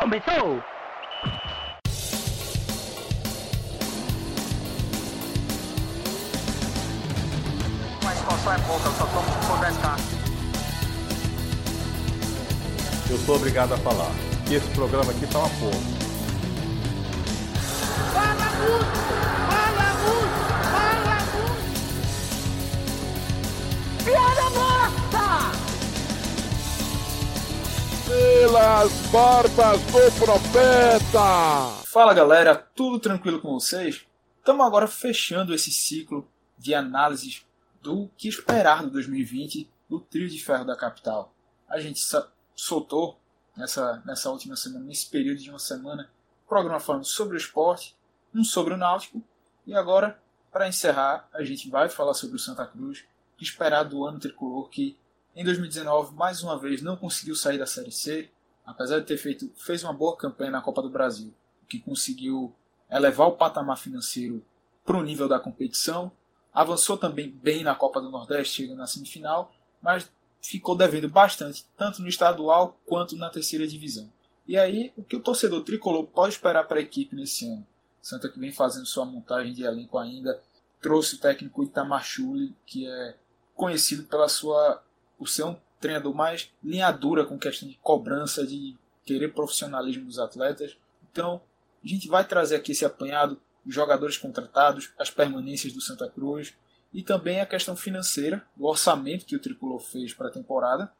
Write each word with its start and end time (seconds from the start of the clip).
Começou! 0.00 0.62
A 8.06 8.12
expansão 8.14 8.52
é 8.52 8.58
pouca, 8.60 8.86
eu 8.86 8.92
só 8.92 9.06
tomo 9.06 9.26
por 9.48 9.58
10k. 9.58 9.98
Eu 13.10 13.18
sou 13.18 13.34
obrigado 13.36 13.74
a 13.74 13.76
falar 13.78 14.12
que 14.46 14.54
esse 14.54 14.68
programa 14.68 15.10
aqui 15.10 15.26
tá 15.26 15.40
uma 15.40 15.48
porra. 15.48 15.80
Fala 18.14 18.50
muito! 18.56 18.98
Fala 19.50 19.88
muito! 20.04 20.40
Fala 20.70 21.18
muito! 21.34 21.64
Piada 24.04 24.50
morta! 24.50 25.07
Pelas 28.08 28.90
barbas 29.12 29.82
do 29.82 30.24
profeta! 30.24 31.84
Fala 31.84 32.14
galera, 32.14 32.56
tudo 32.56 32.98
tranquilo 32.98 33.38
com 33.38 33.52
vocês? 33.52 34.06
Estamos 34.38 34.64
agora 34.64 34.86
fechando 34.86 35.54
esse 35.54 35.70
ciclo 35.70 36.26
de 36.56 36.74
análises 36.74 37.44
do 37.82 38.08
que 38.16 38.26
esperar 38.26 38.82
do 38.82 38.90
2020 38.90 39.70
do 39.90 40.00
trio 40.00 40.26
de 40.26 40.42
ferro 40.42 40.64
da 40.64 40.74
capital. 40.74 41.34
A 41.68 41.78
gente 41.78 42.00
soltou 42.56 43.20
nessa, 43.54 44.02
nessa 44.06 44.30
última 44.30 44.56
semana, 44.56 44.86
nesse 44.86 45.10
período 45.10 45.42
de 45.42 45.50
uma 45.50 45.58
semana, 45.58 46.10
um 46.46 46.48
programa 46.48 46.80
falando 46.80 47.04
sobre 47.04 47.36
o 47.36 47.38
esporte, 47.38 47.94
um 48.34 48.42
sobre 48.42 48.72
o 48.72 48.78
Náutico, 48.78 49.22
e 49.66 49.74
agora, 49.74 50.18
para 50.50 50.66
encerrar, 50.66 51.28
a 51.30 51.44
gente 51.44 51.68
vai 51.68 51.90
falar 51.90 52.14
sobre 52.14 52.36
o 52.36 52.40
Santa 52.40 52.64
Cruz, 52.64 53.04
esperar 53.38 53.82
do 53.82 54.02
ano 54.06 54.18
tricolor 54.18 54.70
que 54.70 54.98
em 55.38 55.44
2019 55.44 56.16
mais 56.16 56.42
uma 56.42 56.58
vez 56.58 56.82
não 56.82 56.96
conseguiu 56.96 57.36
sair 57.36 57.58
da 57.58 57.66
Série 57.66 57.92
C, 57.92 58.28
apesar 58.66 58.98
de 58.98 59.06
ter 59.06 59.16
feito 59.16 59.48
fez 59.56 59.84
uma 59.84 59.92
boa 59.92 60.16
campanha 60.16 60.50
na 60.50 60.60
Copa 60.60 60.82
do 60.82 60.90
Brasil, 60.90 61.32
que 61.68 61.78
conseguiu 61.78 62.52
elevar 62.90 63.28
o 63.28 63.36
patamar 63.36 63.78
financeiro 63.78 64.44
para 64.84 64.96
o 64.96 65.02
nível 65.02 65.28
da 65.28 65.38
competição, 65.38 66.10
avançou 66.52 66.98
também 66.98 67.30
bem 67.30 67.62
na 67.62 67.72
Copa 67.76 68.00
do 68.00 68.10
Nordeste, 68.10 68.62
chegando 68.62 68.78
na 68.78 68.88
semifinal, 68.88 69.52
mas 69.80 70.10
ficou 70.42 70.76
devendo 70.76 71.08
bastante, 71.08 71.64
tanto 71.76 72.02
no 72.02 72.08
estadual 72.08 72.76
quanto 72.84 73.14
na 73.14 73.30
terceira 73.30 73.64
divisão. 73.64 74.10
E 74.44 74.58
aí, 74.58 74.92
o 74.96 75.04
que 75.04 75.14
o 75.14 75.20
torcedor 75.20 75.62
tricolor 75.62 76.04
pode 76.04 76.34
esperar 76.34 76.66
para 76.66 76.78
a 76.80 76.82
equipe 76.82 77.14
nesse 77.14 77.46
ano? 77.46 77.64
Santa 78.02 78.28
que 78.28 78.40
vem 78.40 78.50
fazendo 78.50 78.86
sua 78.86 79.04
montagem 79.04 79.52
de 79.52 79.62
elenco 79.62 79.98
ainda, 79.98 80.42
trouxe 80.80 81.14
o 81.14 81.20
técnico 81.20 81.62
Itamar 81.62 82.04
que 82.66 82.88
é 82.88 83.14
conhecido 83.54 84.02
pela 84.04 84.28
sua 84.28 84.82
por 85.18 85.28
ser 85.28 85.44
um 85.44 85.56
treinador 85.80 86.14
mais 86.14 86.50
linha 86.62 86.90
dura 86.90 87.24
com 87.24 87.38
questão 87.38 87.68
de 87.68 87.78
cobrança, 87.82 88.46
de 88.46 88.76
querer 89.04 89.32
profissionalismo 89.32 90.04
dos 90.04 90.18
atletas. 90.18 90.76
Então, 91.10 91.40
a 91.84 91.88
gente 91.88 92.08
vai 92.08 92.24
trazer 92.24 92.56
aqui 92.56 92.72
esse 92.72 92.84
apanhado, 92.84 93.40
os 93.66 93.74
jogadores 93.74 94.16
contratados, 94.16 94.90
as 94.98 95.10
permanências 95.10 95.72
do 95.72 95.80
Santa 95.80 96.08
Cruz, 96.08 96.54
e 96.92 97.02
também 97.02 97.40
a 97.40 97.46
questão 97.46 97.76
financeira, 97.76 98.44
o 98.56 98.66
orçamento 98.66 99.26
que 99.26 99.36
o 99.36 99.40
Tricolor 99.40 99.80
fez 99.80 100.14
para 100.14 100.28
a 100.28 100.32
temporada, 100.32 100.90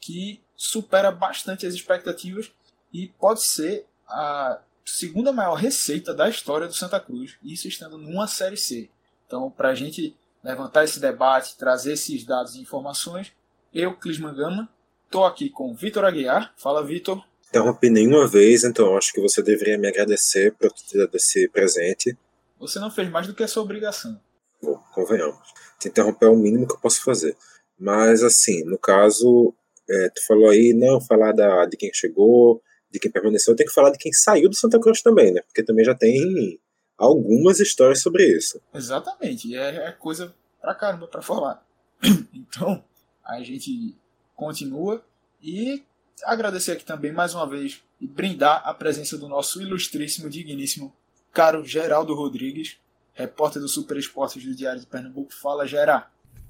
que 0.00 0.40
supera 0.56 1.10
bastante 1.10 1.66
as 1.66 1.74
expectativas 1.74 2.50
e 2.92 3.08
pode 3.18 3.42
ser 3.42 3.86
a 4.06 4.60
segunda 4.84 5.32
maior 5.32 5.54
receita 5.54 6.14
da 6.14 6.28
história 6.28 6.66
do 6.66 6.74
Santa 6.74 6.98
Cruz, 7.00 7.36
isso 7.42 7.68
estando 7.68 7.98
numa 7.98 8.26
Série 8.26 8.56
C. 8.56 8.90
Então, 9.26 9.50
para 9.50 9.70
a 9.70 9.74
gente 9.74 10.16
levantar 10.42 10.84
esse 10.84 11.00
debate, 11.00 11.56
trazer 11.56 11.92
esses 11.92 12.24
dados 12.24 12.54
e 12.54 12.60
informações, 12.60 13.32
eu, 13.72 13.96
Clisman 13.96 14.34
Gama, 14.34 14.68
estou 15.04 15.24
aqui 15.24 15.50
com 15.50 15.74
Vitor 15.74 16.04
Aguiar. 16.04 16.52
Fala, 16.56 16.84
Vitor. 16.84 17.22
Interrompi 17.48 17.88
nenhuma 17.88 18.26
vez, 18.26 18.64
então 18.64 18.96
acho 18.96 19.12
que 19.12 19.20
você 19.20 19.42
deveria 19.42 19.78
me 19.78 19.88
agradecer 19.88 20.54
por 20.54 20.70
ter 20.72 20.98
dado 20.98 21.16
esse 21.16 21.48
presente. 21.48 22.16
Você 22.58 22.78
não 22.78 22.90
fez 22.90 23.08
mais 23.08 23.26
do 23.26 23.34
que 23.34 23.42
a 23.42 23.48
sua 23.48 23.62
obrigação. 23.62 24.20
Bom, 24.62 24.78
convenhamos. 24.92 25.38
Te 25.78 25.88
interromper 25.88 26.26
é 26.26 26.28
o 26.28 26.36
mínimo 26.36 26.66
que 26.66 26.74
eu 26.74 26.80
posso 26.80 27.02
fazer. 27.02 27.36
Mas, 27.78 28.22
assim, 28.22 28.64
no 28.64 28.76
caso, 28.76 29.54
é, 29.88 30.08
tu 30.10 30.26
falou 30.26 30.50
aí, 30.50 30.74
não, 30.74 31.00
falar 31.00 31.32
da, 31.32 31.64
de 31.64 31.76
quem 31.76 31.90
chegou, 31.94 32.60
de 32.90 32.98
quem 32.98 33.10
permaneceu, 33.10 33.54
tem 33.54 33.66
que 33.66 33.72
falar 33.72 33.90
de 33.90 33.98
quem 33.98 34.12
saiu 34.12 34.48
do 34.48 34.56
Santa 34.56 34.80
Cruz 34.80 35.00
também, 35.00 35.32
né? 35.32 35.40
Porque 35.42 35.62
também 35.62 35.84
já 35.84 35.94
tem 35.94 36.60
algumas 36.96 37.60
histórias 37.60 38.02
sobre 38.02 38.26
isso. 38.26 38.60
Exatamente, 38.74 39.54
é, 39.56 39.88
é 39.88 39.92
coisa 39.92 40.34
pra 40.60 40.74
caramba 40.74 41.06
pra 41.06 41.22
falar. 41.22 41.64
Então, 42.34 42.82
a 43.28 43.42
gente 43.42 43.94
continua 44.34 45.04
e 45.42 45.84
agradecer 46.24 46.72
aqui 46.72 46.84
também 46.84 47.12
mais 47.12 47.34
uma 47.34 47.46
vez 47.46 47.82
e 48.00 48.06
brindar 48.06 48.62
a 48.64 48.72
presença 48.72 49.18
do 49.18 49.28
nosso 49.28 49.60
ilustríssimo, 49.60 50.30
digníssimo, 50.30 50.92
caro 51.32 51.62
Geraldo 51.64 52.14
Rodrigues, 52.14 52.78
repórter 53.12 53.60
do 53.60 53.68
Super 53.68 53.98
Esportes 53.98 54.42
do 54.42 54.54
Diário 54.54 54.80
de 54.80 54.86
Pernambuco. 54.86 55.34
Fala, 55.34 55.66
Gera. 55.66 56.06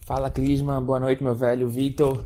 Fala, 0.06 0.30
Clisma. 0.30 0.80
Boa 0.80 1.00
noite, 1.00 1.22
meu 1.22 1.34
velho 1.34 1.68
Vitor. 1.68 2.24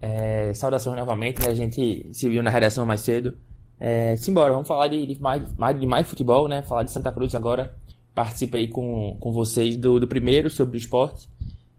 É, 0.00 0.52
saudações 0.52 0.96
novamente, 0.98 1.40
né? 1.40 1.48
A 1.48 1.54
gente 1.54 2.06
se 2.12 2.28
viu 2.28 2.42
na 2.42 2.50
redação 2.50 2.84
mais 2.84 3.00
cedo. 3.00 3.38
É, 3.80 4.16
simbora, 4.16 4.52
vamos 4.52 4.68
falar 4.68 4.88
de, 4.88 5.06
de, 5.06 5.20
mais, 5.20 5.42
de 5.78 5.86
mais 5.86 6.06
futebol, 6.06 6.46
né? 6.46 6.62
Falar 6.62 6.82
de 6.82 6.90
Santa 6.90 7.10
Cruz 7.10 7.34
agora. 7.34 7.74
Participei 8.14 8.68
com, 8.68 9.16
com 9.18 9.32
vocês 9.32 9.76
do, 9.76 9.98
do 9.98 10.06
primeiro 10.06 10.50
sobre 10.50 10.76
o 10.76 10.78
esporte. 10.78 11.28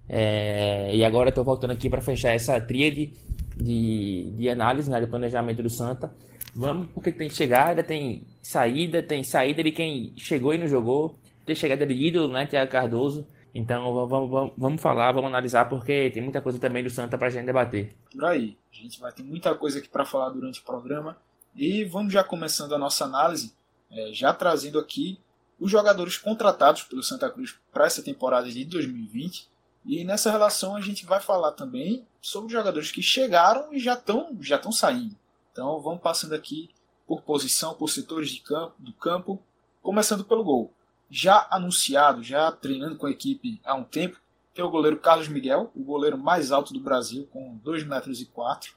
É, 0.07 0.95
e 0.95 1.03
agora 1.03 1.29
estou 1.29 1.43
voltando 1.43 1.71
aqui 1.71 1.89
para 1.89 2.01
fechar 2.01 2.31
essa 2.31 2.59
tríade 2.61 3.13
de, 3.55 4.31
de 4.38 4.49
análise, 4.49 4.89
né, 4.89 4.99
de 4.99 5.07
planejamento 5.07 5.63
do 5.63 5.69
Santa. 5.69 6.13
Vamos, 6.55 6.88
porque 6.93 7.11
tem 7.11 7.29
chegada, 7.29 7.83
tem 7.83 8.25
saída, 8.41 9.03
tem 9.03 9.23
saída 9.23 9.63
de 9.63 9.71
quem 9.71 10.13
chegou 10.15 10.53
e 10.53 10.57
não 10.57 10.67
jogou, 10.67 11.19
tem 11.45 11.55
chegada 11.55 11.85
de 11.85 11.94
ídolo, 11.94 12.31
né, 12.31 12.45
Tiago 12.45 12.71
Cardoso. 12.71 13.27
Então 13.53 13.94
vamos, 13.94 14.29
vamos, 14.29 14.53
vamos 14.57 14.81
falar, 14.81 15.13
vamos 15.13 15.29
analisar, 15.29 15.69
porque 15.69 16.09
tem 16.11 16.21
muita 16.21 16.41
coisa 16.41 16.59
também 16.59 16.83
do 16.83 16.89
Santa 16.89 17.17
para 17.17 17.27
a 17.27 17.29
gente 17.29 17.45
debater. 17.45 17.95
Por 18.11 18.25
aí, 18.25 18.57
a 18.71 18.75
gente 18.75 18.99
vai 18.99 19.11
ter 19.13 19.23
muita 19.23 19.55
coisa 19.55 19.79
aqui 19.79 19.88
para 19.88 20.05
falar 20.05 20.29
durante 20.29 20.59
o 20.59 20.63
programa. 20.63 21.17
E 21.55 21.85
vamos 21.85 22.11
já 22.11 22.21
começando 22.21 22.75
a 22.75 22.77
nossa 22.77 23.05
análise, 23.05 23.53
é, 23.89 24.11
já 24.11 24.33
trazendo 24.33 24.77
aqui 24.77 25.17
os 25.57 25.71
jogadores 25.71 26.17
contratados 26.17 26.83
pelo 26.83 27.01
Santa 27.01 27.29
Cruz 27.29 27.55
para 27.71 27.85
essa 27.85 28.03
temporada 28.03 28.49
de 28.49 28.65
2020. 28.65 29.47
E 29.85 30.03
nessa 30.03 30.31
relação 30.31 30.75
a 30.75 30.81
gente 30.81 31.06
vai 31.06 31.19
falar 31.19 31.51
também 31.51 32.06
sobre 32.22 32.51
jogadores 32.51 32.91
que 32.91 33.01
chegaram 33.01 33.73
e 33.73 33.79
já 33.79 33.94
estão 33.94 34.35
já 34.41 34.56
estão 34.56 34.72
saindo. 34.72 35.16
Então 35.51 35.79
vamos 35.79 36.01
passando 36.01 36.34
aqui 36.34 36.69
por 37.07 37.22
posição, 37.22 37.75
por 37.75 37.90
setores 37.90 38.31
de 38.31 38.41
campo, 38.41 38.74
do 38.79 38.91
campo, 38.94 39.41
começando 39.81 40.25
pelo 40.25 40.44
gol 40.44 40.74
já 41.09 41.47
anunciado, 41.51 42.24
já 42.24 42.51
treinando 42.51 42.95
com 42.95 43.06
a 43.06 43.12
equipe 43.12 43.59
há 43.63 43.75
um 43.75 43.84
tempo, 43.84 44.19
tem 44.53 44.63
o 44.63 44.69
goleiro 44.69 45.00
Carlos 45.00 45.28
Miguel, 45.28 45.72
o 45.75 45.84
goleiro 45.84 46.18
mais 46.18 46.51
alto 46.51 46.74
do 46.74 46.79
Brasil, 46.79 47.28
com 47.31 47.57
2 47.57 47.85
metros 47.85 48.22
e 48.22 48.25
4. 48.25 48.74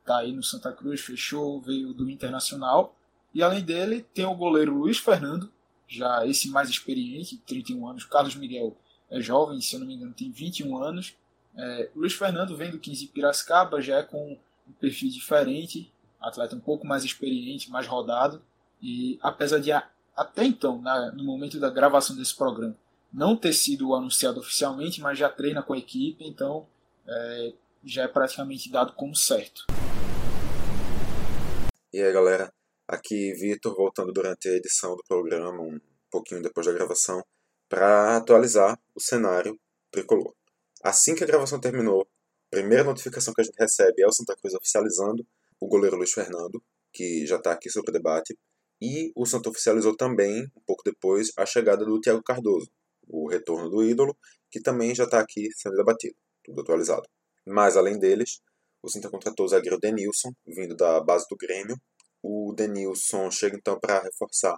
Está 0.00 0.18
aí 0.18 0.32
no 0.32 0.42
Santa 0.42 0.72
Cruz, 0.72 1.00
fechou, 1.00 1.60
veio 1.60 1.92
do 1.92 2.10
Internacional. 2.10 2.94
E 3.34 3.42
além 3.42 3.62
dele, 3.62 4.02
tem 4.14 4.24
o 4.24 4.34
goleiro 4.34 4.74
Luiz 4.74 4.98
Fernando, 4.98 5.50
já 5.86 6.26
esse 6.26 6.48
mais 6.48 6.68
experiente, 6.68 7.38
31 7.38 7.88
anos. 7.88 8.04
Carlos 8.04 8.34
Miguel 8.34 8.76
é 9.10 9.20
jovem, 9.20 9.60
se 9.60 9.74
eu 9.74 9.80
não 9.80 9.86
me 9.86 9.94
engano, 9.94 10.12
tem 10.12 10.30
21 10.30 10.82
anos. 10.82 11.14
É, 11.56 11.88
Luiz 11.94 12.12
Fernando 12.12 12.56
vem 12.56 12.70
do 12.70 12.78
15 12.78 13.00
de 13.00 13.06
Piracicaba, 13.08 13.80
já 13.80 13.98
é 13.98 14.02
com 14.02 14.38
um 14.68 14.72
perfil 14.72 15.10
diferente, 15.10 15.90
atleta 16.20 16.54
um 16.54 16.60
pouco 16.60 16.86
mais 16.86 17.04
experiente, 17.04 17.70
mais 17.70 17.86
rodado. 17.86 18.42
E 18.80 19.18
apesar 19.22 19.58
de 19.58 19.72
até 19.72 20.44
então, 20.44 20.80
na, 20.80 21.12
no 21.12 21.24
momento 21.24 21.58
da 21.58 21.70
gravação 21.70 22.16
desse 22.16 22.34
programa, 22.34 22.76
não 23.12 23.36
ter 23.36 23.52
sido 23.52 23.94
anunciado 23.94 24.40
oficialmente, 24.40 25.00
mas 25.00 25.18
já 25.18 25.28
treina 25.28 25.62
com 25.62 25.72
a 25.72 25.78
equipe, 25.78 26.24
então 26.24 26.66
é, 27.06 27.52
já 27.84 28.02
é 28.02 28.08
praticamente 28.08 28.70
dado 28.70 28.92
como 28.92 29.14
certo. 29.14 29.64
E 31.92 32.02
aí 32.02 32.12
galera, 32.12 32.52
aqui 32.86 33.32
Vitor 33.32 33.74
voltando 33.74 34.12
durante 34.12 34.48
a 34.48 34.52
edição 34.52 34.94
do 34.94 35.02
programa, 35.08 35.62
um 35.62 35.80
pouquinho 36.10 36.42
depois 36.42 36.66
da 36.66 36.72
gravação, 36.72 37.24
para 37.68 38.16
atualizar 38.16 38.78
o 38.94 39.00
cenário 39.00 39.58
tricolor. 39.90 40.34
Assim 40.82 41.14
que 41.14 41.24
a 41.24 41.26
gravação 41.26 41.60
terminou, 41.60 42.02
a 42.02 42.50
primeira 42.50 42.84
notificação 42.84 43.34
que 43.34 43.40
a 43.40 43.44
gente 43.44 43.58
recebe 43.58 44.02
é 44.02 44.06
o 44.06 44.12
Santa 44.12 44.36
Cruz 44.36 44.54
oficializando 44.54 45.26
o 45.60 45.66
goleiro 45.66 45.96
Luiz 45.96 46.12
Fernando, 46.12 46.62
que 46.92 47.26
já 47.26 47.36
está 47.36 47.52
aqui 47.52 47.68
sobre 47.70 47.90
o 47.90 47.92
debate, 47.92 48.36
e 48.80 49.12
o 49.16 49.26
Santos 49.26 49.50
oficializou 49.50 49.96
também, 49.96 50.44
um 50.56 50.62
pouco 50.64 50.82
depois, 50.84 51.32
a 51.36 51.44
chegada 51.44 51.84
do 51.84 52.00
Thiago 52.00 52.22
Cardoso, 52.22 52.70
o 53.08 53.28
retorno 53.28 53.68
do 53.68 53.82
ídolo, 53.82 54.16
que 54.50 54.60
também 54.60 54.94
já 54.94 55.04
está 55.04 55.20
aqui 55.20 55.48
sendo 55.56 55.76
debatido, 55.76 56.16
tudo 56.44 56.60
atualizado. 56.60 57.08
Mas, 57.46 57.76
além 57.76 57.98
deles, 57.98 58.40
o 58.82 58.88
Santa 58.88 59.10
contratou 59.10 59.46
o 59.46 59.48
zagueiro 59.48 59.78
Denilson, 59.80 60.32
vindo 60.46 60.76
da 60.76 61.00
base 61.00 61.26
do 61.28 61.36
Grêmio. 61.36 61.76
O 62.22 62.54
Denilson 62.56 63.30
chega 63.30 63.56
então 63.56 63.78
para 63.80 64.00
reforçar 64.00 64.56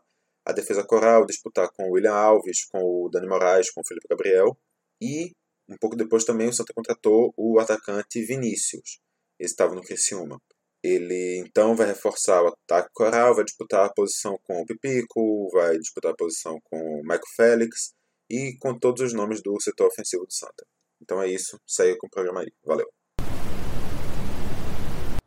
a 0.51 0.53
defesa 0.53 0.85
coral, 0.85 1.25
disputar 1.25 1.71
com 1.73 1.85
o 1.89 1.93
William 1.93 2.13
Alves, 2.13 2.65
com 2.67 2.79
o 2.79 3.09
Dani 3.09 3.27
Moraes, 3.27 3.71
com 3.71 3.81
o 3.81 3.87
Felipe 3.87 4.07
Gabriel. 4.09 4.57
E, 5.01 5.33
um 5.69 5.77
pouco 5.81 5.97
depois 5.97 6.25
também, 6.25 6.49
o 6.49 6.53
Santa 6.53 6.73
contratou 6.75 7.33
o 7.37 7.59
atacante 7.59 8.23
Vinícius. 8.25 8.99
Ele 9.39 9.49
estava 9.49 9.75
no 9.75 9.83
Criciúma. 9.83 10.41
Ele 10.83 11.39
então 11.39 11.77
vai 11.77 11.87
reforçar 11.87 12.43
o 12.43 12.49
ataque 12.49 12.89
coral, 12.95 13.35
vai 13.35 13.45
disputar 13.45 13.85
a 13.85 13.93
posição 13.93 14.39
com 14.45 14.63
o 14.63 14.67
Pipico, 14.67 15.49
vai 15.53 15.77
disputar 15.79 16.13
a 16.13 16.17
posição 16.17 16.59
com 16.65 16.77
o 16.77 17.03
Michael 17.03 17.21
Félix 17.37 17.93
e 18.31 18.57
com 18.59 18.79
todos 18.79 19.03
os 19.03 19.13
nomes 19.13 19.43
do 19.43 19.61
setor 19.61 19.89
ofensivo 19.89 20.25
do 20.25 20.33
Santa. 20.33 20.67
Então 21.03 21.23
é 21.23 21.29
isso, 21.29 21.59
segue 21.67 21.99
com 21.99 22.07
o 22.07 22.11
programa 22.11 22.41
aí. 22.41 22.53
Valeu. 22.65 22.89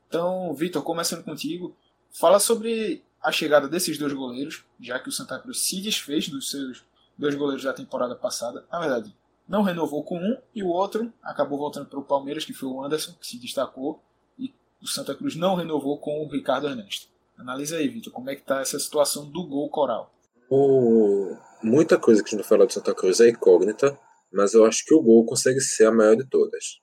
Então, 0.08 0.54
Vitor, 0.56 0.84
começando 0.84 1.24
contigo, 1.24 1.76
fala 2.20 2.40
sobre 2.40 3.04
a 3.24 3.32
chegada 3.32 3.68
desses 3.68 3.98
dois 3.98 4.12
goleiros, 4.12 4.66
já 4.80 5.00
que 5.00 5.10
o 5.10 5.12
Santa 5.12 5.40
Cruz 5.40 5.62
se 5.62 5.82
desfez 5.82 6.28
dos 6.28 6.52
seus 6.52 6.84
dois 7.18 7.36
goleiros 7.36 7.64
da 7.64 7.74
temporada 7.74 8.16
passada. 8.16 8.66
Na 8.72 8.80
verdade, 8.80 9.16
não 9.48 9.62
renovou 9.62 10.04
com 10.04 10.18
um 10.18 10.38
e 10.54 10.62
o 10.62 10.68
outro 10.68 11.12
acabou 11.22 11.58
voltando 11.58 11.86
para 11.86 12.00
o 12.00 12.04
Palmeiras, 12.04 12.44
que 12.44 12.54
foi 12.54 12.70
o 12.70 12.84
Anderson, 12.84 13.14
que 13.14 13.26
se 13.26 13.38
destacou, 13.38 14.02
e 14.38 14.54
o 14.82 14.88
Santa 14.88 15.16
Cruz 15.16 15.36
não 15.36 15.56
renovou 15.56 15.98
com 15.98 16.24
o 16.24 16.28
Ricardo 16.28 16.68
Ernesto. 16.68 17.08
Analisa 17.38 17.78
aí, 17.78 17.88
Vitor, 17.88 18.12
como 18.12 18.30
é 18.30 18.36
que 18.36 18.42
está 18.42 18.60
essa 18.62 18.78
situação 18.78 19.30
do 19.30 19.46
gol 19.46 19.70
coral. 19.70 20.14
O... 20.50 21.36
Muita 21.64 21.98
coisa 21.98 22.22
que 22.22 22.36
a 22.36 22.38
gente 22.38 22.48
falou 22.48 22.68
do 22.68 22.74
Santa 22.74 22.94
Cruz 22.94 23.20
é 23.20 23.30
incógnita, 23.30 23.98
mas 24.32 24.54
eu 24.54 24.66
acho 24.66 24.86
que 24.86 24.94
o 24.94 25.02
gol 25.02 25.26
consegue 25.26 25.62
ser 25.62 25.86
a 25.86 25.92
maior 25.92 26.16
de 26.16 26.26
todas. 26.26 26.80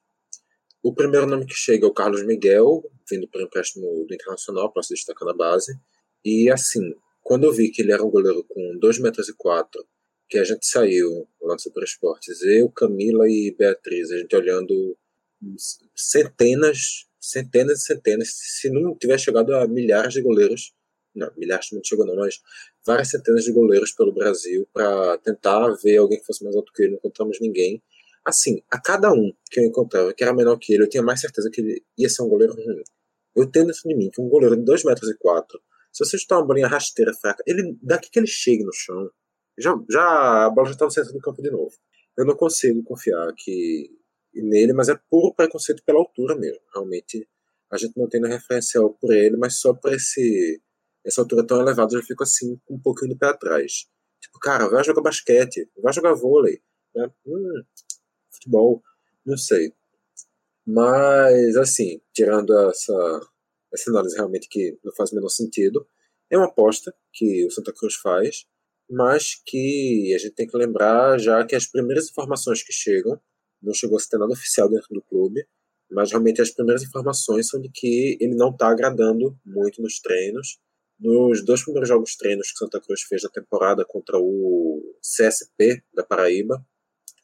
O 0.83 0.95
primeiro 0.95 1.27
nome 1.27 1.47
que 1.47 1.55
chega 1.55 1.85
é 1.85 1.89
o 1.89 1.93
Carlos 1.93 2.25
Miguel, 2.25 2.83
vindo 3.09 3.29
para 3.29 3.43
empréstimo 3.43 4.07
do 4.07 4.15
Internacional, 4.15 4.73
para 4.73 4.83
se 4.83 4.95
destacar 4.95 5.27
na 5.27 5.35
base. 5.35 5.79
E 6.25 6.50
assim, 6.50 6.94
quando 7.22 7.44
eu 7.44 7.52
vi 7.52 7.70
que 7.70 7.82
ele 7.82 7.93
era 7.93 8.05
um 8.05 8.11
goleiro 8.11 8.44
com 8.49 8.78
2 8.78 8.99
metros 8.99 9.28
e 9.28 9.34
4, 9.37 9.87
que 10.28 10.38
a 10.38 10.44
gente 10.44 10.67
saiu 10.67 11.28
lá 11.43 11.55
no 11.55 11.61
Super 11.61 11.82
Esportes, 11.82 12.43
eu, 12.43 12.70
Camila 12.70 13.28
e 13.28 13.55
Beatriz, 13.58 14.11
a 14.12 14.19
gente 14.19 14.34
olhando 14.37 14.96
centenas, 15.96 17.06
centenas 17.20 17.81
e 17.81 17.87
centenas, 17.87 18.28
se 18.32 18.70
não 18.70 18.96
tivesse 18.96 19.25
chegado 19.25 19.55
a 19.55 19.67
milhares 19.67 20.14
de 20.14 20.22
goleiros, 20.22 20.72
não, 21.14 21.31
milhares 21.37 21.69
não 21.72 21.81
chegou 21.84 22.06
não, 22.06 22.14
mas 22.14 22.40
várias 22.87 23.11
centenas 23.11 23.44
de 23.44 23.52
goleiros 23.52 23.93
pelo 23.93 24.12
Brasil 24.12 24.69
para 24.72 25.19
tentar 25.19 25.69
ver 25.82 25.96
alguém 25.96 26.20
que 26.20 26.26
fosse 26.26 26.44
mais 26.44 26.55
alto 26.55 26.72
que 26.72 26.82
ele, 26.82 26.93
não 26.93 26.99
encontramos 26.99 27.38
ninguém. 27.40 27.82
Assim, 28.25 28.62
a 28.70 28.81
cada 28.81 29.12
um 29.12 29.32
que 29.50 29.61
eu 29.61 29.64
encontrava 29.64 30.12
que 30.12 30.22
era 30.22 30.34
menor 30.34 30.58
que 30.58 30.72
ele, 30.72 30.84
eu 30.84 30.88
tinha 30.88 31.02
mais 31.02 31.20
certeza 31.20 31.50
que 31.50 31.61
ele 31.61 31.84
ia 31.99 32.08
ser 32.08 32.22
um 32.22 32.28
goleiro 32.28 32.55
ruim. 32.55 32.82
Eu 33.34 33.50
tenho 33.50 33.67
dentro 33.67 33.82
de 33.84 33.94
mim 33.96 34.11
que 34.11 34.20
um 34.20 34.28
goleiro 34.28 34.56
de 34.56 34.62
2 34.62 34.84
metros 34.84 35.11
e 35.11 35.17
4, 35.17 35.61
se 35.93 36.05
você 36.05 36.19
chutar 36.19 36.39
uma 36.39 36.47
bolinha 36.47 36.69
rasteira 36.69 37.13
fraca, 37.15 37.43
ele, 37.47 37.77
daqui 37.83 38.11
que 38.11 38.19
ele 38.19 38.27
chegue 38.27 38.65
no 38.65 38.73
chão, 38.73 39.11
já, 39.59 39.75
já 39.91 40.47
a 40.47 40.51
bola 40.51 40.69
já 40.69 40.73
está 40.73 40.85
no 40.85 40.91
centro 40.91 41.13
do 41.13 41.21
campo 41.21 41.43
de 41.43 41.51
novo. 41.51 41.75
Eu 42.17 42.25
não 42.25 42.37
consigo 42.37 42.83
confiar 42.83 43.33
que 43.37 43.91
nele, 44.35 44.73
mas 44.73 44.89
é 44.89 44.99
puro 45.11 45.35
preconceito 45.35 45.83
pela 45.85 45.99
altura 45.99 46.37
mesmo. 46.37 46.61
Realmente, 46.73 47.29
a 47.71 47.77
gente 47.77 47.97
não 47.97 48.09
tem 48.09 48.21
referencial 48.23 48.95
por 49.01 49.13
ele, 49.13 49.37
mas 49.37 49.59
só 49.59 49.75
por 49.75 49.93
esse 49.93 50.61
essa 51.05 51.23
altura 51.23 51.47
tão 51.47 51.61
elevada 51.61 51.97
eu 51.97 52.03
fico 52.03 52.23
assim 52.23 52.61
um 52.69 52.79
pouquinho 52.79 53.13
de 53.13 53.19
pé 53.19 53.29
atrás. 53.29 53.87
Tipo, 54.21 54.39
cara, 54.39 54.69
vai 54.69 54.85
jogar 54.85 55.03
basquete, 55.03 55.69
vai 55.83 55.93
jogar 55.93 56.13
vôlei, 56.15 56.61
né? 56.95 57.11
hum, 57.27 57.63
futebol, 58.31 58.83
não 59.25 59.37
sei. 59.37 59.73
Mas, 60.67 61.57
assim, 61.57 62.01
tirando 62.13 62.57
essa, 62.69 63.21
essa 63.72 63.90
análise 63.90 64.17
realmente 64.17 64.49
que 64.49 64.78
não 64.84 64.93
faz 64.94 65.12
o 65.12 65.14
menor 65.14 65.28
sentido, 65.28 65.87
é 66.31 66.37
uma 66.37 66.46
aposta 66.46 66.94
que 67.12 67.44
o 67.46 67.50
Santa 67.50 67.72
Cruz 67.72 67.94
faz, 67.94 68.46
mas 68.88 69.40
que 69.46 70.12
a 70.14 70.19
gente 70.19 70.34
tem 70.34 70.46
que 70.46 70.56
lembrar 70.56 71.19
já 71.19 71.44
que 71.44 71.55
as 71.55 71.67
primeiras 71.67 72.08
informações 72.08 72.62
que 72.62 72.72
chegam, 72.72 73.20
não 73.62 73.75
chegou 73.75 73.96
a 73.96 74.00
ser 74.00 74.19
nada 74.19 74.32
oficial 74.32 74.69
dentro 74.69 74.88
do 74.94 75.02
clube, 75.02 75.44
mas 75.90 76.11
realmente 76.11 76.40
as 76.40 76.50
primeiras 76.50 76.82
informações 76.82 77.49
são 77.49 77.61
de 77.61 77.69
que 77.69 78.17
ele 78.20 78.34
não 78.34 78.50
está 78.50 78.69
agradando 78.69 79.37
muito 79.44 79.82
nos 79.82 80.00
treinos. 80.00 80.58
Nos 80.99 81.44
dois 81.44 81.62
primeiros 81.62 81.88
jogos 81.88 82.17
treinos 82.17 82.52
que 82.52 82.58
Santa 82.58 82.81
Cruz 82.81 83.02
fez 83.02 83.22
na 83.22 83.31
temporada 83.31 83.84
contra 83.84 84.19
o 84.19 84.82
CSP 85.00 85.82
da 85.93 86.05
Paraíba, 86.05 86.64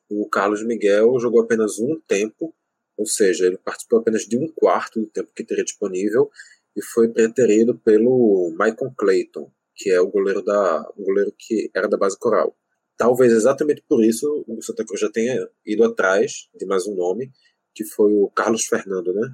o 0.08 0.28
Carlos 0.28 0.64
Miguel 0.64 1.19
jogou 1.19 1.43
apenas 1.43 1.78
um 1.78 2.00
tempo, 2.06 2.54
ou 2.96 3.06
seja, 3.06 3.46
ele 3.46 3.58
participou 3.58 3.98
apenas 3.98 4.22
de 4.22 4.37
um 4.38 4.48
quarto 4.48 5.00
do 5.00 5.06
tempo 5.06 5.32
que 5.34 5.44
teria 5.44 5.64
disponível 5.64 6.31
e 6.75 6.82
foi 6.82 7.08
preterido 7.08 7.78
pelo 7.78 8.50
Michael 8.52 8.94
Clayton, 8.96 9.50
que 9.75 9.90
é 9.90 10.00
o 10.00 10.08
goleiro 10.08 10.43
da 10.43 10.88
o 10.96 11.04
goleiro 11.04 11.32
que 11.38 11.70
era 11.75 11.88
da 11.88 11.96
base 11.96 12.19
coral. 12.19 12.56
Talvez 12.96 13.32
exatamente 13.32 13.82
por 13.87 14.02
isso 14.02 14.44
o 14.48 14.62
Santa 14.62 14.84
Cruz 14.84 15.00
já 15.00 15.10
tenha 15.10 15.48
ido 15.64 15.84
atrás 15.84 16.48
de 16.54 16.64
mais 16.64 16.87
um 16.87 16.94
nome, 16.94 17.31
que 17.75 17.84
foi 17.84 18.12
o 18.14 18.31
Carlos 18.31 18.64
Fernando, 18.64 19.12
né? 19.12 19.28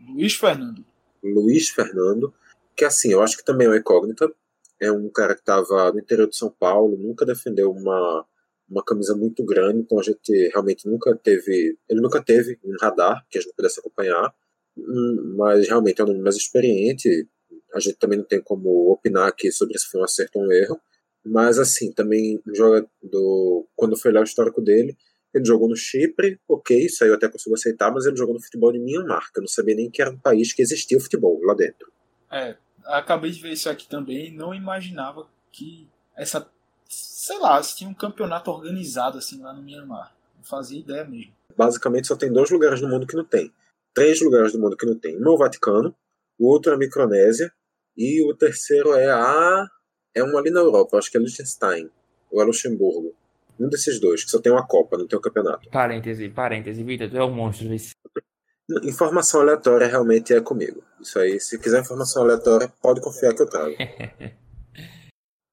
Luiz 0.00 0.34
Fernando. 0.34 0.84
Luiz 1.22 1.68
Fernando, 1.68 2.32
que 2.74 2.84
assim, 2.84 3.12
eu 3.12 3.22
acho 3.22 3.36
que 3.36 3.44
também 3.44 3.66
é 3.66 3.70
uma 3.70 3.76
incógnita. 3.76 4.32
É 4.80 4.92
um 4.92 5.10
cara 5.10 5.34
que 5.34 5.40
estava 5.40 5.92
no 5.92 5.98
interior 5.98 6.28
de 6.28 6.36
São 6.36 6.50
Paulo, 6.50 6.96
nunca 6.96 7.26
defendeu 7.26 7.70
uma 7.70 8.24
uma 8.68 8.84
camisa 8.84 9.16
muito 9.16 9.44
grande, 9.44 9.80
então 9.80 9.98
a 9.98 10.02
gente 10.02 10.32
realmente 10.52 10.88
nunca 10.88 11.16
teve, 11.16 11.76
ele 11.88 12.00
nunca 12.00 12.22
teve 12.22 12.58
um 12.64 12.74
radar 12.80 13.24
que 13.30 13.38
a 13.38 13.40
gente 13.40 13.54
pudesse 13.54 13.80
acompanhar, 13.80 14.34
hum, 14.76 15.34
mas 15.36 15.66
realmente 15.66 16.00
é 16.00 16.04
um 16.04 16.08
nome 16.08 16.20
mais 16.20 16.36
experiente, 16.36 17.28
a 17.74 17.80
gente 17.80 17.96
também 17.96 18.18
não 18.18 18.24
tem 18.24 18.40
como 18.40 18.90
opinar 18.92 19.28
aqui 19.28 19.50
sobre 19.50 19.78
se 19.78 19.86
foi 19.86 20.00
um 20.00 20.04
acerto 20.04 20.38
ou 20.38 20.46
um 20.46 20.52
erro, 20.52 20.80
mas 21.24 21.58
assim, 21.58 21.92
também 21.92 22.40
joga 22.54 22.86
do, 23.02 23.66
quando 23.74 23.96
foi 23.96 24.12
lá 24.12 24.20
o 24.20 24.24
histórico 24.24 24.60
dele, 24.60 24.96
ele 25.34 25.44
jogou 25.44 25.68
no 25.68 25.76
Chipre, 25.76 26.38
ok, 26.48 26.86
isso 26.86 27.04
aí 27.04 27.10
eu 27.10 27.14
até 27.14 27.28
consigo 27.28 27.54
aceitar, 27.54 27.92
mas 27.92 28.06
ele 28.06 28.16
jogou 28.16 28.34
no 28.34 28.42
futebol 28.42 28.72
de 28.72 28.78
Myanmar, 28.78 29.30
que 29.32 29.38
eu 29.38 29.42
não 29.42 29.48
sabia 29.48 29.74
nem 29.74 29.90
que 29.90 30.00
era 30.00 30.10
um 30.10 30.18
país 30.18 30.52
que 30.52 30.62
existia 30.62 30.96
o 30.96 31.00
futebol 31.00 31.38
lá 31.42 31.54
dentro. 31.54 31.92
É, 32.30 32.56
acabei 32.84 33.30
de 33.30 33.40
ver 33.40 33.52
isso 33.52 33.68
aqui 33.68 33.88
também, 33.88 34.32
não 34.32 34.54
imaginava 34.54 35.28
que 35.52 35.86
essa 36.16 36.50
sei 36.88 37.38
lá, 37.38 37.62
se 37.62 37.76
tinha 37.76 37.90
um 37.90 37.94
campeonato 37.94 38.50
organizado 38.50 39.18
assim 39.18 39.40
lá 39.42 39.52
no 39.52 39.62
Myanmar. 39.62 40.14
Não 40.36 40.44
fazia 40.44 40.80
ideia 40.80 41.04
mesmo. 41.04 41.32
Basicamente 41.56 42.06
só 42.06 42.16
tem 42.16 42.32
dois 42.32 42.50
lugares 42.50 42.80
no 42.80 42.88
mundo 42.88 43.06
que 43.06 43.16
não 43.16 43.24
tem. 43.24 43.52
Três 43.94 44.20
lugares 44.22 44.52
do 44.52 44.58
mundo 44.58 44.76
que 44.76 44.86
não 44.86 44.98
tem. 44.98 45.16
Um 45.16 45.26
é 45.26 45.30
o 45.30 45.36
Vaticano, 45.36 45.94
o 46.38 46.48
outro 46.48 46.72
é 46.72 46.74
a 46.74 46.78
Micronésia 46.78 47.52
e 47.96 48.22
o 48.24 48.34
terceiro 48.34 48.94
é 48.94 49.10
a 49.10 49.66
é 50.14 50.24
um 50.24 50.36
ali 50.38 50.50
na 50.50 50.60
Europa, 50.60 50.96
acho 50.96 51.10
que 51.10 51.16
é 51.16 51.20
Liechtenstein 51.20 51.90
ou 52.30 52.40
é 52.40 52.44
Luxemburgo. 52.44 53.14
Um 53.60 53.68
desses 53.68 54.00
dois, 54.00 54.24
que 54.24 54.30
só 54.30 54.40
tem 54.40 54.52
uma 54.52 54.66
Copa, 54.66 54.96
não 54.96 55.06
tem 55.06 55.18
um 55.18 55.22
campeonato. 55.22 55.68
Parêntese, 55.70 56.28
parêntese, 56.28 56.82
Vitor, 56.82 57.10
tu 57.10 57.16
é 57.16 57.24
um 57.24 57.32
monstro. 57.32 57.72
Isso. 57.74 57.92
Informação 58.84 59.40
aleatória 59.40 59.86
realmente 59.86 60.32
é 60.32 60.40
comigo. 60.40 60.82
Isso 61.00 61.18
aí, 61.18 61.40
se 61.40 61.58
quiser 61.58 61.80
informação 61.80 62.22
aleatória, 62.22 62.72
pode 62.80 63.00
confiar 63.00 63.34
que 63.34 63.42
eu 63.42 63.48
trago. 63.48 63.74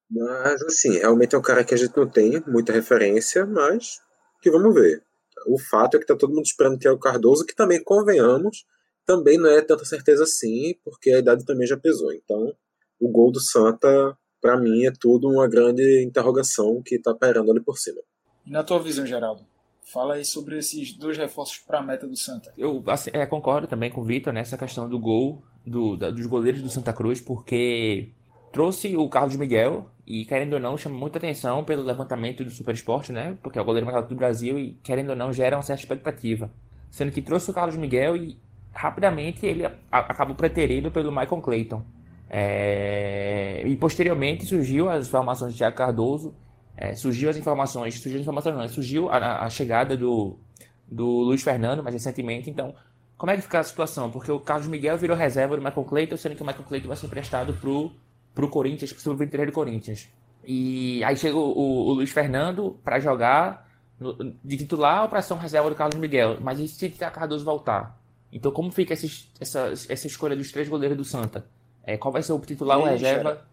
Mas, 0.10 0.62
assim, 0.64 0.98
realmente 0.98 1.36
é 1.36 1.38
um 1.38 1.42
cara 1.42 1.64
que 1.64 1.74
a 1.74 1.78
gente 1.78 1.96
não 1.96 2.08
tem 2.08 2.42
muita 2.48 2.72
referência, 2.72 3.46
mas 3.46 4.00
que 4.42 4.52
vamos 4.52 4.74
ver. 4.74 5.04
O 5.48 5.60
fato 5.60 5.98
é 5.98 6.00
que 6.00 6.06
tá 6.06 6.16
todo 6.16 6.34
mundo 6.34 6.46
esperando 6.46 6.78
que 6.78 6.88
é 6.88 6.92
o 6.92 7.00
Cardoso, 7.00 7.46
que 7.46 7.56
também, 7.56 7.84
convenhamos, 7.84 8.66
também 9.06 9.38
não 9.38 9.50
é 9.50 9.62
tanta 9.62 9.86
certeza 9.86 10.24
assim, 10.24 10.76
porque 10.84 11.12
a 11.12 11.20
idade 11.20 11.46
também 11.46 11.68
já 11.68 11.78
pesou. 11.78 12.12
Então, 12.14 12.54
o 13.00 13.10
gol 13.10 13.32
do 13.32 13.40
Santa, 13.40 14.18
para 14.42 14.58
mim, 14.58 14.86
é 14.86 14.92
tudo 14.92 15.30
uma 15.30 15.48
grande 15.48 16.04
interrogação 16.04 16.82
que 16.84 17.00
tá 17.00 17.14
pairando 17.14 17.52
ali 17.52 17.62
por 17.62 17.78
cima. 17.78 18.02
E 18.46 18.52
na 18.52 18.64
tua 18.64 18.80
visão, 18.80 19.06
Geraldo? 19.06 19.46
Fala 19.92 20.16
aí 20.16 20.26
sobre 20.26 20.58
esses 20.58 20.94
dois 20.94 21.18
reforços 21.18 21.60
para 21.60 21.80
a 21.80 21.84
meta 21.84 22.08
do 22.08 22.18
Santa. 22.18 22.52
Eu 22.58 22.84
assim, 22.88 23.12
é, 23.14 23.26
concordo 23.26 23.68
também 23.68 23.92
com 23.92 24.02
o 24.02 24.04
Vitor 24.04 24.34
nessa 24.34 24.58
questão 24.58 24.90
do 24.90 25.00
gol 25.00 25.44
do, 25.66 25.96
da, 25.96 26.10
dos 26.10 26.26
goleiros 26.26 26.62
do 26.62 26.70
Santa 26.70 26.92
Cruz, 26.92 27.22
porque 27.22 28.12
trouxe 28.52 28.96
o 28.98 29.08
Carlos 29.08 29.36
Miguel, 29.36 29.90
e 30.08 30.24
querendo 30.26 30.54
ou 30.54 30.60
não, 30.60 30.78
chama 30.78 30.96
muita 30.96 31.18
atenção 31.18 31.64
pelo 31.64 31.82
levantamento 31.82 32.44
do 32.44 32.52
Super 32.52 32.76
Esporte, 32.76 33.12
né? 33.12 33.38
Porque 33.42 33.58
é 33.58 33.62
o 33.62 33.66
goleiro 33.66 33.86
mais 33.86 33.98
alto 33.98 34.10
do 34.10 34.16
Brasil 34.16 34.60
e, 34.60 34.74
querendo 34.84 35.10
ou 35.10 35.16
não, 35.16 35.34
gera 35.34 35.58
uma 35.58 35.64
certa 35.64 35.82
expectativa. 35.82 36.52
Sendo 36.92 37.12
que 37.12 37.22
trouxe 37.22 37.50
o 37.50 37.54
Carlos 37.54 37.76
Miguel 37.76 38.16
e 38.16 38.38
rapidamente 38.72 39.46
ele 39.46 39.66
acabou 39.92 40.36
preterido 40.36 40.92
pelo 40.92 41.10
Michael 41.10 41.42
Clayton. 41.42 41.84
É... 42.30 43.64
E 43.66 43.76
posteriormente 43.78 44.46
surgiu 44.46 44.90
as 44.90 45.08
informações 45.08 45.54
de 45.54 45.58
Thiago 45.58 45.76
Cardoso, 45.76 46.36
é, 46.78 46.94
surgiu 46.94 47.30
as 47.30 47.38
informações, 47.38 47.96
surgiu 48.00 48.20
as 48.20 48.24
informações 48.24 48.56
não, 48.56 48.68
surgiu 48.68 49.10
a, 49.10 49.46
a, 49.46 49.50
chegada 49.50 49.96
do, 49.96 50.38
do 50.86 51.06
Luiz 51.06 51.42
Fernando 51.42 51.82
mais 51.82 51.94
recentemente, 51.94 52.50
então 52.50 52.76
como 53.18 53.32
é 53.32 53.38
que 53.38 53.44
fica 53.44 53.60
a 53.60 53.64
situação? 53.64 54.12
Porque 54.12 54.30
o 54.30 54.42
Carlos 54.42 54.68
Miguel 54.68 54.98
virou 54.98 55.16
reserva 55.16 55.56
do 55.56 55.64
Michael 55.64 55.86
Clayton, 55.86 56.18
sendo 56.18 56.36
que 56.36 56.44
o 56.44 56.46
Michael 56.46 56.66
Clayton 56.66 56.88
vai 56.90 56.98
ser 56.98 57.06
emprestado 57.06 57.54
pro 57.54 57.94
pro 58.36 58.50
Corinthians, 58.50 58.92
pro 58.92 59.01
sub-23 59.01 59.48
do 59.48 59.51
Corinthians. 59.54 60.10
E 60.44 61.04
aí 61.04 61.15
chega 61.18 61.36
o, 61.36 61.88
o, 61.89 61.94
Luiz 61.94 62.12
Fernando 62.12 62.77
para 62.84 63.00
jogar 63.00 63.68
no, 64.00 64.36
de 64.44 64.58
titular 64.58 65.04
ou 65.04 65.10
para 65.10 65.22
ser 65.22 65.34
um 65.34 65.38
reserva 65.38 65.70
do 65.70 65.75
Carlos 65.75 65.98
Miguel. 65.98 66.38
Mas 66.42 66.60
e 66.60 66.68
se 66.68 66.86
o 66.86 67.12
Cardoso 67.12 67.46
voltar? 67.46 68.00
Então 68.32 68.51
como 68.51 68.72
fica 68.72 68.94
esses, 68.94 69.32
essa, 69.39 69.72
essa 69.89 70.06
escolha 70.06 70.36
dos 70.36 70.51
três 70.51 70.68
goleiros 70.68 70.98
do 70.98 71.06
Santa? 71.06 71.48
É, 71.84 71.98
qual 71.98 72.12
vai 72.12 72.22
ser 72.22 72.34
o 72.34 72.39
titular 72.39 72.77
ou 72.77 72.86
reserva? 72.86 73.48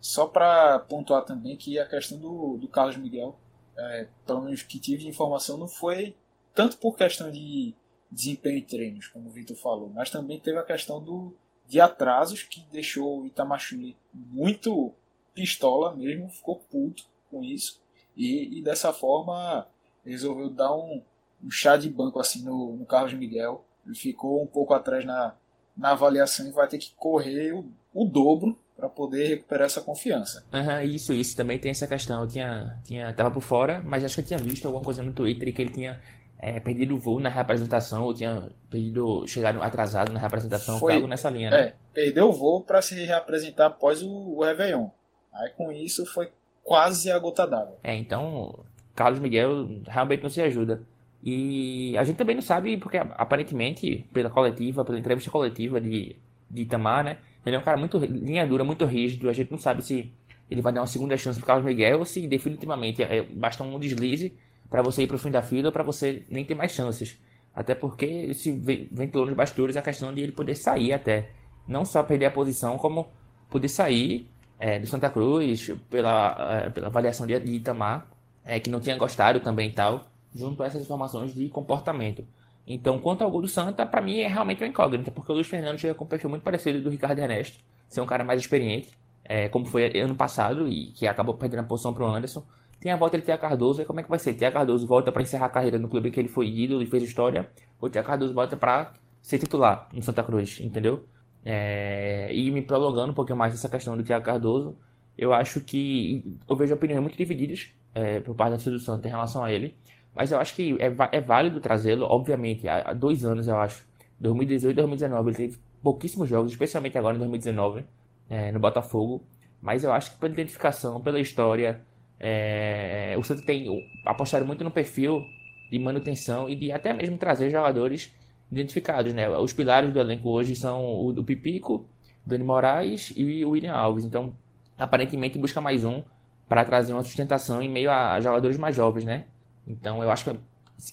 Só 0.00 0.26
para 0.26 0.80
pontuar 0.80 1.24
também 1.24 1.56
que 1.56 1.78
a 1.78 1.86
questão 1.86 2.18
do, 2.18 2.58
do 2.58 2.68
Carlos 2.68 2.96
Miguel, 2.96 3.38
é, 3.76 4.06
pelo 4.26 4.42
menos 4.42 4.62
que 4.62 4.78
tive 4.78 5.04
de 5.04 5.08
informação, 5.08 5.56
não 5.56 5.68
foi 5.68 6.14
tanto 6.54 6.76
por 6.78 6.96
questão 6.96 7.30
de 7.30 7.74
desempenho 8.10 8.58
em 8.58 8.62
treinos, 8.62 9.08
como 9.08 9.28
o 9.28 9.32
Vitor 9.32 9.56
falou, 9.56 9.90
mas 9.94 10.10
também 10.10 10.38
teve 10.38 10.58
a 10.58 10.62
questão 10.62 11.02
do 11.02 11.34
de 11.68 11.80
atrasos 11.80 12.42
que 12.42 12.64
deixou 12.72 13.22
o 13.22 13.26
Itamachule 13.26 13.96
muito 14.14 14.92
pistola 15.34 15.94
mesmo, 15.94 16.28
ficou 16.28 16.56
puto 16.56 17.04
com 17.30 17.42
isso. 17.44 17.80
E, 18.16 18.58
e 18.58 18.62
dessa 18.62 18.92
forma 18.92 19.66
resolveu 20.04 20.48
dar 20.48 20.74
um, 20.74 21.02
um 21.44 21.50
chá 21.50 21.76
de 21.76 21.90
banco 21.90 22.18
assim 22.18 22.42
no, 22.42 22.76
no 22.76 22.86
Carlos 22.86 23.12
Miguel. 23.12 23.64
Ele 23.84 23.94
ficou 23.94 24.42
um 24.42 24.46
pouco 24.46 24.72
atrás 24.72 25.04
na, 25.04 25.34
na 25.76 25.90
avaliação 25.90 26.48
e 26.48 26.52
vai 26.52 26.66
ter 26.66 26.78
que 26.78 26.92
correr 26.96 27.52
o, 27.52 27.66
o 27.92 28.04
dobro 28.04 28.58
para 28.76 28.88
poder 28.88 29.28
recuperar 29.28 29.66
essa 29.66 29.80
confiança. 29.80 30.44
Uhum, 30.52 30.82
isso, 30.82 31.12
isso. 31.12 31.36
Também 31.36 31.58
tem 31.58 31.70
essa 31.70 31.86
questão. 31.86 32.22
Eu 32.22 32.28
tinha, 32.28 32.78
tinha, 32.84 33.12
tava 33.12 33.30
por 33.30 33.40
fora, 33.40 33.82
mas 33.84 34.04
acho 34.04 34.14
que 34.14 34.20
eu 34.20 34.26
tinha 34.26 34.38
visto 34.38 34.66
alguma 34.66 34.84
coisa 34.84 35.02
no 35.02 35.12
Twitter 35.12 35.54
que 35.54 35.62
ele 35.62 35.72
tinha 35.72 36.00
é, 36.38 36.60
perdido 36.60 36.94
o 36.94 36.98
voo 36.98 37.18
na 37.18 37.28
representação, 37.28 38.04
ou 38.04 38.14
tinha 38.14 38.50
perdido, 38.70 39.26
chegado 39.26 39.62
atrasado 39.62 40.12
na 40.12 40.20
representação, 40.20 40.78
foi 40.78 40.94
algo 40.94 41.06
nessa 41.06 41.30
linha, 41.30 41.50
né? 41.50 41.60
É, 41.60 41.74
perdeu 41.92 42.28
o 42.28 42.32
voo 42.32 42.60
para 42.62 42.82
se 42.82 42.94
reapresentar 43.04 43.66
após 43.66 44.02
o, 44.02 44.08
o 44.08 44.44
Réveillon. 44.44 44.88
Aí 45.32 45.50
com 45.50 45.72
isso 45.72 46.04
foi 46.06 46.30
quase 46.62 47.10
a 47.10 47.18
gota 47.18 47.46
d'água. 47.46 47.78
É, 47.82 47.94
então 47.94 48.58
Carlos 48.94 49.20
Miguel 49.20 49.68
realmente 49.86 50.22
não 50.22 50.30
se 50.30 50.40
ajuda. 50.40 50.82
E 51.22 51.96
a 51.98 52.04
gente 52.04 52.16
também 52.16 52.36
não 52.36 52.42
sabe, 52.42 52.76
porque 52.76 52.98
aparentemente, 52.98 54.06
pela 54.12 54.30
coletiva, 54.30 54.84
pela 54.84 54.98
entrevista 54.98 55.30
coletiva 55.30 55.80
de, 55.80 56.16
de 56.50 56.62
Itamar, 56.62 57.04
né? 57.04 57.18
Ele 57.44 57.56
é 57.56 57.58
um 57.58 57.62
cara 57.62 57.76
muito 57.76 57.98
linha 57.98 58.46
dura, 58.46 58.64
muito 58.64 58.84
rígido. 58.84 59.28
A 59.28 59.32
gente 59.32 59.50
não 59.50 59.58
sabe 59.58 59.82
se 59.82 60.12
ele 60.50 60.62
vai 60.62 60.72
dar 60.72 60.80
uma 60.80 60.86
segunda 60.86 61.16
chance 61.16 61.38
pro 61.38 61.46
Carlos 61.46 61.64
Miguel 61.64 61.98
ou 61.98 62.04
se 62.04 62.26
definitivamente 62.26 63.02
é, 63.02 63.22
basta 63.22 63.62
um 63.62 63.78
deslize 63.78 64.32
para 64.68 64.82
você 64.82 65.02
ir 65.02 65.06
pro 65.06 65.18
fim 65.18 65.30
da 65.30 65.42
fila 65.42 65.70
para 65.70 65.82
você 65.82 66.24
nem 66.28 66.44
ter 66.44 66.54
mais 66.54 66.72
chances. 66.72 67.18
Até 67.54 67.74
porque 67.74 68.34
se 68.34 68.52
ventilou 68.92 69.26
nos 69.26 69.34
bastidores 69.34 69.76
a 69.76 69.82
questão 69.82 70.12
de 70.12 70.20
ele 70.20 70.32
poder 70.32 70.54
sair 70.54 70.92
até. 70.92 71.30
Não 71.66 71.84
só 71.84 72.02
perder 72.02 72.26
a 72.26 72.30
posição, 72.30 72.76
como 72.76 73.08
poder 73.48 73.68
sair 73.68 74.28
é, 74.58 74.78
do 74.78 74.86
Santa 74.86 75.08
Cruz 75.08 75.72
pela, 75.88 76.64
é, 76.64 76.70
pela 76.70 76.88
avaliação 76.88 77.26
de, 77.26 77.38
de 77.40 77.52
Itamar, 77.52 78.06
é, 78.44 78.60
que 78.60 78.68
não 78.68 78.80
tinha 78.80 78.96
gostado 78.96 79.40
também 79.40 79.70
e 79.70 79.72
tal 79.72 80.06
junto 80.36 80.62
a 80.62 80.66
essas 80.66 80.82
informações 80.82 81.34
de 81.34 81.48
comportamento. 81.48 82.24
Então, 82.66 82.98
quanto 82.98 83.22
ao 83.22 83.30
gol 83.30 83.40
do 83.40 83.48
Santa, 83.48 83.86
para 83.86 84.00
mim 84.00 84.18
é 84.18 84.28
realmente 84.28 84.62
uma 84.62 84.68
incógnita, 84.68 85.10
porque 85.10 85.30
o 85.30 85.34
Luiz 85.34 85.46
Fernando 85.46 85.78
chega 85.78 85.94
com 85.94 86.04
um 86.04 86.08
perfil 86.08 86.28
muito 86.28 86.42
parecido 86.42 86.80
do 86.82 86.90
Ricardo 86.90 87.18
Ernesto, 87.18 87.58
ser 87.88 88.00
um 88.00 88.06
cara 88.06 88.24
mais 88.24 88.40
experiente, 88.40 88.90
é, 89.24 89.48
como 89.48 89.64
foi 89.64 89.98
ano 89.98 90.14
passado, 90.14 90.68
e 90.68 90.88
que 90.92 91.06
acabou 91.06 91.34
perdendo 91.34 91.60
a 91.60 91.64
posição 91.64 91.94
para 91.94 92.04
o 92.04 92.08
Anderson. 92.08 92.44
Tem 92.86 92.92
a 92.92 92.96
volta 92.96 93.18
de 93.18 93.24
Tia 93.24 93.36
Cardoso, 93.36 93.82
e 93.82 93.84
como 93.84 93.98
é 93.98 94.04
que 94.04 94.08
vai 94.08 94.16
ser? 94.16 94.34
Tia 94.34 94.52
Cardoso 94.52 94.86
volta 94.86 95.10
para 95.10 95.20
encerrar 95.20 95.46
a 95.46 95.48
carreira 95.48 95.76
no 95.76 95.88
clube 95.88 96.08
que 96.08 96.20
ele 96.20 96.28
foi 96.28 96.46
ídolo 96.46 96.80
e 96.80 96.86
fez 96.86 97.02
história, 97.02 97.50
ou 97.80 97.90
Tia 97.90 98.00
Cardoso 98.00 98.32
volta 98.32 98.56
para 98.56 98.92
ser 99.20 99.40
titular 99.40 99.88
no 99.92 100.00
Santa 100.00 100.22
Cruz, 100.22 100.60
entendeu? 100.60 101.04
É, 101.44 102.32
e 102.32 102.48
me 102.48 102.62
prolongando 102.62 103.10
um 103.10 103.12
pouquinho 103.12 103.36
mais 103.36 103.52
essa 103.52 103.68
questão 103.68 103.96
do 103.96 104.04
Thiago 104.04 104.24
Cardoso, 104.24 104.78
eu 105.18 105.32
acho 105.32 105.60
que 105.62 106.38
eu 106.48 106.54
vejo 106.54 106.74
opiniões 106.74 107.02
muito 107.02 107.18
divididas 107.18 107.72
é, 107.92 108.20
por 108.20 108.36
parte 108.36 108.50
da 108.50 108.56
torcida 108.56 108.76
do 108.76 108.80
Santa 108.80 109.08
em 109.08 109.10
relação 109.10 109.42
a 109.42 109.50
ele. 109.50 109.74
Mas 110.14 110.30
eu 110.30 110.38
acho 110.38 110.54
que 110.54 110.76
é, 110.80 110.94
é 111.10 111.20
válido 111.20 111.58
trazê-lo, 111.58 112.06
obviamente, 112.06 112.68
há, 112.68 112.90
há, 112.90 112.92
dois 112.92 113.24
anos, 113.24 113.48
eu 113.48 113.58
acho. 113.58 113.84
2018 114.20 114.70
e 114.70 114.76
2019, 114.76 115.30
ele 115.30 115.36
teve 115.36 115.58
pouquíssimos 115.82 116.28
jogos, 116.28 116.52
especialmente 116.52 116.96
agora 116.96 117.16
em 117.16 117.18
2019, 117.18 117.84
é, 118.30 118.52
no 118.52 118.60
Botafogo. 118.60 119.24
Mas 119.60 119.82
eu 119.82 119.92
acho 119.92 120.12
que 120.12 120.18
pela 120.18 120.32
identificação, 120.32 121.00
pela 121.00 121.18
história, 121.18 121.84
é, 122.18 123.14
o 123.18 123.22
Santos 123.22 123.44
tem 123.44 123.88
apostado 124.04 124.44
muito 124.46 124.64
no 124.64 124.70
perfil 124.70 125.24
de 125.70 125.78
manutenção 125.78 126.48
e 126.48 126.56
de 126.56 126.72
até 126.72 126.92
mesmo 126.92 127.18
trazer 127.18 127.50
jogadores 127.50 128.12
identificados, 128.50 129.12
né? 129.12 129.28
Os 129.28 129.52
pilares 129.52 129.92
do 129.92 129.98
elenco 129.98 130.28
hoje 130.28 130.54
são 130.54 130.84
o, 130.84 131.10
o 131.10 131.24
Pipico, 131.24 131.86
Dani 132.24 132.44
Moraes 132.44 133.12
e 133.16 133.44
o 133.44 133.50
William 133.50 133.74
Alves. 133.74 134.04
Então, 134.04 134.34
aparentemente 134.78 135.38
busca 135.38 135.60
mais 135.60 135.84
um 135.84 136.02
para 136.48 136.64
trazer 136.64 136.92
uma 136.92 137.02
sustentação 137.02 137.60
em 137.60 137.68
meio 137.68 137.90
a 137.90 138.20
jogadores 138.20 138.56
mais 138.56 138.76
jovens, 138.76 139.04
né? 139.04 139.24
Então, 139.66 140.02
eu 140.02 140.10
acho 140.10 140.24
que 140.24 140.38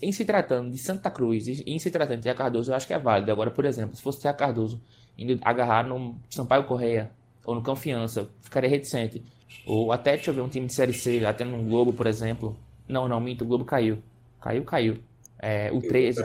em 0.02 0.12
se 0.12 0.26
tratando 0.26 0.72
de 0.72 0.78
Santa 0.78 1.12
Cruz 1.12 1.48
e 1.48 1.64
em 1.68 1.78
se 1.78 1.92
tratando 1.92 2.22
de 2.22 2.34
Cardoso, 2.34 2.72
eu 2.72 2.76
acho 2.76 2.88
que 2.88 2.94
é 2.94 3.00
válido. 3.00 3.32
Agora, 3.32 3.52
por 3.52 3.66
exemplo, 3.66 3.96
se 3.96 4.02
fosse 4.02 4.22
Tia 4.22 4.34
Cardoso 4.34 4.82
indo 5.18 5.38
agarrar 5.44 5.84
no 5.86 6.18
Sampaio 6.30 6.64
Correia 6.64 7.12
ou 7.46 7.54
no 7.54 7.62
Confiança, 7.62 8.30
ficaria 8.42 8.70
reticente. 8.70 9.24
Ou 9.66 9.92
até, 9.92 10.16
deixa 10.16 10.32
eu 10.32 10.36
ver, 10.36 10.42
um 10.42 10.50
time 10.50 10.68
de 10.68 10.74
Série 10.74 10.94
C, 10.94 11.26
até 11.26 11.44
no 11.46 11.64
Globo, 11.64 11.94
por 11.94 12.08
exemplo. 12.08 12.58
Não, 12.88 13.08
não, 13.08 13.20
minto, 13.20 13.44
o 13.44 13.48
Globo 13.48 13.66
caiu. 13.66 14.02
Caiu, 14.42 14.64
caiu. 14.64 14.98
É, 15.40 15.72
o 15.72 15.82
13. 15.82 16.22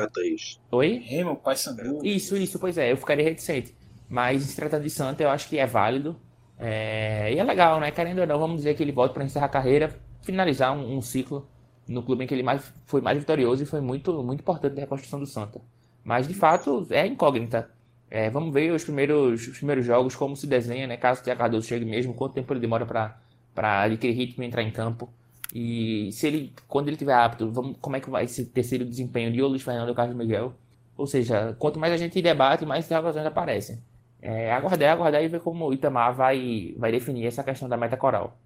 Oi? 0.70 1.02
Remo, 1.04 1.36
Paysandu. 1.36 2.00
Isso, 2.04 2.36
isso, 2.36 2.58
pois 2.58 2.78
é, 2.78 2.92
eu 2.92 2.96
ficaria 2.96 3.24
reticente. 3.24 3.74
Mas 4.08 4.42
se 4.42 4.56
tratando 4.56 4.84
de 4.84 4.90
Santa, 4.90 5.22
eu 5.22 5.30
acho 5.30 5.48
que 5.48 5.58
é 5.58 5.66
válido. 5.66 6.16
É... 6.58 7.32
E 7.32 7.38
é 7.38 7.44
legal, 7.44 7.78
né? 7.80 7.90
Querendo 7.90 8.20
ou 8.20 8.26
não, 8.26 8.38
vamos 8.38 8.58
dizer 8.58 8.74
que 8.74 8.82
ele 8.82 8.92
volta 8.92 9.14
para 9.14 9.24
encerrar 9.24 9.46
a 9.46 9.50
carreira, 9.50 9.98
finalizar 10.22 10.76
um, 10.76 10.96
um 10.96 11.02
ciclo 11.02 11.48
no 11.86 12.02
clube 12.02 12.24
em 12.24 12.26
que 12.26 12.34
ele 12.34 12.42
mais, 12.42 12.72
foi 12.84 13.00
mais 13.00 13.18
vitorioso 13.18 13.62
e 13.62 13.66
foi 13.66 13.80
muito, 13.80 14.22
muito 14.22 14.40
importante 14.40 14.74
na 14.74 14.80
reconstrução 14.82 15.18
do 15.18 15.26
Santa. 15.26 15.60
Mas 16.04 16.28
de 16.28 16.34
fato 16.34 16.86
é 16.90 17.06
incógnita. 17.06 17.70
É, 18.10 18.30
vamos 18.30 18.52
ver 18.52 18.72
os 18.72 18.84
primeiros, 18.84 19.48
os 19.48 19.56
primeiros 19.58 19.84
jogos, 19.84 20.16
como 20.16 20.34
se 20.36 20.46
desenha, 20.46 20.86
né? 20.86 20.96
Caso 20.96 21.20
o 21.20 21.24
Thiago 21.24 21.40
Cardoso 21.40 21.66
chegue 21.66 21.84
mesmo, 21.84 22.14
quanto 22.14 22.34
tempo 22.34 22.52
ele 22.52 22.60
demora 22.60 22.86
para 22.86 23.82
adquirir 23.82 24.14
ritmo 24.14 24.42
e 24.42 24.46
entrar 24.46 24.62
em 24.62 24.70
campo. 24.70 25.12
E 25.54 26.10
se 26.12 26.26
ele, 26.26 26.52
quando 26.66 26.88
ele 26.88 26.94
estiver 26.94 27.14
apto, 27.14 27.50
vamos, 27.50 27.76
como 27.80 27.96
é 27.96 28.00
que 28.00 28.10
vai 28.10 28.26
ser 28.26 28.46
terceiro 28.46 28.84
desempenho 28.84 29.32
de 29.32 29.42
Luiz 29.42 29.62
Fernando 29.62 29.88
ou 29.88 29.94
Carlos 29.94 30.16
Miguel? 30.16 30.54
Ou 30.96 31.06
seja, 31.06 31.54
quanto 31.58 31.78
mais 31.78 31.92
a 31.92 31.96
gente 31.96 32.20
debate, 32.20 32.66
mais 32.66 32.84
interrogações 32.84 33.24
aparecem. 33.24 33.82
É, 34.20 34.52
aguardar, 34.52 34.92
aguardar 34.92 35.22
e 35.22 35.28
ver 35.28 35.40
como 35.40 35.66
o 35.66 35.72
Itamar 35.72 36.14
vai, 36.14 36.74
vai 36.76 36.90
definir 36.90 37.26
essa 37.26 37.44
questão 37.44 37.68
da 37.68 37.76
meta 37.76 37.96
coral. 37.96 38.36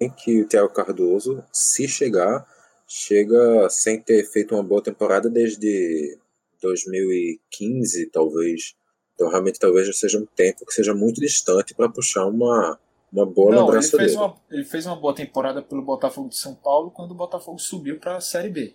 Em 0.00 0.10
que 0.10 0.42
o 0.42 0.48
Thiago 0.48 0.70
Cardoso, 0.70 1.42
se 1.52 1.86
chegar, 1.86 2.44
chega 2.86 3.68
sem 3.70 4.00
ter 4.00 4.24
feito 4.24 4.54
uma 4.54 4.62
boa 4.62 4.82
temporada 4.82 5.30
desde 5.30 6.18
2015, 6.60 8.10
talvez. 8.10 8.74
Então, 9.14 9.28
realmente, 9.28 9.58
talvez 9.58 9.86
já 9.86 9.92
seja 9.92 10.18
um 10.18 10.26
tempo 10.26 10.66
que 10.66 10.72
seja 10.72 10.94
muito 10.94 11.20
distante 11.20 11.74
para 11.74 11.88
puxar 11.88 12.26
uma, 12.26 12.78
uma 13.12 13.24
boa 13.24 13.54
Não, 13.54 13.60
lembrança 13.66 13.96
ele 13.96 14.04
fez, 14.04 14.12
dele. 14.12 14.24
uma, 14.24 14.36
ele 14.50 14.64
fez 14.64 14.86
uma 14.86 14.96
boa 14.96 15.14
temporada 15.14 15.62
pelo 15.62 15.82
Botafogo 15.82 16.28
de 16.28 16.36
São 16.36 16.54
Paulo 16.54 16.90
quando 16.90 17.12
o 17.12 17.14
Botafogo 17.14 17.58
subiu 17.58 17.98
para 17.98 18.16
a 18.16 18.20
Série 18.20 18.48
B. 18.48 18.74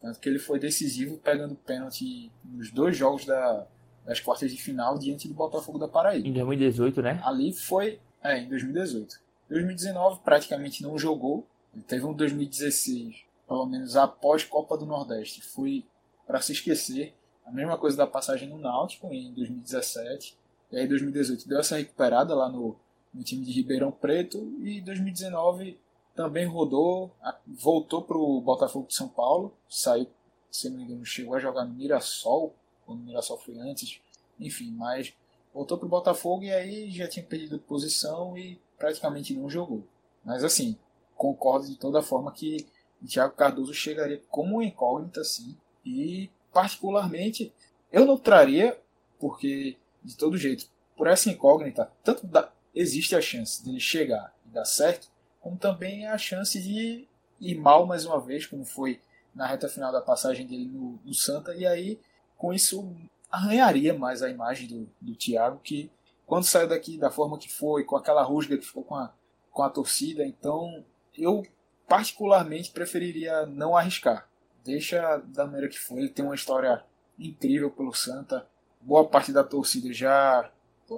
Tanto 0.00 0.18
que 0.18 0.28
ele 0.28 0.40
foi 0.40 0.58
decisivo 0.58 1.16
pegando 1.18 1.54
pênalti 1.54 2.30
nos 2.44 2.72
dois 2.72 2.96
jogos 2.96 3.24
da, 3.24 3.66
das 4.04 4.18
quartas 4.18 4.50
de 4.50 4.60
final 4.60 4.98
diante 4.98 5.28
do 5.28 5.34
Botafogo 5.34 5.78
da 5.78 5.86
Paraíba. 5.86 6.26
Em 6.26 6.32
2018, 6.32 7.02
né? 7.02 7.20
Ali 7.24 7.52
foi. 7.52 8.00
É, 8.22 8.38
em 8.40 8.48
2018. 8.48 9.20
2019 9.48 10.20
praticamente 10.24 10.82
não 10.82 10.98
jogou, 10.98 11.46
ele 11.74 11.84
teve 11.84 12.04
um 12.04 12.12
2016, 12.12 13.24
pelo 13.46 13.66
menos 13.66 13.96
após 13.96 14.44
Copa 14.44 14.76
do 14.76 14.86
Nordeste, 14.86 15.42
foi 15.42 15.84
para 16.26 16.40
se 16.40 16.52
esquecer. 16.52 17.14
A 17.44 17.50
mesma 17.50 17.76
coisa 17.76 17.96
da 17.96 18.06
passagem 18.06 18.48
no 18.48 18.58
Náutico 18.58 19.12
em 19.12 19.32
2017. 19.32 20.36
E 20.70 20.76
aí 20.76 20.86
2018 20.86 21.48
deu 21.48 21.58
essa 21.58 21.76
recuperada 21.76 22.34
lá 22.34 22.48
no, 22.48 22.76
no 23.12 23.22
time 23.22 23.44
de 23.44 23.52
Ribeirão 23.52 23.92
Preto 23.92 24.38
e 24.60 24.80
2019 24.80 25.78
também 26.14 26.46
rodou, 26.46 27.10
voltou 27.46 28.02
para 28.02 28.18
o 28.18 28.40
Botafogo 28.40 28.86
de 28.86 28.94
São 28.94 29.08
Paulo, 29.08 29.54
saiu, 29.68 30.06
se 30.50 30.68
não 30.68 30.76
me 30.76 30.84
engano, 30.84 31.04
chegou 31.04 31.34
a 31.34 31.38
jogar 31.38 31.64
no 31.64 31.74
Mirassol, 31.74 32.54
quando 32.84 33.00
o 33.00 33.04
Mirassol 33.04 33.38
foi 33.38 33.58
antes, 33.58 34.00
enfim, 34.38 34.70
mas 34.72 35.14
voltou 35.54 35.78
para 35.78 35.86
o 35.86 35.90
Botafogo 35.90 36.44
e 36.44 36.52
aí 36.52 36.90
já 36.90 37.08
tinha 37.08 37.24
perdido 37.24 37.58
posição 37.58 38.36
e 38.36 38.60
praticamente 38.78 39.34
não 39.34 39.48
jogou. 39.48 39.86
Mas 40.24 40.44
assim, 40.44 40.76
concordo 41.16 41.66
de 41.66 41.76
toda 41.76 42.02
forma 42.02 42.32
que 42.32 42.66
Thiago 43.06 43.34
Cardoso 43.34 43.74
chegaria 43.74 44.22
como 44.28 44.62
incógnita, 44.62 45.24
sim. 45.24 45.56
E, 45.84 46.30
particularmente, 46.52 47.52
eu 47.90 48.04
não 48.04 48.16
traria, 48.16 48.78
porque, 49.18 49.76
de 50.02 50.16
todo 50.16 50.36
jeito, 50.36 50.66
por 50.96 51.06
essa 51.06 51.30
incógnita, 51.30 51.90
tanto 52.04 52.28
existe 52.74 53.14
a 53.16 53.20
chance 53.20 53.64
dele 53.64 53.80
chegar 53.80 54.34
e 54.46 54.50
dar 54.50 54.64
certo, 54.64 55.08
como 55.40 55.56
também 55.56 56.06
a 56.06 56.16
chance 56.16 56.60
de 56.60 57.06
ir 57.40 57.54
mal 57.56 57.86
mais 57.86 58.04
uma 58.04 58.20
vez, 58.20 58.46
como 58.46 58.64
foi 58.64 59.00
na 59.34 59.46
reta 59.46 59.68
final 59.68 59.90
da 59.90 60.00
passagem 60.00 60.46
dele 60.46 60.66
no, 60.66 61.00
no 61.04 61.14
Santa, 61.14 61.54
e 61.54 61.66
aí, 61.66 61.98
com 62.36 62.52
isso, 62.52 62.94
arranharia 63.30 63.94
mais 63.94 64.22
a 64.22 64.30
imagem 64.30 64.68
do, 64.68 64.88
do 65.00 65.16
Thiago, 65.16 65.58
que 65.58 65.90
quando 66.26 66.44
saiu 66.44 66.68
daqui 66.68 66.98
da 66.98 67.10
forma 67.10 67.38
que 67.38 67.50
foi, 67.50 67.84
com 67.84 67.96
aquela 67.96 68.22
rusga 68.22 68.56
que 68.56 68.66
ficou 68.66 68.84
com 68.84 68.94
a, 68.94 69.12
com 69.50 69.62
a 69.62 69.70
torcida, 69.70 70.24
então 70.24 70.84
eu 71.16 71.42
particularmente 71.88 72.70
preferiria 72.70 73.44
não 73.46 73.76
arriscar. 73.76 74.28
Deixa 74.64 75.18
da 75.18 75.44
maneira 75.44 75.68
que 75.68 75.78
foi. 75.78 75.98
Ele 75.98 76.08
tem 76.08 76.24
uma 76.24 76.34
história 76.34 76.84
incrível 77.18 77.70
pelo 77.70 77.92
Santa. 77.92 78.46
Boa 78.80 79.06
parte 79.06 79.32
da 79.32 79.44
torcida 79.44 79.92
já 79.92 80.50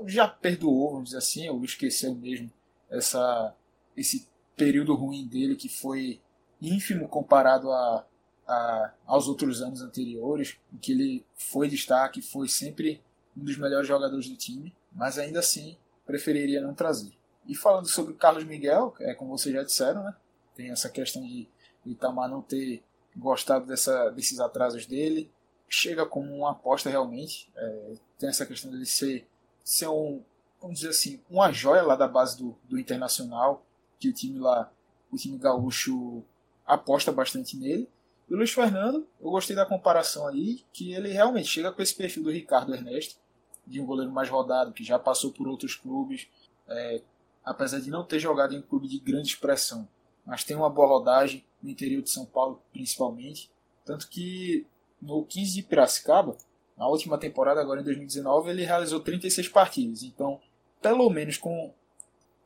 já 0.06 0.26
perdoou, 0.26 0.90
vamos 0.90 1.10
dizer 1.10 1.18
assim, 1.18 1.48
ou 1.48 1.62
esqueceu 1.64 2.12
mesmo 2.16 2.50
essa 2.90 3.54
esse 3.96 4.26
período 4.56 4.94
ruim 4.94 5.26
dele 5.26 5.54
que 5.54 5.68
foi 5.68 6.20
ínfimo 6.60 7.08
comparado 7.08 7.70
a, 7.70 8.04
a, 8.46 8.92
aos 9.06 9.28
outros 9.28 9.62
anos 9.62 9.82
anteriores, 9.82 10.56
em 10.72 10.76
que 10.78 10.92
ele 10.92 11.26
foi 11.34 11.68
destaque, 11.68 12.22
foi 12.22 12.48
sempre 12.48 13.02
um 13.36 13.44
dos 13.44 13.56
melhores 13.56 13.86
jogadores 13.86 14.28
do 14.28 14.36
time, 14.36 14.74
mas 14.92 15.18
ainda 15.18 15.40
assim 15.40 15.76
preferiria 16.06 16.60
não 16.60 16.74
trazer. 16.74 17.12
E 17.46 17.54
falando 17.54 17.86
sobre 17.86 18.12
o 18.12 18.16
Carlos 18.16 18.44
Miguel, 18.44 18.94
é 19.00 19.14
como 19.14 19.36
vocês 19.36 19.54
já 19.54 19.62
disseram, 19.62 20.02
né? 20.02 20.14
Tem 20.54 20.70
essa 20.70 20.88
questão 20.88 21.22
de 21.22 21.48
Itamar 21.84 22.28
não 22.28 22.40
ter 22.40 22.82
gostado 23.16 23.66
dessa, 23.66 24.10
desses 24.10 24.40
atrasos 24.40 24.86
dele. 24.86 25.30
Chega 25.68 26.04
como 26.06 26.34
uma 26.34 26.52
aposta 26.52 26.90
realmente. 26.90 27.50
É, 27.56 27.92
tem 28.18 28.28
essa 28.28 28.46
questão 28.46 28.70
dele 28.70 28.86
ser, 28.86 29.26
ser 29.62 29.88
um, 29.88 30.22
vamos 30.60 30.78
dizer 30.78 30.90
assim, 30.90 31.20
uma 31.28 31.52
joia 31.52 31.82
lá 31.82 31.96
da 31.96 32.08
base 32.08 32.38
do, 32.38 32.56
do 32.64 32.78
Internacional, 32.78 33.64
que 33.98 34.08
o 34.08 34.12
time 34.12 34.38
lá, 34.38 34.70
o 35.10 35.16
time 35.16 35.38
gaúcho 35.38 36.22
aposta 36.66 37.12
bastante 37.12 37.56
nele. 37.56 37.88
E 38.28 38.34
o 38.34 38.36
Luiz 38.36 38.52
Fernando, 38.52 39.06
eu 39.20 39.30
gostei 39.30 39.54
da 39.54 39.66
comparação 39.66 40.26
aí, 40.26 40.64
que 40.72 40.94
ele 40.94 41.10
realmente 41.10 41.48
chega 41.48 41.70
com 41.70 41.82
esse 41.82 41.94
perfil 41.94 42.22
do 42.22 42.30
Ricardo 42.30 42.74
Ernesto, 42.74 43.16
de 43.66 43.80
um 43.80 43.86
goleiro 43.86 44.12
mais 44.12 44.28
rodado, 44.28 44.72
que 44.72 44.84
já 44.84 44.98
passou 44.98 45.30
por 45.30 45.48
outros 45.48 45.74
clubes, 45.74 46.26
é, 46.66 47.02
apesar 47.44 47.80
de 47.80 47.90
não 47.90 48.04
ter 48.04 48.18
jogado 48.18 48.54
em 48.54 48.58
um 48.58 48.62
clube 48.62 48.88
de 48.88 48.98
grande 48.98 49.28
expressão, 49.28 49.86
mas 50.24 50.44
tem 50.44 50.56
uma 50.56 50.70
boa 50.70 50.88
rodagem 50.88 51.44
no 51.64 51.70
interior 51.70 52.02
de 52.02 52.10
São 52.10 52.26
Paulo, 52.26 52.62
principalmente. 52.72 53.50
Tanto 53.84 54.06
que 54.08 54.66
no 55.00 55.24
15 55.24 55.54
de 55.54 55.62
Piracicaba, 55.62 56.36
na 56.76 56.86
última 56.86 57.16
temporada, 57.16 57.60
agora 57.60 57.80
em 57.80 57.84
2019, 57.84 58.50
ele 58.50 58.64
realizou 58.64 59.00
36 59.00 59.48
partidas. 59.48 60.02
Então, 60.02 60.40
pelo 60.82 61.08
menos 61.08 61.38
com 61.38 61.72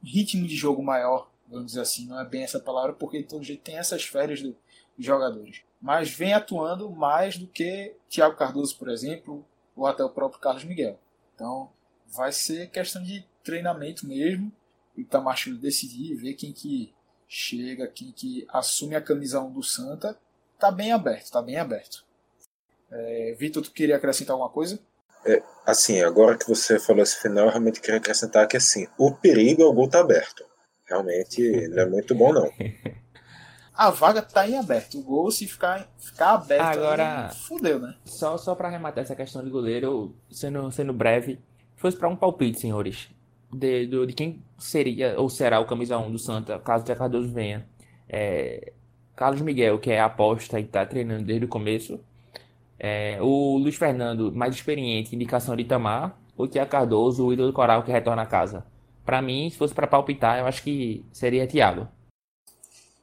ritmo 0.02 0.46
de 0.46 0.54
jogo 0.54 0.82
maior, 0.82 1.28
vamos 1.48 1.66
dizer 1.66 1.80
assim, 1.80 2.06
não 2.06 2.20
é 2.20 2.24
bem 2.24 2.44
essa 2.44 2.60
palavra, 2.60 2.92
porque 2.92 3.22
todo 3.24 3.42
jeito 3.42 3.62
tem 3.62 3.76
essas 3.76 4.04
férias 4.04 4.40
dos 4.40 4.54
jogadores. 4.96 5.62
Mas 5.80 6.10
vem 6.10 6.32
atuando 6.32 6.88
mais 6.90 7.36
do 7.36 7.46
que 7.46 7.94
Thiago 8.08 8.36
Cardoso, 8.36 8.76
por 8.78 8.88
exemplo, 8.88 9.44
ou 9.74 9.86
até 9.86 10.04
o 10.04 10.10
próprio 10.10 10.40
Carlos 10.40 10.64
Miguel. 10.64 10.98
Então, 11.34 11.70
vai 12.06 12.30
ser 12.30 12.70
questão 12.70 13.02
de 13.02 13.24
treinamento 13.42 14.06
mesmo. 14.06 14.50
Tá 14.50 15.00
Itamar 15.00 15.38
decidir, 15.60 16.16
ver 16.16 16.34
quem 16.34 16.52
que 16.52 16.92
chega, 17.28 17.86
quem 17.86 18.10
que 18.10 18.46
assume 18.48 18.96
a 18.96 19.00
camisa 19.00 19.40
1 19.40 19.52
do 19.52 19.62
Santa. 19.62 20.16
Tá 20.58 20.72
bem 20.72 20.92
aberto, 20.92 21.30
tá 21.30 21.42
bem 21.42 21.56
aberto. 21.56 22.04
É, 22.90 23.36
Vitor, 23.38 23.62
tu 23.62 23.70
queria 23.70 23.96
acrescentar 23.96 24.32
alguma 24.32 24.50
coisa? 24.50 24.80
É, 25.24 25.42
assim, 25.66 26.00
agora 26.00 26.38
que 26.38 26.48
você 26.48 26.78
falou 26.78 27.02
esse 27.02 27.20
final, 27.20 27.44
eu 27.44 27.50
realmente 27.50 27.80
queria 27.80 27.98
acrescentar 27.98 28.48
que 28.48 28.56
assim, 28.56 28.88
o 28.96 29.12
perigo 29.12 29.62
é 29.62 29.66
o 29.66 29.72
gol 29.72 29.88
tá 29.88 30.00
aberto. 30.00 30.44
Realmente 30.86 31.68
não 31.68 31.82
é 31.82 31.86
muito 31.86 32.14
bom, 32.14 32.32
não. 32.32 32.50
A 33.74 33.90
vaga 33.90 34.20
tá 34.20 34.48
em 34.48 34.58
aberto. 34.58 34.98
O 34.98 35.02
gol, 35.04 35.30
se 35.30 35.46
ficar, 35.46 35.88
ficar 35.98 36.32
aberto, 36.32 36.62
Agora, 36.62 37.28
aí, 37.28 37.34
fudeu, 37.36 37.78
né? 37.78 37.94
Só, 38.04 38.36
só 38.36 38.56
para 38.56 38.66
arrematar 38.66 39.04
essa 39.04 39.14
questão 39.14 39.44
de 39.44 39.50
goleiro, 39.50 40.16
sendo, 40.28 40.68
sendo 40.72 40.92
breve, 40.92 41.38
fosse 41.76 41.96
para 41.96 42.08
um 42.08 42.16
palpite, 42.16 42.58
senhores, 42.58 43.08
de, 43.52 43.86
de, 43.86 44.06
de, 44.06 44.12
quem 44.12 44.42
seria 44.58 45.18
ou 45.18 45.28
será 45.28 45.60
o 45.60 45.66
camisa 45.66 45.98
1 45.98 46.10
do 46.10 46.18
Santa, 46.18 46.58
caso 46.58 46.84
o 46.84 46.96
Cardoso 46.96 47.28
venha. 47.28 47.66
É, 48.08 48.72
Carlos 49.16 49.40
Miguel, 49.40 49.78
que 49.78 49.90
é 49.90 50.00
a 50.00 50.06
aposta 50.06 50.60
e 50.60 50.64
está 50.64 50.86
treinando 50.86 51.24
desde 51.24 51.44
o 51.44 51.48
começo. 51.48 52.00
É, 52.78 53.18
o 53.20 53.58
Luiz 53.58 53.76
Fernando, 53.76 54.32
mais 54.32 54.54
experiente, 54.54 55.14
indicação 55.14 55.56
de 55.56 55.62
Itamar. 55.62 56.16
O 56.36 56.46
Tiago 56.46 56.70
Cardoso, 56.70 57.26
o 57.26 57.32
ídolo 57.32 57.52
coral 57.52 57.82
que 57.82 57.90
retorna 57.90 58.22
a 58.22 58.26
casa. 58.26 58.64
Para 59.04 59.20
mim, 59.20 59.50
se 59.50 59.56
fosse 59.56 59.74
para 59.74 59.88
palpitar, 59.88 60.38
eu 60.38 60.46
acho 60.46 60.62
que 60.62 61.04
seria 61.10 61.48
Thiago. 61.48 61.88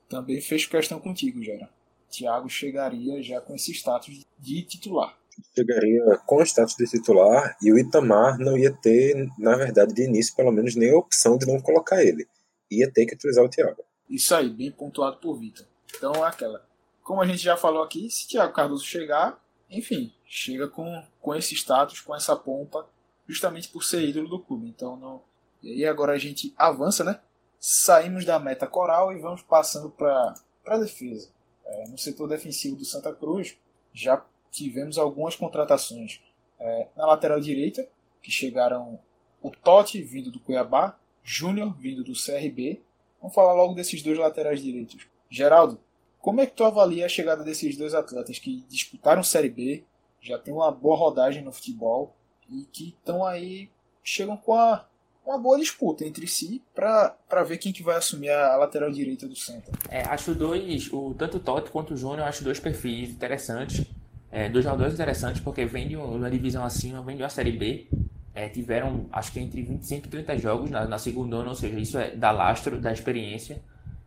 Também 0.07 0.39
fecho 0.39 0.69
questão 0.69 0.99
contigo, 0.99 1.43
Gera. 1.43 1.69
Thiago 2.09 2.47
chegaria 2.47 3.21
já 3.21 3.41
com 3.41 3.53
esse 3.53 3.73
status 3.73 4.25
de 4.39 4.61
titular. 4.61 5.17
Chegaria 5.55 6.17
com 6.25 6.37
o 6.37 6.43
status 6.43 6.75
de 6.75 6.85
titular 6.85 7.57
e 7.61 7.71
o 7.71 7.77
Itamar 7.77 8.37
não 8.37 8.57
ia 8.57 8.71
ter, 8.71 9.27
na 9.37 9.55
verdade, 9.55 9.93
de 9.93 10.03
início, 10.03 10.35
pelo 10.35 10.51
menos, 10.51 10.75
nem 10.75 10.91
a 10.91 10.97
opção 10.97 11.37
de 11.37 11.45
não 11.45 11.59
colocar 11.59 12.03
ele. 12.03 12.27
Ia 12.69 12.91
ter 12.91 13.05
que 13.05 13.15
utilizar 13.15 13.43
o 13.43 13.49
Thiago. 13.49 13.83
Isso 14.09 14.33
aí, 14.35 14.49
bem 14.49 14.71
pontuado 14.71 15.17
por 15.17 15.37
Vitor. 15.37 15.65
Então 15.95 16.13
é 16.25 16.27
aquela. 16.27 16.65
Como 17.03 17.21
a 17.21 17.25
gente 17.25 17.39
já 17.39 17.55
falou 17.55 17.83
aqui, 17.83 18.09
se 18.09 18.27
Thiago 18.27 18.53
Cardoso 18.53 18.83
chegar, 18.83 19.39
enfim, 19.69 20.13
chega 20.25 20.67
com, 20.67 21.03
com 21.21 21.35
esse 21.35 21.53
status, 21.55 22.01
com 22.01 22.15
essa 22.15 22.35
pompa, 22.35 22.87
justamente 23.27 23.69
por 23.69 23.83
ser 23.83 24.07
ídolo 24.07 24.27
do 24.27 24.39
clube. 24.39 24.67
Então 24.67 24.95
não, 24.97 25.21
e 25.61 25.85
agora 25.85 26.13
a 26.13 26.17
gente 26.17 26.53
avança, 26.57 27.03
né? 27.03 27.19
Saímos 27.59 28.25
da 28.25 28.39
meta 28.39 28.67
coral 28.67 29.11
e 29.11 29.19
vamos 29.19 29.41
passando 29.41 29.89
para 29.89 30.35
a 30.65 30.77
defesa. 30.77 31.29
É, 31.65 31.87
no 31.87 31.97
setor 31.97 32.27
defensivo 32.27 32.75
do 32.75 32.85
Santa 32.85 33.11
Cruz, 33.13 33.57
já 33.91 34.23
tivemos 34.55 34.97
algumas 34.97 35.35
contratações. 35.35 36.21
É, 36.59 36.87
na 36.95 37.05
lateral 37.05 37.39
direita, 37.39 37.87
que 38.21 38.31
chegaram 38.31 38.99
o 39.41 39.51
Totti, 39.51 40.01
vindo 40.01 40.31
do 40.31 40.39
Cuiabá, 40.39 40.97
Júnior, 41.23 41.75
vindo 41.77 42.03
do 42.03 42.13
CRB. 42.13 42.81
Vamos 43.19 43.35
falar 43.35 43.53
logo 43.53 43.73
desses 43.73 44.01
dois 44.01 44.17
laterais 44.17 44.61
direitos. 44.61 45.07
Geraldo, 45.29 45.79
como 46.19 46.41
é 46.41 46.45
que 46.45 46.55
tu 46.55 46.63
avalia 46.63 47.05
a 47.05 47.09
chegada 47.09 47.43
desses 47.43 47.77
dois 47.77 47.93
atletas 47.93 48.39
que 48.39 48.63
disputaram 48.69 49.21
Série 49.21 49.49
B, 49.49 49.83
já 50.21 50.39
tem 50.39 50.53
uma 50.53 50.71
boa 50.71 50.95
rodagem 50.95 51.43
no 51.43 51.51
futebol 51.51 52.15
e 52.49 52.65
que 52.71 52.95
estão 52.97 53.23
aí, 53.23 53.69
chegam 54.03 54.37
com 54.37 54.55
a 54.55 54.87
uma 55.25 55.37
boa 55.39 55.57
disputa 55.57 56.05
entre 56.05 56.27
si 56.27 56.61
para 56.73 57.43
ver 57.43 57.57
quem 57.57 57.73
que 57.73 57.81
vai 57.81 57.95
assumir 57.95 58.29
a, 58.29 58.55
lateral 58.57 58.91
direita 58.91 59.27
do 59.27 59.35
Santa. 59.35 59.71
É, 59.89 60.01
acho 60.01 60.35
dois, 60.35 60.91
o, 60.93 61.13
tanto 61.15 61.37
o 61.37 61.39
Totti 61.39 61.71
quanto 61.71 61.95
o 61.95 61.97
Júnior, 61.97 62.27
acho 62.27 62.43
dois 62.43 62.59
perfis 62.59 63.09
interessantes. 63.09 63.85
É, 64.31 64.49
dois 64.49 64.65
jogadores 64.65 64.93
interessantes 64.93 65.41
porque 65.41 65.65
vem 65.65 65.87
de 65.87 65.95
uma 65.95 66.29
divisão 66.29 66.63
acima, 66.63 67.01
vem 67.01 67.15
de 67.15 67.23
uma 67.23 67.29
Série 67.29 67.51
B. 67.51 67.87
É, 68.33 68.49
tiveram, 68.49 69.05
acho 69.11 69.31
que 69.31 69.39
entre 69.39 69.61
25 69.61 70.07
e 70.07 70.09
30 70.09 70.37
jogos 70.37 70.69
na, 70.69 70.85
na 70.85 70.97
segunda 70.97 71.37
ano, 71.37 71.49
ou 71.49 71.55
seja, 71.55 71.79
isso 71.79 71.97
é 71.97 72.11
da 72.11 72.31
lastro, 72.31 72.81
da 72.81 72.91
experiência, 72.91 73.61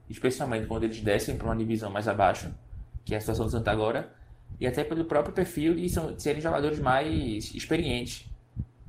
especialmente 0.09 0.67
quando 0.67 0.85
eles 0.85 1.01
descem 1.01 1.37
para 1.37 1.47
uma 1.47 1.57
divisão 1.57 1.91
mais 1.91 2.07
abaixo, 2.07 2.51
que 3.07 3.15
é 3.15 3.17
a 3.17 3.21
situação 3.21 3.47
do 3.47 3.51
Santa 3.51 3.71
agora, 3.71 4.13
e 4.61 4.67
até 4.67 4.85
pelo 4.85 5.05
próprio 5.05 5.33
perfil 5.33 5.75
de, 5.75 5.89
são, 5.89 6.13
de 6.13 6.23
serem 6.23 6.43
jogadores 6.43 6.79
mais 6.79 7.55
experientes. 7.55 8.29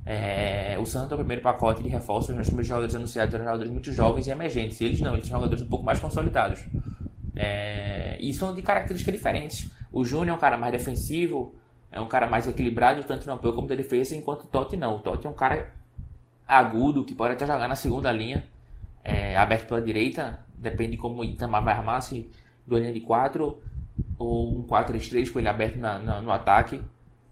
É, 0.04 0.76
o 0.78 0.86
Santos 0.86 1.12
é 1.12 1.14
o 1.14 1.18
primeiro 1.18 1.42
pacote 1.42 1.82
de 1.82 1.88
reforços. 1.88 2.34
Nós 2.34 2.48
temos 2.48 2.66
jogadores 2.66 2.94
anunciados 2.94 3.34
eram 3.34 3.44
jogadores 3.44 3.72
muito 3.72 3.92
jovens 3.92 4.26
e 4.26 4.30
emergentes. 4.30 4.80
Eles 4.80 5.00
não, 5.00 5.14
eles 5.14 5.26
são 5.26 5.38
jogadores 5.38 5.62
um 5.62 5.68
pouco 5.68 5.84
mais 5.84 6.00
consolidados. 6.00 6.60
É, 7.36 8.16
e 8.20 8.32
são 8.34 8.54
de 8.54 8.62
características 8.62 9.14
diferentes. 9.14 9.70
O 9.92 10.04
Júnior 10.04 10.28
é 10.28 10.32
um 10.32 10.38
cara 10.38 10.56
mais 10.56 10.72
defensivo, 10.72 11.54
é 11.90 12.00
um 12.00 12.06
cara 12.06 12.28
mais 12.28 12.46
equilibrado, 12.46 13.02
tanto 13.04 13.26
no 13.26 13.32
apoio 13.32 13.54
como 13.54 13.68
na 13.68 13.74
defesa, 13.74 14.14
enquanto 14.14 14.44
o 14.44 14.46
Totti 14.46 14.76
não. 14.76 14.96
O 14.96 14.98
Totti 15.00 15.26
é 15.26 15.30
um 15.30 15.34
cara 15.34 15.72
agudo, 16.46 17.04
que 17.04 17.14
pode 17.14 17.34
até 17.34 17.46
jogar 17.46 17.68
na 17.68 17.76
segunda 17.76 18.12
linha, 18.12 18.44
é, 19.02 19.36
aberto 19.36 19.68
pela 19.68 19.82
direita, 19.82 20.40
depende 20.56 20.92
de 20.92 20.96
como 20.96 21.22
o 21.22 21.24
Itamar 21.24 21.62
vai 21.62 21.74
armar, 21.74 22.02
se 22.02 22.30
duas 22.66 22.80
linhas 22.80 22.94
de 22.94 23.00
quatro 23.00 23.60
ou 24.18 24.58
um 24.58 24.62
4-3-3 24.66 25.32
com 25.32 25.38
ele 25.38 25.48
aberto 25.48 25.76
na, 25.76 25.98
na, 25.98 26.20
no 26.20 26.30
ataque. 26.30 26.80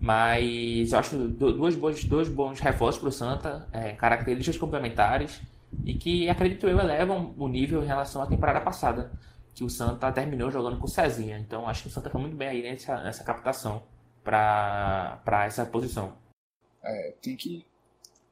Mas 0.01 0.93
eu 0.93 0.99
acho 0.99 1.17
dois 1.29 1.75
bons, 1.75 2.05
dois 2.05 2.29
bons 2.29 2.61
reforços 2.61 3.01
para 3.01 3.09
o 3.09 3.13
Santa, 3.13 3.69
é, 3.73 3.93
características 3.93 4.57
complementares 4.57 5.41
e 5.85 5.95
que 5.95 6.29
acredito 6.29 6.67
eu 6.69 6.79
elevam 6.79 7.35
o 7.37 7.49
nível 7.49 7.83
em 7.83 7.87
relação 7.87 8.23
à 8.23 8.27
temporada 8.27 8.61
passada, 8.61 9.11
que 9.59 9.65
o 9.65 9.69
Santa 9.69 10.13
terminou 10.13 10.53
jogando 10.53 10.79
com 10.79 10.87
o 10.87 10.89
Cezinha. 10.89 11.37
Então 11.37 11.69
acho 11.69 11.83
que 11.83 11.89
o 11.89 11.91
Santa 11.91 12.09
foi 12.09 12.21
muito 12.21 12.37
bem 12.37 12.47
aí 12.47 12.63
nessa, 12.63 13.03
nessa 13.03 13.25
captação 13.25 13.83
para 14.23 15.45
essa 15.45 15.67
posição. 15.67 16.17
É, 16.81 17.15
tem 17.21 17.35
que 17.35 17.67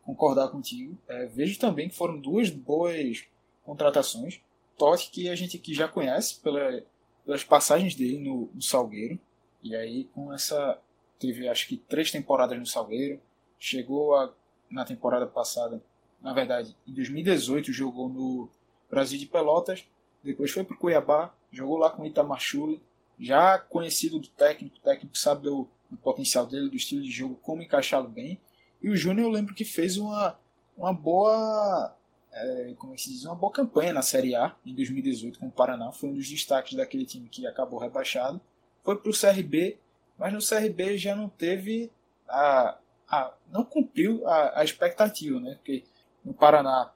concordar 0.05 0.49
contigo. 0.51 0.97
É, 1.09 1.27
vejo 1.27 1.59
também 1.59 1.89
que 1.89 1.97
foram 1.97 2.17
duas 2.21 2.49
boas 2.49 3.25
contratações. 3.65 4.41
Totti, 4.79 5.11
que 5.11 5.29
a 5.29 5.35
gente 5.35 5.57
aqui 5.57 5.75
já 5.75 5.89
conhece 5.89 6.39
pela, 6.41 6.81
pelas 7.25 7.43
passagens 7.43 7.97
dele 7.97 8.21
no, 8.21 8.49
no 8.55 8.63
Salgueiro. 8.63 9.19
E 9.65 9.75
aí, 9.75 10.05
com 10.15 10.33
essa 10.33 10.79
teve 11.19 11.49
acho 11.49 11.67
que 11.67 11.77
três 11.77 12.13
temporadas 12.13 12.57
no 12.57 12.67
Salgueiro, 12.67 13.21
chegou 13.59 14.15
a, 14.15 14.33
na 14.71 14.85
temporada 14.85 15.27
passada, 15.27 15.83
na 16.23 16.33
verdade, 16.33 16.77
em 16.87 16.93
2018 16.93 17.73
jogou 17.73 18.09
no 18.09 18.49
Brasil 18.89 19.19
de 19.19 19.27
Pelotas, 19.27 19.85
depois 20.27 20.51
foi 20.51 20.65
para 20.65 20.75
o 20.75 20.79
Cuiabá, 20.79 21.33
jogou 21.51 21.79
lá 21.79 21.91
com 21.91 22.03
o 22.03 22.07
Itamar 22.07 22.41
Chule, 22.41 22.83
já 23.19 23.59
conhecido 23.59 24.19
do 24.19 24.29
técnico, 24.29 24.77
o 24.77 24.81
técnico 24.81 25.17
sabe 25.17 25.45
do, 25.45 25.69
do 25.91 25.97
potencial 25.97 26.47
dele, 26.47 26.69
do 26.69 26.77
estilo 26.77 27.03
de 27.03 27.11
jogo, 27.11 27.37
como 27.43 27.63
encaixá-lo 27.63 28.09
bem. 28.09 28.39
E 28.83 28.91
o 28.91 28.97
Júnior 28.97 29.27
eu 29.27 29.33
lembro 29.33 29.55
que 29.55 29.65
fez 29.65 29.97
uma, 29.97 30.39
uma 30.77 30.93
boa 30.93 31.97
é, 32.37 32.75
como 32.77 32.93
é 32.93 32.99
se 32.99 33.11
diz, 33.11 33.25
uma 33.25 33.35
boa 33.35 33.51
campanha 33.51 33.95
na 33.95 34.03
Série 34.03 34.35
A 34.35 34.55
em 34.65 34.75
2018 34.75 35.39
com 35.39 35.47
o 35.47 35.51
Paraná, 35.51 35.91
foi 35.91 36.11
um 36.11 36.15
dos 36.15 36.29
destaques 36.29 36.75
daquele 36.75 37.07
time 37.07 37.29
que 37.29 37.47
acabou 37.47 37.81
rebaixado. 37.81 38.41
Foi 38.85 38.97
para 38.97 39.11
o 39.11 39.19
CRB, 39.19 39.79
mas 40.19 40.33
no 40.33 40.39
CRB 40.39 40.99
já 40.99 41.17
não 41.17 41.29
teve 41.31 41.91
a, 42.29 42.77
a 43.09 43.33
não 43.51 43.65
cumpriu 43.65 44.27
a, 44.29 44.61
a 44.61 44.65
expectativa, 44.65 45.41
né? 45.41 45.55
Porque 45.55 45.85
no 46.23 46.35
Paraná 46.35 46.93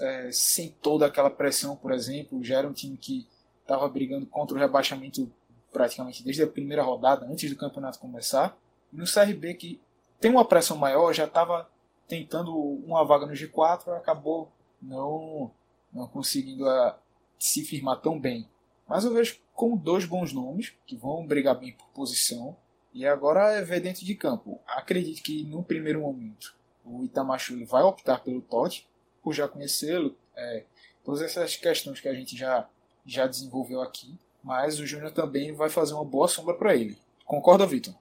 é, 0.00 0.30
sem 0.32 0.70
toda 0.82 1.06
aquela 1.06 1.30
pressão, 1.30 1.76
por 1.76 1.92
exemplo, 1.92 2.42
já 2.42 2.58
era 2.58 2.68
um 2.68 2.72
time 2.72 2.96
que 2.96 3.26
estava 3.62 3.88
brigando 3.88 4.26
contra 4.26 4.56
o 4.56 4.60
rebaixamento 4.60 5.30
praticamente 5.72 6.24
desde 6.24 6.42
a 6.42 6.46
primeira 6.46 6.82
rodada, 6.82 7.26
antes 7.26 7.50
do 7.50 7.56
campeonato 7.56 7.98
começar. 7.98 8.56
E 8.92 8.96
no 8.96 9.04
CRB 9.04 9.54
que 9.54 9.80
tem 10.20 10.30
uma 10.30 10.44
pressão 10.44 10.76
maior, 10.76 11.12
já 11.12 11.24
estava 11.24 11.68
tentando 12.08 12.56
uma 12.56 13.04
vaga 13.04 13.26
no 13.26 13.32
G4, 13.32 13.96
acabou 13.96 14.50
não, 14.80 15.50
não 15.92 16.06
conseguindo 16.06 16.66
a, 16.66 16.88
ah, 16.88 16.98
se 17.38 17.62
firmar 17.64 18.00
tão 18.00 18.18
bem. 18.18 18.48
Mas 18.88 19.04
eu 19.04 19.12
vejo 19.12 19.38
com 19.52 19.76
dois 19.76 20.06
bons 20.06 20.32
nomes, 20.32 20.72
que 20.86 20.96
vão 20.96 21.26
brigar 21.26 21.58
bem 21.58 21.72
por 21.72 21.86
posição, 21.88 22.56
e 22.94 23.06
agora 23.06 23.52
é 23.52 23.62
ver 23.62 23.80
dentro 23.80 24.04
de 24.04 24.14
campo. 24.14 24.58
Acredito 24.66 25.22
que 25.22 25.44
no 25.44 25.62
primeiro 25.62 26.00
momento 26.00 26.56
o 26.84 27.04
Itamachu 27.04 27.64
vai 27.66 27.82
optar 27.82 28.24
pelo 28.24 28.40
Totti, 28.40 28.87
por 29.22 29.32
já 29.32 29.48
conhecê-lo, 29.48 30.16
é, 30.36 30.64
todas 31.04 31.22
essas 31.22 31.56
questões 31.56 32.00
que 32.00 32.08
a 32.08 32.14
gente 32.14 32.36
já, 32.36 32.68
já 33.04 33.26
desenvolveu 33.26 33.80
aqui, 33.80 34.18
mas 34.42 34.78
o 34.78 34.86
Júnior 34.86 35.12
também 35.12 35.52
vai 35.52 35.68
fazer 35.68 35.94
uma 35.94 36.04
boa 36.04 36.28
sombra 36.28 36.54
para 36.54 36.74
ele. 36.74 36.96
Concorda, 37.24 37.66
Vitor? 37.66 37.94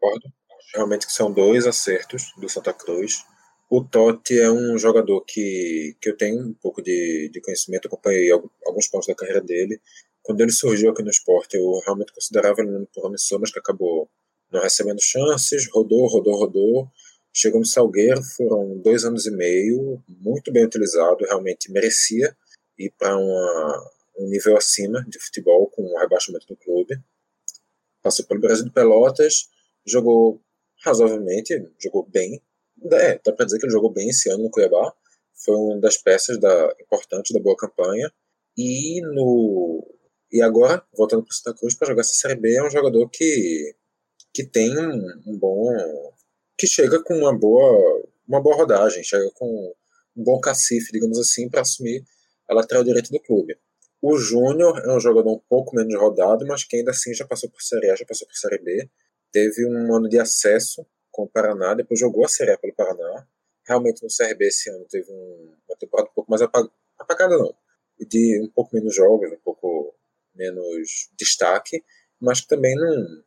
Concordo. 0.00 0.32
Realmente 0.74 1.06
que 1.06 1.12
são 1.12 1.32
dois 1.32 1.66
acertos 1.66 2.32
do 2.38 2.48
Santa 2.48 2.72
Cruz. 2.72 3.24
O 3.68 3.82
Totti 3.82 4.38
é 4.38 4.50
um 4.50 4.76
jogador 4.78 5.22
que, 5.22 5.96
que 6.00 6.10
eu 6.10 6.16
tenho 6.16 6.48
um 6.48 6.54
pouco 6.54 6.82
de, 6.82 7.30
de 7.32 7.40
conhecimento, 7.40 7.86
acompanhei 7.86 8.30
alguns 8.30 8.88
pontos 8.88 9.06
da 9.06 9.14
carreira 9.14 9.40
dele. 9.40 9.80
Quando 10.22 10.40
ele 10.40 10.52
surgiu 10.52 10.90
aqui 10.90 11.02
no 11.02 11.10
esporte, 11.10 11.56
eu 11.56 11.80
realmente 11.84 12.12
considerava 12.12 12.60
ele 12.60 12.70
um 12.70 12.86
promissor, 12.92 13.40
mas 13.40 13.50
que 13.50 13.58
acabou 13.58 14.08
não 14.52 14.60
recebendo 14.60 15.00
chances, 15.00 15.68
rodou, 15.72 16.06
rodou, 16.06 16.38
rodou. 16.38 16.90
Chegou 17.32 17.60
no 17.60 17.66
Salgueiro, 17.66 18.22
foram 18.22 18.78
dois 18.78 19.04
anos 19.04 19.26
e 19.26 19.30
meio, 19.30 20.02
muito 20.08 20.52
bem 20.52 20.64
utilizado, 20.64 21.24
realmente 21.24 21.70
merecia 21.72 22.36
ir 22.78 22.92
para 22.98 23.16
um 23.16 24.28
nível 24.28 24.56
acima 24.56 25.04
de 25.08 25.18
futebol 25.18 25.68
com 25.70 25.82
o 25.82 25.98
rebaixamento 25.98 26.46
do 26.46 26.56
clube. 26.56 27.00
Passou 28.02 28.26
pelo 28.26 28.40
Brasil 28.40 28.64
de 28.64 28.72
Pelotas, 28.72 29.48
jogou 29.86 30.40
razoavelmente, 30.84 31.54
jogou 31.78 32.06
bem, 32.06 32.42
é, 32.90 33.20
dá 33.24 33.32
para 33.32 33.46
dizer 33.46 33.58
que 33.58 33.66
ele 33.66 33.72
jogou 33.72 33.92
bem 33.92 34.08
esse 34.08 34.30
ano 34.30 34.44
no 34.44 34.50
Cuiabá. 34.50 34.92
Foi 35.34 35.54
uma 35.54 35.80
das 35.80 35.96
peças 35.96 36.38
da, 36.38 36.74
importantes 36.80 37.32
da 37.32 37.40
boa 37.40 37.56
campanha. 37.56 38.12
E 38.56 39.00
no 39.00 39.86
e 40.32 40.40
agora, 40.40 40.82
voltando 40.96 41.22
para 41.22 41.30
o 41.30 41.34
Santa 41.34 41.58
Cruz 41.58 41.74
para 41.74 41.88
jogar 41.88 42.00
essa 42.00 42.14
Série 42.14 42.40
B, 42.40 42.54
é 42.54 42.64
um 42.64 42.70
jogador 42.70 43.06
que, 43.10 43.76
que 44.32 44.44
tem 44.44 44.76
um, 44.78 45.22
um, 45.26 45.38
bom. 45.38 45.68
Que 46.62 46.66
chega 46.68 47.02
com 47.02 47.18
uma 47.18 47.36
boa, 47.36 48.04
uma 48.28 48.40
boa 48.40 48.54
rodagem, 48.54 49.02
chega 49.02 49.28
com 49.32 49.74
um 50.16 50.22
bom 50.22 50.40
cacife, 50.40 50.92
digamos 50.92 51.18
assim, 51.18 51.48
para 51.50 51.62
assumir 51.62 52.04
a 52.48 52.54
lateral 52.54 52.84
direita 52.84 53.10
do 53.10 53.18
clube. 53.18 53.58
O 54.00 54.16
Júnior 54.16 54.78
é 54.78 54.94
um 54.94 55.00
jogador 55.00 55.28
um 55.28 55.40
pouco 55.48 55.74
menos 55.74 55.92
rodado, 55.96 56.46
mas 56.46 56.62
que 56.62 56.76
ainda 56.76 56.92
assim 56.92 57.12
já 57.12 57.26
passou 57.26 57.50
por 57.50 57.60
Série 57.60 57.90
A, 57.90 57.96
já 57.96 58.06
passou 58.06 58.28
por 58.28 58.36
Série 58.36 58.58
B. 58.58 58.88
Teve 59.32 59.66
um 59.66 59.92
ano 59.92 60.08
de 60.08 60.20
acesso 60.20 60.86
com 61.10 61.24
o 61.24 61.28
Paraná, 61.28 61.74
depois 61.74 61.98
jogou 61.98 62.24
a 62.24 62.28
Série 62.28 62.52
A 62.52 62.58
pelo 62.58 62.72
Paraná. 62.76 63.26
Realmente 63.66 64.00
no 64.04 64.08
CRB 64.08 64.46
esse 64.46 64.70
ano 64.70 64.86
teve 64.88 65.10
um, 65.10 65.56
uma 65.68 65.76
temporada 65.76 66.10
um 66.10 66.14
pouco 66.14 66.30
mais 66.30 66.42
apagada, 66.42 67.38
não. 67.38 67.52
De 67.98 68.40
um 68.40 68.48
pouco 68.48 68.70
menos 68.72 68.94
jogos, 68.94 69.32
um 69.32 69.40
pouco 69.44 69.96
menos 70.32 71.10
destaque, 71.18 71.82
mas 72.20 72.40
que 72.40 72.46
também 72.46 72.76
não. 72.76 73.24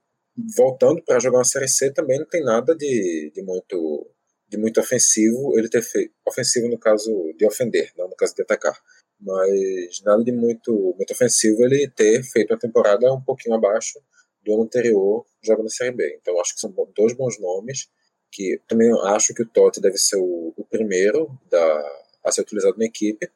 Voltando 0.55 1.01
para 1.03 1.19
jogar 1.19 1.39
uma 1.39 1.45
Série 1.45 1.67
C 1.67 1.91
também 1.91 2.19
não 2.19 2.27
tem 2.27 2.43
nada 2.43 2.75
de, 2.75 3.31
de 3.33 3.41
muito 3.43 4.11
de 4.47 4.57
muito 4.57 4.79
ofensivo 4.79 5.57
ele 5.57 5.67
ter 5.67 5.81
feito 5.81 6.13
ofensivo 6.25 6.67
no 6.67 6.77
caso 6.77 7.11
de 7.35 7.47
ofender 7.47 7.91
não 7.97 8.07
no 8.07 8.15
caso 8.15 8.35
de 8.35 8.43
atacar 8.43 8.79
mas 9.19 10.01
nada 10.03 10.23
de 10.23 10.31
muito 10.31 10.93
muito 10.97 11.11
ofensivo 11.11 11.63
ele 11.63 11.89
ter 11.89 12.21
feito 12.23 12.51
uma 12.51 12.59
temporada 12.59 13.11
um 13.11 13.21
pouquinho 13.21 13.55
abaixo 13.55 13.99
do 14.45 14.53
ano 14.53 14.63
anterior 14.63 15.25
jogando 15.43 15.65
na 15.65 15.69
Série 15.69 15.91
B. 15.91 16.17
Então 16.21 16.39
acho 16.39 16.53
que 16.53 16.59
são 16.59 16.73
dois 16.95 17.13
bons 17.13 17.39
nomes, 17.39 17.89
que 18.31 18.61
também 18.67 18.91
acho 19.07 19.33
que 19.33 19.41
o 19.41 19.47
Totti 19.47 19.81
deve 19.81 19.97
ser 19.97 20.17
o, 20.17 20.53
o 20.55 20.65
primeiro 20.65 21.37
da, 21.49 22.03
a 22.23 22.31
ser 22.31 22.41
utilizado 22.41 22.77
na 22.77 22.85
equipe, 22.85 23.29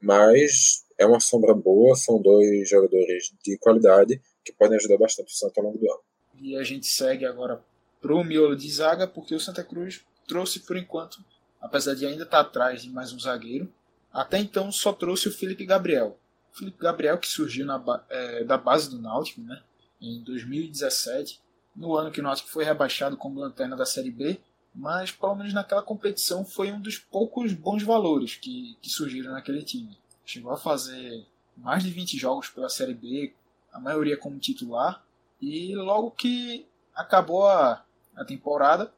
mas 0.00 0.84
é 0.98 1.04
uma 1.04 1.20
sombra 1.20 1.54
boa, 1.54 1.94
são 1.94 2.20
dois 2.20 2.68
jogadores 2.68 3.34
de 3.44 3.58
qualidade 3.58 4.20
que 4.44 4.52
podem 4.52 4.76
ajudar 4.76 4.98
bastante 4.98 5.32
o 5.32 5.36
Santa 5.36 5.60
ao 5.60 5.66
longo 5.66 5.78
do 5.78 5.90
ano. 5.90 6.00
E 6.40 6.56
a 6.56 6.62
gente 6.62 6.86
segue 6.86 7.24
agora 7.24 7.64
para 8.00 8.14
o 8.14 8.22
miolo 8.22 8.54
de 8.54 8.70
zaga, 8.70 9.06
porque 9.06 9.34
o 9.34 9.40
Santa 9.40 9.64
Cruz 9.64 10.04
trouxe 10.26 10.60
por 10.60 10.76
enquanto, 10.76 11.24
apesar 11.60 11.94
de 11.94 12.06
ainda 12.06 12.24
estar 12.24 12.40
atrás 12.40 12.82
de 12.82 12.90
mais 12.90 13.12
um 13.12 13.18
zagueiro, 13.18 13.72
até 14.12 14.38
então 14.38 14.70
só 14.70 14.92
trouxe 14.92 15.28
o 15.28 15.32
Felipe 15.32 15.64
Gabriel. 15.64 16.18
O 16.52 16.58
Felipe 16.58 16.78
Gabriel 16.78 17.18
que 17.18 17.26
surgiu 17.26 17.66
na, 17.66 18.04
é, 18.10 18.44
da 18.44 18.58
base 18.58 18.90
do 18.90 19.00
Náutico, 19.00 19.40
né? 19.40 19.62
em 20.00 20.22
2017, 20.22 21.40
no 21.74 21.96
ano 21.96 22.10
que 22.10 22.20
o 22.20 22.22
Náutico 22.22 22.50
foi 22.50 22.64
rebaixado 22.64 23.16
como 23.16 23.40
lanterna 23.40 23.76
da 23.76 23.86
Série 23.86 24.10
B, 24.10 24.38
mas 24.74 25.10
pelo 25.10 25.34
menos 25.34 25.52
naquela 25.52 25.82
competição 25.82 26.44
foi 26.44 26.70
um 26.70 26.80
dos 26.80 26.98
poucos 26.98 27.52
bons 27.52 27.82
valores 27.82 28.36
que, 28.36 28.76
que 28.82 28.90
surgiram 28.90 29.32
naquele 29.32 29.62
time. 29.62 29.96
Chegou 30.24 30.52
a 30.52 30.56
fazer 30.56 31.26
mais 31.56 31.82
de 31.82 31.90
20 31.90 32.18
jogos 32.18 32.48
pela 32.48 32.68
Série 32.68 32.94
B, 32.94 33.32
a 33.74 33.80
maioria 33.80 34.16
como 34.16 34.38
titular, 34.38 35.04
e 35.42 35.74
logo 35.74 36.12
que 36.12 36.66
acabou 36.94 37.46
a, 37.46 37.84
a 38.14 38.24
temporada, 38.24 38.94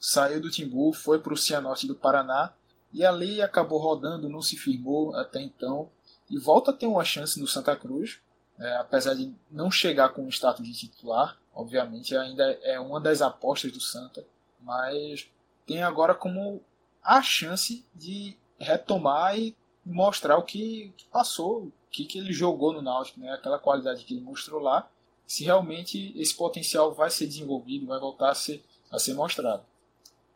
saiu 0.00 0.40
do 0.40 0.50
Timbu, 0.50 0.92
foi 0.94 1.20
para 1.20 1.34
o 1.34 1.36
Cianorte 1.36 1.86
do 1.86 1.94
Paraná, 1.94 2.54
e 2.90 3.04
ali 3.04 3.42
acabou 3.42 3.78
rodando, 3.78 4.30
não 4.30 4.40
se 4.40 4.56
firmou 4.56 5.14
até 5.14 5.42
então, 5.42 5.90
e 6.30 6.38
volta 6.38 6.70
a 6.70 6.74
ter 6.74 6.86
uma 6.86 7.04
chance 7.04 7.38
no 7.38 7.46
Santa 7.46 7.76
Cruz, 7.76 8.18
é, 8.58 8.76
apesar 8.76 9.14
de 9.14 9.32
não 9.50 9.70
chegar 9.70 10.08
com 10.08 10.24
o 10.24 10.30
status 10.30 10.66
de 10.66 10.72
titular, 10.72 11.38
obviamente 11.54 12.16
ainda 12.16 12.44
é 12.62 12.80
uma 12.80 13.00
das 13.00 13.20
apostas 13.20 13.70
do 13.70 13.80
Santa, 13.80 14.24
mas 14.60 15.30
tem 15.66 15.82
agora 15.82 16.14
como 16.14 16.62
a 17.02 17.22
chance 17.22 17.84
de 17.94 18.36
retomar 18.58 19.38
e 19.38 19.54
mostrar 19.84 20.36
o 20.38 20.42
que, 20.42 20.92
que 20.96 21.04
passou, 21.06 21.70
que, 21.90 22.04
que 22.04 22.18
ele 22.18 22.32
jogou 22.32 22.72
no 22.72 22.82
Náutico, 22.82 23.20
né? 23.20 23.32
aquela 23.32 23.58
qualidade 23.58 24.04
que 24.04 24.14
ele 24.14 24.22
mostrou 24.22 24.60
lá, 24.60 24.90
se 25.26 25.44
realmente 25.44 26.12
esse 26.20 26.34
potencial 26.34 26.94
vai 26.94 27.10
ser 27.10 27.26
desenvolvido, 27.26 27.86
vai 27.86 28.00
voltar 28.00 28.30
a 28.30 28.34
ser, 28.34 28.64
a 28.90 28.98
ser 28.98 29.14
mostrado. 29.14 29.62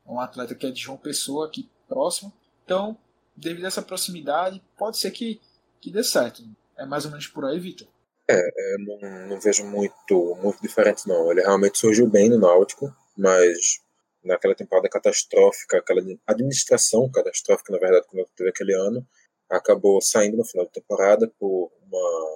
É 0.07 0.11
um 0.11 0.21
atleta 0.21 0.55
que 0.55 0.67
é 0.67 0.71
de 0.71 0.81
João 0.81 0.99
Pessoa, 0.99 1.47
aqui 1.47 1.69
próximo, 1.89 2.33
então, 2.65 2.97
devido 3.37 3.65
a 3.65 3.69
essa 3.69 3.83
proximidade, 3.83 4.63
pode 4.77 4.99
ser 4.99 5.11
que, 5.11 5.41
que 5.81 5.91
dê 5.91 6.03
certo. 6.03 6.43
É 6.77 6.85
mais 6.85 7.05
ou 7.05 7.11
menos 7.11 7.27
por 7.27 7.45
aí, 7.45 7.59
Vitor. 7.59 7.89
É, 8.29 8.35
é, 8.35 8.79
não, 8.79 9.29
não, 9.29 9.41
vejo 9.41 9.65
muito, 9.65 10.39
muito 10.43 10.61
diferente 10.63 11.07
não. 11.07 11.31
Ele 11.31 11.43
realmente 11.43 11.79
surgiu 11.79 12.09
bem 12.09 12.31
no 12.31 12.39
Náutico, 12.39 12.95
mas 13.17 13.81
naquela 14.25 14.55
temporada 14.55 14.89
catastrófica, 14.89 15.79
aquela 15.79 16.01
administração 16.27 17.11
catastrófica, 17.11 17.73
na 17.73 17.79
verdade, 17.79 18.07
que 18.09 18.25
teve 18.37 18.51
aquele 18.51 18.75
ano, 18.75 19.07
acabou 19.53 20.01
saindo 20.01 20.37
no 20.37 20.45
final 20.45 20.67
da 20.67 20.73
temporada 20.73 21.31
por 21.39 21.71
uma 21.87 22.33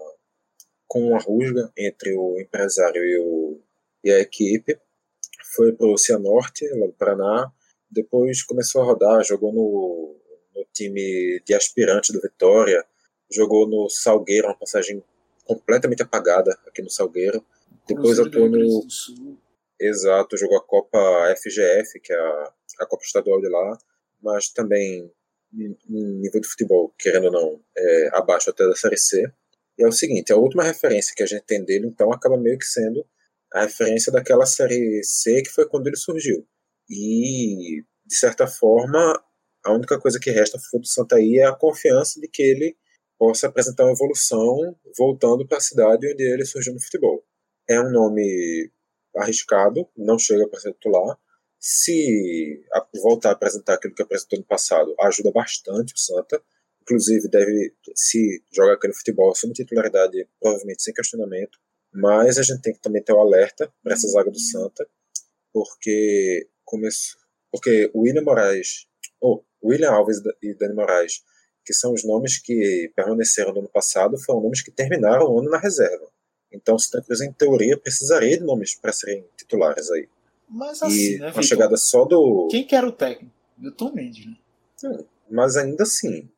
com 0.87 1.09
uma 1.09 1.19
rusga 1.19 1.71
entre 1.77 2.15
o 2.17 2.41
empresário 2.41 3.03
e, 3.05 3.19
o, 3.19 3.61
e 4.05 4.13
a 4.13 4.21
equipe. 4.21 4.79
Foi 5.55 5.73
para 5.73 5.89
o 5.89 5.99
Cianorte, 5.99 6.65
lá 6.79 6.87
do 6.87 6.93
Paraná. 6.93 7.51
Depois 7.91 8.43
começou 8.45 8.83
a 8.83 8.85
rodar, 8.85 9.25
jogou 9.25 9.53
no, 9.53 10.17
no 10.55 10.65
time 10.73 11.43
de 11.45 11.55
aspirante 11.55 12.13
do 12.13 12.21
Vitória, 12.21 12.85
jogou 13.31 13.69
no 13.69 13.89
Salgueiro, 13.89 14.47
uma 14.47 14.57
passagem 14.57 15.03
completamente 15.45 16.03
apagada 16.03 16.57
aqui 16.67 16.83
no 16.83 16.91
Salgueiro. 16.91 17.45
Depois 17.87 18.19
atuou 18.19 18.49
no. 18.49 18.87
Exato, 19.79 20.37
jogou 20.37 20.57
a 20.57 20.65
Copa 20.65 20.99
FGF, 21.37 22.01
que 22.01 22.13
é 22.13 22.17
a, 22.17 22.53
a 22.81 22.87
Copa 22.87 23.05
Estadual 23.05 23.41
de 23.41 23.49
lá, 23.49 23.79
mas 24.23 24.49
também 24.49 25.13
em 25.65 26.21
nível 26.21 26.41
de 26.41 26.49
futebol, 26.49 26.95
querendo 26.99 27.27
ou 27.27 27.33
não, 27.33 27.61
é, 27.77 28.09
abaixo 28.13 28.51
até 28.51 28.67
da 28.67 28.75
Série 28.75 28.97
C. 28.97 29.25
E 29.79 29.85
é 29.85 29.87
o 29.87 29.93
seguinte, 29.93 30.33
a 30.33 30.37
última 30.37 30.63
referência 30.63 31.15
que 31.15 31.23
a 31.23 31.27
gente 31.27 31.45
tem 31.45 31.65
dele, 31.65 31.87
então, 31.87 32.13
acaba 32.13 32.37
meio 32.37 32.59
que 32.59 32.65
sendo 32.65 33.07
a 33.53 33.63
referência 33.63 34.13
daquela 34.13 34.47
Série 34.47 35.03
C 35.03 35.43
que 35.43 35.51
foi 35.51 35.69
quando 35.69 35.87
ele 35.87 35.97
surgiu. 35.97 36.47
E, 36.89 37.83
de 38.05 38.17
certa 38.17 38.47
forma, 38.47 39.23
a 39.65 39.73
única 39.73 39.99
coisa 40.01 40.21
que 40.21 40.31
resta 40.31 40.59
para 40.59 40.81
o 40.81 40.85
Santaí 40.85 41.39
é 41.39 41.47
a 41.47 41.57
confiança 41.57 42.21
de 42.21 42.29
que 42.29 42.43
ele 42.43 42.77
possa 43.19 43.47
apresentar 43.49 43.85
uma 43.85 43.93
evolução 43.93 44.77
voltando 44.97 45.47
para 45.47 45.59
a 45.59 45.61
cidade 45.61 46.07
onde 46.13 46.23
ele 46.23 46.45
surgiu 46.45 46.75
no 46.75 46.83
futebol. 46.83 47.25
É 47.69 47.81
um 47.81 47.91
nome 47.91 48.71
arriscado, 49.17 49.89
não 49.97 50.19
chega 50.19 50.49
para 50.49 50.61
ser 50.61 50.73
titular. 50.75 51.19
Se 51.69 52.65
voltar 53.03 53.31
a 53.31 53.33
apresentar 53.33 53.75
aquilo 53.75 53.93
que 53.93 54.03
apresentou 54.03 54.39
no 54.39 54.45
passado, 54.45 54.95
ajuda 55.01 55.33
bastante 55.33 55.95
o 55.95 55.99
Santa. 55.99 56.41
Inclusive, 56.81 57.29
deve, 57.29 57.75
se 57.93 58.41
jogar 58.55 58.75
aquele 58.75 58.93
futebol, 58.93 59.33
assume 59.33 59.53
titularidade, 59.53 60.29
provavelmente 60.41 60.85
sem 60.85 60.95
questionamento. 60.95 61.59
Mas 61.93 62.39
a 62.39 62.43
gente 62.43 62.63
tem 62.63 62.73
que 62.73 62.81
também 62.81 63.03
ter 63.03 63.13
o 63.13 63.17
um 63.17 63.21
alerta 63.21 63.69
para 63.83 63.95
essa 63.95 64.07
zaga 64.07 64.31
do 64.31 64.39
Santa, 64.39 64.89
porque 65.53 66.49
começou, 66.65 67.21
porque 67.51 67.91
o 67.93 68.03
William 68.03 68.23
Moraes, 68.23 68.87
ou 69.21 69.45
oh, 69.61 69.69
William 69.69 69.91
Alves 69.91 70.19
e 70.41 70.55
Dani 70.55 70.75
Moraes 70.75 71.25
que 71.65 71.75
são 71.75 71.93
os 71.93 72.05
nomes 72.05 72.39
que 72.39 72.93
permaneceram 72.95 73.53
no 73.53 73.59
ano 73.59 73.69
passado, 73.69 74.17
foram 74.19 74.41
nomes 74.41 74.63
que 74.63 74.71
terminaram 74.71 75.27
o 75.27 75.41
ano 75.41 75.51
na 75.51 75.59
reserva. 75.59 76.09
Então, 76.53 76.79
Santa 76.79 77.05
Cruz, 77.05 77.21
em 77.21 77.33
teoria, 77.33 77.77
precisaria 77.77 78.39
de 78.39 78.45
nomes 78.45 78.77
para 78.77 78.93
serem 78.93 79.27
titulares 79.37 79.91
aí. 79.91 80.09
Mas 80.49 80.83
assim, 80.83 81.15
e 81.15 81.19
né, 81.19 81.33
com 81.33 81.41
a 81.41 81.43
chegada 81.43 81.77
só 81.77 82.05
do. 82.05 82.49
Quem 82.51 82.65
que 82.65 82.75
era 82.75 82.87
o 82.87 82.93
técnico? 82.93 83.35
Milton 83.59 83.93
Mendes, 83.93 84.27
né? 84.27 84.37
Mas 85.31 85.57
ainda 85.57 85.83
assim, 85.83 86.29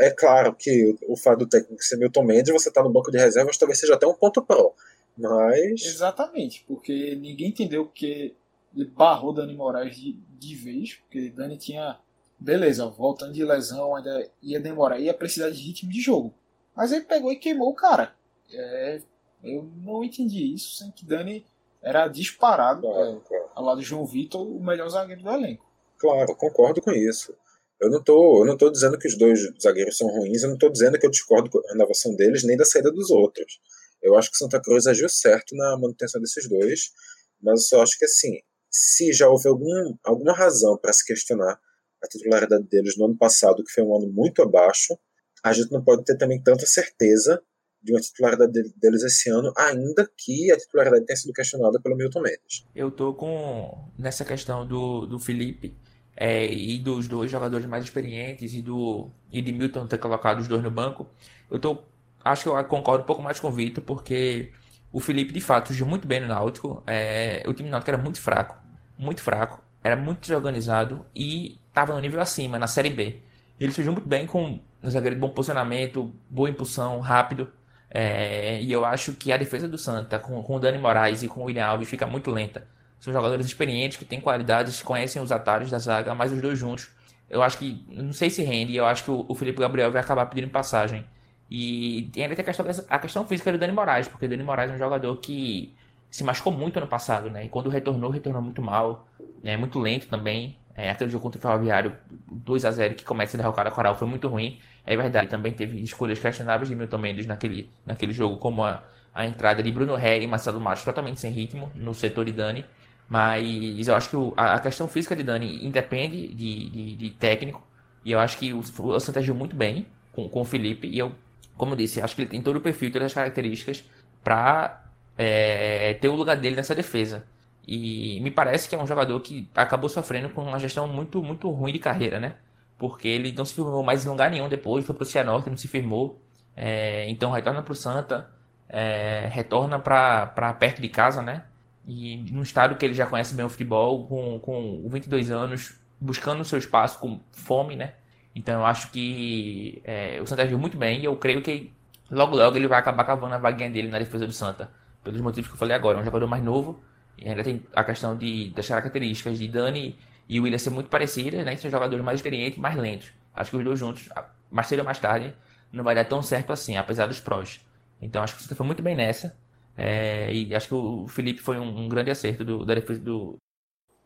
é 0.00 0.10
claro 0.10 0.54
que 0.54 0.96
o, 1.08 1.12
o 1.12 1.16
fato 1.16 1.40
do 1.40 1.46
técnico 1.46 1.82
ser 1.82 1.96
Milton 1.96 2.24
Mendes, 2.24 2.52
você 2.52 2.70
tá 2.70 2.82
no 2.82 2.90
banco 2.90 3.10
de 3.10 3.18
reservas, 3.18 3.56
talvez 3.56 3.78
seja 3.78 3.94
até 3.94 4.06
um 4.06 4.14
ponto 4.14 4.42
pró. 4.42 4.74
Mas. 5.16 5.84
Exatamente, 5.84 6.64
porque 6.66 7.14
ninguém 7.16 7.48
entendeu 7.48 7.86
que 7.86 8.34
ele 8.74 8.86
barrou 8.86 9.32
Dani 9.32 9.54
Moraes 9.54 9.96
de, 9.96 10.14
de 10.38 10.54
vez, 10.54 10.94
porque 10.94 11.30
Dani 11.30 11.56
tinha. 11.56 11.98
Beleza, 12.38 12.86
voltando 12.86 13.32
de 13.32 13.44
lesão, 13.44 13.94
ainda 13.94 14.28
ia 14.42 14.58
demorar, 14.58 14.98
ia 14.98 15.14
precisar 15.14 15.50
de 15.50 15.62
ritmo 15.62 15.92
de 15.92 16.00
jogo. 16.00 16.34
Mas 16.74 16.90
ele 16.90 17.04
pegou 17.04 17.30
e 17.30 17.36
queimou 17.36 17.68
o 17.68 17.74
cara. 17.74 18.16
É, 18.50 19.00
eu 19.44 19.62
não 19.76 20.02
entendi 20.02 20.52
isso, 20.52 20.74
sem 20.74 20.90
que 20.90 21.04
Dani 21.04 21.44
era 21.80 22.08
disparado, 22.08 22.82
claro, 22.82 23.22
é, 23.24 23.28
claro. 23.28 23.41
Ao 23.54 23.64
lado 23.64 23.80
de 23.80 23.86
João 23.86 24.06
Vitor, 24.06 24.46
o 24.46 24.62
melhor 24.62 24.88
zagueiro 24.88 25.22
do 25.22 25.30
elenco. 25.30 25.64
Claro, 25.98 26.34
concordo 26.36 26.80
com 26.80 26.90
isso. 26.92 27.34
Eu 27.80 27.90
não 27.90 28.02
tô, 28.02 28.42
eu 28.42 28.46
não 28.46 28.56
tô 28.56 28.70
dizendo 28.70 28.98
que 28.98 29.08
os 29.08 29.16
dois 29.16 29.40
zagueiros 29.60 29.96
são 29.96 30.08
ruins, 30.08 30.42
eu 30.42 30.48
não 30.48 30.54
estou 30.54 30.70
dizendo 30.70 30.98
que 30.98 31.06
eu 31.06 31.10
discordo 31.10 31.50
com 31.50 31.58
a 31.58 31.72
renovação 31.72 32.14
deles, 32.14 32.44
nem 32.44 32.56
da 32.56 32.64
saída 32.64 32.92
dos 32.92 33.10
outros. 33.10 33.60
Eu 34.00 34.16
acho 34.16 34.30
que 34.30 34.36
Santa 34.36 34.60
Cruz 34.60 34.86
agiu 34.86 35.08
certo 35.08 35.54
na 35.56 35.76
manutenção 35.76 36.20
desses 36.20 36.48
dois, 36.48 36.92
mas 37.40 37.60
eu 37.60 37.66
só 37.66 37.82
acho 37.82 37.98
que 37.98 38.04
assim, 38.04 38.40
se 38.70 39.12
já 39.12 39.28
houve 39.28 39.48
algum, 39.48 39.96
alguma 40.04 40.32
razão 40.32 40.76
para 40.76 40.92
se 40.92 41.04
questionar 41.04 41.60
a 42.02 42.08
titularidade 42.08 42.64
deles 42.64 42.96
no 42.96 43.04
ano 43.06 43.16
passado, 43.16 43.62
que 43.64 43.72
foi 43.72 43.82
um 43.82 43.96
ano 43.96 44.08
muito 44.12 44.42
abaixo, 44.42 44.98
a 45.42 45.52
gente 45.52 45.72
não 45.72 45.82
pode 45.82 46.04
ter 46.04 46.16
também 46.16 46.42
tanta 46.42 46.66
certeza 46.66 47.42
de 47.82 47.92
uma 47.92 48.00
titularidade 48.00 48.52
deles 48.76 49.02
esse 49.02 49.30
ano, 49.30 49.52
ainda 49.56 50.08
que 50.16 50.52
a 50.52 50.56
titularidade 50.56 51.04
tenha 51.04 51.16
sido 51.16 51.32
questionada 51.32 51.80
pelo 51.80 51.96
Milton 51.96 52.20
Mendes. 52.20 52.66
Eu 52.74 52.90
tô 52.90 53.14
com 53.14 53.90
nessa 53.98 54.24
questão 54.24 54.66
do, 54.66 55.06
do 55.06 55.18
Felipe 55.18 55.76
é, 56.16 56.46
e 56.46 56.78
dos 56.78 57.08
dois 57.08 57.30
jogadores 57.30 57.66
mais 57.66 57.84
experientes 57.84 58.54
e 58.54 58.62
do 58.62 59.10
e 59.30 59.42
de 59.42 59.52
Milton 59.52 59.86
ter 59.86 59.98
colocado 59.98 60.40
os 60.40 60.48
dois 60.48 60.62
no 60.62 60.70
banco. 60.70 61.08
Eu 61.50 61.58
tô 61.58 61.82
acho 62.24 62.44
que 62.44 62.48
eu 62.48 62.64
concordo 62.64 63.02
um 63.02 63.06
pouco 63.06 63.22
mais 63.22 63.40
com 63.40 63.48
o 63.48 63.52
Vitor, 63.52 63.82
porque 63.82 64.52
o 64.92 65.00
Felipe 65.00 65.32
de 65.32 65.40
fato 65.40 65.68
surgiu 65.68 65.86
muito 65.86 66.06
bem 66.06 66.20
no 66.20 66.28
Náutico. 66.28 66.82
É, 66.86 67.42
o 67.46 67.52
time 67.52 67.68
Náutico 67.68 67.90
era 67.90 68.00
muito 68.00 68.20
fraco, 68.20 68.56
muito 68.96 69.22
fraco, 69.22 69.62
era 69.82 69.96
muito 69.96 70.20
desorganizado 70.20 71.04
e 71.14 71.58
estava 71.68 71.94
no 71.94 72.00
nível 72.00 72.20
acima, 72.20 72.58
na 72.58 72.66
Série 72.66 72.90
B. 72.90 73.20
Ele 73.58 73.72
surgiu 73.72 73.92
muito 73.92 74.08
bem 74.08 74.26
com 74.26 74.60
um 74.82 74.90
zagueiro 74.90 75.16
de 75.16 75.20
bom 75.20 75.30
posicionamento, 75.30 76.12
boa 76.28 76.50
impulsão, 76.50 77.00
rápido. 77.00 77.50
É, 77.94 78.60
e 78.62 78.72
eu 78.72 78.84
acho 78.86 79.12
que 79.12 79.30
a 79.30 79.36
defesa 79.36 79.68
do 79.68 79.76
Santa, 79.76 80.18
com, 80.18 80.42
com 80.42 80.56
o 80.56 80.58
Dani 80.58 80.78
Moraes 80.78 81.22
e 81.22 81.28
com 81.28 81.42
o 81.42 81.44
William 81.44 81.66
Alves, 81.66 81.88
fica 81.88 82.06
muito 82.06 82.30
lenta. 82.30 82.66
São 82.98 83.12
jogadores 83.12 83.44
experientes, 83.44 83.98
que 83.98 84.04
têm 84.04 84.20
qualidades, 84.20 84.80
conhecem 84.82 85.20
os 85.20 85.30
atalhos 85.30 85.70
da 85.70 85.78
zaga, 85.78 86.14
mas 86.14 86.32
os 86.32 86.40
dois 86.40 86.58
juntos, 86.58 86.88
eu 87.28 87.42
acho 87.42 87.58
que, 87.58 87.84
não 87.90 88.12
sei 88.12 88.30
se 88.30 88.42
rende, 88.42 88.74
eu 88.74 88.86
acho 88.86 89.04
que 89.04 89.10
o, 89.10 89.26
o 89.28 89.34
Felipe 89.34 89.60
Gabriel 89.60 89.90
vai 89.92 90.00
acabar 90.00 90.26
pedindo 90.26 90.50
passagem. 90.50 91.04
E 91.50 92.08
tem 92.12 92.24
ainda 92.24 92.40
a 92.40 92.44
questão, 92.44 92.64
a 92.88 92.98
questão 92.98 93.26
física 93.26 93.52
do 93.52 93.58
Dani 93.58 93.72
Moraes, 93.74 94.08
porque 94.08 94.24
o 94.24 94.28
Dani 94.28 94.42
Moraes 94.42 94.70
é 94.70 94.74
um 94.74 94.78
jogador 94.78 95.14
que 95.18 95.74
se 96.10 96.24
machucou 96.24 96.52
muito 96.52 96.78
ano 96.78 96.86
passado, 96.86 97.28
né? 97.28 97.44
E 97.44 97.48
quando 97.48 97.68
retornou, 97.68 98.10
retornou 98.10 98.40
muito 98.40 98.62
mal, 98.62 99.06
né? 99.42 99.56
Muito 99.56 99.78
lento 99.78 100.08
também. 100.08 100.56
É, 100.74 100.90
aquele 100.90 101.10
jogo 101.10 101.22
contra 101.22 101.38
o 101.38 101.42
Ferroviário 101.42 101.94
2 102.30 102.64
a 102.64 102.70
0 102.70 102.94
que 102.94 103.04
começa 103.04 103.36
a 103.36 103.38
derrocar 103.38 103.66
a 103.66 103.70
Coral 103.70 103.96
foi 103.96 104.08
muito 104.08 104.26
ruim. 104.28 104.58
É 104.86 104.96
verdade, 104.96 105.28
também 105.28 105.52
teve 105.52 105.80
escolhas 105.82 106.18
questionáveis 106.18 106.68
de 106.68 106.74
Milton 106.74 106.98
Mendes 106.98 107.26
naquele, 107.26 107.70
naquele 107.84 108.12
jogo, 108.12 108.38
como 108.38 108.64
a, 108.64 108.82
a 109.14 109.26
entrada 109.26 109.62
de 109.62 109.70
Bruno 109.70 109.94
Ré 109.94 110.20
e 110.20 110.26
Marcelo 110.26 110.60
Matos 110.60 110.84
totalmente 110.84 111.20
sem 111.20 111.30
ritmo 111.30 111.70
no 111.74 111.94
setor 111.94 112.24
de 112.24 112.32
Dani. 112.32 112.64
Mas 113.08 113.86
eu 113.86 113.94
acho 113.94 114.08
que 114.08 114.16
o, 114.16 114.32
a, 114.36 114.54
a, 114.54 114.60
questão 114.60 114.88
física 114.88 115.14
de 115.14 115.22
Dani 115.22 115.64
independe 115.64 116.28
de, 116.28 116.70
de, 116.70 116.96
de, 116.96 117.10
técnico. 117.10 117.62
E 118.04 118.10
eu 118.10 118.18
acho 118.18 118.38
que 118.38 118.54
o, 118.54 118.60
o 118.60 119.00
Santa 119.00 119.20
agiu 119.20 119.34
muito 119.34 119.54
bem 119.54 119.86
com, 120.12 120.28
com 120.28 120.40
o 120.40 120.44
Felipe. 120.44 120.88
E 120.88 120.98
eu, 120.98 121.12
como 121.56 121.72
eu 121.72 121.76
disse, 121.76 122.00
acho 122.00 122.16
que 122.16 122.22
ele 122.22 122.30
tem 122.30 122.40
todo 122.40 122.56
o 122.56 122.60
perfil, 122.60 122.90
todas 122.90 123.06
as 123.06 123.12
características 123.12 123.84
para 124.24 124.82
é, 125.18 125.94
ter 125.94 126.08
o 126.08 126.14
lugar 126.14 126.36
dele 126.38 126.56
nessa 126.56 126.74
defesa. 126.74 127.24
E 127.66 128.20
me 128.20 128.30
parece 128.30 128.68
que 128.68 128.74
é 128.74 128.78
um 128.78 128.86
jogador 128.86 129.18
que 129.20 129.48
acabou 129.54 129.88
sofrendo 129.88 130.28
com 130.30 130.42
uma 130.42 130.58
gestão 130.58 130.88
muito, 130.88 131.22
muito 131.22 131.48
ruim 131.50 131.72
de 131.72 131.78
carreira, 131.78 132.18
né? 132.18 132.34
Porque 132.76 133.06
ele 133.06 133.32
não 133.32 133.44
se 133.44 133.54
firmou 133.54 133.82
mais 133.82 134.04
em 134.04 134.08
lugar 134.08 134.30
nenhum 134.30 134.48
depois, 134.48 134.84
foi 134.84 134.94
pro 134.94 135.04
Cianorte, 135.04 135.48
não 135.48 135.56
se 135.56 135.68
firmou. 135.68 136.20
É, 136.56 137.08
então 137.08 137.30
retorna 137.30 137.62
pro 137.62 137.74
Santa, 137.74 138.28
é, 138.68 139.28
retorna 139.30 139.78
para 139.78 140.54
perto 140.58 140.82
de 140.82 140.88
casa, 140.88 141.22
né? 141.22 141.44
E 141.86 142.16
num 142.32 142.42
estado 142.42 142.76
que 142.76 142.84
ele 142.84 142.94
já 142.94 143.06
conhece 143.06 143.34
bem 143.34 143.44
o 143.44 143.48
futebol, 143.48 144.06
com, 144.06 144.38
com 144.40 144.88
22 144.88 145.30
anos, 145.30 145.74
buscando 146.00 146.40
o 146.40 146.44
seu 146.44 146.58
espaço 146.58 146.98
com 146.98 147.20
fome, 147.32 147.76
né? 147.76 147.94
Então 148.34 148.60
eu 148.60 148.66
acho 148.66 148.90
que 148.90 149.80
é, 149.84 150.20
o 150.20 150.26
Santa 150.26 150.42
agiu 150.42 150.58
muito 150.58 150.76
bem 150.76 151.00
e 151.00 151.04
eu 151.04 151.16
creio 151.16 151.42
que 151.42 151.72
logo 152.10 152.36
logo 152.36 152.56
ele 152.56 152.66
vai 152.66 152.78
acabar 152.78 153.04
cavando 153.04 153.34
a 153.34 153.38
vaguinha 153.38 153.70
dele 153.70 153.88
na 153.88 153.98
defesa 153.98 154.26
do 154.26 154.32
Santa. 154.32 154.70
Pelos 155.04 155.20
motivos 155.20 155.48
que 155.48 155.54
eu 155.54 155.58
falei 155.58 155.76
agora. 155.76 155.98
É 155.98 156.00
um 156.00 156.04
jogador 156.04 156.26
mais 156.26 156.42
novo, 156.42 156.82
e 157.18 157.28
ainda 157.28 157.44
tem 157.44 157.62
a 157.72 157.84
questão 157.84 158.16
de, 158.16 158.50
das 158.50 158.66
características 158.66 159.38
de 159.38 159.48
Dani 159.48 159.98
e 160.28 160.40
William 160.40 160.58
ser 160.58 160.70
muito 160.70 160.88
parecidas, 160.88 161.44
né? 161.44 161.56
São 161.56 161.70
jogadores 161.70 162.04
mais 162.04 162.18
experientes 162.18 162.58
mais 162.58 162.76
lentos. 162.76 163.12
Acho 163.34 163.50
que 163.50 163.56
os 163.56 163.64
dois 163.64 163.78
juntos, 163.78 164.08
mais 164.50 164.66
cedo 164.66 164.80
ou 164.80 164.84
mais 164.84 164.98
tarde, 164.98 165.34
não 165.72 165.84
vai 165.84 165.94
dar 165.94 166.04
tão 166.04 166.22
certo 166.22 166.52
assim, 166.52 166.76
apesar 166.76 167.06
dos 167.06 167.20
prós. 167.20 167.60
Então 168.00 168.22
acho 168.22 168.36
que 168.36 168.42
você 168.42 168.54
foi 168.54 168.66
muito 168.66 168.82
bem 168.82 168.96
nessa. 168.96 169.36
É, 169.76 170.32
e 170.32 170.54
acho 170.54 170.68
que 170.68 170.74
o 170.74 171.08
Felipe 171.08 171.40
foi 171.40 171.58
um, 171.58 171.84
um 171.84 171.88
grande 171.88 172.10
acerto 172.10 172.44
do, 172.44 172.64
da 172.64 172.74
defesa 172.74 173.00
do. 173.00 173.36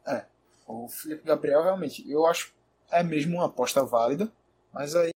É, 0.07 0.25
o 0.67 0.89
Felipe 0.89 1.27
Gabriel 1.27 1.63
realmente, 1.63 2.09
eu 2.09 2.27
acho 2.27 2.55
é 2.91 3.03
mesmo 3.03 3.37
uma 3.37 3.47
aposta 3.47 3.85
válida, 3.85 4.31
mas 4.73 4.95
aí, 4.95 5.11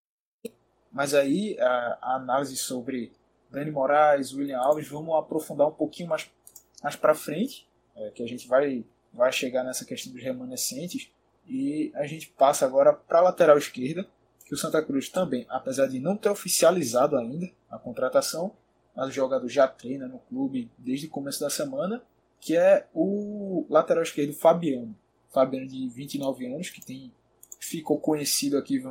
mas 0.90 1.14
aí 1.14 1.56
a, 1.60 1.98
a 2.02 2.14
análise 2.16 2.56
sobre 2.56 3.12
Dani 3.48 3.70
Moraes, 3.70 4.32
William 4.32 4.58
Alves, 4.58 4.88
vamos 4.88 5.14
aprofundar 5.14 5.68
um 5.68 5.72
pouquinho 5.72 6.08
mais, 6.08 6.28
mais 6.82 6.96
para 6.96 7.14
frente 7.14 7.69
é, 8.00 8.10
que 8.10 8.22
a 8.22 8.26
gente 8.26 8.48
vai, 8.48 8.84
vai 9.12 9.32
chegar 9.32 9.62
nessa 9.62 9.84
questão 9.84 10.12
dos 10.12 10.22
remanescentes. 10.22 11.10
E 11.46 11.90
a 11.94 12.06
gente 12.06 12.28
passa 12.28 12.64
agora 12.64 12.92
para 12.92 13.18
a 13.18 13.22
lateral 13.22 13.58
esquerda, 13.58 14.06
que 14.44 14.54
o 14.54 14.58
Santa 14.58 14.82
Cruz 14.82 15.08
também, 15.08 15.46
apesar 15.48 15.86
de 15.86 16.00
não 16.00 16.16
ter 16.16 16.28
oficializado 16.28 17.16
ainda 17.16 17.50
a 17.70 17.78
contratação, 17.78 18.52
mas 18.94 19.08
o 19.08 19.12
jogador 19.12 19.48
já 19.48 19.68
treina 19.68 20.08
no 20.08 20.18
clube 20.18 20.70
desde 20.76 21.06
o 21.06 21.10
começo 21.10 21.40
da 21.40 21.50
semana, 21.50 22.02
que 22.40 22.56
é 22.56 22.86
o 22.94 23.66
lateral 23.68 24.02
esquerdo 24.02 24.32
Fabiano. 24.32 24.96
Fabiano 25.30 25.66
de 25.66 25.88
29 25.88 26.46
anos, 26.52 26.70
que 26.70 26.84
tem 26.84 27.12
ficou 27.60 27.98
conhecido 27.98 28.56
aqui 28.56 28.82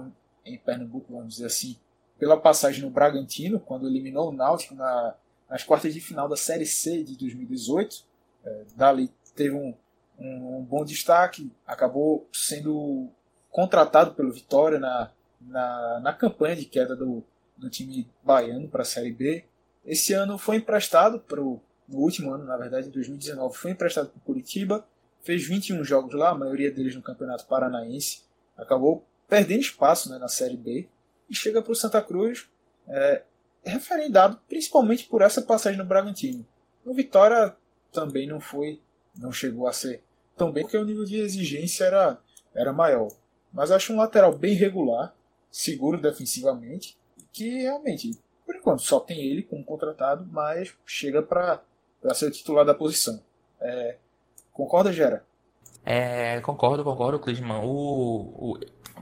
em 0.46 0.58
Pernambuco, 0.58 1.12
vamos 1.12 1.34
dizer 1.34 1.48
assim, 1.48 1.76
pela 2.18 2.38
passagem 2.38 2.84
no 2.84 2.90
Bragantino, 2.90 3.60
quando 3.60 3.88
eliminou 3.88 4.30
o 4.30 4.32
Náutico 4.32 4.76
na, 4.76 5.16
nas 5.50 5.64
quartas 5.64 5.94
de 5.94 6.00
final 6.00 6.30
da 6.30 6.38
Série 6.38 6.66
C 6.66 7.04
de 7.04 7.18
2018. 7.18 8.04
É, 8.44 8.66
dali 8.76 9.12
teve 9.36 9.56
um, 9.56 9.74
um, 10.18 10.58
um, 10.58 10.64
bom 10.64 10.84
destaque, 10.84 11.52
acabou 11.66 12.28
sendo 12.32 13.10
contratado 13.50 14.14
pelo 14.14 14.32
Vitória 14.32 14.80
na, 14.80 15.12
na, 15.42 16.00
na 16.02 16.14
campanha 16.14 16.56
de 16.56 16.66
queda 16.66 16.96
do, 16.96 17.24
do 17.58 17.70
time 17.70 18.10
baiano 18.24 18.68
para 18.68 18.82
a 18.82 18.86
Série 18.86 19.12
B. 19.12 19.46
Esse 19.86 20.14
ano 20.14 20.38
foi 20.38 20.58
emprestado 20.58 21.20
para 21.20 21.42
no 21.90 21.98
último 21.98 22.32
ano, 22.32 22.46
na 22.46 22.56
verdade, 22.56 22.88
em 22.88 22.92
2019, 22.92 23.58
foi 23.58 23.72
emprestado 23.72 24.10
para 24.10 24.20
o 24.20 24.22
Curitiba, 24.22 24.88
fez 25.22 25.48
21 25.48 25.84
jogos 25.84 26.14
lá, 26.14 26.30
a 26.30 26.36
maioria 26.36 26.72
deles 26.72 26.96
no 26.96 27.02
Campeonato 27.02 27.48
Paranaense, 27.48 28.22
acabou 28.56 29.06
perdendo 29.28 29.62
espaço 29.62 30.10
né, 30.10 30.18
na 30.20 30.28
Série 30.28 30.56
B 30.56 30.88
e 31.30 31.36
chega 31.36 31.62
para 31.62 31.72
o 31.72 31.76
Santa 31.76 32.02
Cruz, 32.02 32.48
é, 32.88 33.24
referendado 33.64 34.40
principalmente 34.48 35.06
por 35.06 35.22
essa 35.22 35.42
passagem 35.42 35.78
no 35.78 35.86
Bragantino. 35.86 36.46
O 36.86 36.94
Vitória 36.94 37.56
também 37.92 38.28
não 38.28 38.40
foi, 38.40 38.82
não 39.18 39.32
chegou 39.32 39.68
a 39.68 39.74
ser 39.74 40.04
tão 40.38 40.52
bem, 40.52 40.64
porque 40.64 40.78
o 40.78 40.86
nível 40.86 41.04
de 41.04 41.18
exigência 41.18 41.86
era, 41.86 42.18
era 42.56 42.74
maior. 42.74 43.10
Mas 43.52 43.72
acho 43.72 43.94
um 43.94 43.98
lateral 43.98 44.36
bem 44.36 44.54
regular, 44.54 45.14
seguro 45.52 46.00
defensivamente, 46.00 46.98
que 47.34 47.64
realmente, 47.64 48.18
por 48.46 48.56
enquanto, 48.56 48.82
só 48.82 49.00
tem 49.00 49.20
ele 49.20 49.44
como 49.44 49.64
contratado, 49.64 50.28
mas 50.32 50.76
chega 50.86 51.22
para 51.22 51.62
ser 52.14 52.28
o 52.28 52.32
titular 52.32 52.66
da 52.66 52.74
posição. 52.74 53.22
É, 53.60 53.98
concorda, 54.54 54.94
Gera? 54.94 55.26
É, 55.86 56.40
concordo, 56.42 56.84
concordo, 56.84 57.20
Clisman. 57.20 57.62
O, 57.64 58.54
o, 58.54 58.60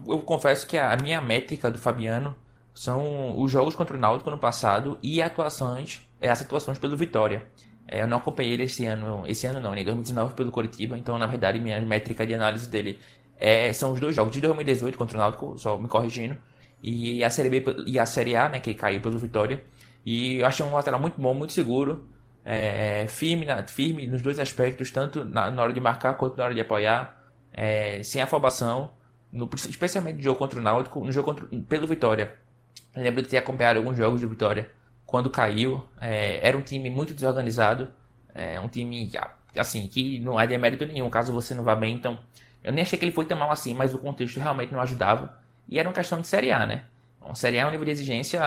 eu 0.08 0.21
confesso 0.21 0.65
que 0.65 0.78
a 0.78 0.95
minha 0.95 1.21
métrica 1.21 1.69
do 1.69 1.78
Fabiano 1.78 2.36
são 2.73 3.39
os 3.39 3.52
jogos 3.52 3.76
contra 3.76 3.97
o 3.97 4.00
Náutico 4.00 4.30
no 4.30 4.38
passado 4.38 4.97
e 5.02 5.21
atuações, 5.21 6.02
é, 6.21 6.30
as 6.30 6.41
atuações 6.41 6.78
pelo 6.78 6.95
Vitória. 6.95 7.47
É, 7.88 8.02
eu 8.02 8.08
não 8.08 8.17
acompanhei 8.17 8.54
ele 8.54 8.63
esse 8.63 8.86
ano, 8.86 9.23
esse 9.28 9.47
ano 9.47 9.62
não, 9.62 9.73
em 9.73 9.78
né? 9.78 9.84
2019 9.86 10.34
pelo 10.34 10.52
Curitiba, 10.52 10.97
então 10.97 11.17
na 11.17 11.26
verdade 11.26 11.60
minha 11.60 11.80
métrica 11.82 12.26
de 12.28 12.34
análise 12.34 12.69
dele 12.69 13.00
é, 13.39 13.71
são 13.73 13.93
os 13.93 14.00
dois 14.00 14.15
jogos 14.15 14.34
de 14.34 14.41
2018 14.41 14.97
contra 14.97 15.17
o 15.17 15.21
Náutico, 15.21 15.58
só 15.58 15.78
me 15.78 15.88
corrigindo, 15.88 16.38
e 16.82 17.23
a 17.23 17.30
Série 17.30 17.50
B 17.50 17.63
e 17.86 17.97
a 18.00 18.06
Série 18.06 18.36
A, 18.36 18.50
né, 18.50 18.60
que 18.60 18.73
caiu 18.73 19.02
pelo 19.02 19.17
Vitória. 19.19 19.63
E 20.06 20.38
eu 20.38 20.45
achei 20.45 20.65
um 20.65 20.73
lateral 20.73 21.00
muito 21.00 21.19
bom, 21.19 21.34
muito 21.34 21.54
seguro, 21.54 22.08
é, 22.45 23.08
firme, 23.10 23.45
na, 23.45 23.65
firme 23.67 24.08
nos 24.08 24.21
dois 24.21 24.39
aspectos, 24.39 24.91
tanto 24.91 25.26
na, 25.26 25.52
na, 25.52 25.62
hora 25.62 25.73
de 25.73 25.80
marcar 25.80 26.13
quanto 26.15 26.38
na 26.38 26.45
hora 26.45 26.54
de 26.54 26.62
apoiar, 26.62 27.17
é, 27.54 28.02
sem 28.04 28.21
afobação, 28.21 28.91
no, 29.32 29.50
especialmente 29.69 30.17
no 30.17 30.23
jogo 30.23 30.39
contra 30.39 30.60
o 30.60 30.62
Náutico, 30.63 31.04
no 31.04 31.12
jogo 31.12 31.26
contra, 31.34 31.47
pelo 31.67 31.88
Vitória. 31.88 32.36
Eu 32.95 33.04
lembro 33.04 33.21
de 33.21 33.30
ter 33.30 33.38
acompanhado 33.38 33.80
alguns 33.80 33.97
jogos 33.97 34.21
do 34.21 34.30
Vitória 34.30 34.69
quando 35.08 35.30
caiu. 35.30 35.84
É, 36.00 36.46
era 36.48 36.56
um 36.56 36.62
time 36.62 36.89
muito 36.91 37.13
desorganizado, 37.15 37.91
é, 38.36 38.60
um 38.60 38.67
time 38.67 39.10
assim 39.58 39.88
que 39.88 40.20
não 40.20 40.39
é 40.39 40.46
de 40.46 40.56
mérito 40.56 40.86
nenhum 40.86 41.10
caso 41.10 41.34
você 41.34 41.56
não 41.56 41.63
vá 41.63 41.76
bem. 41.76 41.96
Então, 41.96 42.20
eu 42.63 42.72
nem 42.72 42.84
achei 42.84 43.00
que 43.00 43.06
ele 43.06 43.12
foi 43.13 43.26
tão 43.26 43.38
mal 43.38 43.50
assim, 43.50 43.74
mas 43.74 43.93
o 43.93 43.98
contexto 43.98 44.39
realmente 44.39 44.72
não 44.74 44.82
ajudava. 44.82 45.39
E 45.67 45.80
era 45.80 45.89
uma 45.89 45.96
questão 45.96 46.22
de 46.22 46.28
Série 46.28 46.52
A, 46.52 46.65
né? 46.67 46.86
Uma 47.22 47.36
Série 47.36 47.58
A 47.58 47.62
é 47.63 47.65
um 47.65 47.72
nível 47.72 47.86
de 47.86 47.91
exigência 47.91 48.41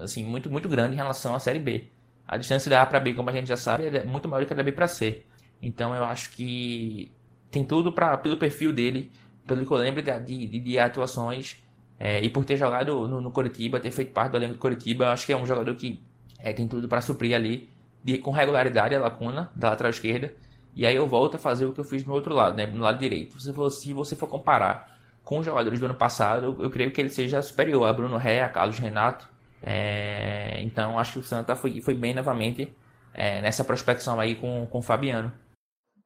assim 0.00 0.24
muito 0.24 0.50
muito 0.50 0.68
grande 0.68 0.94
em 0.94 0.96
relação 0.96 1.34
à 1.34 1.38
Série 1.38 1.58
B. 1.60 1.88
A 2.26 2.36
distância 2.36 2.70
da 2.70 2.82
A 2.82 2.86
para 2.86 3.00
B, 3.00 3.14
como 3.14 3.28
a 3.30 3.32
gente 3.32 3.48
já 3.48 3.56
sabe, 3.56 3.86
é 3.86 4.04
muito 4.04 4.28
maior 4.28 4.46
que 4.46 4.52
a 4.52 4.56
da 4.56 4.62
B 4.62 4.72
para 4.72 4.88
C. 4.88 5.24
Então 5.60 5.94
eu 5.94 6.04
acho 6.04 6.30
que 6.30 7.12
tem 7.50 7.64
tudo 7.64 7.92
para 7.92 8.16
pelo 8.18 8.36
perfil 8.38 8.72
dele, 8.72 9.10
pelo 9.46 9.66
que 9.66 9.72
eu 9.72 9.76
lembro 9.76 10.02
de, 10.02 10.46
de, 10.46 10.60
de 10.60 10.78
atuações 10.78 11.56
é, 12.00 12.18
e 12.24 12.30
por 12.30 12.46
ter 12.46 12.56
jogado 12.56 13.06
no, 13.06 13.20
no 13.20 13.30
Coritiba, 13.30 13.78
ter 13.78 13.90
feito 13.90 14.12
parte 14.12 14.32
do 14.32 14.38
elenco 14.38 14.54
do 14.54 14.58
Coritiba, 14.58 15.12
acho 15.12 15.26
que 15.26 15.34
é 15.34 15.36
um 15.36 15.44
jogador 15.44 15.74
que 15.76 16.02
é, 16.38 16.50
tem 16.50 16.66
tudo 16.66 16.88
para 16.88 17.02
suprir 17.02 17.36
ali 17.36 17.68
de, 18.02 18.16
com 18.16 18.30
regularidade 18.30 18.94
a 18.94 19.00
lacuna 19.00 19.50
da 19.54 19.68
lateral 19.68 19.90
esquerda. 19.90 20.32
E 20.74 20.86
aí 20.86 20.96
eu 20.96 21.06
volto 21.06 21.34
a 21.34 21.38
fazer 21.38 21.66
o 21.66 21.72
que 21.74 21.80
eu 21.80 21.84
fiz 21.84 22.02
no 22.06 22.14
outro 22.14 22.34
lado, 22.34 22.56
né, 22.56 22.64
no 22.66 22.82
lado 22.82 22.98
direito. 22.98 23.38
Se, 23.38 23.52
se 23.72 23.92
você 23.92 24.16
for 24.16 24.28
comparar 24.28 24.98
com 25.22 25.40
os 25.40 25.44
jogadores 25.44 25.78
do 25.78 25.84
ano 25.84 25.94
passado, 25.94 26.46
eu, 26.46 26.64
eu 26.64 26.70
creio 26.70 26.90
que 26.90 27.02
ele 27.02 27.10
seja 27.10 27.42
superior 27.42 27.84
a 27.84 27.92
Bruno 27.92 28.16
Ré, 28.16 28.42
a 28.42 28.48
Carlos 28.48 28.78
Renato, 28.78 29.28
é, 29.62 30.58
então 30.62 30.98
acho 30.98 31.14
que 31.14 31.18
o 31.18 31.22
Santa 31.22 31.54
foi, 31.54 31.82
foi 31.82 31.92
bem 31.92 32.14
novamente 32.14 32.74
é, 33.12 33.42
nessa 33.42 33.62
prospecção 33.62 34.18
aí 34.18 34.36
com, 34.36 34.66
com 34.66 34.78
o 34.78 34.82
Fabiano. 34.82 35.30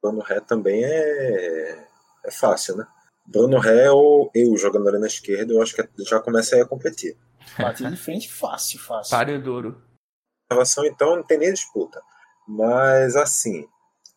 Bruno 0.01 0.19
Ré 0.19 0.41
também 0.41 0.83
é, 0.83 1.87
é 2.25 2.31
fácil, 2.31 2.75
né? 2.75 2.85
Bruno 3.25 3.59
Ré 3.59 3.89
ou 3.91 4.29
eu 4.33 4.55
jogando 4.57 4.87
ali 4.87 4.99
na 4.99 5.07
esquerda, 5.07 5.53
eu 5.53 5.61
acho 5.61 5.75
que 5.75 5.87
já 6.03 6.19
começa 6.19 6.61
a 6.61 6.67
competir. 6.67 7.17
Bater 7.57 7.89
de 7.89 7.97
frente 7.97 8.31
fácil, 8.31 8.79
fácil. 8.79 9.11
Páreo 9.11 9.41
duro. 9.41 9.81
Então, 10.85 11.15
não 11.15 11.23
tem 11.23 11.37
nem 11.39 11.53
disputa. 11.53 12.01
Mas, 12.47 13.15
assim, 13.15 13.67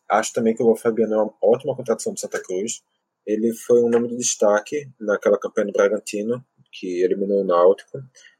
acho 0.09 0.31
também 0.33 0.55
que 0.55 0.61
o 0.61 0.75
Fabiano 0.75 1.13
é 1.13 1.17
uma 1.17 1.33
ótima 1.41 1.75
contratação 1.75 2.13
do 2.13 2.19
Santa 2.19 2.41
Cruz. 2.41 2.83
Ele 3.25 3.53
foi 3.53 3.81
um 3.81 3.89
nome 3.89 4.09
de 4.09 4.17
destaque 4.17 4.89
naquela 4.99 5.39
campanha 5.39 5.67
do 5.67 5.73
Bragantino, 5.73 6.43
que 6.71 7.01
eliminou 7.01 7.41
o 7.41 7.43
Náutico 7.43 7.99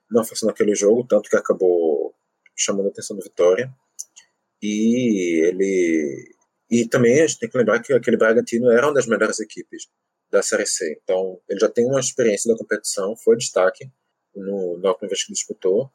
não 0.10 0.24
fosse 0.24 0.46
naquele 0.46 0.76
jogo, 0.76 1.06
tanto 1.08 1.30
que 1.30 1.36
acabou 1.36 2.14
chamando 2.58 2.88
a 2.88 2.90
atenção 2.90 3.16
do 3.16 3.24
Vitória. 3.24 3.72
E 4.62 5.46
ele. 5.46 6.36
E 6.70 6.88
também 6.88 7.22
a 7.22 7.28
gente 7.28 7.40
tem 7.40 7.50
que 7.50 7.58
lembrar 7.58 7.80
que 7.80 7.94
aquele 7.94 8.18
Bragantino 8.18 8.72
era 8.72 8.88
uma 8.88 8.94
das 8.94 9.08
melhores 9.08 9.40
equipes 9.40 9.88
da 10.32 10.42
Série 10.42 10.66
C. 10.66 11.00
Então, 11.04 11.40
ele 11.50 11.60
já 11.60 11.70
tem 11.70 11.86
uma 11.86 12.00
experiência 12.00 12.52
da 12.52 12.58
competição, 12.58 13.16
foi 13.18 13.38
destaque 13.38 13.90
no, 14.36 14.78
na 14.78 14.90
última 14.90 15.10
vez 15.10 15.24
que 15.24 15.34
disputou. 15.34 15.92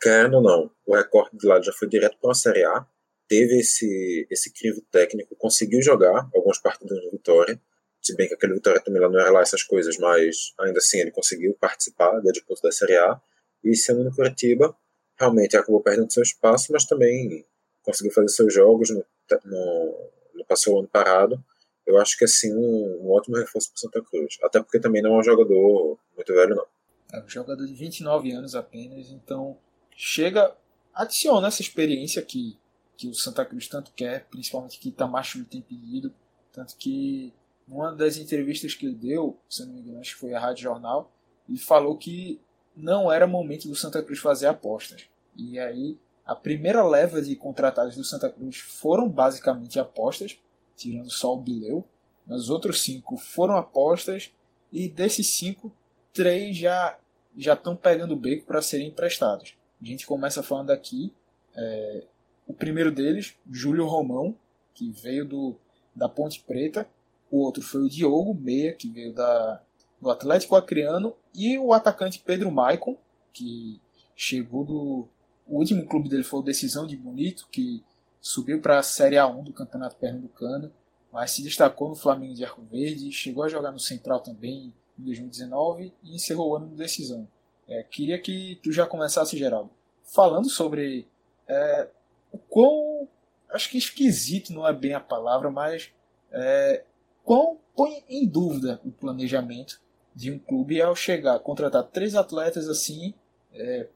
Querendo 0.00 0.34
ou 0.36 0.42
não, 0.42 0.70
o 0.86 0.94
recorde 0.94 1.36
de 1.36 1.46
lado 1.46 1.64
já 1.64 1.72
foi 1.72 1.88
direto 1.88 2.18
para 2.20 2.32
a 2.32 2.34
Série 2.34 2.64
A. 2.64 2.86
Teve 3.28 3.60
esse, 3.60 4.26
esse 4.30 4.52
crivo 4.52 4.82
técnico, 4.90 5.34
conseguiu 5.36 5.80
jogar 5.80 6.28
algumas 6.34 6.58
partidas 6.58 7.02
no 7.04 7.10
Vitória. 7.10 7.60
Se 8.00 8.14
bem 8.16 8.28
que 8.28 8.34
aquele 8.34 8.54
Vitória 8.54 8.80
também 8.80 9.00
lá 9.00 9.08
não 9.08 9.20
era 9.20 9.30
lá 9.30 9.40
essas 9.40 9.62
coisas, 9.62 9.96
mas 9.96 10.52
ainda 10.58 10.78
assim 10.78 10.98
ele 10.98 11.12
conseguiu 11.12 11.54
participar 11.54 12.20
da 12.20 12.32
disputa 12.32 12.62
da 12.62 12.72
Série 12.72 12.96
A. 12.96 13.20
E 13.64 13.76
sendo 13.76 14.02
no 14.02 14.14
Curitiba, 14.14 14.76
realmente 15.16 15.56
acabou 15.56 15.80
perdendo 15.80 16.12
seu 16.12 16.22
espaço, 16.22 16.72
mas 16.72 16.84
também 16.84 17.46
conseguiu 17.82 18.12
fazer 18.12 18.28
seus 18.28 18.52
jogos, 18.52 18.90
no, 18.90 19.04
no, 19.44 20.10
no 20.34 20.44
passou 20.44 20.76
o 20.76 20.78
ano 20.80 20.88
parado. 20.88 21.42
Eu 21.86 22.00
acho 22.00 22.16
que 22.16 22.24
assim 22.24 22.54
um, 22.54 23.00
um 23.02 23.10
ótimo 23.10 23.36
reforço 23.36 23.70
para 23.70 23.80
Santa 23.80 24.02
Cruz. 24.02 24.38
Até 24.42 24.62
porque 24.62 24.80
também 24.80 25.02
não 25.02 25.16
é 25.16 25.18
um 25.18 25.22
jogador 25.22 25.98
muito 26.16 26.32
velho, 26.32 26.54
não. 26.54 26.66
É 27.12 27.22
um 27.22 27.28
jogador 27.28 27.66
de 27.66 27.74
29 27.74 28.32
anos 28.32 28.54
apenas, 28.54 29.10
então 29.10 29.58
chega, 29.94 30.56
adiciona 30.94 31.48
essa 31.48 31.60
experiência 31.60 32.22
que, 32.22 32.58
que 32.96 33.08
o 33.08 33.14
Santa 33.14 33.44
Cruz 33.44 33.68
tanto 33.68 33.92
quer, 33.92 34.26
principalmente 34.30 34.78
que 34.78 34.90
Tamacho 34.90 35.44
tem 35.44 35.60
pedido. 35.60 36.12
Tanto 36.52 36.76
que 36.76 37.34
numa 37.66 37.92
das 37.92 38.16
entrevistas 38.16 38.74
que 38.74 38.86
ele 38.86 38.94
deu, 38.94 39.38
se 39.48 39.64
não 39.64 39.74
me 39.74 39.80
engano, 39.80 40.00
acho 40.00 40.14
que 40.14 40.20
foi 40.20 40.34
a 40.34 40.40
Rádio 40.40 40.62
Jornal, 40.62 41.12
ele 41.48 41.58
falou 41.58 41.96
que 41.96 42.40
não 42.74 43.12
era 43.12 43.26
momento 43.26 43.68
do 43.68 43.74
Santa 43.74 44.02
Cruz 44.02 44.18
fazer 44.18 44.46
apostas. 44.46 45.06
E 45.36 45.58
aí, 45.58 45.98
a 46.24 46.34
primeira 46.34 46.86
leva 46.86 47.20
de 47.20 47.34
contratados 47.36 47.96
do 47.96 48.04
Santa 48.04 48.30
Cruz 48.30 48.58
foram 48.58 49.08
basicamente 49.08 49.78
apostas, 49.78 50.38
tirando 50.82 51.10
só 51.10 51.34
o 51.34 51.40
Bileu. 51.40 51.84
Mas 52.26 52.42
os 52.42 52.50
outros 52.50 52.82
cinco 52.82 53.16
foram 53.16 53.56
apostas, 53.56 54.32
e 54.72 54.88
desses 54.88 55.28
cinco, 55.28 55.72
três 56.12 56.56
já 56.56 56.98
já 57.36 57.54
estão 57.54 57.74
pegando 57.74 58.12
o 58.12 58.16
beco 58.16 58.44
para 58.44 58.60
serem 58.60 58.88
emprestados. 58.88 59.54
A 59.80 59.84
gente 59.84 60.06
começa 60.06 60.42
falando 60.42 60.70
aqui. 60.70 61.12
É, 61.54 62.04
o 62.46 62.52
primeiro 62.52 62.92
deles, 62.92 63.34
Júlio 63.50 63.86
Romão, 63.86 64.36
que 64.74 64.90
veio 64.90 65.24
do, 65.24 65.56
da 65.94 66.08
Ponte 66.08 66.42
Preta. 66.46 66.86
O 67.30 67.38
outro 67.38 67.62
foi 67.62 67.82
o 67.82 67.88
Diogo 67.88 68.34
Meia, 68.34 68.74
que 68.74 68.90
veio 68.90 69.14
da, 69.14 69.62
do 70.00 70.10
Atlético 70.10 70.56
Acreano, 70.56 71.14
e 71.34 71.58
o 71.58 71.72
atacante 71.72 72.22
Pedro 72.24 72.50
Maicon, 72.50 72.98
que 73.32 73.80
chegou 74.14 74.64
do. 74.64 75.08
O 75.46 75.58
último 75.58 75.86
clube 75.86 76.08
dele 76.08 76.22
foi 76.22 76.40
o 76.40 76.44
Decisão 76.44 76.86
de 76.86 76.96
Bonito, 76.96 77.48
que 77.50 77.82
subiu 78.22 78.60
para 78.60 78.78
a 78.78 78.82
Série 78.84 79.16
A1 79.16 79.42
do 79.42 79.52
Campeonato 79.52 79.96
Pernambucano, 79.96 80.72
mas 81.12 81.32
se 81.32 81.42
destacou 81.42 81.88
no 81.88 81.96
Flamengo 81.96 82.34
de 82.34 82.44
Arco 82.44 82.62
Verde, 82.62 83.10
chegou 83.10 83.42
a 83.42 83.48
jogar 83.48 83.72
no 83.72 83.80
Central 83.80 84.20
também 84.20 84.72
em 84.98 85.02
2019 85.02 85.92
e 86.04 86.14
encerrou 86.14 86.50
o 86.50 86.56
ano 86.56 86.66
no 86.66 86.76
Decisão. 86.76 87.28
É, 87.68 87.82
queria 87.82 88.18
que 88.18 88.60
tu 88.62 88.70
já 88.70 88.86
começasse, 88.86 89.36
Geraldo, 89.36 89.70
falando 90.04 90.48
sobre 90.48 91.06
é, 91.48 91.88
o 92.30 92.38
quão. 92.38 93.08
Acho 93.50 93.68
que 93.68 93.76
esquisito 93.76 94.52
não 94.52 94.66
é 94.66 94.72
bem 94.72 94.94
a 94.94 95.00
palavra, 95.00 95.50
mas 95.50 95.90
é, 96.30 96.84
quão 97.24 97.58
põe 97.74 98.04
em 98.08 98.26
dúvida 98.26 98.80
o 98.84 98.90
planejamento 98.90 99.80
de 100.14 100.30
um 100.30 100.38
clube 100.38 100.80
ao 100.80 100.94
chegar, 100.94 101.38
contratar 101.40 101.84
três 101.84 102.14
atletas 102.14 102.68
assim, 102.68 103.14
é, 103.52 103.88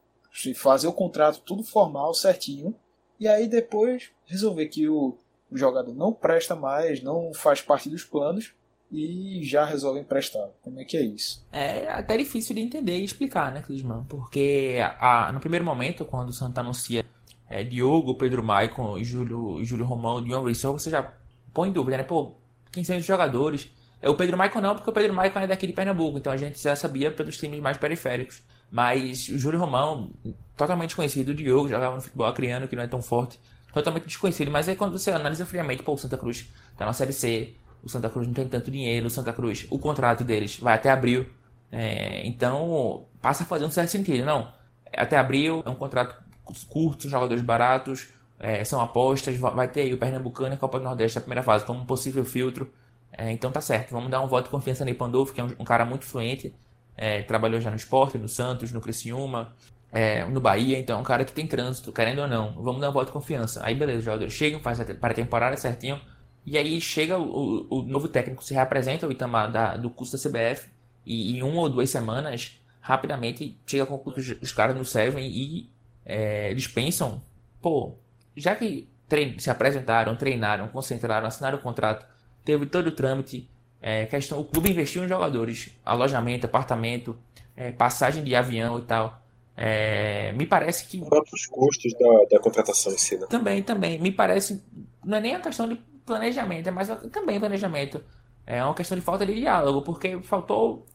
fazer 0.55 0.87
o 0.87 0.93
contrato 0.93 1.41
tudo 1.41 1.63
formal, 1.63 2.13
certinho, 2.13 2.75
e 3.19 3.27
aí 3.27 3.47
depois 3.47 4.11
resolver 4.25 4.67
que 4.67 4.87
o, 4.87 5.17
jogador 5.51 5.93
não 5.93 6.11
presta 6.11 6.55
mais, 6.55 7.01
não 7.01 7.33
faz 7.33 7.61
parte 7.61 7.89
dos 7.89 8.03
planos 8.03 8.53
e 8.91 9.41
já 9.43 9.65
resolve 9.65 9.99
emprestar. 9.99 10.49
Como 10.61 10.79
é 10.79 10.85
que 10.85 10.97
é 10.97 11.01
isso? 11.01 11.45
É 11.51 11.89
até 11.89 12.17
difícil 12.17 12.55
de 12.55 12.61
entender 12.61 12.97
e 12.97 13.03
explicar, 13.03 13.51
né, 13.51 13.61
Clisman? 13.61 14.05
Porque 14.07 14.77
a, 14.99 15.31
no 15.31 15.39
primeiro 15.39 15.65
momento, 15.65 16.05
quando 16.05 16.29
o 16.29 16.33
Santa 16.33 16.61
anuncia 16.61 17.05
é, 17.49 17.63
Diogo, 17.63 18.15
Pedro 18.15 18.43
Maicon 18.43 19.01
Júlio, 19.03 19.63
Júlio 19.63 19.85
Romão 19.85 20.17
uma 20.17 20.53
só, 20.53 20.71
você 20.71 20.89
já 20.89 21.13
põe 21.53 21.69
em 21.69 21.73
dúvida, 21.73 21.97
né? 21.97 22.03
Pô, 22.03 22.33
quem 22.71 22.83
são 22.83 22.97
os 22.97 23.05
jogadores? 23.05 23.69
É 24.01 24.09
o 24.09 24.15
Pedro 24.15 24.37
Michael 24.37 24.61
não, 24.61 24.75
porque 24.75 24.89
o 24.89 24.93
Pedro 24.93 25.13
Michael 25.13 25.45
é 25.45 25.47
daqui 25.47 25.65
de 25.65 25.73
Pernambuco, 25.73 26.17
então 26.17 26.31
a 26.31 26.37
gente 26.37 26.61
já 26.61 26.75
sabia 26.75 27.11
pelos 27.11 27.37
times 27.37 27.59
mais 27.59 27.77
periféricos. 27.77 28.43
Mas 28.69 29.29
o 29.29 29.37
Júlio 29.37 29.59
Romão, 29.59 30.11
totalmente 30.55 30.95
conhecido, 30.95 31.31
o 31.31 31.35
Diogo, 31.35 31.69
jogava 31.69 31.95
no 31.95 32.01
futebol 32.01 32.27
acriano, 32.27 32.67
que 32.67 32.75
não 32.75 32.83
é 32.83 32.87
tão 32.87 33.01
forte, 33.01 33.39
totalmente 33.73 34.05
desconhecido. 34.05 34.51
Mas 34.51 34.67
aí 34.67 34.75
quando 34.75 34.97
você 34.97 35.11
analisa 35.11 35.45
friamente, 35.45 35.83
pô, 35.83 35.93
o 35.93 35.97
Santa 35.97 36.17
Cruz 36.17 36.51
tá 36.75 36.85
na 36.85 36.93
Série 36.93 37.13
C, 37.13 37.55
o 37.83 37.89
Santa 37.89 38.09
Cruz 38.09 38.27
não 38.27 38.33
tem 38.33 38.47
tanto 38.47 38.69
dinheiro, 38.69 39.07
o 39.07 39.09
Santa 39.09 39.31
Cruz, 39.31 39.65
o 39.69 39.79
contrato 39.79 40.23
deles 40.23 40.59
vai 40.59 40.75
até 40.75 40.89
abril. 40.89 41.25
É, 41.71 42.25
então 42.25 43.05
passa 43.21 43.43
a 43.43 43.45
fazer 43.45 43.65
um 43.65 43.71
certo 43.71 43.89
sentido, 43.89 44.25
não. 44.25 44.51
Até 44.95 45.17
abril 45.17 45.63
é 45.65 45.69
um 45.69 45.75
contrato 45.75 46.23
curto, 46.69 47.09
jogadores 47.09 47.43
baratos, 47.43 48.07
é, 48.39 48.63
são 48.63 48.79
apostas, 48.79 49.37
vai 49.37 49.67
ter 49.67 49.81
aí 49.81 49.93
o 49.93 49.97
Pernambucano 49.97 50.53
e 50.53 50.55
a 50.55 50.57
Copa 50.57 50.79
do 50.79 50.85
Nordeste 50.85 51.17
na 51.17 51.21
primeira 51.21 51.43
fase 51.43 51.65
como 51.65 51.81
um 51.81 51.85
possível 51.85 52.23
filtro. 52.23 52.71
É, 53.11 53.31
então 53.31 53.51
tá 53.51 53.61
certo, 53.61 53.91
vamos 53.91 54.09
dar 54.11 54.21
um 54.21 54.27
voto 54.27 54.45
de 54.45 54.51
confiança 54.51 54.85
no 54.85 54.93
Pandolfo, 54.93 55.33
que 55.33 55.41
é 55.41 55.43
um, 55.43 55.51
um, 55.59 55.63
cara 55.65 55.83
muito 55.85 56.05
fluente, 56.05 56.53
é, 56.97 57.21
trabalhou 57.21 57.61
já 57.61 57.69
no 57.69 57.75
esporte, 57.75 58.17
no 58.17 58.27
Santos, 58.27 58.71
no 58.71 58.81
Criciúma, 58.81 59.53
é, 59.91 60.25
no 60.25 60.41
Bahia, 60.41 60.77
então 60.77 60.97
é 60.97 61.01
um 61.01 61.03
cara 61.03 61.23
que 61.23 61.31
tem 61.31 61.47
trânsito, 61.47 61.93
querendo 61.93 62.19
ou 62.19 62.27
não, 62.27 62.53
vamos 62.61 62.81
dar 62.81 62.89
um 62.89 62.93
voto 62.93 63.07
de 63.07 63.13
confiança. 63.13 63.61
Aí 63.63 63.75
beleza, 63.75 63.99
os 63.99 64.05
jogadores 64.05 64.33
chegam, 64.33 64.59
faz 64.59 64.79
para 64.95 65.11
a 65.11 65.15
temporada 65.15 65.55
certinho, 65.55 66.01
e 66.45 66.57
aí 66.57 66.81
chega 66.81 67.17
o, 67.17 67.67
o, 67.69 67.81
novo 67.83 68.07
técnico, 68.07 68.43
se 68.43 68.53
reapresenta 68.53 69.07
o 69.07 69.11
Itamar 69.11 69.51
da, 69.51 69.77
do 69.77 69.89
curso 69.89 70.17
da 70.17 70.29
CBF, 70.29 70.69
e 71.05 71.37
em 71.37 71.43
uma 71.43 71.61
ou 71.61 71.69
duas 71.69 71.89
semanas, 71.89 72.59
rapidamente 72.81 73.57
chega 73.65 73.85
com 73.85 74.01
os, 74.05 74.35
os 74.41 74.51
caras 74.51 74.75
no 74.75 74.83
Seven 74.83 75.25
e 75.25 75.69
é, 76.05 76.49
eles 76.49 76.67
pensam, 76.67 77.21
pô, 77.61 77.95
já 78.35 78.55
que 78.55 78.89
trein, 79.07 79.37
se 79.39 79.49
apresentaram, 79.49 80.15
treinaram, 80.15 80.67
concentraram, 80.69 81.27
assinaram 81.27 81.57
o 81.57 81.61
contrato, 81.61 82.05
teve 82.45 82.65
todo 82.65 82.87
o 82.87 82.91
trâmite. 82.91 83.49
É, 83.89 84.05
questão, 84.05 84.37
o 84.41 84.43
clube 84.43 84.69
investiu 84.69 85.05
em 85.05 85.07
jogadores, 85.07 85.69
alojamento, 85.85 86.45
apartamento, 86.45 87.17
é, 87.55 87.71
passagem 87.71 88.21
de 88.21 88.35
avião 88.35 88.77
e 88.79 88.81
tal. 88.81 89.21
É, 89.55 90.33
me 90.33 90.45
parece 90.45 90.85
que. 90.87 90.99
Os 90.99 91.07
próprios 91.07 91.45
custos 91.45 91.93
da, 91.93 92.25
da 92.31 92.39
contratação 92.41 92.91
em 92.91 92.97
si, 92.97 93.17
né? 93.17 93.27
Também, 93.29 93.63
também. 93.63 93.97
Me 93.97 94.11
parece. 94.11 94.61
Não 95.05 95.17
é 95.17 95.21
nem 95.21 95.35
a 95.35 95.39
questão 95.39 95.69
de 95.69 95.75
planejamento, 96.05 96.67
é 96.67 96.71
mais 96.71 96.89
também 97.13 97.39
planejamento. 97.39 98.03
É 98.45 98.61
uma 98.61 98.73
questão 98.73 98.97
de 98.97 99.01
falta 99.01 99.25
de 99.25 99.33
diálogo, 99.33 99.81
porque 99.81 100.19
faltou. 100.21 100.85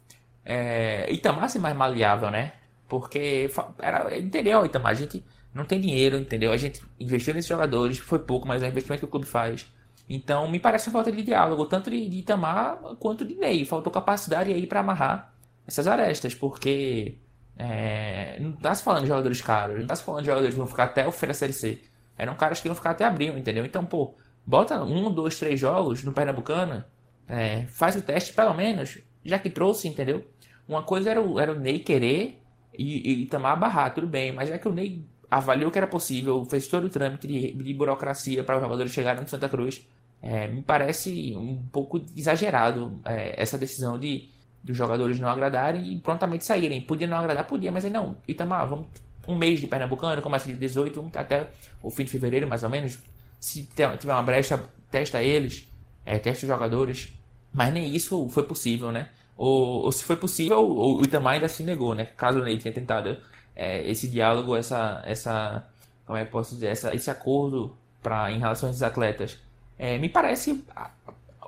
É, 0.45 1.11
Itamar 1.11 1.49
ser 1.49 1.61
mais 1.61 1.75
maleável, 1.75 2.31
né? 2.31 2.53
Porque 2.91 3.51
era, 3.79 4.19
entendeu, 4.19 4.67
Itamar? 4.67 4.93
A 4.93 4.97
gente 4.97 5.25
não 5.55 5.65
tem 5.65 5.81
dinheiro, 5.81 6.19
entendeu? 6.19 6.53
A 6.53 6.59
gente 6.59 6.83
investiu 7.01 7.33
nesses 7.33 7.49
jogadores, 7.49 7.97
foi 7.97 8.19
pouco, 8.19 8.47
mas 8.47 8.63
é 8.63 8.67
o 8.67 8.69
investimento 8.69 9.01
que 9.01 9.07
o 9.07 9.11
clube 9.11 9.25
faz. 9.25 9.67
Então, 10.15 10.47
me 10.47 10.61
parece 10.61 10.89
uma 10.89 10.93
falta 10.93 11.11
de 11.11 11.23
diálogo, 11.23 11.65
tanto 11.65 11.91
de, 11.91 12.07
de 12.07 12.19
Itamar 12.19 12.77
quanto 12.99 13.25
de 13.25 13.35
Ney. 13.35 13.65
Faltou 13.65 13.91
capacidade 13.91 14.53
aí 14.53 14.67
para 14.67 14.81
amarrar 14.81 15.33
essas 15.67 15.87
arestas, 15.87 16.35
porque 16.35 17.17
é, 17.57 18.39
não 18.39 18.53
tá 18.53 18.75
se 18.75 18.85
falando 18.85 19.05
de 19.05 19.09
jogadores 19.09 19.41
caros, 19.41 19.81
não 19.81 19.87
tá 19.87 19.97
se 19.97 20.05
falando 20.05 20.21
de 20.21 20.27
jogadores 20.27 20.55
que 20.55 20.59
vão 20.59 20.69
ficar 20.69 20.85
até 20.85 21.09
o 21.09 21.13
fim 21.13 21.29
da 21.29 21.33
Série 21.33 21.55
C. 21.55 21.81
Eram 22.19 22.35
caras 22.35 22.61
que 22.61 22.69
iam 22.69 22.75
ficar 22.75 22.91
até 22.91 23.07
abril, 23.07 23.39
entendeu? 23.39 23.65
Então, 23.65 23.87
pô, 23.87 24.15
bota 24.45 24.85
um, 24.85 25.11
dois, 25.11 25.39
três 25.39 25.59
jogos 25.59 26.05
no 26.05 26.13
Pernambucana, 26.13 26.87
é, 27.27 27.65
faz 27.69 27.97
o 27.97 28.03
teste 28.03 28.35
pelo 28.35 28.53
menos, 28.53 28.99
já 29.25 29.39
que 29.39 29.49
trouxe, 29.49 29.89
entendeu? 29.89 30.27
Uma 30.69 30.83
coisa 30.83 31.11
era 31.11 31.23
o, 31.23 31.41
era 31.41 31.53
o 31.53 31.59
Ney 31.59 31.79
querer 31.79 32.39
e, 32.77 33.13
e 33.13 33.23
Itamar 33.23 33.59
barrar, 33.59 33.95
tudo 33.95 34.07
bem, 34.07 34.31
mas 34.31 34.51
é 34.51 34.59
que 34.59 34.69
o 34.69 34.73
Ney 34.73 35.07
avaliou 35.31 35.71
que 35.71 35.79
era 35.79 35.87
possível, 35.87 36.45
fez 36.45 36.69
todo 36.69 36.85
o 36.85 36.91
trâmite 36.91 37.27
de, 37.27 37.53
de 37.55 37.73
burocracia 37.73 38.45
para 38.45 38.57
os 38.57 38.63
jogadores 38.63 38.93
chegarem 38.93 39.23
no 39.23 39.29
Santa 39.29 39.49
Cruz. 39.49 39.83
É, 40.23 40.47
me 40.47 40.63
parece 40.63 41.35
um 41.37 41.61
pouco 41.73 42.01
exagerado 42.17 43.01
é, 43.05 43.35
essa 43.41 43.59
decisão 43.59 43.99
de 43.99 44.31
dos 44.63 44.77
jogadores 44.77 45.19
não 45.19 45.29
agradarem 45.29 45.93
e 45.93 45.99
prontamente 45.99 46.45
saírem. 46.45 46.81
Podia 46.81 47.07
não 47.07 47.17
agradar, 47.19 47.47
podia, 47.47 47.73
mas 47.73 47.85
aí 47.85 47.91
não. 47.91 48.17
Itamar, 48.29 48.69
vamos 48.69 48.87
um 49.27 49.37
mês 49.37 49.61
de 49.61 49.67
Pernambucano, 49.67 50.21
começa 50.23 50.47
de 50.47 50.55
18 50.55 51.11
até 51.15 51.49
o 51.83 51.91
fim 51.91 52.05
de 52.05 52.11
fevereiro, 52.11 52.49
mais 52.49 52.63
ou 52.63 52.71
menos. 52.71 52.99
Se 53.41 53.65
tiver 53.65 54.13
uma 54.13 54.23
brecha, 54.23 54.63
testa 54.91 55.23
eles, 55.23 55.69
é, 56.05 56.19
testa 56.19 56.45
os 56.45 56.49
jogadores. 56.49 57.13
Mas 57.53 57.73
nem 57.73 57.95
isso 57.95 58.29
foi 58.29 58.45
possível, 58.45 58.91
né? 58.93 59.09
Ou, 59.37 59.85
ou 59.85 59.93
se 59.93 60.05
foi 60.05 60.17
possível, 60.17 60.61
o 60.61 61.03
Itamar 61.03 61.35
ainda 61.35 61.49
se 61.49 61.63
negou, 61.63 61.95
né? 61.95 62.07
Caso 62.17 62.39
ele 62.47 62.59
tenha 62.59 62.75
tentado 62.75 63.17
é, 63.55 63.89
esse 63.91 64.09
diálogo, 64.09 64.57
essa, 64.57 65.03
essa, 65.05 65.67
como 66.07 66.19
é 66.19 66.25
que 66.25 66.31
posso 66.31 66.55
dizer, 66.55 66.69
essa, 66.69 66.95
esse 66.95 67.11
acordo 67.11 67.77
para 68.03 68.31
em 68.31 68.39
relação 68.39 68.69
aos 68.69 68.83
atletas. 68.83 69.39
É, 69.83 69.99
me 69.99 70.09
parece 70.09 70.63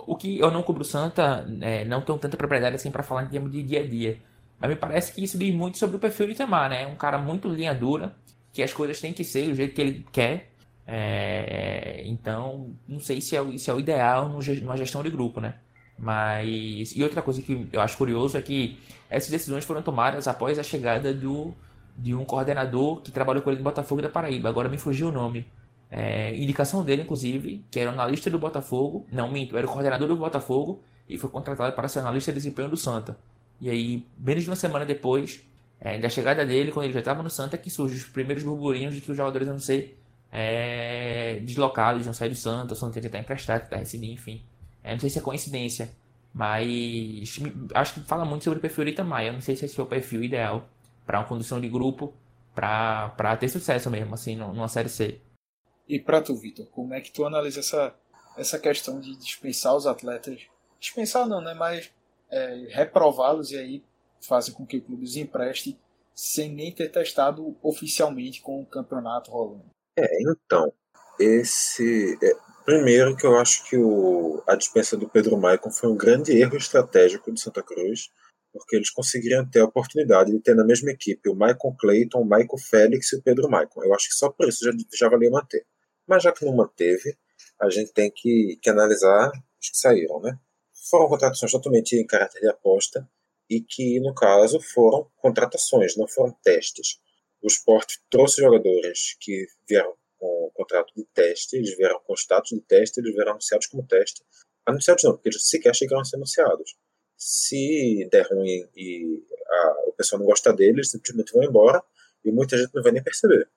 o 0.09 0.17
que 0.17 0.41
eu 0.41 0.51
não 0.51 0.61
cubro 0.65 0.85
Santa, 0.85 1.47
é, 1.61 1.85
não 1.85 2.01
tenho 2.03 2.19
tanta 2.19 2.37
propriedade 2.37 2.75
assim 2.75 2.91
para 2.91 3.05
falar 3.05 3.23
em 3.23 3.29
termos 3.29 3.53
de 3.53 3.63
dia 3.63 3.79
a 3.79 3.87
dia. 3.87 4.19
Mas 4.59 4.71
me 4.71 4.75
parece 4.75 5.13
que 5.13 5.23
isso 5.23 5.39
diz 5.39 5.55
muito 5.55 5.79
sobre 5.79 5.95
o 5.97 6.01
perfil 6.01 6.27
de 6.27 6.33
Itamar, 6.33 6.69
né? 6.69 6.85
Um 6.85 6.97
cara 6.97 7.17
muito 7.17 7.49
linha 7.49 7.73
dura, 7.73 8.13
que 8.53 8.61
as 8.61 8.73
coisas 8.73 9.01
têm 9.01 9.13
que 9.13 9.23
ser 9.23 9.47
do 9.49 9.55
jeito 9.55 9.73
que 9.73 9.81
ele 9.81 10.07
quer. 10.11 10.51
É, 10.85 12.03
então, 12.07 12.75
não 12.89 12.99
sei 12.99 13.21
se 13.21 13.37
é, 13.37 13.41
o, 13.41 13.57
se 13.57 13.71
é 13.71 13.73
o 13.73 13.79
ideal 13.79 14.29
numa 14.29 14.77
gestão 14.77 15.01
de 15.01 15.11
grupo, 15.11 15.41
né? 15.41 15.55
Mas. 15.97 16.91
E 16.97 17.05
outra 17.05 17.23
coisa 17.23 17.41
que 17.41 17.69
eu 17.73 17.81
acho 17.81 17.97
curioso 17.97 18.37
é 18.37 18.43
que 18.43 18.81
essas 19.09 19.31
decisões 19.31 19.65
foram 19.65 19.81
tomadas 19.81 20.27
após 20.27 20.59
a 20.59 20.63
chegada 20.65 21.15
do, 21.15 21.55
de 21.97 22.13
um 22.17 22.25
coordenador 22.25 23.01
que 23.01 23.13
trabalhou 23.13 23.45
com 23.45 23.51
ele 23.51 23.59
no 23.59 23.65
Botafogo 23.65 24.03
da 24.03 24.09
Paraíba. 24.09 24.49
Agora 24.49 24.69
me 24.69 24.77
fugiu 24.77 25.09
o 25.09 25.13
nome. 25.13 25.47
É, 25.97 26.35
indicação 26.37 26.85
dele, 26.85 27.03
inclusive, 27.03 27.65
que 27.71 27.79
era 27.79 27.93
analista 27.93 28.29
do 28.29 28.37
Botafogo. 28.37 29.07
Não, 29.13 29.31
minto, 29.31 29.57
era 29.57 29.65
o 29.65 29.71
coordenador 29.71 30.09
do 30.09 30.17
Botafogo 30.17 30.83
e 31.09 31.17
foi 31.17 31.31
contratado 31.31 31.73
para 31.73 31.87
ser 31.87 32.01
analista 32.01 32.33
de 32.33 32.39
desempenho 32.39 32.69
do 32.69 32.77
Santa. 32.77 33.17
E 33.61 33.71
aí, 33.71 34.05
menos 34.19 34.43
de 34.43 34.51
uma 34.51 34.57
semana 34.57 34.85
depois 34.85 35.45
é, 35.81 35.97
da 35.97 36.09
chegada 36.09 36.45
dele, 36.45 36.73
quando 36.73 36.87
ele 36.87 36.93
já 36.93 36.99
estava 36.99 37.23
no 37.23 37.31
Santa, 37.31 37.57
que 37.57 37.71
surgem 37.71 37.97
os 37.97 38.05
primeiros 38.07 38.43
burburinhos 38.43 38.93
de 38.93 39.01
que 39.01 39.09
os 39.09 39.17
jogadores 39.17 39.47
vão 39.47 39.61
ser 39.61 39.97
é, 40.33 41.39
deslocados, 41.45 42.05
vão 42.05 42.13
sair 42.13 42.31
do 42.31 42.35
Santa, 42.35 42.75
o 42.75 42.77
Santa 42.77 42.95
tem 42.95 43.03
que 43.03 43.07
estar 43.07 43.21
emprestado, 43.21 43.63
está 43.63 43.77
recebido, 43.77 44.15
enfim. 44.15 44.43
É, 44.83 44.95
não 44.95 44.99
sei 44.99 45.11
se 45.11 45.21
é 45.21 45.23
coincidência, 45.23 45.91
mas 46.35 47.39
acho 47.73 47.95
que 47.95 48.01
fala 48.01 48.25
muito 48.25 48.43
sobre 48.43 48.59
o 48.59 48.61
perfil 48.61 48.87
Rita 48.87 49.05
Maia. 49.05 49.33
Não 49.33 49.41
sei 49.41 49.55
se 49.55 49.65
esse 49.65 49.79
é 49.79 49.83
o 49.83 49.87
perfil 49.87 50.25
ideal 50.25 50.69
para 51.07 51.21
uma 51.21 51.25
condução 51.25 51.61
de 51.61 51.69
grupo, 51.69 52.13
para 52.53 53.37
ter 53.39 53.49
sucesso 53.49 53.89
mesmo, 53.91 54.13
assim, 54.13 54.35
numa 54.35 54.67
Série 54.67 54.89
C. 54.89 55.21
E 55.89 55.99
para 55.99 56.21
tu, 56.21 56.35
Vitor, 56.35 56.67
como 56.67 56.95
é 56.95 57.01
que 57.01 57.13
tu 57.13 57.25
analisa 57.25 57.61
essa, 57.61 57.95
essa 58.37 58.59
questão 58.59 59.01
de 59.01 59.17
dispensar 59.17 59.77
os 59.77 59.87
atletas? 59.87 60.43
Dispensar 60.81 61.27
não, 61.29 61.41
né? 61.41 61.55
Mas 61.55 61.91
é, 62.31 62.67
reprová-los 62.71 63.51
e 63.51 63.59
aí 63.59 63.85
fazer 64.21 64.53
com 64.53 64.67
que 64.67 64.79
o 64.79 64.83
clube 64.83 65.05
os 65.05 65.17
empreste 65.17 65.79
sem 66.15 66.53
nem 66.53 66.73
ter 66.73 66.91
testado 66.91 67.57
oficialmente 67.63 68.41
com 68.41 68.63
o 68.63 68.67
campeonato 68.67 69.31
rolando. 69.31 69.65
É, 69.99 70.09
então, 70.23 70.73
esse. 71.19 72.19
É, 72.23 72.37
primeiro 72.65 73.17
que 73.17 73.27
eu 73.27 73.39
acho 73.39 73.69
que 73.69 73.77
o, 73.77 74.43
a 74.47 74.55
dispensa 74.55 74.97
do 74.97 75.09
Pedro 75.09 75.37
Maicon 75.37 75.71
foi 75.71 75.91
um 75.91 75.97
grande 75.97 76.33
erro 76.33 76.57
estratégico 76.57 77.33
de 77.33 77.41
Santa 77.41 77.63
Cruz, 77.63 78.11
porque 78.53 78.77
eles 78.77 78.91
conseguiriam 78.91 79.49
ter 79.49 79.61
a 79.61 79.65
oportunidade 79.65 80.31
de 80.31 80.41
ter 80.41 80.55
na 80.55 80.65
mesma 80.65 80.91
equipe 80.91 81.29
o 81.29 81.35
Maicon 81.35 81.77
Clayton, 81.79 82.21
o 82.21 82.25
Maicon 82.25 82.59
Félix 82.59 83.13
e 83.13 83.17
o 83.17 83.23
Pedro 83.23 83.51
Maicon. 83.51 83.85
Eu 83.85 83.95
acho 83.95 84.09
que 84.09 84.15
só 84.15 84.31
por 84.31 84.49
isso 84.49 84.65
já, 84.65 84.71
já 84.97 85.09
valia 85.09 85.31
manter. 85.31 85.67
Mas 86.07 86.23
já 86.23 86.33
que 86.33 86.45
não 86.45 86.55
manteve, 86.55 87.17
a 87.61 87.71
gente 87.71 87.93
tem 87.93 88.11
que, 88.11 88.59
que 88.63 88.71
analisar 88.71 89.31
os 89.61 89.71
que 89.71 89.77
saíram, 89.77 90.21
né? 90.21 90.39
Foram 90.91 91.09
contratações 91.09 91.51
totalmente 91.51 91.97
em 91.97 92.07
caráter 92.07 92.41
de 92.41 92.49
aposta 92.49 93.09
e 93.49 93.61
que, 93.61 94.01
no 94.01 94.15
caso, 94.15 94.61
foram 94.61 95.11
contratações, 95.17 95.97
não 95.97 96.07
foram 96.07 96.33
testes. 96.43 96.99
O 97.43 97.47
Sport 97.47 97.97
trouxe 98.11 98.41
jogadores 98.41 99.17
que 99.21 99.47
vieram 99.69 99.95
com 100.19 100.51
contrato 100.55 100.93
de 100.97 101.05
teste, 101.13 101.57
eles 101.57 101.77
vieram 101.77 102.01
com 102.01 102.15
status 102.15 102.51
de 102.51 102.61
teste, 102.63 103.01
eles 103.01 103.15
vieram 103.15 103.33
anunciados 103.33 103.67
como 103.67 103.87
teste. 103.87 104.23
Anunciados 104.67 105.05
não, 105.05 105.13
porque 105.13 105.29
eles 105.29 105.47
sequer 105.47 105.75
chegaram 105.75 106.01
a 106.01 106.05
ser 106.05 106.17
anunciados. 106.17 106.77
Se 107.17 108.09
der 108.11 108.27
ruim 108.31 108.67
e 108.75 109.23
a, 109.47 109.89
o 109.89 109.93
pessoal 109.93 110.21
não 110.21 110.27
gosta 110.27 110.53
deles, 110.53 110.91
simplesmente 110.91 111.33
vão 111.33 111.45
embora 111.45 111.83
e 112.25 112.33
muita 112.33 112.57
gente 112.57 112.75
não 112.75 112.83
vai 112.83 112.93
nem 112.93 113.03
perceber. 113.03 113.49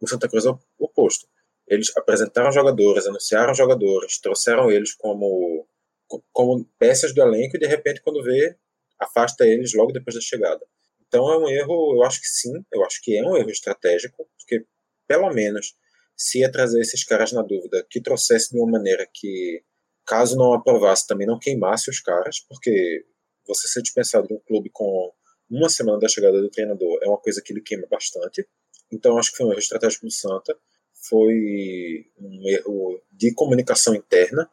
O 0.00 0.08
Santa 0.08 0.28
Cruz 0.28 0.46
é 0.46 0.50
o 0.50 0.58
oposto. 0.78 1.26
Eles 1.72 1.90
apresentaram 1.96 2.52
jogadores, 2.52 3.06
anunciaram 3.06 3.54
jogadores, 3.54 4.18
trouxeram 4.18 4.70
eles 4.70 4.92
como, 4.94 5.66
como 6.30 6.66
peças 6.78 7.14
do 7.14 7.22
elenco 7.22 7.56
e 7.56 7.58
de 7.58 7.66
repente, 7.66 8.02
quando 8.02 8.22
vê, 8.22 8.54
afasta 8.98 9.46
eles 9.46 9.72
logo 9.72 9.90
depois 9.90 10.14
da 10.14 10.20
chegada. 10.20 10.60
Então 11.08 11.32
é 11.32 11.38
um 11.38 11.48
erro, 11.48 11.94
eu 11.96 12.02
acho 12.02 12.20
que 12.20 12.26
sim, 12.26 12.52
eu 12.70 12.84
acho 12.84 13.00
que 13.02 13.16
é 13.16 13.22
um 13.22 13.38
erro 13.38 13.48
estratégico, 13.48 14.28
porque 14.38 14.66
pelo 15.08 15.32
menos 15.32 15.74
se 16.14 16.40
ia 16.40 16.52
trazer 16.52 16.78
esses 16.78 17.04
caras 17.04 17.32
na 17.32 17.40
dúvida, 17.40 17.86
que 17.88 18.02
trouxesse 18.02 18.50
de 18.50 18.58
uma 18.58 18.70
maneira 18.70 19.08
que, 19.10 19.64
caso 20.04 20.36
não 20.36 20.52
aprovasse, 20.52 21.06
também 21.06 21.26
não 21.26 21.38
queimasse 21.38 21.88
os 21.88 22.00
caras, 22.00 22.38
porque 22.40 23.06
você 23.46 23.66
ser 23.66 23.80
dispensado 23.80 24.28
de 24.28 24.34
um 24.34 24.40
clube 24.40 24.68
com 24.70 25.10
uma 25.50 25.70
semana 25.70 25.98
da 25.98 26.08
chegada 26.08 26.38
do 26.38 26.50
treinador 26.50 26.98
é 27.02 27.08
uma 27.08 27.18
coisa 27.18 27.40
que 27.42 27.50
ele 27.50 27.62
queima 27.62 27.86
bastante. 27.90 28.46
Então 28.92 29.16
acho 29.16 29.30
que 29.30 29.38
foi 29.38 29.46
um 29.46 29.50
erro 29.52 29.58
estratégico 29.58 30.04
do 30.04 30.12
Santa 30.12 30.54
foi 31.08 32.06
um 32.18 32.48
erro 32.48 33.02
de 33.10 33.34
comunicação 33.34 33.94
interna, 33.94 34.48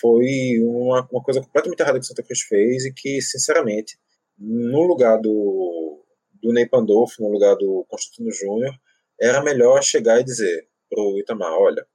foi 0.00 0.58
uma, 0.62 1.06
uma 1.10 1.22
coisa 1.22 1.40
completamente 1.40 1.80
errada 1.80 1.98
que 1.98 2.04
o 2.04 2.08
Santa 2.08 2.22
Cruz 2.22 2.40
fez 2.42 2.84
e 2.84 2.92
que, 2.92 3.20
sinceramente, 3.20 3.98
no 4.38 4.82
lugar 4.82 5.20
do, 5.20 6.04
do 6.40 6.52
Ney 6.52 6.66
Pandolfo, 6.66 7.22
no 7.22 7.30
lugar 7.30 7.56
do 7.56 7.84
Constantino 7.88 8.30
Júnior, 8.30 8.74
era 9.20 9.42
melhor 9.42 9.82
chegar 9.82 10.20
e 10.20 10.24
dizer 10.24 10.68
pro 10.88 11.18
Itamar, 11.18 11.52
olha, 11.52 11.86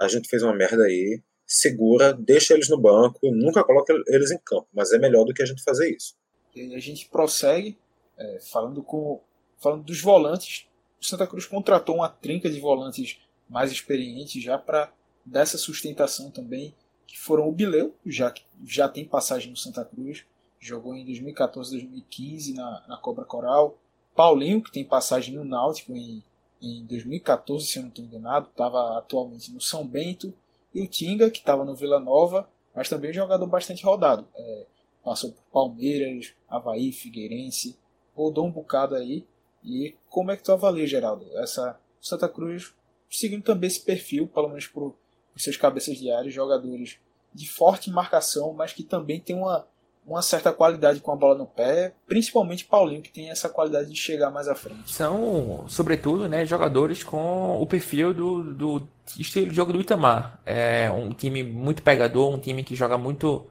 a 0.00 0.06
gente 0.06 0.28
fez 0.28 0.42
uma 0.42 0.54
merda 0.54 0.84
aí, 0.84 1.20
segura, 1.44 2.12
deixa 2.12 2.54
eles 2.54 2.68
no 2.68 2.80
banco, 2.80 3.18
nunca 3.32 3.64
coloca 3.64 3.92
eles 4.06 4.30
em 4.30 4.38
campo, 4.38 4.68
mas 4.72 4.92
é 4.92 4.98
melhor 4.98 5.24
do 5.24 5.34
que 5.34 5.42
a 5.42 5.46
gente 5.46 5.62
fazer 5.62 5.90
isso. 5.94 6.14
E 6.54 6.74
a 6.74 6.78
gente 6.78 7.08
prossegue 7.08 7.76
é, 8.16 8.38
falando 8.40 8.82
com 8.82 9.20
falando 9.60 9.82
dos 9.82 10.00
volantes 10.00 10.67
o 11.00 11.04
Santa 11.04 11.26
Cruz 11.26 11.46
contratou 11.46 11.96
uma 11.96 12.08
trinca 12.08 12.50
de 12.50 12.60
volantes 12.60 13.18
mais 13.48 13.72
experientes 13.72 14.42
já 14.42 14.58
para 14.58 14.92
dessa 15.24 15.58
sustentação 15.58 16.30
também, 16.30 16.74
que 17.06 17.18
foram 17.18 17.48
o 17.48 17.52
Bileu, 17.52 17.94
já 18.04 18.32
já 18.64 18.88
tem 18.88 19.04
passagem 19.04 19.50
no 19.50 19.56
Santa 19.56 19.84
Cruz, 19.84 20.24
jogou 20.58 20.94
em 20.94 21.04
2014, 21.04 21.70
2015 21.72 22.54
na, 22.54 22.84
na 22.88 22.96
Cobra 22.96 23.24
Coral. 23.24 23.78
Paulinho, 24.14 24.62
que 24.62 24.72
tem 24.72 24.84
passagem 24.84 25.34
no 25.34 25.44
Náutico 25.44 25.94
em, 25.94 26.22
em 26.60 26.84
2014, 26.86 27.66
se 27.66 27.78
eu 27.78 27.82
não 27.82 27.88
estou 27.88 28.04
enganado, 28.04 28.48
estava 28.48 28.98
atualmente 28.98 29.52
no 29.52 29.60
São 29.60 29.86
Bento. 29.86 30.34
E 30.74 30.82
o 30.82 30.88
Tinga, 30.88 31.30
que 31.30 31.38
estava 31.38 31.64
no 31.64 31.74
Vila 31.74 32.00
Nova, 32.00 32.48
mas 32.74 32.88
também 32.88 33.12
jogador 33.12 33.46
bastante 33.46 33.84
rodado. 33.84 34.26
É, 34.34 34.66
passou 35.04 35.32
por 35.32 35.42
Palmeiras, 35.52 36.34
Havaí, 36.48 36.92
Figueirense, 36.92 37.78
rodou 38.14 38.46
um 38.46 38.50
bocado 38.50 38.94
aí 38.96 39.24
e 39.68 39.96
como 40.08 40.30
é 40.30 40.36
que 40.36 40.42
tu 40.42 40.52
avalia, 40.52 40.86
Geraldo, 40.86 41.26
essa 41.38 41.78
Santa 42.00 42.28
Cruz 42.28 42.72
seguindo 43.10 43.42
também 43.42 43.68
esse 43.68 43.80
perfil, 43.80 44.26
pelo 44.26 44.48
menos 44.48 44.66
por, 44.66 44.94
por 45.32 45.40
seus 45.40 45.56
cabeças 45.56 45.96
de 45.96 46.10
área, 46.10 46.30
jogadores 46.30 46.98
de 47.32 47.48
forte 47.48 47.90
marcação, 47.90 48.52
mas 48.52 48.72
que 48.72 48.82
também 48.82 49.20
tem 49.20 49.36
uma, 49.36 49.66
uma 50.06 50.22
certa 50.22 50.52
qualidade 50.52 51.00
com 51.00 51.12
a 51.12 51.16
bola 51.16 51.36
no 51.36 51.46
pé, 51.46 51.94
principalmente 52.06 52.64
Paulinho, 52.64 53.02
que 53.02 53.12
tem 53.12 53.30
essa 53.30 53.48
qualidade 53.48 53.90
de 53.90 53.96
chegar 53.96 54.30
mais 54.30 54.48
à 54.48 54.54
frente. 54.54 54.90
São, 54.90 55.64
sobretudo, 55.68 56.28
né, 56.28 56.44
jogadores 56.44 57.02
com 57.02 57.60
o 57.60 57.66
perfil 57.66 58.12
do, 58.12 58.54
do 58.54 58.88
estilo 59.18 59.48
de 59.48 59.54
jogo 59.54 59.72
do 59.72 59.80
Itamar. 59.80 60.40
É 60.44 60.90
um 60.90 61.10
time 61.10 61.42
muito 61.42 61.82
pegador, 61.82 62.34
um 62.34 62.38
time 62.38 62.64
que 62.64 62.74
joga 62.74 62.98
muito 62.98 63.46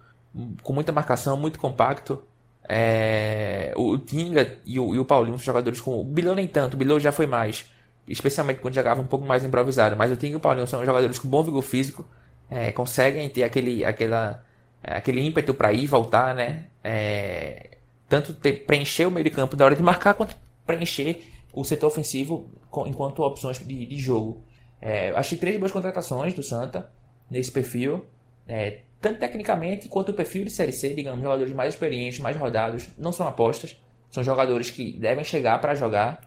com 0.62 0.74
muita 0.74 0.92
marcação, 0.92 1.38
muito 1.38 1.60
compacto. 1.60 2.24
É, 2.70 3.74
o 3.78 3.98
Tinga 3.98 4.58
e 4.66 4.80
o, 4.80 4.94
e 4.94 5.00
o 5.00 5.06
Paulinho 5.06 5.38
são 5.38 5.46
jogadores 5.46 5.80
com. 5.80 6.00
O 6.00 6.04
Bilão 6.04 6.36
nem 6.36 6.48
tanto, 6.48 6.74
o 6.74 6.78
Bilão 6.78 7.00
já 7.00 7.12
foi 7.12 7.26
mais. 7.26 7.66
Especialmente 8.08 8.60
quando 8.60 8.74
jogava 8.74 9.02
um 9.02 9.08
pouco 9.08 9.26
mais 9.26 9.44
improvisado. 9.44 9.96
Mas 9.96 10.12
o 10.12 10.16
Tinga 10.16 10.34
e 10.34 10.36
o 10.36 10.40
Paulinho 10.40 10.68
são 10.68 10.86
jogadores 10.86 11.20
com 11.20 11.28
bom 11.28 11.44
vigor 11.44 11.62
físico. 11.62 12.06
É, 12.50 12.72
conseguem 12.72 13.30
ter 13.30 13.44
aquele, 13.44 13.84
aquela, 13.84 14.44
aquele 14.84 15.22
ímpeto 15.22 15.54
para 15.54 15.74
ir 15.74 15.84
e 15.84 15.88
voltar, 15.88 16.34
né? 16.36 16.66
É, 16.84 17.78
tanto 18.08 18.34
ter, 18.34 18.66
preencher 18.66 19.06
o 19.06 19.12
meio 19.12 19.24
de 19.24 19.32
campo 19.32 19.56
da 19.56 19.66
hora 19.66 19.76
de 19.76 19.84
marcar, 19.84 20.14
quanto 20.14 20.36
preencher 20.66 21.24
o 21.54 21.64
setor 21.64 21.88
ofensivo 21.88 22.50
com, 22.70 22.88
enquanto 22.88 23.24
opções 23.24 23.60
de, 23.60 23.86
de 23.86 23.98
jogo. 23.98 24.44
É, 24.80 25.10
achei 25.12 25.38
três 25.38 25.58
boas 25.58 25.72
contratações 25.72 26.34
do 26.34 26.44
Santa 26.44 26.90
nesse 27.30 27.52
perfil. 27.52 28.06
É, 28.48 28.82
tanto 29.00 29.20
tecnicamente 29.20 29.88
quanto 29.88 30.10
o 30.10 30.14
perfil 30.14 30.44
de 30.46 30.52
Série 30.52 30.72
C, 30.72 30.94
digamos, 30.94 31.22
jogadores 31.22 31.54
mais 31.54 31.74
experientes, 31.74 32.20
mais 32.20 32.36
rodados, 32.36 32.88
não 32.98 33.12
são 33.12 33.28
apostas, 33.28 33.78
são 34.10 34.24
jogadores 34.24 34.72
que 34.72 34.94
devem 34.94 35.24
chegar 35.24 35.60
para 35.60 35.76
jogar. 35.76 36.22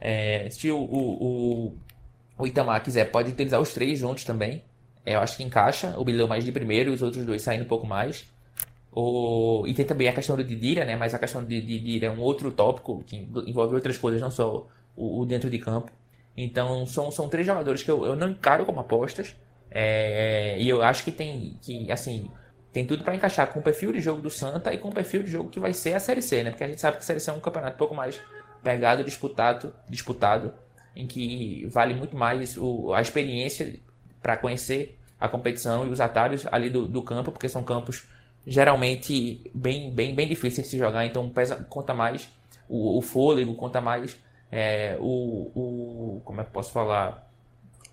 É, 0.00 0.48
se 0.50 0.70
o, 0.70 0.78
o, 0.78 1.24
o, 1.24 1.78
o, 2.38 2.46
Itamar 2.46 2.82
quiser, 2.82 3.10
pode 3.10 3.30
utilizar 3.30 3.60
os 3.60 3.72
três 3.72 3.98
juntos 3.98 4.24
também. 4.24 4.64
É, 5.04 5.14
eu 5.14 5.20
acho 5.20 5.36
que 5.36 5.44
encaixa, 5.44 5.94
o 5.98 6.04
Bilhão 6.04 6.26
mais 6.26 6.44
de 6.44 6.50
primeiro 6.50 6.90
e 6.90 6.94
os 6.94 7.02
outros 7.02 7.24
dois 7.24 7.42
saindo 7.42 7.64
um 7.64 7.68
pouco 7.68 7.86
mais. 7.86 8.26
O, 8.92 9.64
e 9.66 9.74
tem 9.74 9.84
também 9.84 10.08
a 10.08 10.12
questão 10.12 10.36
do 10.36 10.42
Didira, 10.42 10.84
né? 10.84 10.96
Mas 10.96 11.14
a 11.14 11.18
questão 11.18 11.44
de 11.44 11.60
Didira 11.60 12.06
é 12.06 12.10
um 12.10 12.20
outro 12.20 12.50
tópico 12.50 13.04
que 13.06 13.16
envolve 13.46 13.74
outras 13.74 13.98
coisas, 13.98 14.20
não 14.20 14.30
só 14.30 14.66
o, 14.96 15.20
o 15.20 15.26
dentro 15.26 15.50
de 15.50 15.58
campo. 15.58 15.92
Então 16.36 16.86
são, 16.86 17.10
são 17.10 17.28
três 17.28 17.46
jogadores 17.46 17.82
que 17.82 17.90
eu, 17.90 18.04
eu 18.04 18.16
não 18.16 18.30
encaro 18.30 18.64
como 18.64 18.80
apostas. 18.80 19.36
É, 19.70 20.56
e 20.58 20.68
eu 20.68 20.82
acho 20.82 21.04
que 21.04 21.12
tem 21.12 21.58
que, 21.60 21.90
assim, 21.90 22.30
tem 22.72 22.86
tudo 22.86 23.04
para 23.04 23.14
encaixar 23.14 23.52
com 23.52 23.60
o 23.60 23.62
perfil 23.62 23.92
de 23.92 24.00
jogo 24.00 24.20
do 24.20 24.30
Santa 24.30 24.72
e 24.72 24.78
com 24.78 24.88
o 24.88 24.92
perfil 24.92 25.22
de 25.22 25.30
jogo 25.30 25.50
que 25.50 25.60
vai 25.60 25.72
ser 25.72 25.94
a 25.94 26.00
Série 26.00 26.22
C, 26.22 26.42
né? 26.42 26.50
Porque 26.50 26.64
a 26.64 26.68
gente 26.68 26.80
sabe 26.80 26.96
que 26.96 27.02
a 27.02 27.06
Série 27.06 27.20
C 27.20 27.30
é 27.30 27.32
um 27.32 27.40
campeonato 27.40 27.74
um 27.74 27.78
pouco 27.78 27.94
mais 27.94 28.20
pegado, 28.62 29.04
disputado, 29.04 29.74
disputado 29.88 30.52
em 30.94 31.06
que 31.06 31.66
vale 31.66 31.94
muito 31.94 32.16
mais 32.16 32.56
o, 32.56 32.92
a 32.94 33.00
experiência 33.00 33.78
para 34.22 34.36
conhecer 34.36 34.98
a 35.20 35.28
competição 35.28 35.86
e 35.86 35.90
os 35.90 36.00
atalhos 36.00 36.46
ali 36.50 36.70
do, 36.70 36.86
do, 36.86 37.02
campo, 37.02 37.30
porque 37.30 37.48
são 37.48 37.62
campos 37.62 38.06
geralmente 38.46 39.50
bem, 39.54 39.90
bem, 39.90 40.14
bem 40.14 40.28
difíceis 40.28 40.66
de 40.66 40.70
se 40.70 40.78
jogar, 40.78 41.04
então 41.04 41.28
pesa, 41.30 41.56
conta 41.68 41.94
mais 41.94 42.28
o, 42.68 42.98
o 42.98 43.02
fôlego, 43.02 43.54
conta 43.54 43.80
mais 43.80 44.18
é, 44.50 44.96
o, 45.00 45.50
o. 45.54 46.20
Como 46.24 46.40
é 46.40 46.44
que 46.44 46.50
posso 46.50 46.72
falar? 46.72 47.25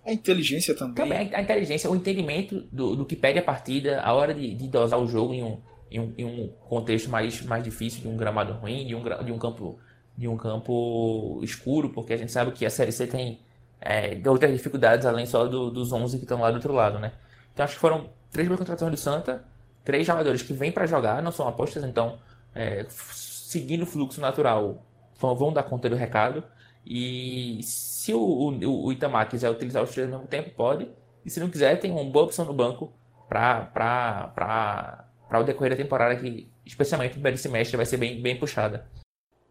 A 0.05 0.11
inteligência 0.11 0.75
também. 0.75 0.95
Também 0.95 1.29
a 1.33 1.41
inteligência, 1.41 1.89
o 1.89 1.95
entendimento 1.95 2.61
do, 2.71 2.95
do 2.95 3.05
que 3.05 3.15
pede 3.15 3.39
a 3.39 3.43
partida, 3.43 4.01
a 4.01 4.13
hora 4.13 4.33
de, 4.33 4.53
de 4.53 4.67
dosar 4.67 4.99
o 4.99 5.07
jogo 5.07 5.33
em 5.33 5.43
um, 5.43 5.57
em 5.89 5.99
um, 5.99 6.13
em 6.17 6.25
um 6.25 6.47
contexto 6.67 7.09
mais, 7.09 7.41
mais 7.43 7.63
difícil, 7.63 8.01
de 8.01 8.07
um 8.07 8.17
gramado 8.17 8.53
ruim, 8.53 8.85
de 8.85 8.95
um, 8.95 9.03
de 9.23 9.31
um 9.31 9.37
campo 9.37 9.79
de 10.17 10.27
um 10.27 10.37
campo 10.37 11.39
escuro, 11.43 11.89
porque 11.89 12.13
a 12.13 12.17
gente 12.17 12.31
sabe 12.31 12.51
que 12.51 12.65
a 12.65 12.69
Série 12.69 12.91
C 12.91 13.07
tem 13.07 13.39
é, 13.81 14.17
outras 14.27 14.51
dificuldades 14.51 15.05
além 15.05 15.25
só 15.25 15.47
do, 15.47 15.71
dos 15.71 15.91
11 15.91 16.17
que 16.17 16.23
estão 16.23 16.39
lá 16.39 16.51
do 16.51 16.55
outro 16.55 16.73
lado, 16.73 16.99
né? 16.99 17.13
Então 17.51 17.65
acho 17.65 17.73
que 17.75 17.79
foram 17.79 18.09
três 18.31 18.47
boas 18.47 18.59
contratações 18.59 18.91
do 18.91 18.97
Santa, 18.97 19.43
três 19.83 20.05
jogadores 20.05 20.41
que 20.41 20.53
vêm 20.53 20.71
para 20.71 20.85
jogar, 20.85 21.21
não 21.21 21.31
são 21.31 21.47
apostas, 21.47 21.83
então 21.83 22.19
é, 22.53 22.85
seguindo 22.89 23.83
o 23.83 23.85
fluxo 23.85 24.21
natural 24.21 24.85
vão, 25.19 25.35
vão 25.35 25.53
dar 25.53 25.63
conta 25.63 25.89
do 25.89 25.95
recado. 25.95 26.43
E 26.85 27.59
se 27.63 28.13
o, 28.13 28.19
o, 28.19 28.85
o 28.85 28.91
Itamar 28.91 29.29
quiser 29.29 29.49
utilizar 29.49 29.83
os 29.83 29.91
três 29.91 30.07
ao 30.07 30.19
mesmo 30.19 30.27
tempo, 30.27 30.51
pode. 30.51 30.89
E 31.25 31.29
se 31.29 31.39
não 31.39 31.49
quiser, 31.49 31.79
tem 31.79 31.91
uma 31.91 32.03
boa 32.03 32.25
opção 32.25 32.45
no 32.45 32.53
banco 32.53 32.93
para 33.27 35.07
o 35.33 35.43
decorrer 35.43 35.71
da 35.71 35.81
temporada, 35.81 36.15
que 36.15 36.49
especialmente 36.65 37.11
no 37.11 37.15
primeiro 37.15 37.37
semestre 37.37 37.77
vai 37.77 37.85
ser 37.85 37.97
bem, 37.97 38.21
bem 38.21 38.37
puxada. 38.37 38.85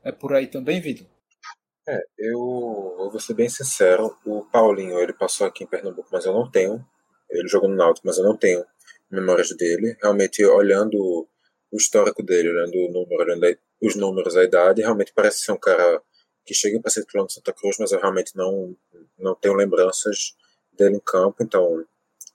É 0.04 0.12
por 0.12 0.34
aí 0.34 0.46
também, 0.46 0.80
Vitor? 0.80 1.06
É, 1.88 1.98
eu, 2.18 2.96
eu 3.00 3.10
vou 3.10 3.18
ser 3.18 3.34
bem 3.34 3.48
sincero, 3.48 4.16
o 4.24 4.44
Paulinho 4.44 4.98
ele 5.00 5.12
passou 5.12 5.46
aqui 5.46 5.64
em 5.64 5.66
Pernambuco, 5.66 6.08
mas 6.12 6.24
eu 6.24 6.32
não 6.32 6.48
tenho. 6.48 6.84
Ele 7.30 7.48
jogou 7.48 7.68
no 7.68 7.74
Náutico, 7.74 8.06
mas 8.06 8.18
eu 8.18 8.24
não 8.24 8.36
tenho 8.36 8.64
memórias 9.10 9.48
dele. 9.56 9.96
Realmente, 10.00 10.44
olhando 10.44 10.96
o 11.72 11.76
histórico 11.76 12.22
dele, 12.22 12.50
olhando 12.50 12.74
o 12.76 12.92
número, 12.92 13.22
olhando 13.22 13.58
os 13.80 13.96
números, 13.96 14.36
a 14.36 14.44
idade, 14.44 14.82
realmente 14.82 15.12
parece 15.14 15.40
ser 15.40 15.52
um 15.52 15.58
cara 15.58 16.00
que 16.44 16.54
chega 16.54 16.80
para 16.80 16.90
ser 16.90 17.02
titular 17.02 17.24
no 17.24 17.30
Santa 17.30 17.52
Cruz, 17.52 17.76
mas 17.78 17.92
eu 17.92 18.00
realmente 18.00 18.36
não, 18.36 18.76
não 19.18 19.34
tenho 19.34 19.54
lembranças 19.54 20.34
dele 20.76 20.96
em 20.96 21.00
campo, 21.00 21.42
então 21.42 21.84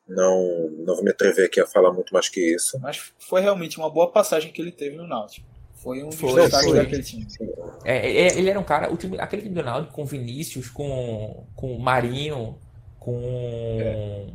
não, 0.08 0.70
não 0.86 0.96
vou 0.96 1.04
me 1.04 1.12
atrever 1.12 1.46
aqui 1.46 1.60
a 1.60 1.68
falar 1.68 1.92
muito 1.92 2.14
mais 2.14 2.30
que 2.30 2.40
isso. 2.40 2.80
Mas 2.80 3.14
foi 3.20 3.42
realmente 3.42 3.78
uma 3.78 3.90
boa 3.90 4.12
passagem 4.12 4.52
que 4.52 4.62
ele 4.62 4.72
teve 4.72 4.96
no 4.96 5.08
Náutico. 5.08 5.48
Foi 5.76 6.04
um 6.04 6.12
foi, 6.12 6.42
destaque 6.42 6.74
daquele 6.74 7.04
time. 7.04 7.28
É, 7.86 7.98
é, 7.98 8.38
ele 8.38 8.50
era 8.50 8.60
um 8.60 8.64
cara, 8.64 8.92
o 8.92 8.98
time, 8.98 9.20
aquele 9.20 9.44
time 9.44 9.56
do 9.56 9.64
Náutico 9.64 9.94
com 9.94 10.06
Vinícius, 10.06 10.70
com, 10.70 11.46
com 11.56 11.78
Marinho, 11.78 12.58
com. 13.00 13.22
É. 13.80 14.28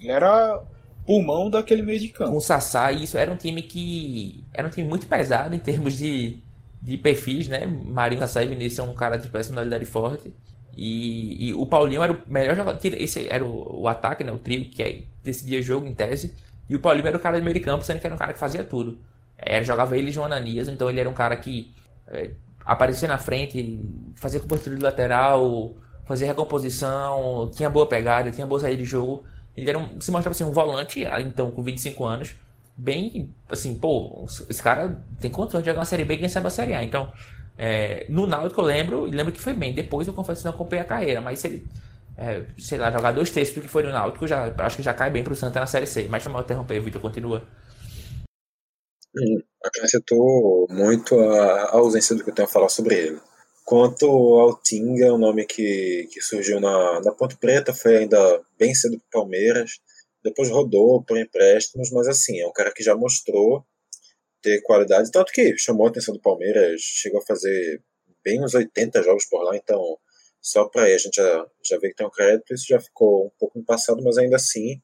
Ele 0.00 0.10
era 0.10 0.62
pulmão 1.06 1.48
daquele 1.48 1.82
meio 1.82 2.00
de 2.00 2.08
campo. 2.08 2.32
Com 2.32 2.36
o 2.38 2.40
Sassá, 2.40 2.90
isso 2.90 3.16
era 3.16 3.30
um 3.30 3.36
time 3.36 3.62
que. 3.62 4.44
Era 4.52 4.66
um 4.66 4.70
time 4.70 4.88
muito 4.88 5.06
pesado 5.06 5.54
em 5.54 5.58
termos 5.58 5.96
de, 5.96 6.42
de 6.80 6.96
perfis, 6.96 7.48
né? 7.48 7.66
Marinho 7.66 8.20
Sassá 8.20 8.42
e 8.42 8.48
Vinícius 8.48 8.74
são 8.74 8.90
um 8.90 8.94
cara 8.94 9.16
de 9.16 9.28
personalidade 9.28 9.84
forte. 9.84 10.32
E, 10.76 11.48
e, 11.48 11.54
o 11.54 11.66
Paulinho 11.66 12.02
era 12.02 12.12
o 12.12 12.18
melhor 12.26 12.54
jogador. 12.54 12.78
Esse 12.84 13.26
era 13.28 13.44
o, 13.44 13.82
o 13.82 13.88
ataque, 13.88 14.22
né? 14.22 14.30
O 14.30 14.38
trio 14.38 14.64
que 14.66 14.82
é, 14.82 15.02
decidia 15.22 15.60
jogo 15.60 15.86
em 15.86 15.94
tese. 15.94 16.34
E 16.68 16.76
o 16.76 16.80
Paulinho 16.80 17.06
era 17.08 17.16
o 17.16 17.20
cara 17.20 17.38
de 17.38 17.44
meio 17.44 17.54
de 17.54 17.60
campo, 17.60 17.84
sendo 17.84 18.00
que 18.00 18.06
era 18.06 18.14
um 18.14 18.18
cara 18.18 18.32
que 18.32 18.38
fazia 18.38 18.62
tudo. 18.62 18.98
Era, 19.36 19.64
jogava 19.64 19.96
ele 19.96 20.10
e 20.10 20.12
João 20.12 20.26
Ananias, 20.26 20.68
então 20.68 20.88
ele 20.90 21.00
era 21.00 21.08
um 21.08 21.14
cara 21.14 21.36
que 21.36 21.74
é, 22.08 22.30
aparecia 22.64 23.08
na 23.08 23.18
frente, 23.18 23.80
fazia 24.16 24.40
cobertura 24.40 24.76
de 24.76 24.82
lateral, 24.82 25.74
fazia 26.04 26.26
recomposição, 26.26 27.50
tinha 27.54 27.70
boa 27.70 27.86
pegada, 27.86 28.30
tinha 28.30 28.46
boa 28.46 28.60
saída 28.60 28.82
de 28.82 28.88
jogo. 28.88 29.24
Ele 29.56 29.68
era 29.68 29.78
um, 29.78 30.00
se 30.00 30.10
mostrava 30.10 30.30
assim, 30.30 30.44
um 30.44 30.52
volante, 30.52 31.04
então, 31.20 31.50
com 31.50 31.62
25 31.62 32.04
anos, 32.04 32.34
bem, 32.78 33.34
assim, 33.48 33.74
pô, 33.74 34.24
esse 34.48 34.62
cara 34.62 35.04
tem 35.20 35.30
condições 35.30 35.62
de 35.62 35.66
jogar 35.66 35.80
uma 35.80 35.84
Série 35.84 36.04
B 36.04 36.16
quem 36.16 36.28
sabe 36.28 36.46
a 36.46 36.50
Série 36.50 36.74
A. 36.74 36.84
Então, 36.84 37.12
é, 37.58 38.06
no 38.08 38.24
Náutico 38.24 38.60
eu 38.60 38.64
lembro, 38.64 39.04
lembro 39.04 39.32
que 39.32 39.40
foi 39.40 39.52
bem. 39.52 39.74
Depois 39.74 40.06
eu 40.06 40.14
confesso 40.14 40.40
que 40.40 40.44
não 40.46 40.54
acompanhei 40.54 40.84
a 40.84 40.88
carreira, 40.88 41.20
mas 41.20 41.40
se 41.40 41.48
ele, 41.48 41.66
é, 42.16 42.44
sei 42.56 42.78
lá, 42.78 42.90
jogar 42.92 43.12
dois 43.12 43.30
terços 43.30 43.54
do 43.56 43.60
que 43.60 43.68
foi 43.68 43.82
no 43.82 43.90
Náutico, 43.90 44.28
já, 44.28 44.54
acho 44.58 44.76
que 44.76 44.82
já 44.82 44.94
cai 44.94 45.10
bem 45.10 45.24
pro 45.24 45.34
Santa 45.34 45.58
na 45.58 45.66
Série 45.66 45.86
C. 45.86 46.06
Mas 46.08 46.24
não 46.24 46.40
interromper, 46.40 46.80
Vitor, 46.80 47.02
continua. 47.02 47.42
Hum, 49.16 49.42
acrescentou 49.64 50.68
muito 50.70 51.18
a, 51.18 51.72
ausência 51.72 52.14
do 52.14 52.22
que 52.22 52.30
eu 52.30 52.34
tenho 52.34 52.46
a 52.46 52.50
falar 52.50 52.68
sobre 52.68 52.94
ele. 52.94 53.20
Quanto 53.64 54.06
ao 54.06 54.56
Tinga, 54.62 55.12
um 55.12 55.18
nome 55.18 55.44
que, 55.44 56.08
que 56.12 56.22
surgiu 56.22 56.60
na, 56.60 57.00
na 57.00 57.12
Ponte 57.12 57.36
Preta, 57.36 57.74
foi 57.74 57.98
ainda 57.98 58.40
bem 58.58 58.74
cedo 58.74 58.98
para 58.98 59.20
Palmeiras, 59.20 59.72
depois 60.22 60.50
rodou 60.50 61.02
por 61.04 61.18
empréstimos, 61.18 61.90
mas 61.90 62.08
assim, 62.08 62.40
é 62.40 62.46
um 62.46 62.52
cara 62.52 62.72
que 62.72 62.82
já 62.82 62.94
mostrou 62.96 63.64
ter 64.42 64.62
qualidade, 64.62 65.10
tanto 65.10 65.32
que 65.32 65.56
chamou 65.58 65.86
a 65.86 65.90
atenção 65.90 66.14
do 66.14 66.20
Palmeiras, 66.20 66.80
chegou 66.80 67.20
a 67.20 67.26
fazer 67.26 67.82
bem 68.24 68.42
uns 68.42 68.54
80 68.54 69.02
jogos 69.02 69.26
por 69.26 69.42
lá, 69.42 69.56
então 69.56 69.98
só 70.40 70.68
para 70.68 70.84
aí 70.84 70.94
a 70.94 70.98
gente 70.98 71.16
já, 71.16 71.46
já 71.64 71.78
vê 71.78 71.88
que 71.88 71.96
tem 71.96 72.06
um 72.06 72.10
crédito, 72.10 72.54
isso 72.54 72.66
já 72.68 72.80
ficou 72.80 73.26
um 73.26 73.30
pouco 73.38 73.58
no 73.58 73.64
passado, 73.64 74.02
mas 74.02 74.16
ainda 74.16 74.36
assim, 74.36 74.80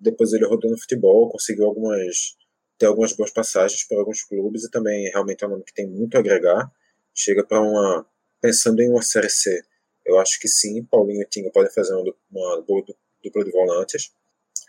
depois 0.00 0.32
ele 0.32 0.46
rodou 0.46 0.70
no 0.70 0.78
futebol, 0.78 1.30
conseguiu 1.30 1.66
algumas 1.66 2.36
ter 2.78 2.86
algumas 2.86 3.12
boas 3.12 3.30
passagens 3.30 3.86
por 3.86 3.98
alguns 3.98 4.24
clubes 4.24 4.64
e 4.64 4.70
também 4.70 5.08
realmente 5.10 5.44
é 5.44 5.46
um 5.46 5.50
nome 5.50 5.64
que 5.64 5.74
tem 5.74 5.86
muito 5.86 6.16
a 6.16 6.20
agregar 6.20 6.70
chega 7.14 7.44
para 7.44 7.60
uma. 7.60 8.06
Pensando 8.40 8.80
em 8.80 8.90
uma 8.90 9.02
Série 9.02 9.30
C, 9.30 9.62
eu 10.04 10.18
acho 10.18 10.40
que 10.40 10.48
sim, 10.48 10.84
Paulinho 10.84 11.22
e 11.22 11.28
Tinga 11.28 11.48
podem 11.52 11.72
fazer 11.72 11.94
uma, 11.94 12.12
uma 12.28 12.62
boa 12.62 12.84
dupla 13.22 13.44
de 13.44 13.52
volantes, 13.52 14.10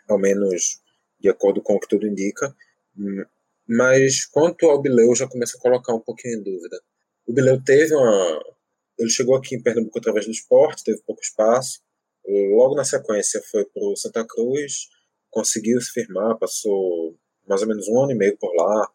ao 0.10 0.20
menos 0.20 0.82
de 1.20 1.30
acordo 1.30 1.62
com 1.62 1.76
o 1.76 1.80
que 1.80 1.88
tudo 1.88 2.08
indica. 2.08 2.56
Hum, 2.98 3.24
mas 3.68 4.26
quanto 4.26 4.68
ao 4.68 4.82
Bileu, 4.82 5.10
eu 5.10 5.16
já 5.16 5.28
começo 5.28 5.58
a 5.58 5.62
colocar 5.62 5.94
um 5.94 6.00
pouquinho 6.00 6.40
em 6.40 6.44
dúvida. 6.44 6.82
O 7.26 7.34
Bileu 7.34 7.62
teve 7.64 7.96
uma. 7.96 8.44
Ele 9.00 9.10
chegou 9.10 9.36
aqui 9.36 9.56
em 9.56 9.62
Pernambuco 9.62 9.98
através 9.98 10.26
do 10.26 10.32
esporte, 10.32 10.84
teve 10.84 11.02
pouco 11.02 11.22
espaço. 11.22 11.82
Logo 12.26 12.76
na 12.76 12.84
sequência 12.84 13.42
foi 13.52 13.66
para 13.66 13.84
o 13.84 13.96
Santa 13.96 14.26
Cruz, 14.26 14.88
conseguiu 15.30 15.80
se 15.82 15.92
firmar, 15.92 16.38
passou 16.38 17.18
mais 17.48 17.62
ou 17.62 17.68
menos 17.68 17.88
um 17.88 18.02
ano 18.02 18.12
e 18.12 18.16
meio 18.16 18.38
por 18.38 18.54
lá, 18.56 18.90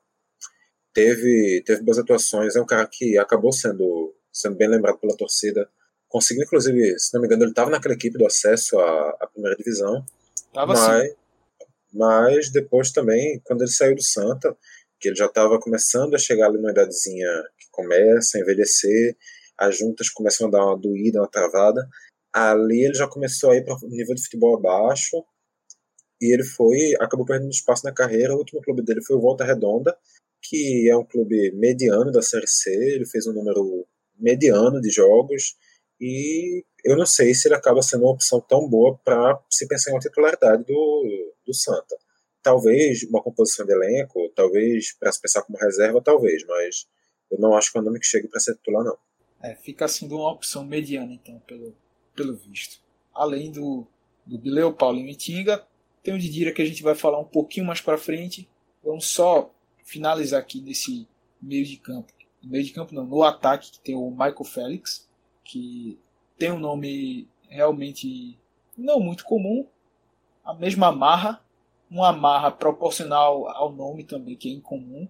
teve, 0.95 1.63
teve 1.67 1.83
boas 1.83 1.99
atuações, 1.99 2.57
é 2.57 2.61
um 2.61 2.67
cara 2.67 2.89
que 2.91 3.19
acabou 3.19 3.53
sendo, 3.53 4.15
sendo 4.33 4.57
bem 4.57 4.69
lembrado 4.69 4.99
pela 4.99 5.17
torcida. 5.17 5.69
Conseguiu, 6.09 6.45
inclusive, 6.45 6.99
se 6.99 7.13
não 7.13 7.21
me 7.21 7.27
engano, 7.27 7.43
ele 7.45 7.51
estava 7.51 7.71
naquela 7.71 7.95
equipe 7.95 8.17
do 8.17 8.27
acesso 8.27 8.79
à, 8.79 9.11
à 9.21 9.27
primeira 9.27 9.57
divisão. 9.57 10.05
Tava 10.53 10.73
mas, 10.73 11.03
sim. 11.03 11.15
mas 11.93 12.51
depois 12.51 12.91
também, 12.91 13.41
quando 13.45 13.63
ele 13.63 13.71
saiu 13.71 13.95
do 13.95 14.03
Santa, 14.03 14.57
que 15.01 15.09
ele 15.09 15.17
já 15.17 15.27
estava 15.27 15.59
começando 15.61 16.15
a 16.15 16.19
chegar 16.19 16.47
ali 16.47 16.57
numa 16.57 16.71
idadezinha 16.71 17.29
que 17.59 17.67
começa 17.71 18.37
a 18.37 18.41
envelhecer, 18.41 19.17
as 19.57 19.77
juntas 19.77 20.09
começam 20.09 20.49
a 20.49 20.51
dar 20.51 20.65
uma 20.65 20.79
doída, 20.79 21.21
uma 21.21 21.31
travada. 21.31 21.87
Ali 22.33 22.85
ele 22.85 22.95
já 22.95 23.09
começou 23.09 23.51
a 23.51 23.57
ir 23.57 23.65
para 23.65 23.75
o 23.75 23.89
nível 23.89 24.15
de 24.15 24.23
futebol 24.23 24.57
abaixo 24.57 25.25
e 26.21 26.33
ele 26.33 26.45
foi, 26.45 26.95
acabou 27.01 27.25
perdendo 27.25 27.51
espaço 27.51 27.85
na 27.85 27.93
carreira. 27.93 28.35
O 28.35 28.39
último 28.39 28.61
clube 28.61 28.83
dele 28.83 29.03
foi 29.03 29.17
o 29.17 29.21
Volta 29.21 29.45
Redonda, 29.45 29.97
que 30.43 30.89
é 30.89 30.97
um 30.97 31.05
clube 31.05 31.53
mediano 31.53 32.13
da 32.13 32.23
Série 32.23 32.47
C. 32.47 32.71
Ele 32.71 33.07
fez 33.07 33.27
um 33.27 33.33
número 33.33 33.87
mediano 34.19 34.81
de 34.81 34.91
jogos 34.91 35.57
e 36.01 36.65
eu 36.85 36.97
não 36.97 37.07
sei 37.07 37.35
se 37.35 37.49
ele 37.49 37.55
acaba 37.55 37.83
sendo 37.83 38.05
uma 38.05 38.13
opção 38.13 38.41
tão 38.41 38.69
boa 38.69 38.97
para 39.05 39.41
se 39.51 39.67
pensar 39.67 39.91
em 39.91 39.95
uma 39.95 40.01
titularidade 40.01 40.65
do, 40.65 41.35
do 41.47 41.55
Santa. 41.55 41.97
Talvez 42.43 43.03
uma 43.05 43.23
composição 43.23 43.67
de 43.67 43.73
elenco, 43.73 44.31
talvez 44.35 44.97
para 44.99 45.11
se 45.11 45.21
pensar 45.21 45.43
como 45.43 45.59
reserva, 45.59 46.01
talvez, 46.01 46.45
mas 46.47 46.87
eu 47.31 47.39
não 47.39 47.55
acho 47.55 47.73
que 47.73 47.79
é 47.79 47.81
um 47.81 47.85
nome 47.85 47.99
que 47.99 48.07
chegue 48.07 48.29
para 48.29 48.41
ser 48.41 48.55
titular, 48.55 48.85
não. 48.85 48.97
É, 49.43 49.55
fica 49.55 49.85
assim 49.85 50.09
de 50.09 50.15
uma 50.15 50.33
opção 50.33 50.65
mediana, 50.65 51.13
então, 51.13 51.39
pelo, 51.41 51.77
pelo 52.15 52.35
visto. 52.35 52.81
Além 53.15 53.51
do, 53.51 53.87
do 54.25 54.39
Bileu, 54.39 54.73
Paulinho 54.73 55.11
e 55.11 55.15
Tinga, 55.15 55.65
tem 56.03 56.15
o 56.15 56.19
Didira 56.19 56.53
que 56.53 56.63
a 56.63 56.65
gente 56.65 56.83
vai 56.83 56.95
falar 56.95 57.19
um 57.19 57.25
pouquinho 57.25 57.67
mais 57.67 57.81
para 57.81 57.99
frente. 57.99 58.49
Vamos 58.83 59.07
só 59.07 59.53
finalizar 59.85 60.41
aqui 60.41 60.61
nesse 60.61 61.09
meio 61.41 61.65
de 61.65 61.77
campo. 61.77 62.13
No 62.43 62.51
meio 62.51 62.65
de 62.65 62.73
campo 62.73 62.95
não, 62.95 63.05
no 63.05 63.23
ataque 63.23 63.73
que 63.73 63.81
tem 63.81 63.95
o 63.95 64.11
Michael 64.11 64.45
Félix, 64.45 65.08
que 65.49 65.99
tem 66.39 66.53
um 66.53 66.59
nome 66.61 67.27
realmente 67.49 68.39
não 68.77 69.01
muito 69.01 69.25
comum, 69.25 69.67
a 70.45 70.55
mesma 70.55 70.93
marra, 70.93 71.43
uma 71.91 72.13
marra 72.13 72.51
proporcional 72.51 73.49
ao 73.49 73.73
nome 73.73 74.05
também, 74.05 74.37
que 74.37 74.49
é 74.49 74.53
incomum. 74.53 75.09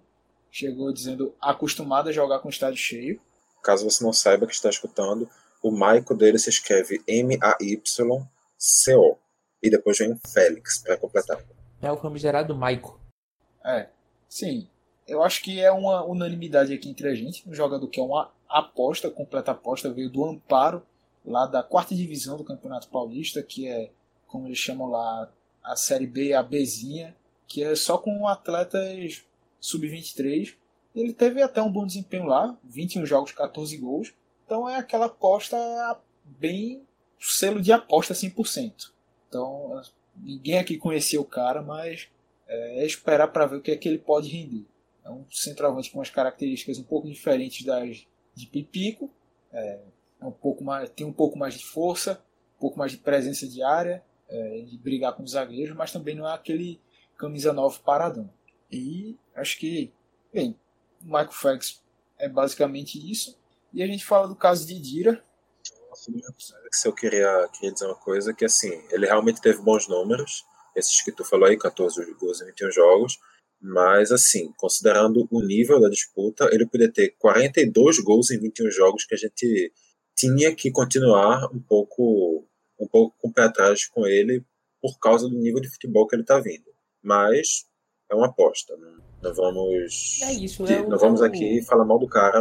Chegou 0.51 0.93
dizendo 0.93 1.35
acostumado 1.41 2.09
a 2.09 2.13
jogar 2.13 2.39
com 2.39 2.49
estádio 2.49 2.79
cheio. 2.79 3.21
Caso 3.63 3.85
você 3.89 4.03
não 4.03 4.13
saiba 4.13 4.47
que 4.47 4.55
está 4.55 4.71
escutando, 4.71 5.29
o 5.63 5.71
Michael 5.71 6.17
dele 6.17 6.39
se 6.39 6.49
escreve 6.49 7.03
M-A-Y-C-O. 7.07 8.27
E 9.61 9.69
depois 9.69 9.99
vem 9.99 10.17
Félix 10.33 10.79
para 10.79 10.97
completar. 10.97 11.45
É 11.83 11.91
o 11.91 11.97
famigerado 11.97 12.55
Maico. 12.55 13.01
É, 13.65 13.89
sim. 14.29 14.69
Eu 15.07 15.23
acho 15.23 15.43
que 15.43 15.61
é 15.61 15.71
uma 15.71 16.05
unanimidade 16.05 16.73
aqui 16.73 16.89
entre 16.89 17.09
a 17.09 17.15
gente. 17.15 17.49
Um 17.49 17.55
jogador 17.55 17.87
que 17.89 17.99
é 17.99 18.03
uma 18.03 18.33
aposta, 18.49 19.11
completa 19.11 19.53
aposta, 19.53 19.93
veio 19.93 20.11
do 20.11 20.25
Amparo, 20.25 20.83
lá 21.25 21.47
da 21.47 21.63
quarta 21.63 21.95
divisão 21.95 22.37
do 22.37 22.45
Campeonato 22.45 22.89
Paulista, 22.89 23.43
que 23.43 23.69
é, 23.69 23.91
como 24.27 24.47
eles 24.47 24.59
chamam 24.59 24.89
lá, 24.89 25.31
a 25.63 25.77
Série 25.77 26.07
B, 26.07 26.33
a 26.33 26.43
Bzinha, 26.43 27.15
que 27.47 27.63
é 27.63 27.75
só 27.75 27.99
com 27.99 28.27
atletas 28.27 29.25
sub-23. 29.61 30.55
Ele 30.95 31.13
teve 31.13 31.43
até 31.43 31.61
um 31.63 31.71
bom 31.71 31.87
desempenho 31.87 32.27
lá, 32.27 32.57
21 32.65 33.05
jogos, 33.05 33.33
14 33.33 33.77
gols. 33.77 34.15
Então 34.45 34.69
é 34.69 34.77
aquela 34.77 35.07
aposta 35.07 35.57
bem 36.25 36.83
selo 37.21 37.61
de 37.61 37.73
aposta 37.73 38.15
100%. 38.15 38.91
Então, 39.29 39.83
ninguém 40.17 40.59
aqui 40.59 40.79
conhecia 40.79 41.21
o 41.21 41.25
cara, 41.25 41.61
mas 41.63 42.09
é, 42.47 42.83
é 42.83 42.87
esperar 42.87 43.29
para 43.29 43.47
ver 43.47 43.57
o 43.57 43.61
que 43.61 43.71
é 43.71 43.77
que 43.77 43.89
ele 43.89 43.99
pode 43.99 44.29
render. 44.29 44.65
É 45.05 45.11
um 45.11 45.25
centroavante 45.31 45.91
com 45.91 45.99
umas 45.99 46.11
características 46.11 46.79
um 46.79 46.85
pouco 46.85 47.09
diferentes 47.09 47.65
das 47.65 48.07
de 48.39 48.47
Pipico, 48.47 49.11
é, 49.53 49.81
é 50.21 50.25
um 50.25 50.33
pouco 50.33 50.63
mais, 50.65 50.89
tem 50.91 51.07
um 51.07 51.13
pouco 51.13 51.39
mais 51.39 51.55
de 51.55 51.65
força, 51.65 52.23
um 52.57 52.61
pouco 52.61 52.79
mais 52.79 52.93
de 52.93 52.99
presença 52.99 53.47
de 53.47 53.63
área, 53.63 54.03
é, 54.29 54.61
de 54.61 54.77
brigar 54.79 55.15
com 55.15 55.23
os 55.23 55.33
zagueiros, 55.33 55.77
mas 55.77 55.93
também 55.93 56.15
não 56.15 56.29
é 56.29 56.35
aquele 56.35 56.81
camisa 57.17 57.53
9 57.53 57.81
paradão. 57.81 58.31
E 58.71 59.17
acho 59.35 59.59
que, 59.59 59.93
bem, 60.33 60.57
o 61.03 61.07
Michael 61.07 61.33
Félix 61.33 61.83
é 62.19 62.29
basicamente 62.29 62.99
isso. 63.11 63.39
E 63.73 63.83
a 63.83 63.87
gente 63.87 64.05
fala 64.05 64.29
do 64.29 64.37
caso 64.37 64.67
de 64.67 64.79
Dira, 64.79 65.23
se 66.71 66.87
eu 66.87 66.93
queria, 66.93 67.49
queria 67.53 67.73
dizer 67.73 67.87
uma 67.87 67.95
coisa, 67.97 68.33
que 68.33 68.45
assim, 68.45 68.71
ele 68.91 69.07
realmente 69.07 69.41
teve 69.41 69.61
bons 69.61 69.89
números, 69.89 70.47
esses 70.77 71.03
que 71.03 71.11
tu 71.11 71.25
falou 71.25 71.49
aí, 71.49 71.57
14 71.57 72.15
gols 72.15 72.41
em 72.41 72.47
21 72.47 72.71
jogos, 72.71 73.19
mas 73.61 74.13
assim, 74.13 74.53
considerando 74.57 75.27
o 75.31 75.43
nível 75.43 75.81
da 75.81 75.89
disputa, 75.89 76.49
ele 76.53 76.67
poderia 76.67 76.93
ter 76.93 77.15
42 77.19 77.99
gols 78.01 78.31
em 78.31 78.39
21 78.39 78.71
jogos 78.71 79.05
que 79.05 79.15
a 79.15 79.19
gente 79.19 79.73
tinha 80.17 80.55
que 80.55 80.71
continuar 80.71 81.49
um 81.53 81.61
pouco 81.61 82.45
um 82.79 82.87
pouco 82.87 83.17
com 83.19 83.29
o 83.29 83.33
pé 83.33 83.43
atrás 83.43 83.87
com 83.87 84.07
ele 84.07 84.45
por 84.81 84.99
causa 84.99 85.29
do 85.29 85.37
nível 85.37 85.61
de 85.61 85.69
futebol 85.69 86.07
que 86.07 86.15
ele 86.15 86.23
está 86.23 86.39
vindo. 86.39 86.67
Mas 87.03 87.67
é 88.11 88.15
uma 88.15 88.27
aposta, 88.27 88.77
não, 88.77 88.99
não 89.23 89.35
vamos. 89.35 90.21
É 90.23 90.33
isso, 90.33 90.65
é 90.67 90.87
Não 90.87 90.99
vamos 90.99 91.21
aqui 91.21 91.63
falar 91.63 91.85
mal 91.85 91.99
do 91.99 92.09
cara 92.09 92.41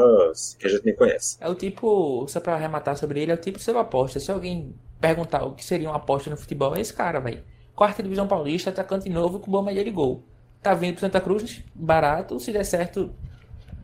que 0.59 0.67
a 0.67 0.69
gente 0.69 0.85
nem 0.85 0.95
conhece. 0.95 1.37
É 1.41 1.49
o 1.49 1.55
tipo, 1.55 2.27
só 2.27 2.39
pra 2.39 2.53
arrematar 2.53 2.95
sobre 2.95 3.21
ele, 3.21 3.31
é 3.31 3.35
o 3.35 3.41
tipo 3.41 3.59
de 3.59 3.71
aposta. 3.71 4.19
Se 4.19 4.31
alguém 4.31 4.75
perguntar 4.99 5.43
o 5.43 5.55
que 5.55 5.65
seria 5.65 5.89
uma 5.89 5.97
aposta 5.97 6.29
no 6.29 6.37
futebol, 6.37 6.75
é 6.75 6.81
esse 6.81 6.93
cara, 6.93 7.19
velho. 7.19 7.43
Quarta 7.75 8.01
divisão 8.01 8.27
paulista, 8.27 8.69
atacante 8.69 9.09
novo 9.09 9.39
com 9.39 9.51
boa 9.51 9.63
média 9.63 9.83
de 9.83 9.91
gol. 9.91 10.23
Tá 10.61 10.73
vindo 10.73 10.93
pro 10.93 11.01
Santa 11.01 11.21
Cruz, 11.21 11.63
barato, 11.73 12.39
se 12.39 12.51
der 12.51 12.65
certo, 12.65 13.13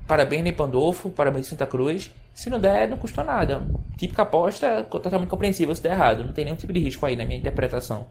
parabéns 0.08 0.44
nem 0.44 0.54
Pandolfo, 0.54 1.10
parabéns 1.10 1.48
Santa 1.48 1.68
Cruz. 1.68 2.12
Se 2.34 2.50
não 2.50 2.60
der, 2.60 2.90
não 2.90 2.98
custa 2.98 3.24
nada. 3.24 3.62
Típica 3.96 4.24
aposta, 4.24 4.84
totalmente 4.84 5.30
compreensível 5.30 5.76
se 5.76 5.84
der 5.84 5.92
errado. 5.92 6.24
Não 6.24 6.34
tem 6.34 6.46
nenhum 6.46 6.58
tipo 6.58 6.74
de 6.74 6.80
risco 6.80 7.06
aí 7.06 7.16
na 7.16 7.26
minha 7.26 7.38
interpretação. 7.38 8.08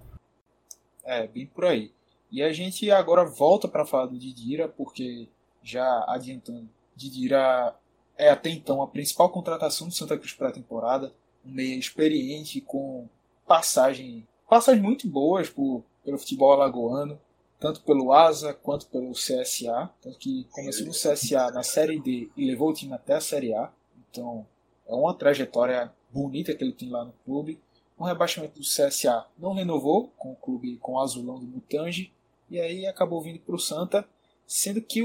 É, 1.04 1.26
bem 1.26 1.46
por 1.46 1.64
aí. 1.64 1.92
E 2.30 2.42
a 2.42 2.52
gente 2.52 2.90
agora 2.90 3.24
volta 3.24 3.68
para 3.68 3.84
falar 3.84 4.06
do 4.06 4.18
Didira, 4.18 4.68
porque 4.68 5.28
já 5.62 6.04
adiantando, 6.08 6.68
Didira 6.96 7.74
é 8.16 8.30
até 8.30 8.48
então 8.48 8.80
a 8.80 8.86
principal 8.86 9.28
contratação 9.28 9.88
do 9.88 9.94
Santa 9.94 10.16
Cruz 10.16 10.32
para 10.32 10.48
a 10.48 10.52
temporada, 10.52 11.12
um 11.44 11.50
meia 11.50 11.76
experiente 11.76 12.60
com 12.60 13.08
passagem, 13.46 14.26
passagens 14.48 14.82
muito 14.82 15.08
boas 15.08 15.50
por, 15.50 15.84
pelo 16.04 16.18
futebol 16.18 16.52
alagoano, 16.52 17.20
tanto 17.62 17.80
pelo 17.82 18.12
Asa 18.12 18.52
quanto 18.52 18.88
pelo 18.88 19.12
CSA, 19.12 19.88
tanto 20.02 20.18
que 20.18 20.48
começou 20.50 20.84
no 20.84 20.92
CSA 20.92 21.52
na 21.52 21.62
Série 21.62 22.00
D 22.00 22.28
e 22.36 22.44
levou 22.44 22.70
o 22.70 22.74
time 22.74 22.92
até 22.92 23.14
a 23.14 23.20
Série 23.20 23.54
A. 23.54 23.72
Então, 24.10 24.44
é 24.84 24.92
uma 24.92 25.14
trajetória 25.14 25.92
bonita 26.12 26.52
que 26.54 26.64
ele 26.64 26.72
tem 26.72 26.90
lá 26.90 27.04
no 27.04 27.12
clube. 27.24 27.60
O 27.96 28.04
rebaixamento 28.04 28.58
do 28.58 28.66
CSA 28.66 29.26
não 29.38 29.54
renovou 29.54 30.08
com 30.18 30.32
o 30.32 30.36
clube 30.36 30.76
com 30.78 30.94
o 30.94 31.00
azulão 31.00 31.38
do 31.38 31.46
Mutange, 31.46 32.12
e 32.50 32.58
aí 32.58 32.84
acabou 32.84 33.22
vindo 33.22 33.38
para 33.38 33.54
o 33.54 33.60
Santa, 33.60 34.04
sendo 34.44 34.82
que 34.82 35.00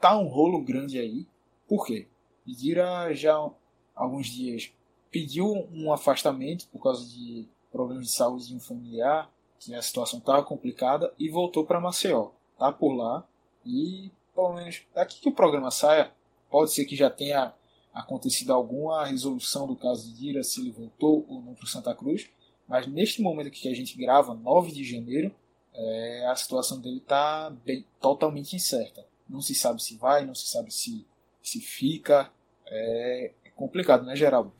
tá 0.00 0.16
um 0.16 0.28
rolo 0.28 0.62
grande 0.62 1.00
aí. 1.00 1.26
Por 1.66 1.84
quê? 1.84 2.06
Idira 2.46 3.12
já 3.14 3.34
há 3.34 3.50
alguns 3.96 4.28
dias 4.28 4.72
pediu 5.10 5.66
um 5.72 5.92
afastamento 5.92 6.68
por 6.68 6.82
causa 6.82 7.04
de 7.08 7.48
problemas 7.72 8.06
de 8.06 8.12
saúde 8.12 8.48
de 8.48 8.54
um 8.54 8.60
familiar, 8.60 9.30
que 9.58 9.74
a 9.74 9.82
situação 9.82 10.18
estava 10.18 10.42
complicada, 10.42 11.12
e 11.18 11.28
voltou 11.28 11.64
para 11.64 11.80
Maceió. 11.80 12.30
Tá 12.58 12.72
por 12.72 12.94
lá 12.94 13.26
e, 13.64 14.10
pelo 14.34 14.54
menos, 14.54 14.82
daqui 14.94 15.20
que 15.20 15.28
o 15.28 15.34
programa 15.34 15.70
saia, 15.70 16.10
pode 16.50 16.72
ser 16.72 16.84
que 16.84 16.96
já 16.96 17.10
tenha 17.10 17.52
acontecido 17.92 18.52
alguma 18.52 19.04
resolução 19.06 19.66
do 19.66 19.74
caso 19.74 20.06
de 20.06 20.16
Dira, 20.16 20.42
se 20.42 20.60
ele 20.60 20.70
voltou 20.70 21.24
ou 21.28 21.40
não 21.40 21.54
para 21.54 21.66
Santa 21.66 21.94
Cruz, 21.94 22.28
mas 22.68 22.86
neste 22.86 23.22
momento 23.22 23.50
que 23.50 23.68
a 23.68 23.74
gente 23.74 23.96
grava, 23.96 24.34
9 24.34 24.70
de 24.72 24.84
janeiro, 24.84 25.34
é, 25.72 26.26
a 26.26 26.36
situação 26.36 26.80
dele 26.80 26.98
está 26.98 27.52
totalmente 28.00 28.56
incerta. 28.56 29.04
Não 29.28 29.40
se 29.40 29.54
sabe 29.54 29.82
se 29.82 29.96
vai, 29.96 30.24
não 30.24 30.34
se 30.34 30.46
sabe 30.46 30.72
se, 30.72 31.06
se 31.42 31.60
fica. 31.60 32.30
É, 32.66 33.32
é 33.44 33.50
complicado, 33.50 34.04
né, 34.04 34.16
Geraldo? 34.16 34.52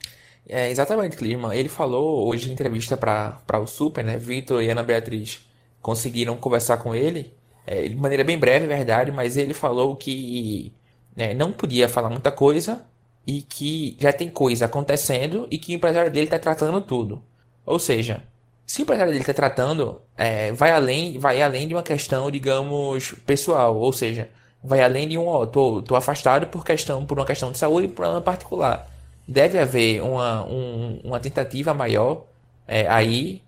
É, 0.49 0.71
exatamente, 0.71 1.17
Clima. 1.17 1.55
Ele 1.55 1.69
falou 1.69 2.29
hoje 2.29 2.49
em 2.49 2.53
entrevista 2.53 2.97
para 2.97 3.61
o 3.61 3.67
Super, 3.67 4.05
né? 4.05 4.17
Vitor 4.17 4.63
e 4.63 4.71
Ana 4.71 4.83
Beatriz 4.83 5.41
conseguiram 5.83 6.37
conversar 6.37 6.79
com 6.79 6.95
ele, 6.95 7.33
é, 7.67 7.89
de 7.89 7.95
maneira 7.95 8.25
bem 8.25 8.39
breve, 8.39 8.65
é 8.65 8.69
verdade, 8.69 9.13
mas 9.13 9.37
ele 9.37 9.55
falou 9.55 9.97
que 9.97 10.73
né, 11.15 11.35
não 11.35 11.53
podia 11.53 11.89
falar 11.89 12.11
muita 12.11 12.31
coisa 12.33 12.85
e 13.27 13.43
que 13.43 13.97
já 14.01 14.13
tem 14.13 14.29
coisa 14.29 14.67
acontecendo 14.67 15.47
e 15.51 15.59
que 15.59 15.73
o 15.73 15.77
empresário 15.77 16.11
dele 16.11 16.27
está 16.27 16.39
tratando 16.39 16.81
tudo. 16.81 17.23
Ou 17.65 17.79
seja, 17.79 18.23
se 18.67 18.83
o 18.83 18.85
empresário 18.85 19.13
dele 19.13 19.23
está 19.23 19.35
tratando, 19.35 20.01
é, 20.17 20.53
vai, 20.53 20.71
além, 20.73 21.19
vai 21.19 21.43
além 21.43 21.69
de 21.69 21.75
uma 21.75 21.83
questão, 21.83 22.31
digamos, 22.31 23.13
pessoal. 23.27 23.77
Ou 23.77 23.93
seja, 23.93 24.29
vai 24.63 24.83
além 24.83 25.09
de 25.09 25.19
um, 25.19 25.27
ó, 25.27 25.47
tô, 25.47 25.83
tô 25.83 25.97
afastado 25.97 26.47
por, 26.49 26.65
questão, 26.65 27.07
por 27.07 27.19
uma 27.19 27.27
questão 27.27 27.53
de 27.53 27.59
saúde 27.59 27.87
e 27.87 27.91
problema 27.91 28.21
particular. 28.21 28.89
Deve 29.29 29.59
haver 29.59 30.03
uma, 30.03 30.47
um, 30.47 31.01
uma 31.05 31.21
tentativa 31.21 31.75
maior 31.75 32.27
é, 32.67 32.87
aí 32.89 33.43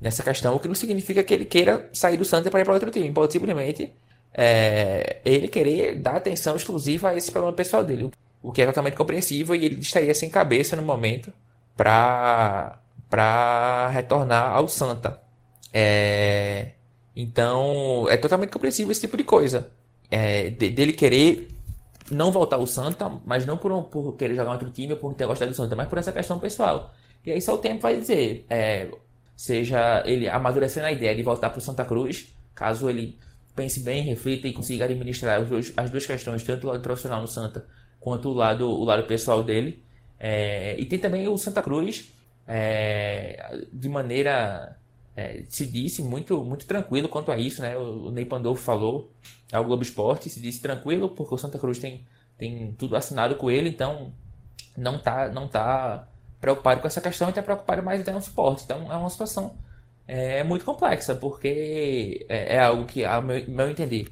nessa 0.00 0.22
questão, 0.22 0.54
o 0.56 0.60
que 0.60 0.68
não 0.68 0.74
significa 0.74 1.22
que 1.22 1.32
ele 1.32 1.44
queira 1.44 1.88
sair 1.92 2.16
do 2.16 2.24
Santa 2.24 2.50
para 2.50 2.60
ir 2.60 2.64
para 2.64 2.74
outro 2.74 2.90
time. 2.90 3.10
Pode 3.12 3.32
simplesmente 3.32 3.92
é, 4.34 5.20
ele 5.24 5.48
querer 5.48 5.96
dar 5.96 6.16
atenção 6.16 6.56
exclusiva 6.56 7.10
a 7.10 7.16
esse 7.16 7.30
problema 7.30 7.54
pessoal 7.54 7.84
dele, 7.84 8.10
o 8.42 8.52
que 8.52 8.62
é 8.62 8.66
totalmente 8.66 8.96
compreensível 8.96 9.54
e 9.54 9.64
ele 9.64 9.80
estaria 9.80 10.14
sem 10.14 10.28
cabeça 10.28 10.76
no 10.76 10.82
momento 10.82 11.32
para 11.76 12.78
para 13.08 13.88
retornar 13.90 14.52
ao 14.52 14.68
Santa. 14.68 15.20
É... 15.72 16.70
Então, 17.14 18.06
é 18.08 18.16
totalmente 18.16 18.50
compreensível 18.50 18.90
esse 18.90 19.02
tipo 19.02 19.16
de 19.18 19.24
coisa. 19.24 19.70
é, 20.12 20.50
de, 20.50 20.70
dele 20.70 20.92
querer 20.92 21.48
não 22.12 22.30
voltar 22.30 22.56
ao 22.56 22.66
Santa, 22.66 23.10
mas 23.24 23.46
não 23.46 23.56
por, 23.56 23.84
por 23.84 24.16
querer 24.16 24.34
jogar 24.34 24.52
outro 24.52 24.70
time 24.70 24.92
ou 24.92 24.98
por 24.98 25.14
ter 25.14 25.26
gostado 25.26 25.50
do 25.50 25.54
Santa, 25.56 25.74
mas 25.76 25.88
por 25.88 25.98
essa 25.98 26.12
questão 26.12 26.38
pessoal. 26.38 26.92
E 27.24 27.32
aí 27.32 27.40
só 27.40 27.54
o 27.54 27.58
tempo 27.58 27.82
vai 27.82 27.98
dizer, 27.98 28.46
é, 28.50 28.90
seja 29.36 30.02
ele 30.06 30.28
amadurecendo 30.28 30.86
a 30.86 30.92
ideia 30.92 31.14
de 31.14 31.22
voltar 31.22 31.50
para 31.50 31.58
o 31.58 31.62
Santa 31.62 31.84
Cruz, 31.84 32.34
caso 32.54 32.88
ele 32.88 33.18
pense 33.54 33.80
bem, 33.80 34.02
reflita 34.02 34.48
e 34.48 34.52
consiga 34.52 34.84
administrar 34.84 35.44
dois, 35.44 35.72
as 35.76 35.90
duas 35.90 36.06
questões, 36.06 36.42
tanto 36.42 36.66
o 36.66 36.70
lado 36.70 36.82
profissional 36.82 37.20
no 37.20 37.28
Santa 37.28 37.66
quanto 38.00 38.28
o 38.28 38.32
lado, 38.34 38.68
o 38.68 38.84
lado 38.84 39.04
pessoal 39.04 39.42
dele. 39.42 39.82
É, 40.18 40.76
e 40.78 40.86
tem 40.86 40.98
também 40.98 41.28
o 41.28 41.36
Santa 41.36 41.62
Cruz, 41.62 42.12
é, 42.46 43.66
de 43.72 43.88
maneira, 43.88 44.76
é, 45.16 45.44
se 45.48 45.66
disse, 45.66 46.02
muito, 46.02 46.42
muito 46.44 46.66
tranquilo 46.66 47.08
quanto 47.08 47.30
a 47.30 47.38
isso. 47.38 47.62
Né? 47.62 47.76
O, 47.76 48.06
o 48.06 48.10
Ney 48.10 48.24
Pandolfo 48.24 48.62
falou 48.62 49.10
ao 49.52 49.64
Globo 49.64 49.82
Esporte, 49.82 50.30
se 50.30 50.40
disse 50.40 50.60
tranquilo, 50.60 51.08
porque 51.10 51.34
o 51.34 51.38
Santa 51.38 51.58
Cruz 51.58 51.78
tem, 51.78 52.04
tem 52.38 52.72
tudo 52.78 52.96
assinado 52.96 53.36
com 53.36 53.50
ele, 53.50 53.68
então 53.68 54.12
não 54.76 54.96
está 54.96 55.28
não 55.28 55.46
tá 55.46 56.08
preocupado 56.40 56.80
com 56.80 56.86
essa 56.86 57.00
questão 57.00 57.28
e 57.28 57.30
está 57.30 57.42
preocupado 57.42 57.82
mais 57.82 58.00
até 58.00 58.12
no 58.12 58.22
suporte. 58.22 58.64
Então 58.64 58.90
é 58.92 58.96
uma 58.96 59.10
situação 59.10 59.54
é 60.06 60.42
muito 60.42 60.64
complexa, 60.64 61.14
porque 61.14 62.26
é, 62.28 62.56
é 62.56 62.60
algo 62.60 62.84
que, 62.84 63.04
ao 63.04 63.22
meu, 63.22 63.44
meu 63.48 63.70
entender, 63.70 64.08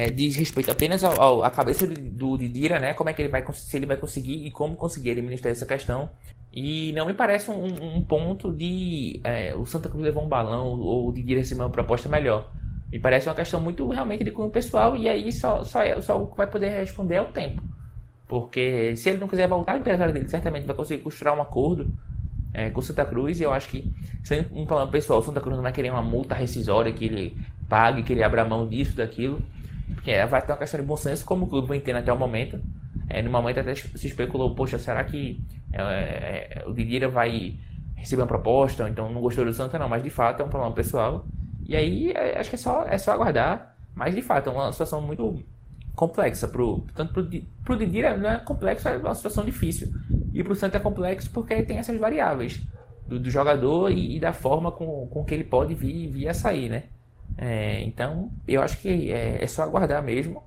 é, 0.00 0.08
diz 0.08 0.34
respeito 0.34 0.70
apenas 0.70 1.04
à 1.04 1.50
cabeça 1.50 1.86
do, 1.86 2.38
Didira, 2.38 2.78
né? 2.78 2.94
Como 2.94 3.10
é 3.10 3.12
que 3.12 3.20
ele 3.20 3.28
vai 3.28 3.44
se 3.52 3.76
ele 3.76 3.84
vai 3.84 3.98
conseguir 3.98 4.46
e 4.46 4.50
como 4.50 4.74
conseguir 4.74 5.10
administrar 5.10 5.52
essa 5.52 5.66
questão. 5.66 6.08
E 6.50 6.90
não 6.92 7.06
me 7.06 7.12
parece 7.12 7.50
um, 7.50 7.96
um 7.96 8.02
ponto 8.02 8.50
de 8.50 9.20
é, 9.22 9.54
o 9.54 9.66
Santa 9.66 9.90
Cruz 9.90 10.02
levar 10.02 10.22
um 10.22 10.28
balão 10.28 10.80
ou 10.80 11.08
o 11.08 11.12
Didira 11.12 11.40
receber 11.40 11.62
uma 11.62 11.70
proposta 11.70 12.08
melhor. 12.08 12.50
Me 12.90 12.98
parece 12.98 13.28
uma 13.28 13.34
questão 13.34 13.60
muito 13.60 13.86
realmente 13.90 14.24
de 14.24 14.30
cunho 14.30 14.50
pessoal 14.50 14.96
e 14.96 15.06
aí 15.06 15.30
só, 15.30 15.62
só, 15.64 15.82
é, 15.82 16.00
só 16.00 16.20
o 16.20 16.28
que 16.28 16.36
vai 16.36 16.46
poder 16.46 16.70
responder 16.70 17.16
é 17.16 17.22
o 17.22 17.26
tempo. 17.26 17.62
Porque 18.26 18.96
se 18.96 19.10
ele 19.10 19.18
não 19.18 19.28
quiser 19.28 19.48
voltar, 19.48 19.74
o 19.74 19.80
empresário 19.80 20.14
dele 20.14 20.28
certamente 20.28 20.66
vai 20.66 20.74
conseguir 20.74 21.02
costurar 21.02 21.36
um 21.36 21.42
acordo 21.42 21.92
é, 22.54 22.70
com 22.70 22.80
Santa 22.80 23.04
Cruz. 23.04 23.38
E 23.38 23.42
eu 23.42 23.52
acho 23.52 23.68
que, 23.68 23.92
sem 24.24 24.46
um 24.50 24.64
problema 24.64 24.90
pessoal, 24.90 25.22
Santa 25.22 25.40
Cruz 25.40 25.56
não 25.56 25.62
vai 25.62 25.72
querer 25.72 25.90
uma 25.90 26.02
multa 26.02 26.34
rescisória 26.34 26.90
que 26.90 27.04
ele 27.04 27.36
pague, 27.68 28.02
que 28.02 28.12
ele 28.14 28.22
abra 28.22 28.44
mão 28.44 28.66
disso, 28.66 28.96
daquilo. 28.96 29.42
Porque 29.94 30.10
é, 30.10 30.26
vai 30.26 30.42
ter 30.42 30.52
uma 30.52 30.58
questão 30.58 30.80
de 30.80 30.86
bom 30.86 30.96
senso, 30.96 31.24
como 31.24 31.46
o 31.46 31.48
clube 31.48 31.68
vem 31.68 31.80
tendo 31.80 31.98
até 31.98 32.12
o 32.12 32.18
momento. 32.18 32.60
É, 33.08 33.22
no 33.22 33.30
momento 33.30 33.60
até 33.60 33.74
se 33.74 34.06
especulou, 34.06 34.54
poxa, 34.54 34.78
será 34.78 35.02
que 35.04 35.42
é, 35.72 36.62
é, 36.62 36.64
o 36.66 36.72
Didira 36.72 37.08
vai 37.08 37.58
receber 37.96 38.22
uma 38.22 38.28
proposta? 38.28 38.88
Então 38.88 39.12
não 39.12 39.20
gostou 39.20 39.44
do 39.44 39.52
Santa, 39.52 39.78
não. 39.78 39.88
Mas 39.88 40.02
de 40.02 40.10
fato 40.10 40.42
é 40.42 40.44
um 40.44 40.48
problema 40.48 40.74
pessoal. 40.74 41.26
E 41.66 41.76
aí 41.76 42.12
é, 42.12 42.38
acho 42.38 42.50
que 42.50 42.56
é 42.56 42.58
só, 42.58 42.84
é 42.84 42.98
só 42.98 43.12
aguardar. 43.12 43.76
Mas 43.94 44.14
de 44.14 44.22
fato 44.22 44.48
é 44.48 44.52
uma 44.52 44.72
situação 44.72 45.02
muito 45.02 45.42
complexa. 45.94 46.48
Pro, 46.48 46.86
tanto 46.94 47.12
pro, 47.12 47.28
pro 47.64 47.76
Didira 47.76 48.16
não 48.16 48.30
é 48.30 48.38
complexo, 48.38 48.88
é 48.88 48.96
uma 48.96 49.14
situação 49.14 49.44
difícil. 49.44 49.88
E 50.32 50.42
pro 50.42 50.54
Santa 50.54 50.76
é 50.78 50.80
complexo 50.80 51.30
porque 51.30 51.62
tem 51.62 51.78
essas 51.78 51.98
variáveis 51.98 52.60
do, 53.06 53.18
do 53.18 53.30
jogador 53.30 53.90
e, 53.90 54.16
e, 54.16 54.20
da 54.20 54.32
forma 54.32 54.70
com, 54.70 55.08
com 55.08 55.24
que 55.24 55.34
ele 55.34 55.44
pode 55.44 55.74
vir, 55.74 56.08
vir 56.08 56.28
a 56.28 56.34
sair, 56.34 56.68
né? 56.68 56.84
É, 57.38 57.80
então, 57.82 58.30
eu 58.46 58.62
acho 58.62 58.78
que 58.78 59.12
é, 59.12 59.42
é 59.42 59.46
só 59.46 59.62
aguardar 59.62 60.02
mesmo 60.02 60.42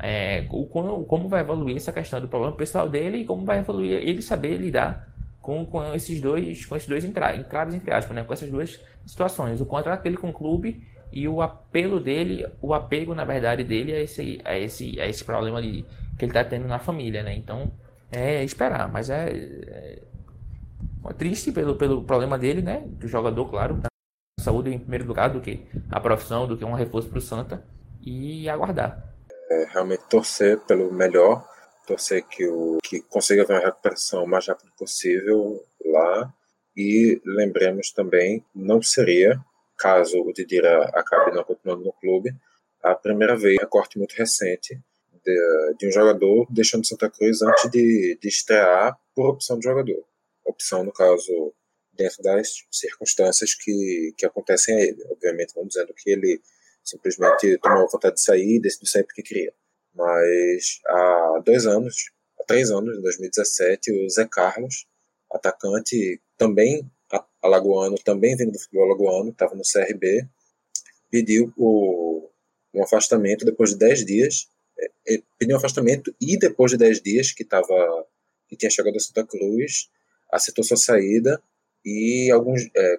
é, 0.00 0.46
o, 0.50 0.66
como, 0.66 1.04
como 1.04 1.28
vai 1.28 1.40
evoluir 1.40 1.76
essa 1.76 1.92
questão 1.92 2.20
do 2.20 2.28
problema 2.28 2.56
pessoal 2.56 2.88
dele 2.88 3.18
e 3.18 3.24
como 3.24 3.44
vai 3.44 3.58
evoluir 3.58 3.92
ele 3.92 4.22
saber 4.22 4.56
lidar 4.56 5.08
com, 5.40 5.66
com 5.66 5.94
esses 5.94 6.20
dois, 6.20 6.64
com 6.66 6.76
esses 6.76 6.88
dois 6.88 7.04
entraves, 7.04 7.74
entre 7.74 7.92
aspas, 7.92 8.14
né? 8.14 8.24
com 8.24 8.32
essas 8.32 8.50
duas 8.50 8.80
situações. 9.04 9.60
O 9.60 9.66
contrato 9.66 10.02
dele 10.02 10.16
com 10.16 10.30
o 10.30 10.32
clube 10.32 10.82
e 11.12 11.28
o 11.28 11.42
apelo 11.42 12.00
dele, 12.00 12.46
o 12.60 12.72
apego, 12.72 13.14
na 13.14 13.24
verdade, 13.24 13.62
dele 13.62 13.92
a 13.92 14.00
esse, 14.00 14.40
a 14.44 14.58
esse, 14.58 15.00
a 15.00 15.06
esse 15.06 15.22
problema 15.24 15.60
de, 15.60 15.84
que 16.16 16.24
ele 16.24 16.30
está 16.30 16.44
tendo 16.44 16.66
na 16.66 16.78
família, 16.78 17.22
né? 17.22 17.34
Então, 17.34 17.70
é 18.10 18.42
esperar, 18.44 18.90
mas 18.90 19.10
é, 19.10 19.28
é, 19.30 19.98
é 21.04 21.12
triste 21.12 21.52
pelo, 21.52 21.76
pelo 21.76 22.02
problema 22.04 22.38
dele, 22.38 22.62
né? 22.62 22.82
Do 22.86 23.06
jogador, 23.08 23.44
claro. 23.50 23.91
Saúde 24.42 24.70
em 24.70 24.78
primeiro 24.78 25.06
lugar 25.06 25.30
do 25.30 25.40
que 25.40 25.66
a 25.90 26.00
profissão, 26.00 26.46
do 26.46 26.56
que 26.56 26.64
um 26.64 26.74
reforço 26.74 27.08
para 27.08 27.18
o 27.18 27.22
Santa. 27.22 27.64
E 28.00 28.48
aguardar. 28.48 29.14
É, 29.50 29.66
realmente 29.70 30.02
torcer 30.08 30.58
pelo 30.60 30.92
melhor, 30.92 31.46
torcer 31.86 32.26
que, 32.26 32.46
o, 32.46 32.78
que 32.82 33.00
consiga 33.02 33.44
ver 33.44 33.54
uma 33.54 33.64
recuperação 33.64 34.24
o 34.24 34.28
mais 34.28 34.46
rápido 34.46 34.72
possível 34.76 35.64
lá. 35.84 36.32
E 36.76 37.20
lembremos 37.24 37.92
também, 37.92 38.44
não 38.54 38.82
seria 38.82 39.38
caso 39.82 40.20
o 40.20 40.32
Didira 40.32 40.84
acabe 40.94 41.34
não 41.34 41.42
continuando 41.42 41.84
no 41.84 41.92
clube, 41.92 42.32
a 42.82 42.94
primeira 42.94 43.36
vez, 43.36 43.58
um 43.62 43.66
corte 43.66 43.98
muito 43.98 44.12
recente 44.12 44.80
de, 45.24 45.74
de, 45.78 45.88
um 45.88 45.92
jogador 45.92 46.46
deixando 46.50 46.86
Santa 46.86 47.10
Cruz 47.10 47.42
antes 47.42 47.70
de, 47.70 48.18
de 48.20 48.28
estrear 48.28 48.96
por 49.14 49.30
opção 49.30 49.56
do 49.56 49.62
jogador. 49.62 50.04
Opção, 50.44 50.84
no 50.84 50.92
caso, 50.92 51.52
dentro 51.92 52.22
das 52.22 52.64
circunstâncias 52.70 53.54
que, 53.54 54.14
que 54.16 54.26
acontecem 54.26 54.76
a 54.76 54.80
ele. 54.80 55.04
Obviamente, 55.10 55.54
não 55.56 55.66
dizendo 55.66 55.92
que 55.94 56.10
ele 56.10 56.40
simplesmente 56.82 57.58
tomou 57.58 57.88
vontade 57.88 58.16
de 58.16 58.22
sair 58.22 58.56
e 58.56 58.60
decidiu 58.60 58.88
sair 58.88 59.04
porque 59.04 59.22
queria. 59.22 59.52
Mas 59.94 60.80
há 60.86 61.42
dois 61.44 61.66
anos, 61.66 62.10
há 62.40 62.44
três 62.44 62.70
anos, 62.70 62.96
em 62.96 63.02
2017, 63.02 63.92
o 63.92 64.08
Zé 64.08 64.26
Carlos, 64.26 64.86
atacante 65.30 66.20
também 66.36 66.90
alagoano, 67.42 67.96
também 67.96 68.36
vindo 68.36 68.52
do 68.52 68.58
futebol 68.58 68.84
alagoano, 68.84 69.30
estava 69.30 69.54
no 69.54 69.62
CRB, 69.62 70.26
pediu 71.10 71.52
o, 71.56 72.30
um 72.72 72.82
afastamento 72.82 73.44
depois 73.44 73.70
de 73.70 73.78
10 73.78 74.06
dias, 74.06 74.48
é, 74.78 75.14
é, 75.14 75.22
pediu 75.38 75.54
um 75.54 75.58
afastamento 75.58 76.14
e 76.20 76.38
depois 76.38 76.70
de 76.70 76.78
10 76.78 77.02
dias 77.02 77.32
que 77.32 77.44
tava, 77.44 78.06
que 78.48 78.56
tinha 78.56 78.70
chegado 78.70 78.96
a 78.96 79.00
Santa 79.00 79.26
Cruz, 79.26 79.90
aceitou 80.30 80.64
sua 80.64 80.76
saída 80.76 81.42
e 81.84 82.30
alguns, 82.30 82.62
é, 82.76 82.98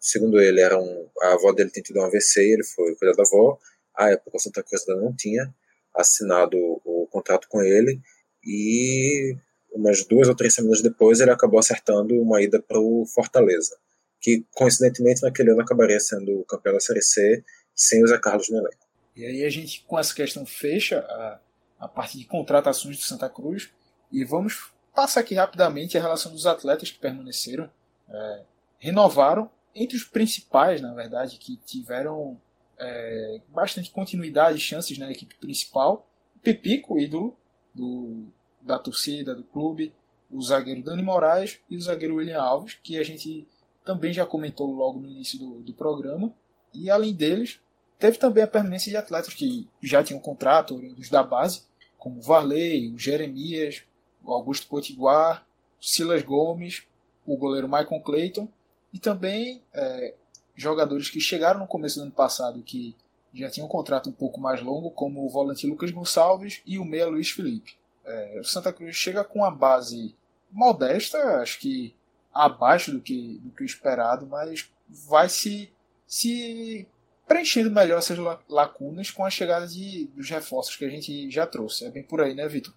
segundo 0.00 0.40
ele, 0.40 0.60
era 0.60 0.78
um, 0.78 1.08
a 1.22 1.34
avó 1.34 1.52
dele 1.52 1.70
tinha 1.70 1.82
tido 1.82 2.00
um 2.00 2.04
AVC 2.04 2.40
ele 2.40 2.64
foi 2.64 2.94
cuidar 2.96 3.14
da 3.14 3.22
avó, 3.22 3.58
a 3.96 4.10
época 4.10 4.38
Santa 4.38 4.62
Cruz 4.62 4.88
ainda 4.88 5.02
não 5.02 5.14
tinha 5.14 5.52
assinado 5.94 6.56
o, 6.56 7.02
o 7.02 7.06
contrato 7.08 7.48
com 7.48 7.60
ele. 7.62 8.00
E 8.44 9.36
umas 9.72 10.04
duas 10.04 10.28
ou 10.28 10.34
três 10.34 10.54
semanas 10.54 10.80
depois, 10.80 11.20
ele 11.20 11.30
acabou 11.30 11.58
acertando 11.58 12.14
uma 12.14 12.40
ida 12.40 12.62
para 12.62 12.78
o 12.78 13.04
Fortaleza, 13.06 13.76
que 14.20 14.44
coincidentemente 14.54 15.22
naquele 15.22 15.50
ano 15.50 15.60
acabaria 15.60 16.00
sendo 16.00 16.44
campeão 16.44 16.74
da 16.74 16.80
Série 16.80 17.02
C 17.02 17.44
sem 17.74 18.02
o 18.02 18.06
Zé 18.06 18.18
Carlos 18.18 18.48
no 18.48 18.58
elenco. 18.58 18.86
E 19.14 19.24
aí 19.24 19.44
a 19.44 19.50
gente, 19.50 19.84
com 19.86 19.98
essa 19.98 20.14
questão, 20.14 20.46
fecha 20.46 21.00
a, 21.00 21.40
a 21.80 21.88
parte 21.88 22.16
de 22.16 22.24
contratações 22.24 22.96
do 22.96 23.02
Santa 23.02 23.28
Cruz. 23.28 23.70
E 24.10 24.24
vamos 24.24 24.72
passar 24.94 25.20
aqui 25.20 25.34
rapidamente 25.34 25.98
a 25.98 26.00
relação 26.00 26.32
dos 26.32 26.46
atletas 26.46 26.90
que 26.90 26.98
permaneceram, 26.98 27.70
é, 28.08 28.42
renovaram, 28.78 29.50
entre 29.74 29.96
os 29.96 30.04
principais, 30.04 30.80
na 30.80 30.92
verdade, 30.94 31.38
que 31.38 31.56
tiveram 31.56 32.40
é, 32.78 33.40
bastante 33.48 33.90
continuidade 33.90 34.58
e 34.58 34.60
chances 34.60 34.96
na 34.98 35.10
equipe 35.10 35.34
principal. 35.36 36.08
Pipico, 36.42 36.98
ídolo 36.98 37.36
do, 37.74 38.26
da 38.60 38.78
torcida, 38.78 39.34
do 39.34 39.42
clube, 39.42 39.92
o 40.30 40.42
zagueiro 40.42 40.82
Dani 40.82 41.02
Moraes 41.02 41.58
e 41.68 41.76
o 41.76 41.80
zagueiro 41.80 42.16
William 42.16 42.40
Alves, 42.40 42.78
que 42.82 42.98
a 42.98 43.02
gente 43.02 43.46
também 43.84 44.12
já 44.12 44.26
comentou 44.26 44.70
logo 44.70 45.00
no 45.00 45.08
início 45.08 45.38
do, 45.38 45.60
do 45.60 45.72
programa. 45.72 46.32
E 46.74 46.90
além 46.90 47.14
deles, 47.14 47.60
teve 47.98 48.18
também 48.18 48.44
a 48.44 48.48
permanência 48.48 48.90
de 48.90 48.96
atletas 48.96 49.34
que 49.34 49.68
já 49.82 50.04
tinham 50.04 50.20
contrato, 50.20 50.76
oriundos 50.76 51.08
da 51.08 51.22
base, 51.22 51.62
como 51.96 52.18
o 52.18 52.22
Varley, 52.22 52.92
o 52.92 52.98
Jeremias, 52.98 53.82
o 54.22 54.32
Augusto 54.32 54.68
Potiguar, 54.68 55.46
o 55.80 55.84
Silas 55.84 56.22
Gomes, 56.22 56.86
o 57.28 57.36
goleiro 57.36 57.68
Michael 57.68 58.00
Clayton 58.00 58.48
e 58.92 58.98
também 58.98 59.62
é, 59.72 60.14
jogadores 60.56 61.10
que 61.10 61.20
chegaram 61.20 61.60
no 61.60 61.66
começo 61.66 61.98
do 61.98 62.02
ano 62.02 62.12
passado 62.12 62.62
que 62.62 62.96
já 63.34 63.50
tinham 63.50 63.66
um 63.66 63.70
contrato 63.70 64.08
um 64.08 64.12
pouco 64.12 64.40
mais 64.40 64.62
longo, 64.62 64.90
como 64.90 65.24
o 65.24 65.28
volante 65.28 65.66
Lucas 65.66 65.90
Gonçalves 65.90 66.62
e 66.66 66.78
o 66.78 66.84
meia 66.84 67.06
Luiz 67.06 67.30
Felipe. 67.30 67.76
É, 68.04 68.40
o 68.40 68.44
Santa 68.44 68.72
Cruz 68.72 68.96
chega 68.96 69.22
com 69.22 69.40
uma 69.40 69.50
base 69.50 70.14
modesta, 70.50 71.18
acho 71.42 71.60
que 71.60 71.94
abaixo 72.32 72.90
do 72.90 73.00
que, 73.00 73.38
do 73.42 73.50
que 73.50 73.62
o 73.62 73.66
esperado, 73.66 74.26
mas 74.26 74.70
vai 74.88 75.28
se, 75.28 75.70
se 76.06 76.88
preenchendo 77.26 77.70
melhor 77.70 77.98
essas 77.98 78.18
lacunas 78.48 79.10
com 79.10 79.24
a 79.24 79.30
chegada 79.30 79.66
de, 79.66 80.06
dos 80.08 80.30
reforços 80.30 80.76
que 80.76 80.84
a 80.84 80.88
gente 80.88 81.30
já 81.30 81.46
trouxe. 81.46 81.84
É 81.84 81.90
bem 81.90 82.02
por 82.02 82.22
aí, 82.22 82.34
né, 82.34 82.48
Vitor? 82.48 82.72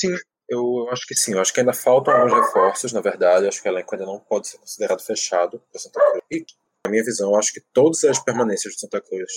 Sim, 0.00 0.16
eu 0.52 0.88
acho 0.90 1.06
que 1.06 1.14
sim. 1.14 1.32
Eu 1.32 1.40
acho 1.40 1.52
que 1.52 1.60
ainda 1.60 1.72
faltam 1.72 2.14
alguns 2.14 2.32
reforços, 2.32 2.92
na 2.92 3.00
verdade. 3.00 3.44
Eu 3.44 3.48
acho 3.48 3.62
que 3.62 3.68
o 3.68 3.72
elenco 3.72 3.94
ainda 3.94 4.06
não 4.06 4.18
pode 4.18 4.48
ser 4.48 4.58
considerado 4.58 5.00
fechado 5.00 5.62
para 5.70 5.80
Santa 5.80 6.00
Cruz. 6.00 6.22
E, 6.30 6.44
na 6.84 6.90
minha 6.90 7.04
visão, 7.04 7.34
acho 7.36 7.52
que 7.52 7.60
todas 7.72 8.04
as 8.04 8.18
permanências 8.18 8.74
de 8.74 8.80
Santa 8.80 9.00
Cruz 9.00 9.32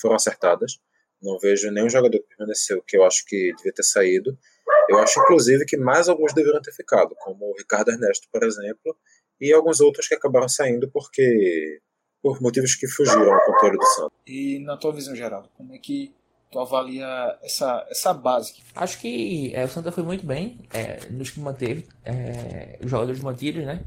foram 0.00 0.16
acertadas. 0.16 0.78
Não 1.22 1.38
vejo 1.38 1.70
nenhum 1.70 1.88
jogador 1.88 2.18
que 2.18 2.36
permaneceu 2.36 2.82
que 2.82 2.96
eu 2.96 3.04
acho 3.04 3.24
que 3.26 3.52
devia 3.56 3.72
ter 3.72 3.82
saído. 3.82 4.36
Eu 4.88 4.98
acho, 4.98 5.20
inclusive, 5.20 5.64
que 5.64 5.76
mais 5.76 6.08
alguns 6.08 6.32
deveriam 6.32 6.60
ter 6.60 6.72
ficado, 6.72 7.14
como 7.16 7.50
o 7.50 7.54
Ricardo 7.56 7.90
Ernesto, 7.90 8.28
por 8.30 8.42
exemplo, 8.42 8.96
e 9.40 9.52
alguns 9.52 9.80
outros 9.80 10.08
que 10.08 10.14
acabaram 10.14 10.48
saindo 10.48 10.90
porque 10.90 11.80
por 12.22 12.40
motivos 12.40 12.74
que 12.74 12.88
fugiram 12.88 13.34
ao 13.34 13.44
controle 13.44 13.76
do 13.76 13.84
Santos. 13.84 14.18
E 14.26 14.58
na 14.60 14.78
tua 14.78 14.92
visão 14.92 15.14
geral, 15.14 15.50
como 15.54 15.74
é 15.74 15.78
que 15.78 16.14
tu 16.54 16.60
avalia 16.60 17.36
essa, 17.42 17.84
essa 17.90 18.14
base? 18.14 18.54
Acho 18.76 19.00
que 19.00 19.52
é, 19.54 19.64
o 19.64 19.68
Santa 19.68 19.90
foi 19.90 20.04
muito 20.04 20.24
bem 20.24 20.60
é, 20.72 21.00
nos 21.10 21.30
que 21.30 21.40
manteve, 21.40 21.88
é, 22.04 22.78
os 22.80 22.88
jogadores 22.88 23.20
mantidos, 23.20 23.64
né? 23.64 23.82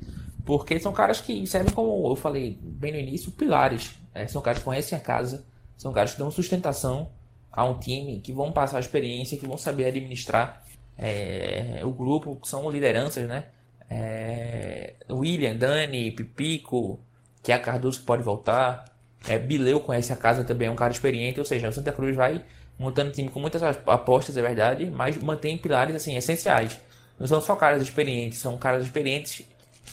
Porque 0.45 0.77
são 0.77 0.91
caras 0.91 1.21
que 1.21 1.47
servem 1.47 1.73
como 1.73 2.11
eu 2.11 2.15
falei 2.15 2.59
bem 2.61 2.91
no 2.91 2.99
início, 2.99 3.31
pilares. 3.31 3.95
É, 4.13 4.27
são 4.27 4.41
caras 4.41 4.59
que 4.59 4.65
conhecem 4.65 4.97
a 4.97 5.01
casa, 5.01 5.45
são 5.77 5.93
caras 5.93 6.11
que 6.11 6.19
dão 6.19 6.29
sustentação 6.29 7.09
a 7.49 7.63
um 7.63 7.79
time, 7.79 8.19
que 8.19 8.33
vão 8.33 8.51
passar 8.51 8.77
a 8.77 8.79
experiência, 8.81 9.37
que 9.37 9.47
vão 9.47 9.57
saber 9.57 9.85
administrar 9.85 10.61
é, 10.97 11.79
o 11.83 11.91
grupo, 11.91 12.35
que 12.35 12.49
são 12.49 12.69
lideranças, 12.69 13.27
né? 13.29 13.45
É, 13.89 14.95
William, 15.09 15.55
Dani, 15.55 16.11
Pipico, 16.11 16.99
que 17.41 17.53
a 17.53 17.59
Cardoso 17.59 18.01
pode 18.03 18.23
voltar. 18.23 18.83
É, 19.27 19.37
Bileu 19.37 19.79
conhece 19.79 20.11
a 20.11 20.15
casa 20.15 20.43
também, 20.43 20.67
é 20.67 20.71
um 20.71 20.75
cara 20.75 20.91
experiente, 20.91 21.39
ou 21.39 21.45
seja, 21.45 21.69
o 21.69 21.73
Santa 21.73 21.91
Cruz 21.91 22.15
vai 22.15 22.43
montando 22.77 23.11
time 23.11 23.29
com 23.29 23.39
muitas 23.39 23.63
apostas, 23.63 24.37
é 24.37 24.41
verdade, 24.41 24.85
mas 24.85 25.17
mantém 25.17 25.57
pilares 25.57 25.95
assim 25.95 26.15
essenciais. 26.15 26.79
Não 27.19 27.25
são 27.25 27.41
só 27.41 27.55
caras 27.55 27.81
experientes, 27.81 28.37
são 28.39 28.57
caras 28.57 28.85
experientes 28.85 29.43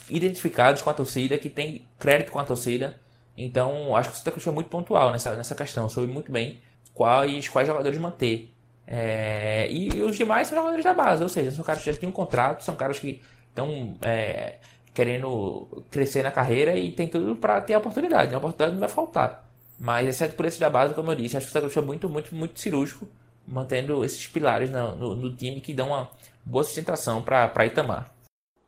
identificados 0.09 0.81
com 0.81 0.89
a 0.89 0.93
torcida, 0.93 1.37
que 1.37 1.49
tem 1.49 1.87
crédito 1.97 2.31
com 2.31 2.39
a 2.39 2.43
torcida. 2.43 2.95
Então, 3.37 3.95
acho 3.95 4.09
que 4.09 4.15
o 4.15 4.17
Santa 4.17 4.31
Cruz 4.31 4.43
foi 4.43 4.53
muito 4.53 4.69
pontual 4.69 5.11
nessa, 5.11 5.35
nessa 5.35 5.55
questão, 5.55 5.89
soube 5.89 6.11
muito 6.11 6.31
bem 6.31 6.59
quais, 6.93 7.49
quais 7.49 7.67
jogadores 7.67 7.97
manter. 7.97 8.51
É, 8.87 9.67
e, 9.71 10.01
os 10.03 10.15
demais 10.15 10.47
são 10.47 10.57
jogadores 10.57 10.83
da 10.83 10.93
base, 10.93 11.23
ou 11.23 11.29
seja, 11.29 11.51
são 11.51 11.65
caras 11.65 11.83
que 11.83 11.91
já 11.91 11.97
têm 11.97 12.07
um 12.07 12.11
contrato, 12.11 12.63
são 12.63 12.75
caras 12.75 12.99
que 12.99 13.21
estão 13.49 13.97
é, 14.01 14.57
querendo 14.95 15.83
crescer 15.91 16.23
na 16.23 16.31
carreira 16.31 16.75
e 16.77 16.89
tem 16.91 17.07
tudo 17.07 17.35
para 17.35 17.59
ter 17.61 17.73
a 17.73 17.79
oportunidade. 17.79 18.33
A 18.33 18.37
oportunidade 18.37 18.71
não 18.71 18.79
vai 18.79 18.89
faltar. 18.89 19.45
Mas, 19.77 20.07
exceto 20.07 20.35
por 20.35 20.45
esse 20.45 20.57
da 20.57 20.69
base, 20.69 20.93
como 20.93 21.11
eu 21.11 21.15
disse, 21.15 21.35
acho 21.35 21.47
que 21.47 21.49
o 21.49 21.53
Santa 21.53 21.63
Cruz 21.63 21.73
foi 21.73 21.83
muito, 21.83 22.09
muito, 22.09 22.33
muito 22.33 22.57
cirúrgico, 22.57 23.05
mantendo 23.45 24.05
esses 24.05 24.25
pilares 24.25 24.71
no, 24.71 24.95
no, 24.95 25.15
no 25.15 25.35
time 25.35 25.59
que 25.59 25.73
dão 25.73 25.87
uma 25.87 26.09
boa 26.45 26.63
sustentação 26.63 27.21
para 27.21 27.65
Itamar. 27.65 28.09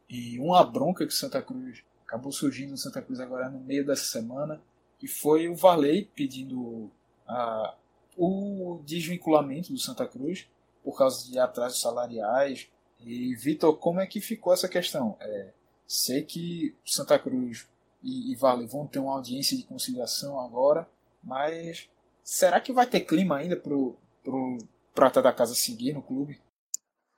E 0.09 0.37
uma 0.37 0.63
bronca 0.65 1.07
que 1.07 1.13
o 1.13 1.15
Santa 1.15 1.41
Cruz 1.41 1.81
acabou 2.05 2.31
surgindo 2.31 2.71
no 2.71 2.77
Santa 2.77 3.01
Cruz 3.01 3.21
agora 3.21 3.49
no 3.49 3.59
meio 3.61 3.85
dessa 3.85 4.03
semana, 4.03 4.61
que 4.99 5.07
foi 5.07 5.47
o 5.47 5.55
Varley 5.55 6.09
pedindo 6.13 6.91
a, 7.25 7.73
o 8.17 8.81
desvinculamento 8.85 9.71
do 9.71 9.79
Santa 9.79 10.05
Cruz 10.05 10.45
por 10.83 10.97
causa 10.97 11.29
de 11.29 11.39
atrasos 11.39 11.79
salariais. 11.79 12.67
E, 12.99 13.33
Vitor, 13.35 13.77
como 13.77 14.01
é 14.01 14.07
que 14.07 14.19
ficou 14.19 14.53
essa 14.53 14.67
questão? 14.67 15.15
É, 15.21 15.49
sei 15.87 16.23
que 16.23 16.75
Santa 16.85 17.17
Cruz 17.17 17.67
e, 18.03 18.31
e 18.31 18.35
Vale 18.35 18.67
vão 18.67 18.85
ter 18.85 18.99
uma 18.99 19.13
audiência 19.13 19.57
de 19.57 19.63
conciliação 19.63 20.39
agora, 20.39 20.87
mas 21.23 21.89
será 22.23 22.59
que 22.59 22.73
vai 22.73 22.85
ter 22.85 23.01
clima 23.01 23.37
ainda 23.37 23.55
pro, 23.55 23.95
pro 24.23 24.57
Prata 24.93 25.21
da 25.21 25.31
Casa 25.31 25.55
seguir 25.55 25.93
no 25.93 26.01
clube? 26.01 26.39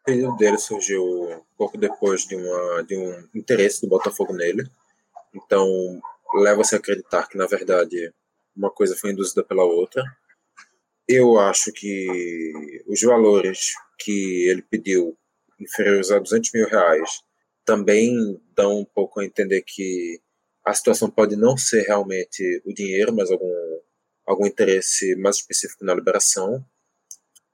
O 0.02 0.04
pedido 0.06 0.36
dele 0.38 0.58
surgiu 0.58 1.44
pouco 1.58 1.78
depois 1.78 2.26
de, 2.26 2.36
uma, 2.36 2.84
de 2.84 2.98
um 2.98 3.28
interesse 3.36 3.82
do 3.82 3.90
Botafogo 3.90 4.34
nele. 4.34 4.70
Então, 5.34 5.68
leva-se 6.36 6.76
a 6.76 6.78
acreditar 6.78 7.28
que, 7.28 7.38
na 7.38 7.46
verdade, 7.46 8.14
uma 8.56 8.72
coisa 8.72 8.96
foi 8.96 9.12
induzida 9.12 9.44
pela 9.44 9.64
outra. 9.64 10.04
Eu 11.08 11.40
acho 11.40 11.72
que 11.72 12.84
os 12.88 13.02
valores 13.02 13.74
que 13.98 14.48
ele 14.48 14.62
pediu, 14.62 15.18
inferiores 15.60 16.12
a 16.12 16.20
200 16.20 16.52
mil 16.54 16.68
reais, 16.68 17.22
também 17.70 18.42
dão 18.56 18.80
um 18.80 18.86
pouco 18.86 19.20
a 19.20 19.26
entender 19.26 19.62
que 19.62 20.20
a 20.66 20.74
situação 20.74 21.08
pode 21.08 21.36
não 21.36 21.56
ser 21.56 21.84
realmente 21.84 22.64
o 22.66 22.74
dinheiro, 22.74 23.14
mas 23.16 23.30
algum, 23.30 23.54
algum 24.26 24.48
interesse 24.48 25.16
mais 25.18 25.36
específico 25.36 25.86
na 25.86 25.94
liberação. 25.94 26.66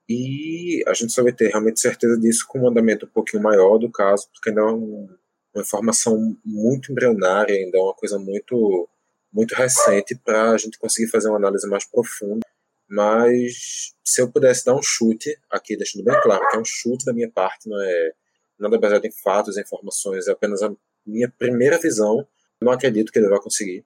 E 0.08 0.82
a 0.88 0.94
gente 0.94 1.12
só 1.12 1.22
vai 1.22 1.34
ter 1.34 1.50
realmente 1.50 1.82
certeza 1.82 2.18
disso 2.18 2.46
com 2.48 2.60
um 2.60 2.70
andamento 2.70 3.06
um 3.06 3.10
pouquinho 3.10 3.44
maior 3.44 3.78
do 3.78 3.92
caso, 3.92 4.30
porque 4.32 4.50
ainda 4.50 4.62
é 4.62 4.66
um, 4.66 5.10
uma 5.54 5.62
informação 5.62 6.38
muito 6.46 6.94
embrionária, 6.94 7.54
ainda 7.54 7.78
é 7.78 7.82
uma 7.82 7.94
coisa 7.94 8.18
muito, 8.18 8.88
muito 9.34 9.54
recente 9.54 10.16
para 10.16 10.52
a 10.52 10.58
gente 10.58 10.80
conseguir 10.80 11.12
fazer 11.12 11.28
uma 11.28 11.38
análise 11.38 11.68
mais 11.68 11.84
profunda. 11.84 12.48
Mas 12.88 13.94
se 14.02 14.22
eu 14.22 14.32
pudesse 14.32 14.64
dar 14.64 14.76
um 14.76 14.82
chute, 14.82 15.38
aqui 15.50 15.76
deixando 15.76 16.06
bem 16.06 16.18
claro 16.22 16.48
que 16.50 16.56
é 16.56 16.60
um 16.60 16.66
chute 16.66 17.04
da 17.04 17.12
minha 17.12 17.30
parte, 17.30 17.68
não 17.68 17.82
é 17.82 18.12
nada 18.60 18.78
baseado 18.78 19.06
em 19.06 19.12
fatos, 19.12 19.58
informações, 19.58 20.28
é 20.28 20.32
apenas 20.32 20.62
a 20.62 20.74
minha 21.06 21.30
primeira 21.30 21.78
visão 21.78 22.28
não 22.62 22.72
acredito 22.72 23.12
que 23.12 23.20
ele 23.20 23.30
vai 23.30 23.40
conseguir 23.40 23.84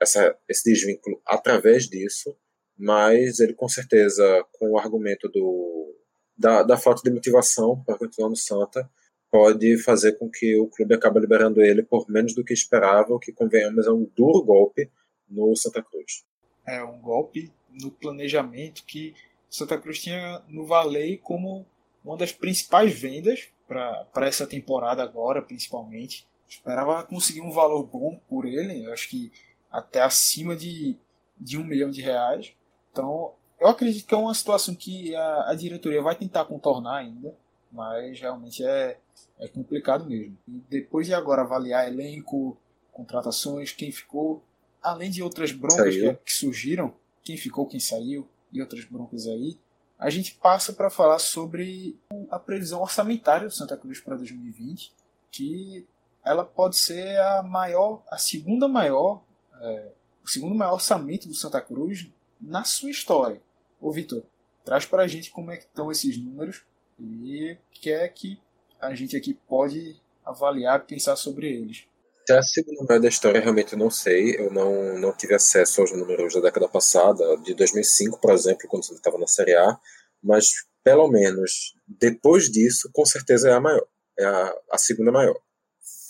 essa, 0.00 0.36
esse 0.48 0.70
desvínculo 0.70 1.20
através 1.24 1.88
disso, 1.88 2.36
mas 2.76 3.40
ele 3.40 3.54
com 3.54 3.68
certeza, 3.68 4.44
com 4.52 4.72
o 4.72 4.78
argumento 4.78 5.28
do, 5.28 5.94
da, 6.36 6.62
da 6.62 6.76
falta 6.76 7.02
de 7.02 7.10
motivação 7.10 7.82
para 7.84 7.96
continuar 7.96 8.28
no 8.28 8.36
Santa, 8.36 8.90
pode 9.30 9.78
fazer 9.78 10.12
com 10.18 10.30
que 10.30 10.56
o 10.56 10.66
clube 10.66 10.94
acabe 10.94 11.20
liberando 11.20 11.62
ele 11.62 11.82
por 11.82 12.08
menos 12.08 12.34
do 12.34 12.44
que 12.44 12.52
esperava, 12.52 13.14
o 13.14 13.18
que 13.18 13.32
convenhamos 13.32 13.86
é 13.86 13.90
um 13.90 14.08
duro 14.16 14.42
golpe 14.42 14.90
no 15.28 15.54
Santa 15.56 15.82
Cruz. 15.82 16.24
É 16.66 16.82
um 16.82 17.00
golpe 17.00 17.52
no 17.70 17.90
planejamento 17.90 18.84
que 18.84 19.14
Santa 19.48 19.78
Cruz 19.78 20.00
tinha 20.00 20.42
no 20.48 20.66
Valei 20.66 21.18
como 21.18 21.66
uma 22.06 22.16
das 22.16 22.32
principais 22.32 22.98
vendas 22.98 23.48
para 23.66 24.26
essa 24.26 24.46
temporada 24.46 25.02
agora, 25.02 25.42
principalmente. 25.42 26.26
Esperava 26.48 27.02
conseguir 27.02 27.40
um 27.40 27.50
valor 27.50 27.84
bom 27.84 28.20
por 28.28 28.46
ele, 28.46 28.84
eu 28.84 28.92
acho 28.92 29.08
que 29.08 29.32
até 29.70 30.00
acima 30.00 30.54
de, 30.54 30.96
de 31.36 31.58
um 31.58 31.64
milhão 31.64 31.90
de 31.90 32.00
reais. 32.00 32.54
Então, 32.92 33.32
eu 33.60 33.66
acredito 33.66 34.06
que 34.06 34.14
é 34.14 34.16
uma 34.16 34.32
situação 34.32 34.74
que 34.74 35.14
a, 35.14 35.50
a 35.50 35.54
diretoria 35.54 36.00
vai 36.00 36.14
tentar 36.14 36.44
contornar 36.44 36.98
ainda, 36.98 37.34
mas 37.72 38.20
realmente 38.20 38.64
é, 38.64 38.98
é 39.40 39.48
complicado 39.48 40.06
mesmo. 40.06 40.38
E 40.46 40.62
depois 40.70 41.06
de 41.06 41.14
agora 41.14 41.42
avaliar 41.42 41.88
elenco, 41.88 42.56
contratações, 42.92 43.72
quem 43.72 43.90
ficou, 43.90 44.42
além 44.80 45.10
de 45.10 45.22
outras 45.22 45.50
broncas 45.50 45.94
que, 45.94 46.14
que, 46.24 46.32
surgiram, 46.32 46.94
quem 47.24 47.36
ficou, 47.36 47.66
quem 47.66 47.80
saiu 47.80 48.28
e 48.52 48.60
outras 48.60 48.84
broncas 48.84 49.26
aí, 49.26 49.58
a 49.98 50.10
gente 50.10 50.34
passa 50.34 50.72
para 50.72 50.90
falar 50.90 51.18
sobre 51.18 51.98
a 52.30 52.38
previsão 52.38 52.80
orçamentária 52.82 53.48
do 53.48 53.54
Santa 53.54 53.76
Cruz 53.76 54.00
para 54.00 54.16
2020, 54.16 54.92
que 55.30 55.86
ela 56.24 56.44
pode 56.44 56.76
ser 56.76 57.18
a 57.18 57.42
maior, 57.42 58.02
a 58.10 58.18
segunda 58.18 58.68
maior, 58.68 59.22
é, 59.60 59.92
o 60.24 60.28
segundo 60.28 60.54
maior 60.54 60.74
orçamento 60.74 61.28
do 61.28 61.34
Santa 61.34 61.60
Cruz 61.60 62.08
na 62.40 62.64
sua 62.64 62.90
história. 62.90 63.40
Ô 63.80 63.90
Vitor, 63.90 64.22
traz 64.64 64.84
para 64.84 65.04
a 65.04 65.06
gente 65.06 65.30
como 65.30 65.50
é 65.50 65.56
que 65.56 65.64
estão 65.64 65.90
esses 65.90 66.18
números 66.18 66.62
e 66.98 67.56
quer 67.72 68.08
que 68.08 68.40
a 68.80 68.94
gente 68.94 69.16
aqui 69.16 69.34
pode 69.48 69.96
avaliar 70.24 70.80
e 70.80 70.86
pensar 70.86 71.16
sobre 71.16 71.48
eles. 71.48 71.86
Se 72.26 72.32
é 72.32 72.38
a 72.38 72.42
segunda 72.42 72.84
maior 72.84 73.00
da 73.00 73.08
história, 73.08 73.40
realmente 73.40 73.72
eu 73.72 73.78
não 73.78 73.90
sei. 73.90 74.36
Eu 74.36 74.50
não, 74.50 74.98
não 74.98 75.16
tive 75.16 75.34
acesso 75.34 75.80
aos 75.80 75.92
números 75.92 76.34
da 76.34 76.40
década 76.40 76.68
passada, 76.68 77.36
de 77.38 77.54
2005, 77.54 78.20
por 78.20 78.32
exemplo, 78.32 78.68
quando 78.68 78.84
você 78.84 78.94
estava 78.94 79.18
na 79.18 79.26
Série 79.26 79.54
A. 79.54 79.78
Mas, 80.22 80.48
pelo 80.82 81.08
menos, 81.08 81.74
depois 81.86 82.50
disso, 82.50 82.90
com 82.92 83.04
certeza 83.06 83.50
é 83.50 83.52
a 83.52 83.60
maior. 83.60 83.86
É 84.18 84.24
a, 84.24 84.54
a 84.72 84.78
segunda 84.78 85.12
maior 85.12 85.36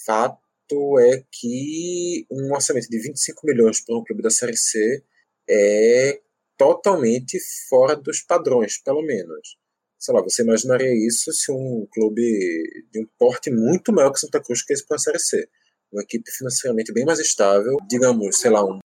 fato 0.06 0.98
é 1.00 1.24
que 1.30 2.24
um 2.30 2.54
orçamento 2.54 2.88
de 2.88 2.98
25 2.98 3.44
milhões 3.44 3.80
para 3.84 3.96
um 3.96 4.04
clube 4.04 4.22
da 4.22 4.30
Série 4.30 4.56
C 4.56 5.02
é 5.48 6.20
totalmente 6.56 7.38
fora 7.68 7.96
dos 7.96 8.20
padrões, 8.20 8.78
pelo 8.78 9.02
menos. 9.02 9.58
Sei 9.98 10.14
lá, 10.14 10.22
você 10.22 10.42
imaginaria 10.42 10.94
isso 11.06 11.32
se 11.32 11.50
um 11.50 11.86
clube 11.92 12.22
de 12.92 13.00
um 13.00 13.06
porte 13.18 13.50
muito 13.50 13.92
maior 13.92 14.12
que 14.12 14.20
Santa 14.20 14.40
Cruz 14.40 14.62
que 14.62 14.72
esse 14.72 14.86
para 14.86 14.96
a 14.96 15.00
Série 15.00 15.18
C. 15.18 15.48
Uma 15.92 16.02
equipe 16.02 16.30
financeiramente 16.30 16.92
bem 16.92 17.04
mais 17.04 17.18
estável, 17.18 17.76
digamos, 17.88 18.38
sei 18.38 18.50
lá, 18.50 18.64
um 18.64 18.78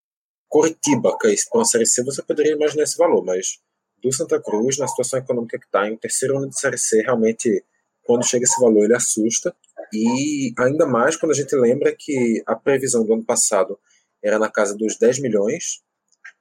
Coritiba 0.52 1.18
que 1.18 1.28
é 1.28 1.36
uma 1.54 1.64
Série 1.64 1.86
C, 1.86 2.04
você 2.04 2.22
poderia 2.22 2.52
imaginar 2.52 2.84
esse 2.84 2.98
valor, 2.98 3.24
mas 3.24 3.60
do 4.04 4.12
Santa 4.12 4.42
Cruz, 4.42 4.78
na 4.78 4.88
situação 4.88 5.20
econômica 5.20 5.58
que 5.58 5.66
está, 5.66 5.88
em 5.88 5.96
terceiro 5.96 6.38
ano 6.38 6.50
de 6.50 6.60
Série 6.60 6.78
C, 6.78 7.02
realmente, 7.02 7.64
quando 8.04 8.26
chega 8.26 8.44
esse 8.44 8.60
valor, 8.60 8.84
ele 8.84 8.96
assusta. 8.96 9.56
E 9.94 10.54
ainda 10.60 10.86
mais 10.86 11.16
quando 11.16 11.32
a 11.32 11.36
gente 11.36 11.56
lembra 11.56 11.96
que 11.98 12.44
a 12.46 12.54
previsão 12.56 13.06
do 13.06 13.14
ano 13.14 13.24
passado 13.24 13.80
era 14.22 14.38
na 14.38 14.50
casa 14.50 14.76
dos 14.76 14.98
10 14.98 15.20
milhões, 15.20 15.82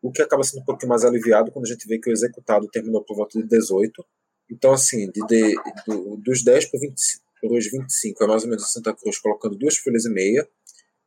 o 0.02 0.10
que 0.10 0.22
acaba 0.22 0.42
sendo 0.42 0.62
um 0.62 0.64
pouco 0.64 0.86
mais 0.88 1.04
aliviado 1.04 1.52
quando 1.52 1.66
a 1.66 1.68
gente 1.68 1.86
vê 1.86 1.98
que 1.98 2.10
o 2.10 2.12
executado 2.12 2.66
terminou 2.68 3.04
por 3.04 3.16
volta 3.16 3.38
de 3.38 3.46
18. 3.46 4.04
Então, 4.50 4.72
assim, 4.72 5.10
de, 5.10 5.24
de 5.26 5.54
do, 5.86 6.16
dos 6.16 6.42
10 6.42 6.64
para, 6.66 6.80
20, 6.80 6.94
para 7.40 7.52
os 7.52 7.70
25 7.70 8.22
é 8.22 8.26
mais 8.26 8.42
ou 8.42 8.48
menos 8.48 8.64
a 8.64 8.66
Santa 8.66 8.94
Cruz 8.94 9.18
colocando 9.18 9.56
duas 9.56 9.76
folhas 9.76 10.04
e 10.04 10.10
meia, 10.10 10.48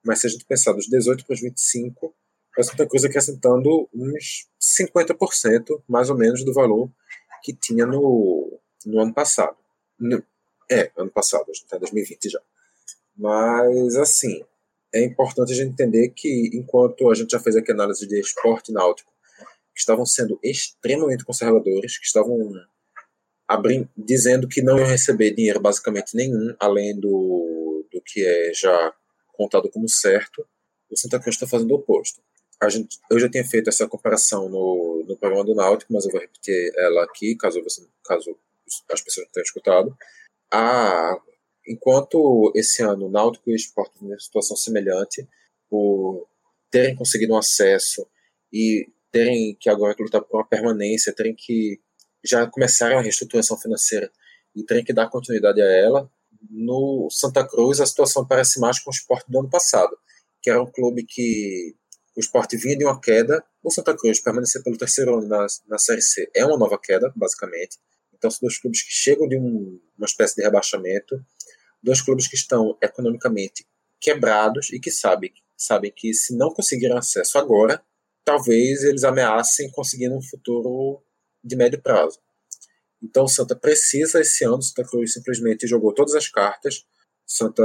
mas 0.04 0.20
se 0.20 0.28
a 0.28 0.30
gente 0.30 0.46
pensar 0.46 0.74
dos 0.74 0.88
18 0.88 1.26
para 1.26 1.34
os 1.34 1.42
25, 1.42 2.14
é 2.58 2.62
a 2.62 2.64
Santa 2.64 2.88
Cruz 2.88 3.04
acrescentando 3.04 3.90
uns 3.94 4.48
50% 4.80 5.84
mais 5.88 6.10
ou 6.10 6.18
menos 6.18 6.44
do 6.44 6.54
valor 6.54 6.90
que 7.44 7.54
tinha 7.54 7.86
no, 7.86 8.60
no 8.86 9.00
ano 9.00 9.14
passado. 9.14 9.58
No, 10.00 10.24
é, 10.70 10.92
ano 10.98 11.12
passado, 11.12 11.44
a 11.50 11.54
gente 11.54 11.64
está 11.64 11.78
em 11.78 11.80
2020 11.80 12.30
já. 12.30 12.42
Mas, 13.16 13.96
assim, 13.96 14.44
é 14.94 15.04
importante 15.04 15.52
a 15.52 15.56
gente 15.56 15.72
entender 15.72 16.10
que, 16.10 16.50
enquanto 16.54 17.10
a 17.10 17.16
gente 17.16 17.32
já 17.32 17.40
fez 17.40 17.56
aqui 17.56 17.72
análise 17.72 18.08
de 18.08 18.20
esporte 18.20 18.72
náutico, 18.72 19.12
que 19.74 19.80
estavam 19.80 20.06
sendo 20.06 20.40
extremamente 20.44 21.26
conservadores, 21.26 21.98
que 21.98 22.06
estavam 22.06 22.38
dizendo 23.98 24.48
que 24.48 24.62
não 24.62 24.78
iam 24.78 24.88
receber 24.88 25.32
dinheiro 25.32 25.60
basicamente 25.60 26.16
nenhum, 26.16 26.56
além 26.60 27.00
do, 27.00 27.86
do 27.92 28.02
que 28.02 28.26
é 28.26 28.54
já 28.54 28.94
contado 29.34 29.70
como 29.70 29.90
certo, 29.90 30.46
o 30.90 30.98
Santa 30.98 31.20
Cruz 31.20 31.36
está 31.36 31.48
fazendo 31.48 31.72
o 31.72 31.76
oposto. 31.76 32.22
A 32.62 32.70
gente, 32.70 32.98
eu 33.12 33.20
já 33.20 33.30
tinha 33.30 33.44
feito 33.44 33.70
essa 33.70 33.88
comparação 33.88 34.48
no, 34.48 35.04
no 35.08 35.18
programa 35.18 35.44
do 35.44 35.56
Náutico, 35.56 35.92
mas 35.92 36.06
eu 36.06 36.12
vou 36.12 36.22
repetir 36.22 36.72
ela 36.78 37.04
aqui, 37.04 37.36
caso, 37.36 37.62
você, 37.62 37.86
caso 38.06 38.38
as 38.92 39.02
pessoas 39.02 39.28
não 39.28 39.32
tenham 39.34 39.44
escutado. 39.44 39.98
A, 40.52 41.18
enquanto 41.68 42.52
esse 42.56 42.82
ano 42.82 43.08
o 43.08 43.12
Náutico 43.12 43.50
e 43.50 43.54
o 43.54 43.56
Sport 43.56 43.92
em 44.02 44.18
situação 44.20 44.56
semelhante, 44.56 45.28
por 45.70 46.28
terem 46.72 46.96
conseguido 46.96 47.34
um 47.34 47.38
acesso 47.38 48.08
e 48.52 48.88
terem 49.12 49.56
que 49.60 49.70
agora 49.70 49.96
lutar 50.00 50.22
por 50.22 50.38
uma 50.38 50.48
permanência, 50.48 51.14
terem 51.14 51.36
que 51.36 51.80
já 52.24 52.48
começaram 52.48 52.98
a 52.98 53.02
reestruturação 53.02 53.58
financeira 53.58 54.12
e 54.56 54.64
terem 54.64 54.84
que 54.84 54.94
dar 54.94 55.10
continuidade 55.10 55.62
a 55.62 55.66
ela, 55.66 56.10
no 56.50 57.08
Santa 57.10 57.48
Cruz 57.48 57.80
a 57.80 57.86
situação 57.86 58.26
parece 58.26 58.60
mais 58.60 58.80
com 58.80 58.90
o 58.90 58.94
esporte 58.94 59.30
do 59.30 59.40
ano 59.40 59.50
passado, 59.50 59.98
que 60.42 60.50
era 60.50 60.62
um 60.62 60.72
clube 60.72 61.06
que 61.08 61.76
o 62.16 62.20
esporte 62.20 62.58
vinha 62.58 62.78
de 62.78 62.86
uma 62.86 63.00
queda, 63.00 63.44
o 63.64 63.72
Santa 63.72 63.96
Cruz 63.96 64.20
permanecer 64.20 64.62
pelo 64.64 64.78
terceiro 64.78 65.18
ano 65.18 65.28
na, 65.28 65.48
na 65.68 65.78
Série 65.78 66.02
C. 66.02 66.30
É 66.36 66.46
uma 66.46 66.58
nova 66.58 66.78
queda, 66.78 67.12
basicamente. 67.16 67.78
Então 68.14 68.30
são 68.30 68.40
dois 68.42 68.60
clubes 68.60 68.84
que 68.84 68.92
chegam 68.92 69.28
de 69.28 69.38
um, 69.38 69.80
uma 69.98 70.06
espécie 70.06 70.36
de 70.36 70.44
rebaixamento, 70.44 71.20
dois 71.82 72.02
clubes 72.02 72.28
que 72.28 72.36
estão 72.36 72.78
economicamente 72.82 73.66
quebrados 74.00 74.72
e 74.72 74.80
que 74.80 74.92
sabem, 74.92 75.32
sabem 75.58 75.92
que 75.96 76.14
se 76.14 76.36
não 76.36 76.50
conseguirem 76.50 76.98
acesso 76.98 77.38
agora, 77.38 77.82
talvez 78.24 78.84
eles 78.84 79.04
ameacem 79.04 79.72
conseguir 79.72 80.10
um 80.10 80.22
futuro 80.22 81.02
de 81.44 81.56
médio 81.56 81.82
prazo. 81.82 82.20
Então, 83.02 83.28
Santa 83.28 83.56
precisa 83.56 84.22
esse 84.22 84.46
ano. 84.46 84.62
Santa 84.62 84.88
Cruz 84.88 85.14
simplesmente 85.14 85.68
jogou 85.68 85.94
todas 85.94 86.16
as 86.16 86.28
cartas. 86.30 86.86
Santa 87.26 87.64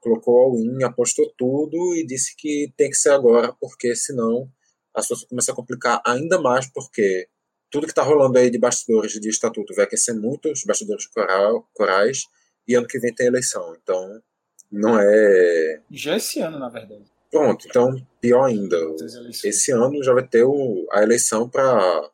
colocou 0.00 0.36
all-in, 0.36 0.82
apostou 0.82 1.32
tudo 1.36 1.94
e 1.94 2.06
disse 2.06 2.34
que 2.36 2.72
tem 2.76 2.90
que 2.90 2.96
ser 2.96 3.10
agora, 3.10 3.52
porque 3.60 3.94
senão 3.94 4.48
a 4.94 5.02
situação 5.02 5.28
começa 5.28 5.52
a 5.52 5.54
complicar 5.54 6.00
ainda 6.04 6.40
mais, 6.40 6.66
porque 6.72 7.28
tudo 7.70 7.86
que 7.86 7.92
está 7.92 8.02
rolando 8.02 8.38
aí 8.38 8.50
de 8.50 8.58
bastidores 8.58 9.12
de 9.12 9.28
estatuto 9.28 9.74
vai 9.74 9.84
aquecer 9.84 10.14
muito 10.14 10.50
os 10.50 10.64
bastidores 10.64 11.06
coral, 11.06 11.68
corais 11.74 12.24
e 12.66 12.74
ano 12.74 12.86
que 12.86 12.98
vem 12.98 13.14
tem 13.14 13.26
eleição. 13.26 13.76
Então, 13.80 14.20
não 14.70 14.98
é. 14.98 15.80
Já 15.90 16.16
esse 16.16 16.40
ano, 16.40 16.58
na 16.58 16.68
verdade. 16.68 17.04
Pronto, 17.30 17.66
então, 17.68 17.94
pior 18.20 18.44
ainda. 18.44 18.76
Esse 19.44 19.70
ano 19.70 20.02
já 20.02 20.14
vai 20.14 20.26
ter 20.26 20.44
o, 20.44 20.86
a 20.90 21.02
eleição 21.02 21.48
para 21.48 22.10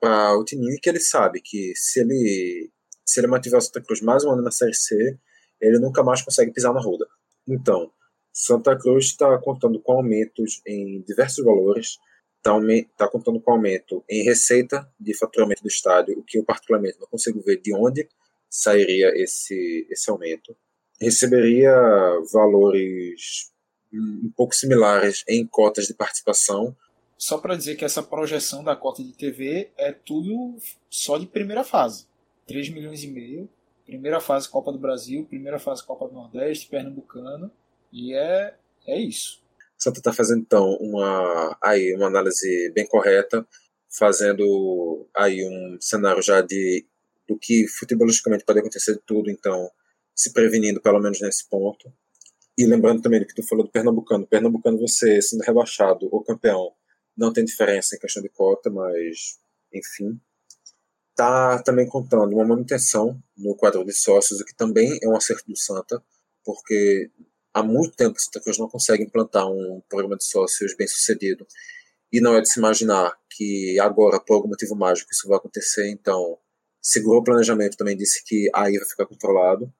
para 0.00 0.36
o 0.36 0.44
Tinini 0.44 0.78
que 0.80 0.88
ele 0.88 1.00
sabe 1.00 1.40
que 1.40 1.72
se 1.76 2.00
ele 2.00 2.70
se 3.04 3.20
ele 3.20 3.26
mantiver 3.26 3.58
o 3.58 3.60
Santa 3.60 3.82
Cruz 3.82 4.00
mais 4.00 4.24
um 4.24 4.30
ano 4.30 4.42
na 4.42 4.50
Série 4.50 4.74
C, 4.74 5.18
ele 5.60 5.78
nunca 5.78 6.02
mais 6.02 6.22
consegue 6.22 6.52
pisar 6.52 6.72
na 6.72 6.80
roda. 6.80 7.06
Então, 7.46 7.92
Santa 8.32 8.76
Cruz 8.78 9.06
está 9.06 9.36
contando 9.38 9.80
com 9.80 9.92
aumentos 9.92 10.62
em 10.66 11.02
diversos 11.02 11.44
valores, 11.44 11.98
está 12.38 12.58
tá 12.96 13.08
contando 13.08 13.40
com 13.40 13.52
aumento 13.52 14.02
em 14.08 14.24
receita 14.24 14.90
de 14.98 15.16
faturamento 15.16 15.62
do 15.62 15.68
estádio, 15.68 16.18
o 16.18 16.24
que 16.24 16.38
eu 16.38 16.44
particularmente 16.44 16.98
não 16.98 17.06
consigo 17.06 17.42
ver 17.42 17.60
de 17.60 17.74
onde 17.74 18.08
sairia 18.48 19.12
esse, 19.14 19.86
esse 19.90 20.10
aumento. 20.10 20.56
Receberia 21.00 21.74
valores 22.32 23.50
um 23.92 24.32
pouco 24.34 24.54
similares 24.54 25.22
em 25.28 25.46
cotas 25.46 25.86
de 25.86 25.94
participação, 25.94 26.74
só 27.22 27.38
para 27.38 27.54
dizer 27.54 27.76
que 27.76 27.84
essa 27.84 28.02
projeção 28.02 28.64
da 28.64 28.74
cota 28.74 29.00
de 29.00 29.12
TV 29.12 29.70
é 29.78 29.92
tudo 29.92 30.56
só 30.90 31.16
de 31.16 31.24
primeira 31.24 31.62
fase. 31.62 32.04
3 32.48 32.70
milhões 32.70 33.04
e 33.04 33.06
meio, 33.06 33.48
primeira 33.86 34.18
fase 34.18 34.48
Copa 34.48 34.72
do 34.72 34.78
Brasil, 34.80 35.24
primeira 35.24 35.56
fase 35.56 35.86
Copa 35.86 36.08
do 36.08 36.14
Nordeste, 36.14 36.66
Pernambucano, 36.66 37.48
e 37.92 38.12
é, 38.12 38.56
é 38.88 39.00
isso. 39.00 39.40
Santa 39.78 40.00
está 40.00 40.12
fazendo 40.12 40.40
então 40.40 40.76
uma, 40.80 41.56
aí, 41.62 41.94
uma 41.94 42.08
análise 42.08 42.72
bem 42.74 42.88
correta, 42.88 43.46
fazendo 43.88 45.08
aí 45.14 45.46
um 45.46 45.78
cenário 45.80 46.20
já 46.20 46.40
de 46.40 46.84
do 47.28 47.38
que 47.38 47.68
futebolisticamente 47.68 48.44
pode 48.44 48.58
acontecer 48.58 48.94
de 48.94 49.00
tudo, 49.06 49.30
então 49.30 49.70
se 50.12 50.32
prevenindo 50.32 50.80
pelo 50.80 50.98
menos 50.98 51.20
nesse 51.20 51.48
ponto. 51.48 51.88
E 52.58 52.66
lembrando 52.66 53.00
também 53.00 53.20
do 53.20 53.26
que 53.26 53.34
tu 53.34 53.46
falou 53.46 53.64
do 53.64 53.70
Pernambucano. 53.70 54.26
Pernambucano, 54.26 54.76
você 54.76 55.22
sendo 55.22 55.42
rebaixado 55.42 56.08
ou 56.10 56.24
campeão, 56.24 56.72
não 57.16 57.32
tem 57.32 57.44
diferença 57.44 57.96
em 57.96 57.98
questão 57.98 58.22
de 58.22 58.28
cota, 58.28 58.70
mas 58.70 59.38
enfim. 59.72 60.20
Está 61.10 61.62
também 61.62 61.86
contando 61.86 62.34
uma 62.34 62.44
manutenção 62.44 63.22
no 63.36 63.54
quadro 63.54 63.84
de 63.84 63.92
sócios, 63.92 64.40
o 64.40 64.44
que 64.44 64.54
também 64.54 64.98
é 65.02 65.08
um 65.08 65.16
acerto 65.16 65.44
do 65.46 65.56
Santa, 65.56 66.02
porque 66.44 67.10
há 67.52 67.62
muito 67.62 67.94
tempo 67.96 68.16
o 68.16 68.20
Santa 68.20 68.40
Cruz 68.40 68.58
não 68.58 68.68
consegue 68.68 69.02
implantar 69.04 69.46
um 69.46 69.82
programa 69.88 70.16
de 70.16 70.24
sócios 70.24 70.74
bem 70.74 70.86
sucedido. 70.86 71.46
E 72.10 72.20
não 72.20 72.34
é 72.36 72.40
de 72.40 72.50
se 72.50 72.58
imaginar 72.58 73.12
que 73.30 73.78
agora, 73.80 74.20
por 74.20 74.34
algum 74.34 74.48
motivo 74.48 74.74
mágico, 74.74 75.10
isso 75.12 75.28
vai 75.28 75.38
acontecer. 75.38 75.88
Então, 75.90 76.38
segurou 76.80 77.20
o 77.20 77.24
planejamento, 77.24 77.76
também 77.76 77.96
disse 77.96 78.22
que 78.24 78.50
aí 78.54 78.76
vai 78.76 78.88
ficar 78.88 79.06
controlado, 79.06 79.72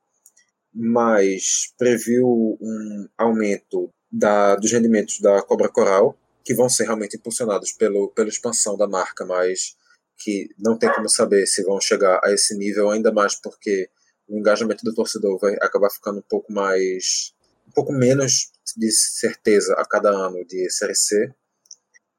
mas 0.73 1.73
previu 1.77 2.27
um 2.61 3.09
aumento 3.19 3.91
da, 4.11 4.57
dos 4.57 4.71
rendimentos 4.71 5.21
da 5.21 5.43
Cobra 5.43 5.69
Coral, 5.69 6.17
que 6.45 6.55
vão 6.55 6.69
ser 6.69 6.85
realmente 6.85 7.17
impulsionados 7.17 7.73
pelo, 7.73 8.09
pela 8.09 8.29
expansão 8.29 8.77
da 8.77 8.89
marca, 8.89 9.25
mas 9.25 9.77
que 10.19 10.49
não 10.59 10.79
tem 10.79 10.93
como 10.93 11.09
saber 11.09 11.47
se 11.47 11.63
vão 11.65 11.81
chegar 11.81 12.21
a 12.25 12.33
esse 12.33 12.57
nível, 12.57 12.91
ainda 12.91 13.13
mais 13.13 13.35
porque 13.35 13.89
o 14.29 14.39
engajamento 14.39 14.85
do 14.85 14.95
torcedor 14.95 15.39
vai 15.39 15.55
acabar 15.61 15.91
ficando 15.91 16.19
um 16.19 16.25
pouco 16.29 16.53
mais 16.53 17.35
um 17.67 17.73
pouco 17.73 17.93
menos 17.93 18.53
de 18.77 18.91
certeza 18.91 19.75
a 19.75 19.85
cada 19.85 20.11
ano 20.11 20.45
de 20.47 20.71
Série. 20.71 21.33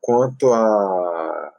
Quanto 0.02 0.52
a, 0.52 1.54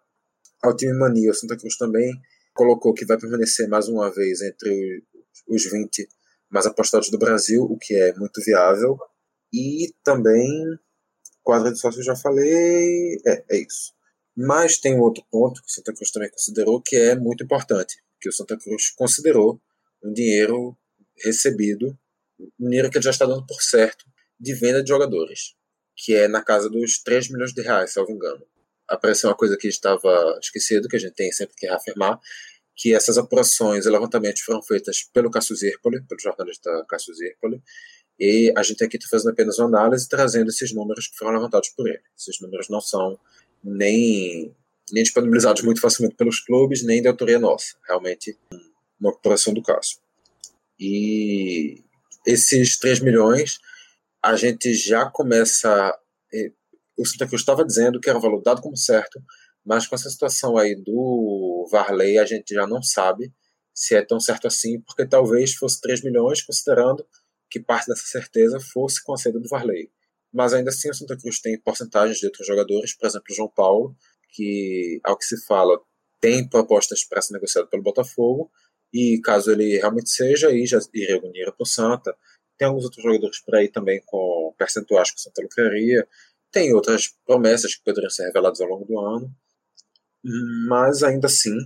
ao 0.62 0.76
time 0.76 0.92
Mania, 0.92 1.30
o 1.30 1.34
Santa 1.34 1.56
Cruz 1.56 1.76
também 1.76 2.12
colocou 2.54 2.92
que 2.92 3.04
vai 3.04 3.18
permanecer 3.18 3.68
mais 3.68 3.88
uma 3.88 4.10
vez 4.10 4.42
entre 4.42 5.02
os 5.48 5.64
20 5.64 6.08
mais 6.50 6.66
apostados 6.66 7.10
do 7.10 7.18
Brasil, 7.18 7.62
o 7.62 7.78
que 7.78 7.94
é 7.94 8.14
muito 8.14 8.40
viável. 8.42 8.98
E 9.52 9.94
também 10.04 10.78
Quadra 11.44 11.70
de 11.70 11.78
sócios 11.78 12.04
já 12.04 12.16
falei, 12.16 13.20
é, 13.26 13.44
é 13.50 13.56
isso. 13.58 13.92
Mas 14.36 14.78
tem 14.78 14.94
um 14.94 15.00
outro 15.00 15.22
ponto 15.30 15.60
que 15.60 15.68
o 15.68 15.70
Santa 15.70 15.94
Cruz 15.94 16.10
também 16.10 16.30
considerou 16.30 16.82
que 16.82 16.96
é 16.96 17.14
muito 17.14 17.44
importante, 17.44 18.02
que 18.20 18.28
o 18.28 18.32
Santa 18.32 18.58
Cruz 18.58 18.90
considerou 18.90 19.60
um 20.02 20.12
dinheiro 20.12 20.76
recebido, 21.22 21.96
um 22.58 22.68
dinheiro 22.68 22.90
que 22.90 22.96
ele 22.96 23.04
já 23.04 23.10
está 23.10 23.26
dando 23.26 23.46
por 23.46 23.62
certo, 23.62 24.04
de 24.40 24.54
venda 24.54 24.82
de 24.82 24.88
jogadores, 24.88 25.54
que 25.94 26.14
é 26.14 26.26
na 26.26 26.42
casa 26.42 26.68
dos 26.68 27.00
3 27.02 27.30
milhões 27.30 27.52
de 27.52 27.62
reais, 27.62 27.92
salvo 27.92 28.10
engano. 28.10 28.44
Apareceu 28.88 29.30
uma 29.30 29.36
coisa 29.36 29.56
que 29.56 29.68
estava 29.68 30.38
esquecido, 30.42 30.88
que 30.88 30.96
a 30.96 30.98
gente 30.98 31.14
tem 31.14 31.30
sempre 31.30 31.54
que 31.56 31.66
reafirmar, 31.66 32.18
que 32.74 32.92
essas 32.92 33.16
apurações 33.16 33.86
e 33.86 33.90
levantamentos 33.90 34.42
foram 34.42 34.60
feitas 34.62 35.04
pelo 35.12 35.30
Cássio 35.30 35.54
Zirpoli, 35.54 36.02
pelo 36.06 36.20
jornalista 36.20 36.84
Cássio 36.88 37.14
Zirpoli, 37.14 37.62
e 38.18 38.52
a 38.56 38.62
gente 38.62 38.84
aqui 38.84 38.96
está 38.96 39.08
fazendo 39.08 39.32
apenas 39.32 39.58
uma 39.58 39.68
análise, 39.68 40.08
trazendo 40.08 40.48
esses 40.48 40.72
números 40.72 41.08
que 41.08 41.16
foram 41.16 41.32
levantados 41.32 41.70
por 41.70 41.88
ele. 41.88 42.02
Esses 42.16 42.40
números 42.40 42.68
não 42.68 42.80
são 42.80 43.18
nem, 43.62 44.54
nem 44.92 45.02
disponibilizados 45.02 45.62
muito 45.62 45.80
facilmente 45.80 46.16
pelos 46.16 46.40
clubes, 46.40 46.84
nem 46.84 47.02
de 47.02 47.08
autoria 47.08 47.38
nossa. 47.38 47.76
Realmente, 47.86 48.38
uma 49.00 49.10
operação 49.10 49.52
do 49.52 49.62
caso. 49.62 49.98
E 50.78 51.82
esses 52.26 52.78
3 52.78 53.00
milhões, 53.00 53.58
a 54.22 54.36
gente 54.36 54.72
já 54.74 55.10
começa. 55.10 55.98
O 56.96 57.04
Santa 57.04 57.26
Cruz 57.26 57.42
estava 57.42 57.64
dizendo 57.64 58.00
que 58.00 58.08
era 58.08 58.18
um 58.18 58.22
valor 58.22 58.40
dado 58.42 58.62
como 58.62 58.76
certo, 58.76 59.20
mas 59.64 59.86
com 59.86 59.96
essa 59.96 60.08
situação 60.08 60.56
aí 60.56 60.76
do 60.76 61.66
Varley, 61.70 62.18
a 62.18 62.24
gente 62.24 62.54
já 62.54 62.66
não 62.66 62.82
sabe 62.82 63.32
se 63.74 63.96
é 63.96 64.02
tão 64.02 64.20
certo 64.20 64.46
assim, 64.46 64.80
porque 64.80 65.04
talvez 65.04 65.54
fosse 65.54 65.80
3 65.80 66.04
milhões, 66.04 66.42
considerando 66.42 67.04
que 67.54 67.60
parte 67.60 67.86
dessa 67.86 68.04
certeza 68.04 68.58
fosse 68.58 69.00
com 69.00 69.14
a 69.14 69.16
saída 69.16 69.38
do 69.38 69.48
Varley. 69.48 69.88
Mas 70.32 70.52
ainda 70.52 70.70
assim, 70.70 70.90
o 70.90 70.94
Santa 70.94 71.16
Cruz 71.16 71.40
tem 71.40 71.56
porcentagens 71.60 72.18
de 72.18 72.26
outros 72.26 72.44
jogadores, 72.44 72.96
por 72.96 73.06
exemplo, 73.06 73.26
o 73.30 73.34
João 73.34 73.48
Paulo, 73.48 73.96
que, 74.30 75.00
ao 75.04 75.16
que 75.16 75.24
se 75.24 75.46
fala, 75.46 75.80
tem 76.20 76.48
propostas 76.48 77.04
para 77.04 77.22
ser 77.22 77.34
negociado 77.34 77.68
pelo 77.68 77.84
Botafogo, 77.84 78.50
e 78.92 79.20
caso 79.22 79.52
ele 79.52 79.76
realmente 79.76 80.10
seja, 80.10 80.48
aí 80.48 80.66
já 80.66 80.80
iria 80.92 81.20
dinheiro 81.20 81.52
para 81.52 81.62
o 81.62 81.66
Santa. 81.66 82.16
Tem 82.58 82.66
alguns 82.66 82.82
outros 82.82 83.04
jogadores 83.04 83.38
por 83.38 83.54
aí 83.54 83.68
também 83.68 84.02
com 84.04 84.52
percentuais 84.58 85.12
que 85.12 85.18
o 85.18 85.20
Santa 85.20 85.40
lucraria. 85.40 86.08
Tem 86.50 86.74
outras 86.74 87.14
promessas 87.24 87.76
que 87.76 87.84
poderiam 87.84 88.10
ser 88.10 88.24
reveladas 88.26 88.60
ao 88.60 88.66
longo 88.66 88.84
do 88.84 88.98
ano. 88.98 89.32
Mas 90.68 91.04
ainda 91.04 91.28
assim, 91.28 91.56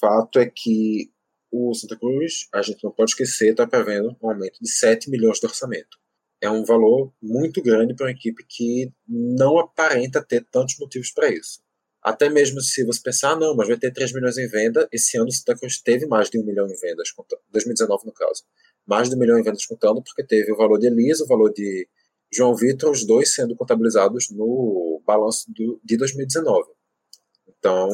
fato 0.00 0.38
é 0.38 0.46
que 0.46 1.12
o 1.50 1.74
Santa 1.74 1.96
Cruz, 1.96 2.48
a 2.52 2.62
gente 2.62 2.82
não 2.84 2.90
pode 2.90 3.12
esquecer, 3.12 3.50
está 3.50 3.66
prevendo 3.66 4.16
um 4.22 4.28
aumento 4.28 4.58
de 4.60 4.70
7 4.70 5.10
milhões 5.10 5.38
de 5.38 5.46
orçamento. 5.46 5.98
É 6.40 6.48
um 6.48 6.64
valor 6.64 7.12
muito 7.20 7.62
grande 7.62 7.94
para 7.94 8.06
uma 8.06 8.12
equipe 8.12 8.44
que 8.48 8.92
não 9.08 9.58
aparenta 9.58 10.24
ter 10.24 10.46
tantos 10.50 10.76
motivos 10.78 11.10
para 11.10 11.28
isso. 11.28 11.60
Até 12.00 12.28
mesmo 12.28 12.60
se 12.60 12.84
você 12.84 13.00
pensar, 13.02 13.32
ah, 13.32 13.36
não, 13.36 13.56
mas 13.56 13.66
vai 13.66 13.76
ter 13.76 13.92
3 13.92 14.12
milhões 14.12 14.38
em 14.38 14.46
venda, 14.46 14.88
esse 14.92 15.18
ano 15.18 15.28
o 15.28 15.32
Santa 15.32 15.58
Cruz 15.58 15.80
teve 15.80 16.06
mais 16.06 16.30
de 16.30 16.38
1 16.38 16.44
milhão 16.44 16.66
em 16.66 16.76
vendas, 16.76 17.08
2019 17.50 18.06
no 18.06 18.12
caso. 18.12 18.44
Mais 18.86 19.08
de 19.08 19.16
1 19.16 19.18
milhão 19.18 19.38
em 19.38 19.42
vendas 19.42 19.66
contando, 19.66 20.02
porque 20.02 20.24
teve 20.24 20.52
o 20.52 20.56
valor 20.56 20.78
de 20.78 20.86
Elisa, 20.86 21.24
o 21.24 21.26
valor 21.26 21.52
de 21.52 21.88
João 22.32 22.54
Vitor, 22.54 22.90
os 22.90 23.04
dois 23.04 23.34
sendo 23.34 23.56
contabilizados 23.56 24.30
no 24.30 25.02
balanço 25.04 25.46
de 25.84 25.96
2019. 25.96 26.70
Então, 27.48 27.88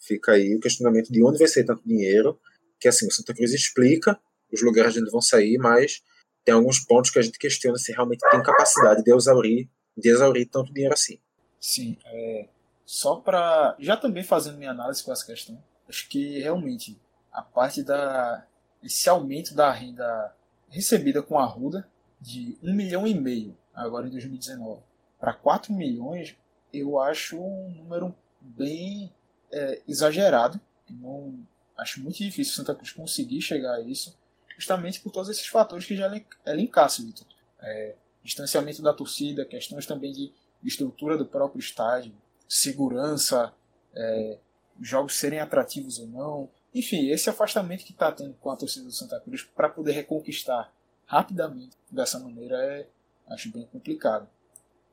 fica 0.00 0.32
aí 0.32 0.54
o 0.54 0.60
questionamento 0.60 1.10
de 1.10 1.22
onde 1.22 1.38
vai 1.38 1.48
sair 1.48 1.64
tanto 1.64 1.86
dinheiro, 1.86 2.38
que 2.84 2.88
assim, 2.88 3.06
o 3.06 3.10
Santa 3.10 3.32
Cruz 3.32 3.50
explica 3.54 4.20
os 4.52 4.60
lugares 4.60 4.94
onde 4.94 5.10
vão 5.10 5.22
sair, 5.22 5.56
mas 5.56 6.02
tem 6.44 6.52
alguns 6.54 6.80
pontos 6.80 7.10
que 7.10 7.18
a 7.18 7.22
gente 7.22 7.38
questiona 7.38 7.78
se 7.78 7.92
realmente 7.92 8.20
tem 8.30 8.42
capacidade 8.42 9.02
de 9.02 9.10
exaurir, 9.10 9.70
de 9.96 10.10
exaurir 10.10 10.46
tanto 10.50 10.70
dinheiro 10.70 10.92
assim. 10.92 11.18
Sim, 11.58 11.96
é, 12.04 12.46
só 12.84 13.16
para 13.16 13.74
já 13.78 13.96
também 13.96 14.22
fazendo 14.22 14.58
minha 14.58 14.70
análise 14.70 15.02
com 15.02 15.10
essa 15.10 15.24
questão, 15.24 15.58
acho 15.88 16.06
que 16.10 16.40
realmente 16.40 17.00
a 17.32 17.40
parte 17.40 17.82
da 17.82 18.46
esse 18.82 19.08
aumento 19.08 19.54
da 19.54 19.72
renda 19.72 20.36
recebida 20.68 21.22
com 21.22 21.38
a 21.38 21.46
Ruda 21.46 21.88
de 22.20 22.58
um 22.62 22.74
milhão 22.74 23.06
e 23.06 23.14
meio 23.14 23.56
agora 23.72 24.06
em 24.06 24.10
2019 24.10 24.82
para 25.18 25.32
4 25.32 25.72
milhões, 25.72 26.36
eu 26.70 27.00
acho 27.00 27.40
um 27.40 27.70
número 27.70 28.14
bem 28.38 29.10
é, 29.50 29.80
exagerado. 29.88 30.60
Não, 30.90 31.46
acho 31.76 32.00
muito 32.00 32.18
difícil 32.18 32.52
o 32.52 32.56
Santa 32.56 32.74
Cruz 32.74 32.92
conseguir 32.92 33.40
chegar 33.40 33.74
a 33.74 33.80
isso, 33.80 34.16
justamente 34.56 35.00
por 35.00 35.10
todos 35.10 35.28
esses 35.28 35.46
fatores 35.46 35.84
que 35.84 35.96
já 35.96 36.10
elencasse, 36.46 37.04
Vitor. 37.04 37.26
É, 37.60 37.94
distanciamento 38.22 38.82
da 38.82 38.92
torcida, 38.92 39.44
questões 39.44 39.86
também 39.86 40.12
de 40.12 40.32
estrutura 40.62 41.16
do 41.16 41.26
próprio 41.26 41.60
estádio, 41.60 42.12
segurança, 42.48 43.52
é, 43.94 44.38
jogos 44.80 45.14
serem 45.16 45.40
atrativos 45.40 45.98
ou 45.98 46.06
não. 46.06 46.50
Enfim, 46.74 47.08
esse 47.08 47.28
afastamento 47.30 47.84
que 47.84 47.92
está 47.92 48.10
tendo 48.10 48.34
com 48.34 48.50
a 48.50 48.56
torcida 48.56 48.84
do 48.84 48.92
Santa 48.92 49.20
Cruz 49.20 49.42
para 49.42 49.68
poder 49.68 49.92
reconquistar 49.92 50.72
rapidamente 51.06 51.76
dessa 51.90 52.18
maneira 52.18 52.56
é, 52.56 52.88
acho 53.28 53.50
bem 53.50 53.66
complicado. 53.66 54.28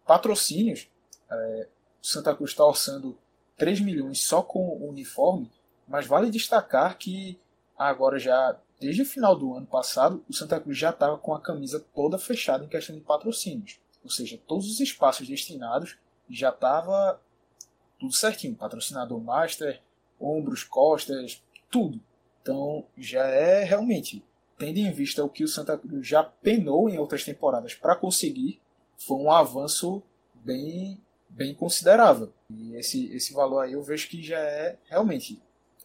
Patrocínios, 0.06 0.88
é, 1.30 1.68
o 2.02 2.06
Santa 2.06 2.36
Cruz 2.36 2.52
está 2.52 2.66
orçando 2.66 3.18
3 3.58 3.80
milhões 3.80 4.22
só 4.22 4.42
com 4.42 4.60
o 4.60 4.90
uniforme, 4.90 5.52
mas 5.92 6.08
vale 6.08 6.32
destacar 6.32 6.98
que 6.98 7.38
agora 7.78 8.18
já 8.18 8.58
desde 8.80 9.02
o 9.02 9.06
final 9.06 9.36
do 9.36 9.54
ano 9.54 9.68
passado 9.68 10.24
o 10.28 10.34
Santa 10.34 10.60
Cruz 10.60 10.78
já 10.78 10.90
estava 10.90 11.18
com 11.18 11.36
a 11.36 11.42
camisa 11.42 11.86
toda 11.94 12.18
fechada 12.18 12.64
em 12.64 12.70
questão 12.70 12.96
de 12.96 13.02
patrocínios, 13.02 13.78
ou 14.02 14.10
seja, 14.10 14.40
todos 14.48 14.72
os 14.72 14.80
espaços 14.80 15.28
destinados 15.28 15.98
já 16.30 16.50
estava 16.50 17.20
tudo 18.00 18.14
certinho, 18.14 18.56
patrocinador 18.56 19.20
master, 19.20 19.82
ombros, 20.20 20.64
costas, 20.64 21.44
tudo. 21.70 22.00
Então 22.42 22.86
já 22.98 23.26
é 23.26 23.64
realmente, 23.66 24.24
tendo 24.58 24.78
em 24.78 24.92
vista 24.92 25.24
o 25.26 25.30
que 25.30 25.44
o 25.44 25.48
Santa 25.48 25.78
Cruz 25.78 26.08
já 26.08 26.24
penou 26.24 26.90
em 26.90 26.98
outras 26.98 27.26
temporadas 27.26 27.76
para 27.76 27.98
conseguir, 27.98 28.62
foi 28.98 29.18
um 29.18 29.32
avanço 29.32 30.02
bem, 30.34 30.98
bem 31.30 31.54
considerável. 31.54 32.32
E 32.50 32.76
esse, 32.76 33.14
esse 33.14 33.34
valor 33.34 33.60
aí 33.60 33.74
eu 33.74 33.84
vejo 33.84 34.08
que 34.08 34.24
já 34.24 34.40
é 34.40 34.78
realmente 34.86 35.42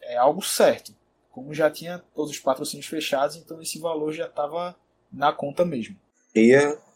é 0.06 0.16
algo 0.16 0.42
certo. 0.42 0.94
Como 1.30 1.52
já 1.52 1.70
tinha 1.70 2.02
todos 2.14 2.30
os 2.30 2.38
patrocínios 2.38 2.86
fechados, 2.86 3.36
então 3.36 3.60
esse 3.60 3.78
valor 3.78 4.12
já 4.12 4.26
estava 4.26 4.74
na 5.12 5.32
conta 5.32 5.64
mesmo. 5.64 5.96
E 6.34 6.52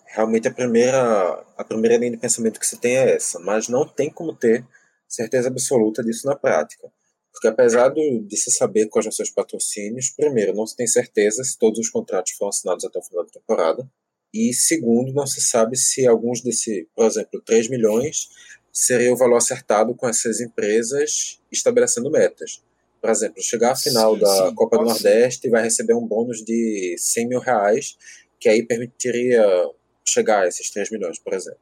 realmente 0.06 0.48
a 0.48 0.52
primeira, 0.52 1.44
a 1.56 1.64
primeira 1.64 1.96
linha 1.96 2.12
de 2.12 2.16
pensamento 2.16 2.58
que 2.58 2.66
se 2.66 2.78
tem 2.78 2.96
é 2.96 3.14
essa, 3.14 3.38
mas 3.38 3.68
não 3.68 3.86
tem 3.86 4.10
como 4.10 4.34
ter 4.34 4.66
certeza 5.08 5.48
absoluta 5.48 6.02
disso 6.02 6.26
na 6.26 6.36
prática. 6.36 6.90
Porque 7.32 7.48
apesar 7.48 7.90
de 7.90 8.36
se 8.36 8.50
saber 8.50 8.88
quais 8.88 9.04
são 9.04 9.12
seus 9.12 9.30
patrocínios, 9.30 10.10
primeiro, 10.10 10.54
não 10.54 10.66
se 10.66 10.76
tem 10.76 10.86
certeza 10.86 11.44
se 11.44 11.58
todos 11.58 11.78
os 11.78 11.88
contratos 11.88 12.32
foram 12.32 12.50
assinados 12.50 12.84
até 12.84 12.98
o 12.98 13.02
final 13.02 13.24
da 13.24 13.30
temporada. 13.30 13.88
E 14.32 14.52
segundo, 14.52 15.12
não 15.12 15.26
se 15.26 15.40
sabe 15.40 15.76
se 15.76 16.06
alguns 16.06 16.42
desse, 16.42 16.88
por 16.94 17.06
exemplo, 17.06 17.40
3 17.44 17.68
milhões 17.68 18.28
seria 18.72 19.12
o 19.12 19.16
valor 19.16 19.36
acertado 19.36 19.94
com 19.94 20.08
essas 20.08 20.40
empresas 20.40 21.40
estabelecendo 21.50 22.10
metas. 22.10 22.62
Por 23.00 23.10
exemplo, 23.10 23.42
chegar 23.42 23.72
à 23.72 23.76
final 23.76 24.14
sim, 24.14 24.20
da 24.20 24.48
sim, 24.48 24.54
Copa 24.54 24.78
do 24.78 24.84
Nordeste 24.84 25.46
e 25.46 25.50
vai 25.50 25.62
receber 25.62 25.94
um 25.94 26.06
bônus 26.06 26.44
de 26.44 26.94
100 26.98 27.28
mil 27.28 27.40
reais, 27.40 27.96
que 28.38 28.48
aí 28.48 28.62
permitiria 28.62 29.44
chegar 30.04 30.42
a 30.42 30.48
esses 30.48 30.70
3 30.70 30.90
milhões, 30.90 31.18
por 31.18 31.32
exemplo. 31.32 31.60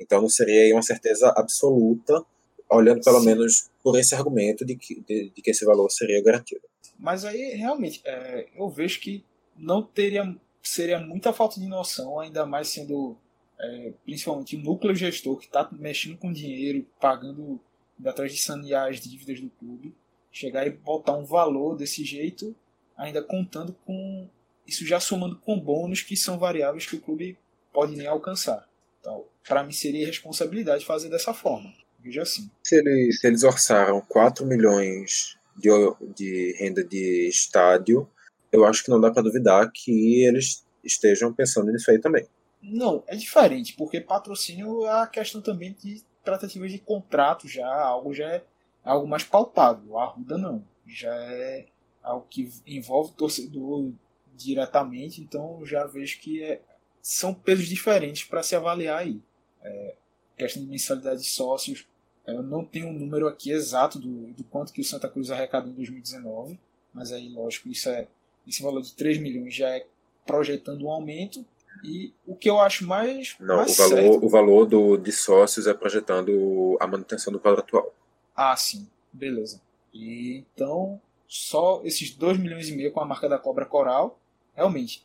Então 0.00 0.20
não 0.20 0.28
seria 0.28 0.72
uma 0.74 0.82
certeza 0.82 1.32
absoluta 1.36 2.24
olhando 2.70 3.02
pelo 3.02 3.20
Sim. 3.20 3.26
menos 3.26 3.70
por 3.82 3.98
esse 3.98 4.14
argumento 4.14 4.64
de 4.64 4.76
que, 4.76 5.00
de, 5.00 5.30
de, 5.30 5.42
que 5.42 5.50
esse 5.50 5.64
valor 5.64 5.90
seria 5.90 6.22
garantido. 6.22 6.60
Mas 6.98 7.24
aí, 7.24 7.54
realmente, 7.54 8.02
é, 8.04 8.46
eu 8.54 8.68
vejo 8.68 9.00
que 9.00 9.24
não 9.56 9.82
teria 9.82 10.36
seria 10.62 11.00
muita 11.00 11.32
falta 11.32 11.58
de 11.58 11.66
noção, 11.66 12.20
ainda 12.20 12.44
mais 12.44 12.68
sendo 12.68 13.16
é, 13.58 13.92
principalmente 14.04 14.56
o 14.56 14.60
núcleo 14.60 14.94
gestor 14.94 15.38
que 15.38 15.46
está 15.46 15.68
mexendo 15.72 16.16
com 16.18 16.32
dinheiro, 16.32 16.86
pagando 17.00 17.60
atrás 18.04 18.32
de 18.32 18.38
sanear 18.38 18.88
as 18.88 19.00
dívidas 19.00 19.40
do 19.40 19.50
clube, 19.50 19.94
chegar 20.30 20.66
e 20.66 20.70
botar 20.70 21.16
um 21.16 21.24
valor 21.24 21.76
desse 21.76 22.04
jeito, 22.04 22.54
ainda 22.96 23.22
contando 23.22 23.74
com 23.84 24.28
isso 24.66 24.86
já 24.86 25.00
somando 25.00 25.36
com 25.36 25.58
bônus 25.58 26.02
que 26.02 26.16
são 26.16 26.38
variáveis 26.38 26.86
que 26.86 26.96
o 26.96 27.00
clube 27.00 27.38
pode 27.72 27.96
nem 27.96 28.06
alcançar. 28.06 28.68
Então, 29.00 29.24
para 29.46 29.64
mim 29.64 29.72
seria 29.72 30.06
responsabilidade 30.06 30.84
fazer 30.84 31.08
dessa 31.08 31.32
forma. 31.32 31.72
Veja 32.00 32.22
assim. 32.22 32.50
Se 32.62 32.76
eles, 32.76 33.20
se 33.20 33.26
eles 33.26 33.42
orçaram 33.42 34.00
4 34.02 34.44
milhões 34.46 35.36
de, 35.56 35.70
de 36.14 36.54
renda 36.58 36.84
de 36.84 37.28
estádio, 37.28 38.08
eu 38.52 38.64
acho 38.64 38.84
que 38.84 38.90
não 38.90 39.00
dá 39.00 39.10
para 39.10 39.22
duvidar 39.22 39.70
que 39.72 40.24
eles 40.24 40.64
estejam 40.84 41.32
pensando 41.32 41.72
nisso 41.72 41.90
aí 41.90 41.98
também. 41.98 42.26
Não, 42.62 43.04
é 43.06 43.16
diferente, 43.16 43.74
porque 43.74 44.00
patrocínio 44.00 44.84
é 44.84 45.02
a 45.02 45.06
questão 45.06 45.40
também 45.40 45.72
de 45.72 46.02
tratativas 46.24 46.70
de 46.70 46.78
contrato 46.78 47.48
já, 47.48 47.68
algo 47.68 48.12
já 48.12 48.26
é 48.26 48.44
algo 48.88 49.06
mais 49.06 49.24
palpável. 49.24 49.98
A 49.98 50.04
Arruda 50.04 50.38
não, 50.38 50.64
já 50.86 51.14
é 51.14 51.66
algo 52.02 52.26
que 52.28 52.50
envolve 52.66 53.10
o 53.10 53.14
torcedor 53.14 53.90
diretamente, 54.34 55.20
então 55.20 55.64
já 55.64 55.84
vejo 55.84 56.20
que 56.20 56.42
é, 56.42 56.60
são 57.02 57.34
pesos 57.34 57.66
diferentes 57.66 58.24
para 58.24 58.42
se 58.42 58.56
avaliar 58.56 59.00
aí. 59.00 59.20
É, 59.62 59.94
questão 60.36 60.62
de 60.62 60.68
mensalidade 60.68 61.20
de 61.20 61.28
sócios, 61.28 61.86
eu 62.26 62.42
não 62.42 62.64
tenho 62.64 62.88
um 62.88 62.92
número 62.92 63.26
aqui 63.26 63.50
exato 63.50 63.98
do, 63.98 64.32
do 64.32 64.44
quanto 64.44 64.72
que 64.72 64.80
o 64.80 64.84
Santa 64.84 65.08
Cruz 65.08 65.30
arrecadou 65.30 65.70
em 65.70 65.74
2019, 65.74 66.58
mas 66.92 67.12
aí, 67.12 67.28
lógico, 67.28 67.68
isso 67.68 67.88
é, 67.88 68.06
esse 68.46 68.62
valor 68.62 68.82
de 68.82 68.94
3 68.94 69.18
milhões 69.18 69.54
já 69.54 69.68
é 69.68 69.86
projetando 70.26 70.84
um 70.84 70.90
aumento. 70.90 71.44
E 71.84 72.12
o 72.26 72.34
que 72.34 72.50
eu 72.50 72.58
acho 72.58 72.84
mais. 72.84 73.36
Não, 73.38 73.56
mais 73.56 73.78
o, 73.78 73.82
valor, 73.82 74.02
certo... 74.02 74.26
o 74.26 74.28
valor 74.28 74.66
do, 74.66 74.96
de 74.96 75.12
sócios 75.12 75.66
é 75.66 75.74
projetando 75.74 76.76
a 76.80 76.86
manutenção 76.86 77.32
do 77.32 77.38
quadro 77.38 77.60
atual. 77.60 77.94
Ah, 78.40 78.54
sim, 78.54 78.86
beleza. 79.12 79.60
E 79.92 80.36
então, 80.36 81.00
só 81.26 81.82
esses 81.82 82.14
2 82.14 82.38
milhões 82.38 82.68
e 82.68 82.72
meio 82.72 82.92
com 82.92 83.00
a 83.00 83.04
marca 83.04 83.28
da 83.28 83.36
Cobra 83.36 83.66
Coral, 83.66 84.16
realmente, 84.54 85.02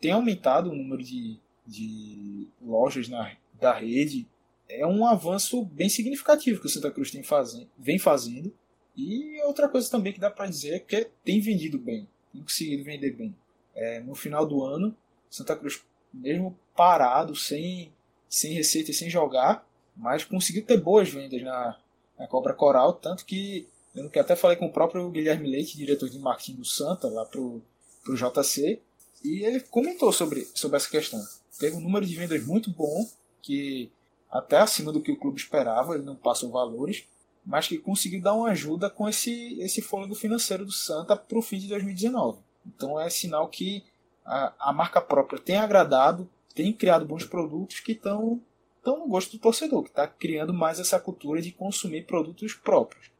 tem 0.00 0.10
aumentado 0.10 0.68
o 0.68 0.74
número 0.74 1.00
de, 1.00 1.38
de 1.64 2.48
lojas 2.60 3.08
na, 3.08 3.36
da 3.54 3.72
rede, 3.72 4.26
é 4.68 4.84
um 4.84 5.06
avanço 5.06 5.64
bem 5.64 5.88
significativo 5.88 6.60
que 6.60 6.66
o 6.66 6.68
Santa 6.68 6.90
Cruz 6.90 7.12
tem 7.12 7.22
fazendo, 7.22 7.70
vem 7.78 8.00
fazendo. 8.00 8.52
E 8.96 9.40
outra 9.44 9.68
coisa 9.68 9.88
também 9.88 10.12
que 10.12 10.18
dá 10.18 10.28
para 10.28 10.50
dizer 10.50 10.74
é 10.74 10.80
que 10.80 11.08
tem 11.24 11.40
vendido 11.40 11.78
bem, 11.78 12.08
tem 12.32 12.42
conseguido 12.42 12.82
vender 12.82 13.12
bem. 13.12 13.32
É, 13.76 14.00
no 14.00 14.16
final 14.16 14.44
do 14.44 14.64
ano, 14.64 14.96
Santa 15.30 15.54
Cruz, 15.54 15.84
mesmo 16.12 16.58
parado, 16.74 17.36
sem, 17.36 17.92
sem 18.28 18.54
receita 18.54 18.90
e 18.90 18.94
sem 18.94 19.08
jogar, 19.08 19.64
mas 19.96 20.24
conseguiu 20.24 20.64
ter 20.64 20.80
boas 20.80 21.08
vendas 21.08 21.40
na, 21.42 21.78
na 22.20 22.26
Cobra 22.26 22.52
Coral, 22.52 22.92
tanto 22.92 23.24
que 23.24 23.66
eu 23.94 24.10
até 24.20 24.36
falei 24.36 24.56
com 24.56 24.66
o 24.66 24.72
próprio 24.72 25.10
Guilherme 25.10 25.50
Leite, 25.50 25.76
diretor 25.76 26.08
de 26.08 26.18
marketing 26.18 26.56
do 26.56 26.64
Santa, 26.66 27.08
lá 27.08 27.24
pro, 27.24 27.62
pro 28.04 28.14
JC, 28.14 28.78
e 29.24 29.42
ele 29.42 29.60
comentou 29.60 30.12
sobre, 30.12 30.46
sobre 30.54 30.76
essa 30.76 30.88
questão. 30.88 31.20
Teve 31.58 31.76
um 31.76 31.80
número 31.80 32.04
de 32.04 32.14
vendas 32.14 32.44
muito 32.44 32.70
bom, 32.70 33.08
que 33.40 33.90
até 34.30 34.58
acima 34.58 34.92
do 34.92 35.00
que 35.00 35.10
o 35.10 35.16
clube 35.16 35.40
esperava, 35.40 35.94
ele 35.94 36.04
não 36.04 36.14
passou 36.14 36.50
valores, 36.50 37.04
mas 37.44 37.66
que 37.66 37.78
conseguiu 37.78 38.20
dar 38.20 38.34
uma 38.34 38.50
ajuda 38.50 38.90
com 38.90 39.08
esse, 39.08 39.58
esse 39.58 39.80
fôlego 39.80 40.14
financeiro 40.14 40.66
do 40.66 40.72
Santa 40.72 41.16
para 41.16 41.38
o 41.38 41.42
fim 41.42 41.58
de 41.58 41.68
2019. 41.68 42.38
Então 42.66 43.00
é 43.00 43.08
sinal 43.08 43.48
que 43.48 43.82
a, 44.26 44.52
a 44.58 44.72
marca 44.74 45.00
própria 45.00 45.40
tem 45.40 45.56
agradado, 45.56 46.28
tem 46.54 46.70
criado 46.70 47.06
bons 47.06 47.24
produtos 47.24 47.80
que 47.80 47.92
estão 47.92 48.40
no 48.84 49.06
gosto 49.08 49.32
do 49.32 49.38
torcedor, 49.38 49.82
que 49.82 49.90
está 49.90 50.06
criando 50.06 50.52
mais 50.54 50.80
essa 50.80 50.98
cultura 50.98 51.40
de 51.40 51.52
consumir 51.52 52.06
produtos 52.06 52.54
próprios. 52.54 53.10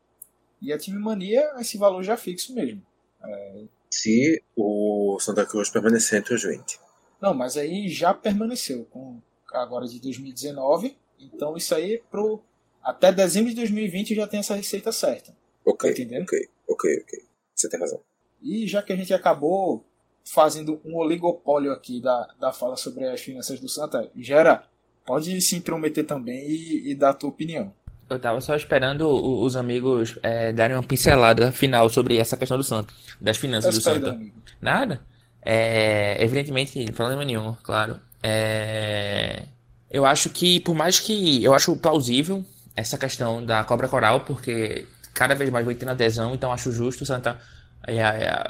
E 0.60 0.72
a 0.72 0.78
Time 0.78 0.98
Mania, 0.98 1.52
esse 1.58 1.78
valor 1.78 2.02
já 2.02 2.16
fixo 2.16 2.54
mesmo. 2.54 2.82
É... 3.22 3.64
Se 3.90 4.42
o 4.56 5.18
Santa 5.20 5.44
Cruz 5.44 5.68
permanecer 5.68 6.18
entre 6.20 6.34
os 6.34 6.42
20. 6.42 6.78
Não, 7.20 7.34
mas 7.34 7.56
aí 7.56 7.88
já 7.88 8.14
permaneceu. 8.14 8.86
Com, 8.90 9.20
agora 9.52 9.86
de 9.86 10.00
2019. 10.00 10.96
Então 11.18 11.56
isso 11.56 11.74
aí 11.74 12.02
pro, 12.10 12.40
até 12.82 13.12
dezembro 13.12 13.50
de 13.50 13.56
2020 13.56 14.14
já 14.14 14.26
tem 14.26 14.40
essa 14.40 14.54
receita 14.54 14.92
certa. 14.92 15.34
Ok, 15.64 15.92
Tá 15.92 16.00
entendendo? 16.00 16.22
ok, 16.22 16.48
ok, 16.68 17.00
ok. 17.02 17.24
Você 17.54 17.68
tem 17.68 17.80
razão. 17.80 18.00
E 18.40 18.66
já 18.66 18.82
que 18.82 18.92
a 18.92 18.96
gente 18.96 19.12
acabou 19.12 19.84
fazendo 20.24 20.80
um 20.84 20.96
oligopólio 20.96 21.72
aqui 21.72 22.00
da, 22.00 22.26
da 22.38 22.52
fala 22.52 22.76
sobre 22.76 23.06
as 23.06 23.20
finanças 23.20 23.58
do 23.60 23.68
Santa, 23.68 24.10
Gera, 24.16 24.64
pode 25.10 25.40
se 25.40 25.56
intrometer 25.56 26.06
também 26.06 26.48
e, 26.48 26.92
e 26.92 26.94
dar 26.94 27.10
a 27.10 27.12
tua 27.12 27.30
opinião. 27.30 27.72
Eu 28.08 28.16
tava 28.16 28.40
só 28.40 28.54
esperando 28.54 29.08
os 29.08 29.56
amigos 29.56 30.16
é, 30.22 30.52
darem 30.52 30.76
uma 30.76 30.84
pincelada 30.84 31.50
final 31.50 31.88
sobre 31.88 32.16
essa 32.16 32.36
questão 32.36 32.56
do 32.56 32.62
Santa, 32.62 32.94
das 33.20 33.36
finanças 33.36 33.76
do 33.82 34.08
amigo. 34.08 34.36
Nada. 34.60 35.00
É, 35.42 36.22
evidentemente, 36.22 36.92
problema 36.92 37.24
nenhum, 37.24 37.56
claro. 37.60 37.98
É, 38.22 39.46
eu 39.90 40.06
acho 40.06 40.30
que, 40.30 40.60
por 40.60 40.76
mais 40.76 41.00
que 41.00 41.42
eu 41.42 41.54
acho 41.54 41.74
plausível 41.76 42.44
essa 42.76 42.96
questão 42.96 43.44
da 43.44 43.64
cobra 43.64 43.88
coral, 43.88 44.20
porque 44.20 44.86
cada 45.12 45.34
vez 45.34 45.50
mais 45.50 45.66
vai 45.66 45.74
tendo 45.74 45.90
adesão, 45.90 46.34
então 46.34 46.52
acho 46.52 46.70
justo 46.70 47.02
o 47.02 47.06
Santa 47.06 47.36
é, 47.84 47.96
é, 47.96 48.44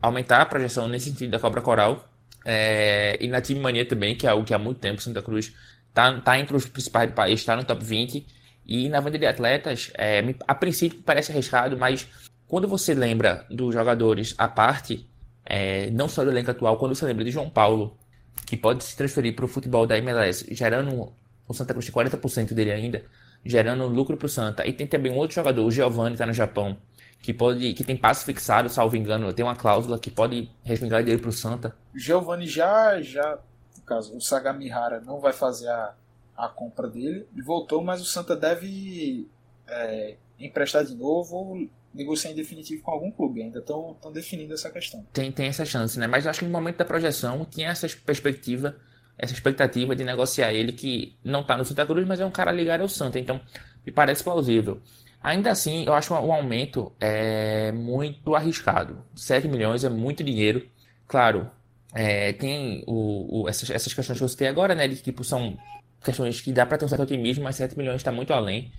aumentar 0.00 0.40
a 0.40 0.46
projeção 0.46 0.88
nesse 0.88 1.10
sentido 1.10 1.32
da 1.32 1.38
cobra 1.38 1.60
coral. 1.60 2.08
É, 2.42 3.18
e 3.20 3.28
na 3.28 3.42
Time 3.42 3.60
Mania 3.60 3.84
também, 3.84 4.16
que 4.16 4.26
é 4.26 4.30
algo 4.30 4.46
que 4.46 4.54
há 4.54 4.58
muito 4.58 4.78
tempo 4.78 5.02
Santa 5.02 5.20
Cruz 5.20 5.52
tá, 5.96 6.20
tá 6.20 6.38
entre 6.38 6.54
os 6.54 6.66
principais 6.66 7.08
do 7.08 7.14
país, 7.14 7.40
está 7.40 7.56
no 7.56 7.64
top 7.64 7.82
20. 7.82 8.26
E 8.66 8.88
na 8.90 9.00
venda 9.00 9.18
de 9.18 9.24
atletas, 9.24 9.90
é, 9.96 10.22
a 10.46 10.54
princípio 10.54 11.00
parece 11.02 11.32
arriscado, 11.32 11.78
mas 11.78 12.06
quando 12.46 12.68
você 12.68 12.92
lembra 12.92 13.46
dos 13.48 13.72
jogadores 13.72 14.34
à 14.36 14.46
parte, 14.46 15.08
é, 15.44 15.88
não 15.90 16.08
só 16.08 16.22
do 16.22 16.30
elenco 16.30 16.50
atual, 16.50 16.76
quando 16.76 16.94
você 16.94 17.06
lembra 17.06 17.24
de 17.24 17.30
João 17.30 17.48
Paulo, 17.48 17.96
que 18.44 18.56
pode 18.56 18.84
se 18.84 18.96
transferir 18.96 19.34
para 19.34 19.46
o 19.46 19.48
futebol 19.48 19.86
da 19.86 19.96
MLS, 19.96 20.46
gerando 20.54 21.12
o 21.48 21.54
Santa 21.54 21.72
Cruz 21.72 21.86
tem 21.86 21.94
40% 21.94 22.52
dele 22.52 22.72
ainda, 22.72 23.02
gerando 23.44 23.86
lucro 23.86 24.16
para 24.16 24.26
o 24.26 24.28
Santa. 24.28 24.66
E 24.66 24.72
tem 24.72 24.86
também 24.86 25.12
um 25.12 25.16
outro 25.16 25.34
jogador, 25.34 25.64
o 25.64 25.70
Giovanni, 25.70 26.14
está 26.14 26.26
no 26.26 26.32
Japão, 26.32 26.76
que 27.22 27.32
pode, 27.32 27.72
que 27.72 27.84
tem 27.84 27.96
passe 27.96 28.24
fixado, 28.24 28.68
salvo 28.68 28.96
engano, 28.96 29.32
tem 29.32 29.44
uma 29.44 29.56
cláusula 29.56 29.98
que 29.98 30.10
pode 30.10 30.50
respingar 30.62 31.02
dele 31.04 31.18
para 31.18 31.30
o 31.30 31.32
Santa. 31.32 31.74
Giovanni 31.94 32.48
já, 32.48 33.00
já, 33.00 33.38
caso, 33.86 34.16
o 34.16 34.20
Sagamihara 34.20 35.00
não 35.00 35.20
vai 35.20 35.32
fazer 35.32 35.68
a, 35.68 35.94
a 36.36 36.48
compra 36.48 36.88
dele. 36.88 37.26
Ele 37.32 37.42
voltou, 37.42 37.82
mas 37.82 38.00
o 38.00 38.04
Santa 38.04 38.36
deve 38.36 39.26
é, 39.66 40.16
emprestar 40.38 40.84
de 40.84 40.94
novo 40.94 41.36
ou 41.36 41.68
negociar 41.94 42.30
em 42.30 42.34
definitivo 42.34 42.82
com 42.82 42.90
algum 42.90 43.10
clube. 43.10 43.42
Ainda 43.42 43.60
estão 43.60 43.96
definindo 44.12 44.52
essa 44.52 44.70
questão. 44.70 45.04
Tem, 45.12 45.32
tem 45.32 45.46
essa 45.46 45.64
chance, 45.64 45.98
né? 45.98 46.06
Mas 46.06 46.26
acho 46.26 46.40
que 46.40 46.44
no 46.44 46.52
momento 46.52 46.76
da 46.76 46.84
projeção 46.84 47.44
tinha 47.44 47.68
essa 47.68 47.88
perspectiva, 48.04 48.76
essa 49.16 49.32
expectativa 49.32 49.96
de 49.96 50.04
negociar 50.04 50.52
ele, 50.52 50.72
que 50.72 51.16
não 51.24 51.42
tá 51.42 51.56
no 51.56 51.64
Santa 51.64 51.86
Cruz, 51.86 52.06
mas 52.06 52.20
é 52.20 52.26
um 52.26 52.30
cara 52.30 52.52
ligado 52.52 52.82
ao 52.82 52.88
Santa, 52.88 53.18
então 53.18 53.40
me 53.84 53.90
parece 53.90 54.22
plausível. 54.22 54.80
Ainda 55.22 55.50
assim, 55.50 55.84
eu 55.86 55.94
acho 55.94 56.14
um 56.14 56.32
aumento 56.32 56.92
é, 57.00 57.72
muito 57.72 58.34
arriscado. 58.34 59.02
7 59.14 59.48
milhões 59.48 59.82
é 59.82 59.88
muito 59.88 60.22
dinheiro. 60.22 60.68
Claro, 61.08 61.50
é, 61.96 62.32
tem 62.34 62.84
o, 62.86 63.42
o- 63.44 63.48
essas, 63.48 63.70
essas 63.70 63.94
questões 63.94 64.18
que 64.18 64.28
você 64.28 64.36
tem 64.36 64.48
agora, 64.48 64.74
né? 64.74 64.88
De 64.88 64.96
tipo, 64.96 65.24
são 65.24 65.56
questões 66.04 66.40
que 66.40 66.52
dá 66.52 66.66
para 66.66 66.78
ter 66.78 66.84
um 66.84 66.88
certo 66.88 67.02
otimismo, 67.04 67.44
mas 67.44 67.56
7 67.56 67.76
milhões 67.78 67.96
está 67.98 68.12
muito 68.12 68.32
além. 68.32 68.72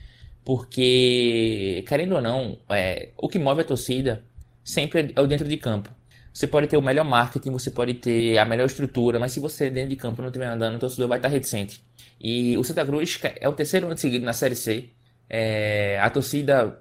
Porque, 0.46 1.84
querendo 1.88 2.16
ou 2.16 2.22
não, 2.22 2.58
é, 2.70 3.10
o 3.18 3.28
que 3.28 3.38
move 3.40 3.62
a 3.62 3.66
torcida 3.66 4.24
sempre 4.64 5.14
é 5.16 5.22
o 5.22 5.28
dentro 5.28 5.48
de 5.48 5.58
campo. 5.58 5.90
Você 6.34 6.48
pode 6.48 6.68
ter 6.68 6.78
o 6.78 6.82
melhor 6.82 7.04
marketing, 7.06 7.52
você 7.52 7.72
pode 7.72 7.96
ter 7.96 8.38
a 8.38 8.46
melhor 8.46 8.66
estrutura, 8.66 9.20
mas 9.20 9.32
se 9.34 9.40
você 9.40 9.70
dentro 9.70 9.90
de 9.90 9.96
campo 9.98 10.22
não 10.22 10.30
estiver 10.30 10.46
andando, 10.48 10.76
o 10.76 10.80
torcedor 10.80 11.08
vai 11.10 11.18
estar 11.18 11.30
reticente. 11.30 11.82
E 12.22 12.58
o 12.58 12.64
Santa 12.64 12.86
Cruz 12.86 13.20
é 13.42 13.50
o 13.50 13.54
terceiro 13.54 13.88
ano 13.88 13.98
seguido 13.98 14.26
na 14.26 14.34
Série 14.34 14.56
C. 14.56 14.90
É, 15.30 16.00
a 16.00 16.10
torcida 16.10 16.80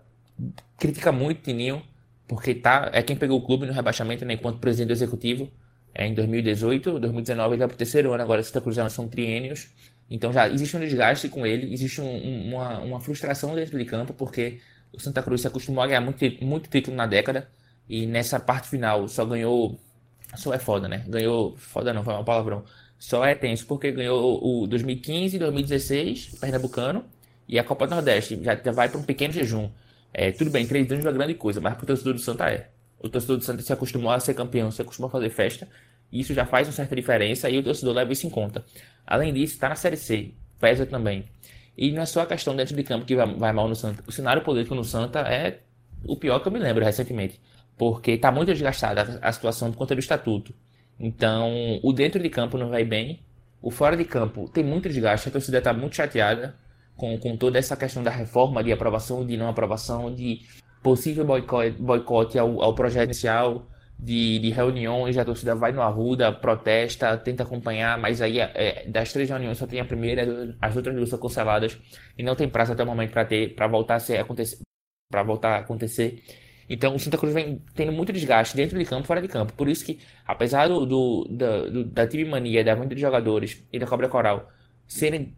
critica 0.78 1.12
muito 1.12 1.38
o 1.38 1.42
Tininho, 1.42 1.82
porque 2.28 2.54
tá, 2.54 2.90
é 2.92 3.02
quem 3.02 3.16
pegou 3.16 3.38
o 3.38 3.42
clube 3.44 3.66
no 3.66 3.72
rebaixamento, 3.72 4.24
né, 4.24 4.34
enquanto 4.34 4.58
presidente 4.58 4.88
do 4.88 4.92
executivo, 4.92 5.50
é, 5.98 6.06
em 6.06 6.14
2018, 6.14 6.98
2019, 6.98 7.54
ele 7.54 7.58
vai 7.60 7.68
para 7.68 7.74
o 7.74 7.78
terceiro 7.78 8.12
ano 8.12 8.22
agora, 8.22 8.42
Santa 8.42 8.60
Cruz 8.60 8.76
já 8.76 8.88
são 8.90 9.08
triênios. 9.08 9.68
Então 10.10 10.32
já 10.32 10.48
existe 10.48 10.76
um 10.76 10.80
desgaste 10.80 11.28
com 11.28 11.46
ele, 11.46 11.72
existe 11.72 12.00
um- 12.00 12.06
um- 12.06 12.54
uma, 12.54 12.78
uma 12.80 13.00
frustração 13.00 13.54
dentro 13.54 13.76
de 13.78 13.84
campo, 13.84 14.12
porque 14.14 14.60
o 14.92 15.00
Santa 15.00 15.22
Cruz 15.22 15.40
se 15.40 15.48
acostumou 15.48 15.82
a 15.82 15.86
ganhar 15.86 16.00
muito, 16.00 16.24
muito 16.44 16.68
título 16.70 16.96
na 16.96 17.06
década, 17.06 17.48
e 17.88 18.06
nessa 18.06 18.38
parte 18.40 18.68
final 18.68 19.08
só 19.08 19.24
ganhou. 19.24 19.78
Só 20.36 20.52
é 20.52 20.58
foda, 20.58 20.88
né? 20.88 21.04
Ganhou. 21.08 21.56
Foda 21.56 21.92
não, 21.92 22.04
foi 22.04 22.14
uma 22.14 22.24
palavrão. 22.24 22.64
Só 22.98 23.24
é 23.24 23.34
tenso 23.34 23.66
porque 23.66 23.92
ganhou 23.92 24.40
o 24.62 24.66
2015, 24.66 25.38
2016, 25.38 26.36
Pernambucano, 26.40 27.04
e 27.48 27.58
a 27.58 27.64
Copa 27.64 27.86
do 27.86 27.94
Nordeste. 27.94 28.38
Já, 28.42 28.54
vai 28.72 28.88
para 28.88 28.98
um 28.98 29.02
pequeno 29.04 29.32
jejum. 29.34 29.70
É, 30.12 30.32
tudo 30.32 30.50
bem, 30.50 30.66
três 30.66 30.90
anos 30.90 31.04
é 31.06 31.12
grande 31.12 31.34
coisa, 31.34 31.60
mas 31.60 31.74
pro 31.76 31.86
torcedor 31.86 32.14
do 32.14 32.20
Santa 32.20 32.48
é. 32.50 32.70
O 32.98 33.08
torcedor 33.08 33.36
do 33.36 33.44
Santa 33.44 33.62
se 33.62 33.72
acostumou 33.72 34.10
a 34.10 34.20
ser 34.20 34.34
campeão, 34.34 34.70
se 34.70 34.82
acostumou 34.82 35.08
a 35.08 35.10
fazer 35.10 35.30
festa. 35.30 35.68
E 36.10 36.20
isso 36.20 36.32
já 36.32 36.46
faz 36.46 36.68
uma 36.68 36.72
certa 36.72 36.94
diferença 36.94 37.50
e 37.50 37.58
o 37.58 37.62
torcedor 37.62 37.94
leva 37.94 38.12
isso 38.12 38.26
em 38.26 38.30
conta. 38.30 38.64
Além 39.06 39.32
disso, 39.32 39.54
está 39.54 39.68
na 39.68 39.74
Série 39.74 39.96
C, 39.96 40.32
pesa 40.58 40.86
também. 40.86 41.24
E 41.76 41.92
não 41.92 42.02
é 42.02 42.06
só 42.06 42.22
a 42.22 42.26
questão 42.26 42.56
dentro 42.56 42.74
de 42.74 42.82
campo 42.82 43.04
que 43.04 43.14
vai, 43.14 43.26
vai 43.34 43.52
mal 43.52 43.68
no 43.68 43.76
Santa. 43.76 44.02
O 44.06 44.12
cenário 44.12 44.42
político 44.42 44.74
no 44.74 44.84
Santa 44.84 45.20
é 45.20 45.60
o 46.04 46.16
pior 46.16 46.40
que 46.40 46.48
eu 46.48 46.52
me 46.52 46.58
lembro 46.58 46.84
recentemente. 46.84 47.40
Porque 47.76 48.12
está 48.12 48.32
muito 48.32 48.48
desgastada 48.52 49.20
a, 49.22 49.28
a 49.28 49.32
situação 49.32 49.70
por 49.70 49.78
conta 49.78 49.94
do 49.94 49.98
estatuto. 49.98 50.54
Então, 50.98 51.78
o 51.82 51.92
dentro 51.92 52.22
de 52.22 52.30
campo 52.30 52.56
não 52.56 52.70
vai 52.70 52.84
bem. 52.84 53.20
O 53.60 53.70
fora 53.70 53.96
de 53.96 54.04
campo 54.04 54.48
tem 54.48 54.64
muito 54.64 54.88
desgaste. 54.88 55.28
A 55.28 55.32
torcida 55.32 55.58
está 55.58 55.74
muito 55.74 55.96
chateada 55.96 56.54
com, 56.96 57.18
com 57.18 57.36
toda 57.36 57.58
essa 57.58 57.76
questão 57.76 58.02
da 58.02 58.10
reforma, 58.10 58.64
de 58.64 58.72
aprovação, 58.72 59.26
de 59.26 59.36
não 59.36 59.48
aprovação, 59.48 60.14
de 60.14 60.40
possível 60.86 61.24
boicote, 61.24 61.82
boicote 61.82 62.38
ao, 62.38 62.62
ao 62.62 62.72
projeto 62.72 63.06
inicial, 63.06 63.66
de, 63.98 64.38
de 64.38 64.50
reuniões. 64.50 65.18
A 65.18 65.24
torcida 65.24 65.52
vai 65.52 65.72
no 65.72 65.82
Arruda, 65.82 66.32
protesta, 66.32 67.16
tenta 67.18 67.42
acompanhar, 67.42 67.98
mas 67.98 68.22
aí 68.22 68.38
é, 68.38 68.86
das 68.86 69.12
três 69.12 69.28
reuniões 69.28 69.58
só 69.58 69.66
tem 69.66 69.80
a 69.80 69.84
primeira, 69.84 70.56
as 70.62 70.76
outras 70.76 70.94
duas 70.94 71.08
são 71.08 71.18
canceladas 71.18 71.76
e 72.16 72.22
não 72.22 72.36
tem 72.36 72.48
prazo 72.48 72.72
até 72.72 72.84
o 72.84 72.86
momento 72.86 73.10
para 73.10 73.24
ter, 73.24 73.56
para 73.56 73.66
voltar 73.66 73.96
a 73.96 73.98
ser 73.98 74.18
acontecer, 74.18 74.60
para 75.10 75.24
voltar 75.24 75.56
a 75.56 75.58
acontecer. 75.58 76.22
Então 76.68 76.94
o 76.94 77.00
Santa 77.00 77.18
Cruz 77.18 77.34
vem 77.34 77.60
tendo 77.74 77.90
muito 77.90 78.12
desgaste 78.12 78.56
dentro 78.56 78.78
de 78.78 78.84
campo 78.84 79.02
e 79.02 79.06
fora 79.08 79.20
de 79.20 79.26
campo. 79.26 79.52
Por 79.54 79.68
isso 79.68 79.84
que, 79.84 79.98
apesar 80.24 80.68
do, 80.68 80.86
do, 80.86 81.24
do, 81.24 81.84
da 81.84 82.06
time 82.06 82.26
mania, 82.26 82.62
da 82.62 82.76
venda 82.76 82.94
de 82.94 83.00
jogadores 83.00 83.60
e 83.72 83.78
da 83.80 83.86
Cobra 83.88 84.08
Coral 84.08 84.48
serem 84.86 85.34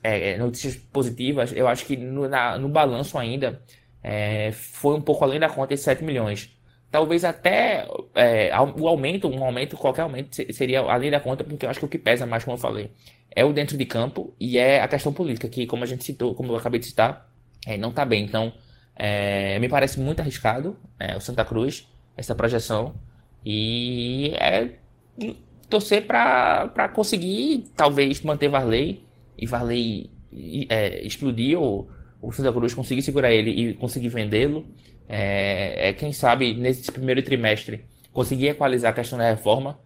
é, 0.00 0.38
notícias 0.38 0.76
positivas, 0.76 1.52
eu 1.52 1.66
acho 1.66 1.84
que 1.86 1.96
no, 1.96 2.28
na, 2.28 2.56
no 2.56 2.68
balanço 2.68 3.18
ainda 3.18 3.60
é, 4.02 4.52
foi 4.52 4.94
um 4.96 5.00
pouco 5.00 5.24
além 5.24 5.38
da 5.38 5.48
conta 5.48 5.74
de 5.74 5.80
7 5.80 6.02
milhões. 6.04 6.50
Talvez 6.90 7.24
até 7.24 7.86
é, 8.14 8.50
o 8.76 8.86
aumento, 8.86 9.28
um 9.28 9.42
aumento, 9.44 9.76
qualquer 9.76 10.02
aumento 10.02 10.36
seria 10.52 10.80
além 10.80 11.10
da 11.10 11.20
conta, 11.20 11.42
porque 11.42 11.64
eu 11.64 11.70
acho 11.70 11.78
que 11.80 11.86
o 11.86 11.88
que 11.88 11.98
pesa 11.98 12.26
mais, 12.26 12.44
como 12.44 12.56
eu 12.56 12.60
falei, 12.60 12.90
é 13.34 13.44
o 13.44 13.52
dentro 13.52 13.78
de 13.78 13.86
campo 13.86 14.34
e 14.38 14.58
é 14.58 14.82
a 14.82 14.88
questão 14.88 15.12
política, 15.12 15.48
que 15.48 15.66
como 15.66 15.84
a 15.84 15.86
gente 15.86 16.04
citou, 16.04 16.34
como 16.34 16.52
eu 16.52 16.56
acabei 16.56 16.78
de 16.78 16.86
citar, 16.86 17.30
é, 17.66 17.78
não 17.78 17.90
está 17.90 18.04
bem. 18.04 18.24
Então, 18.24 18.52
é, 18.94 19.58
me 19.58 19.68
parece 19.68 19.98
muito 19.98 20.20
arriscado 20.20 20.76
é, 20.98 21.16
o 21.16 21.20
Santa 21.20 21.44
Cruz, 21.44 21.88
essa 22.16 22.34
projeção. 22.34 22.94
E 23.44 24.34
é 24.36 24.72
torcer 25.68 26.06
para 26.06 26.90
conseguir, 26.94 27.64
talvez, 27.74 28.20
manter 28.20 28.48
Varley 28.48 29.02
e 29.38 29.46
Varley 29.46 30.10
é, 30.68 31.04
explodir 31.04 31.58
ou 31.58 31.88
o 32.22 32.30
Santa 32.30 32.52
Cruz 32.52 32.72
conseguir 32.72 33.02
segurar 33.02 33.32
ele 33.32 33.50
e 33.50 33.74
conseguir 33.74 34.08
vendê-lo. 34.08 34.64
É, 35.08 35.88
é, 35.88 35.92
quem 35.92 36.12
sabe, 36.12 36.54
nesse 36.54 36.90
primeiro 36.90 37.20
trimestre, 37.22 37.84
conseguir 38.12 38.48
equalizar 38.48 38.92
a 38.92 38.94
questão 38.94 39.18
da 39.18 39.28
reforma 39.28 39.78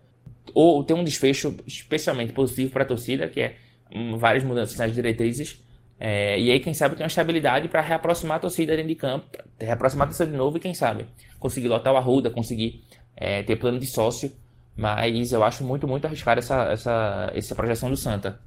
ou 0.54 0.84
ter 0.84 0.94
um 0.94 1.02
desfecho 1.02 1.56
especialmente 1.66 2.32
positivo 2.32 2.70
para 2.70 2.82
a 2.82 2.86
torcida, 2.86 3.26
que 3.26 3.40
é 3.40 3.56
um, 3.92 4.18
várias 4.18 4.44
mudanças 4.44 4.76
nas 4.76 4.94
diretrizes. 4.94 5.64
É, 5.98 6.38
e 6.38 6.50
aí, 6.50 6.60
quem 6.60 6.74
sabe, 6.74 6.94
ter 6.94 7.02
uma 7.02 7.08
estabilidade 7.08 7.68
para 7.68 7.80
reaproximar 7.80 8.36
a 8.36 8.40
torcida 8.40 8.76
dentro 8.76 8.88
de 8.88 8.94
campo, 8.94 9.26
reaproximar 9.58 10.04
a 10.04 10.08
torcida 10.08 10.30
de 10.30 10.36
novo 10.36 10.58
e, 10.58 10.60
quem 10.60 10.74
sabe, 10.74 11.06
conseguir 11.40 11.68
lotar 11.68 11.94
o 11.94 11.96
Arruda, 11.96 12.28
conseguir 12.28 12.84
é, 13.16 13.42
ter 13.42 13.56
plano 13.56 13.78
de 13.78 13.86
sócio. 13.86 14.30
Mas 14.76 15.32
eu 15.32 15.42
acho 15.42 15.64
muito, 15.64 15.88
muito 15.88 16.04
arriscado 16.04 16.38
essa, 16.38 16.64
essa, 16.70 17.32
essa 17.34 17.54
projeção 17.54 17.88
do 17.88 17.96
Santa. 17.96 18.38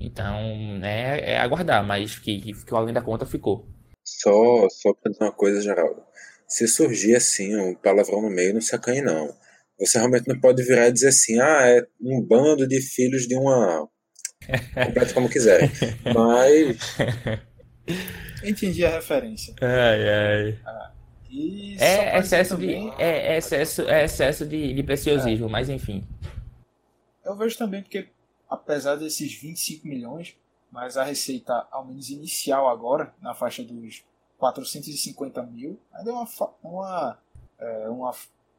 Então, 0.00 0.36
é, 0.82 1.32
é 1.32 1.38
aguardar, 1.38 1.84
mas 1.84 2.18
que, 2.18 2.40
que 2.40 2.54
ficou 2.54 2.78
além 2.78 2.94
da 2.94 3.02
conta, 3.02 3.26
ficou. 3.26 3.66
Só, 4.04 4.68
só 4.68 4.92
para 4.94 5.10
dizer 5.10 5.24
uma 5.24 5.32
coisa, 5.32 5.60
Geraldo. 5.60 6.02
Se 6.46 6.68
surgir 6.68 7.16
assim, 7.16 7.56
um 7.56 7.74
palavrão 7.74 8.22
no 8.22 8.30
meio, 8.30 8.54
não 8.54 8.60
se 8.60 8.74
acanhe, 8.74 9.02
não. 9.02 9.34
Você 9.78 9.98
realmente 9.98 10.28
não 10.28 10.38
pode 10.40 10.62
virar 10.62 10.88
e 10.88 10.92
dizer 10.92 11.08
assim, 11.08 11.40
ah, 11.40 11.66
é 11.66 11.86
um 12.00 12.22
bando 12.22 12.66
de 12.66 12.80
filhos 12.80 13.26
de 13.26 13.34
uma 13.36 13.88
complete 14.86 15.12
como 15.12 15.28
quiser. 15.28 15.70
Mas. 16.14 16.78
Entendi 18.44 18.84
a 18.84 18.90
referência. 18.90 19.54
Ai, 19.60 20.08
ai. 20.08 20.58
Ah, 20.64 20.92
e 21.28 21.76
é, 21.78 22.18
excesso 22.18 22.56
de, 22.56 22.72
é, 22.98 23.34
é 23.34 23.38
excesso, 23.38 23.82
é 23.82 24.04
excesso 24.04 24.46
de, 24.46 24.72
de 24.72 24.82
preciosismo, 24.82 25.46
é. 25.46 25.50
mas 25.50 25.68
enfim. 25.68 26.06
Eu 27.24 27.36
vejo 27.36 27.58
também 27.58 27.82
porque, 27.82 28.06
apesar 28.48 28.96
desses 28.96 29.32
25 29.34 29.86
milhões, 29.86 30.36
mas 30.70 30.96
a 30.96 31.04
receita, 31.04 31.66
ao 31.70 31.84
menos 31.84 32.10
inicial 32.10 32.68
agora, 32.68 33.14
na 33.20 33.34
faixa 33.34 33.62
dos 33.64 34.04
450 34.38 35.42
mil, 35.44 35.78
ainda 35.92 36.10
é 36.10 36.12
uma, 36.12 36.28
uma, 36.62 37.18
é, 37.58 37.88
uma 37.88 38.12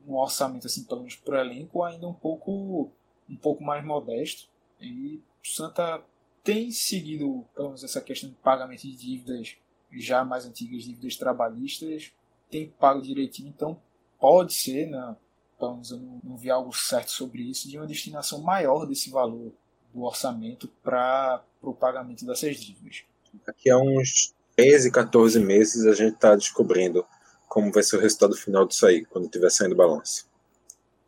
um 0.07 0.15
orçamento 0.15 0.68
assim, 0.68 0.84
pelo 0.84 1.01
menos 1.01 1.15
para 1.15 1.41
elenco, 1.41 1.84
ainda 1.84 2.07
um 2.07 2.14
pouco, 2.14 2.89
um 3.30 3.35
pouco 3.35 3.64
mais 3.64 3.84
modesto. 3.85 4.47
E 4.80 5.22
Santa 5.43 6.01
tem 6.43 6.72
seguido, 6.72 7.45
pelo 7.53 7.68
menos, 7.68 7.84
essa 7.84 7.99
questão 7.99 8.30
de 8.30 8.35
pagamento 8.35 8.81
de 8.81 8.95
dívidas 8.95 9.57
já 9.91 10.23
mais 10.23 10.45
antigas, 10.45 10.84
dívidas 10.84 11.15
trabalhistas, 11.18 12.11
tem 12.49 12.69
pago 12.69 13.01
direitinho, 13.01 13.49
então 13.49 13.81
pode 14.19 14.53
ser, 14.53 14.88
né, 14.88 15.15
pelo 15.59 15.73
menos 15.73 15.91
eu 15.91 15.97
não, 15.97 16.22
não 16.23 16.38
vi 16.38 16.49
algo 16.49 16.73
certo 16.73 17.11
sobre 17.11 17.41
isso, 17.43 17.68
de 17.68 17.77
uma 17.77 17.88
destinação 17.88 18.41
maior 18.41 18.85
desse 18.85 19.09
valor 19.09 19.51
do 19.98 20.03
orçamento 20.03 20.68
para 20.84 21.44
o 21.60 21.74
pagamento 21.74 22.24
dessas 22.24 22.56
dívidas. 22.56 23.03
Aqui 23.48 23.69
há 23.69 23.78
uns 23.78 24.36
13, 24.56 24.91
14 24.91 25.40
meses 25.40 25.86
a 25.88 25.94
gente 25.94 26.14
está 26.14 26.36
descobrindo 26.36 27.03
como 27.48 27.72
vai 27.72 27.82
ser 27.82 27.98
o 27.98 27.99
resultado 27.99 28.36
final 28.36 28.68
disso 28.68 28.86
aí, 28.86 29.03
quando 29.06 29.26
estiver 29.26 29.49
saindo 29.49 29.74
o 29.74 29.78
balanço. 29.78 30.30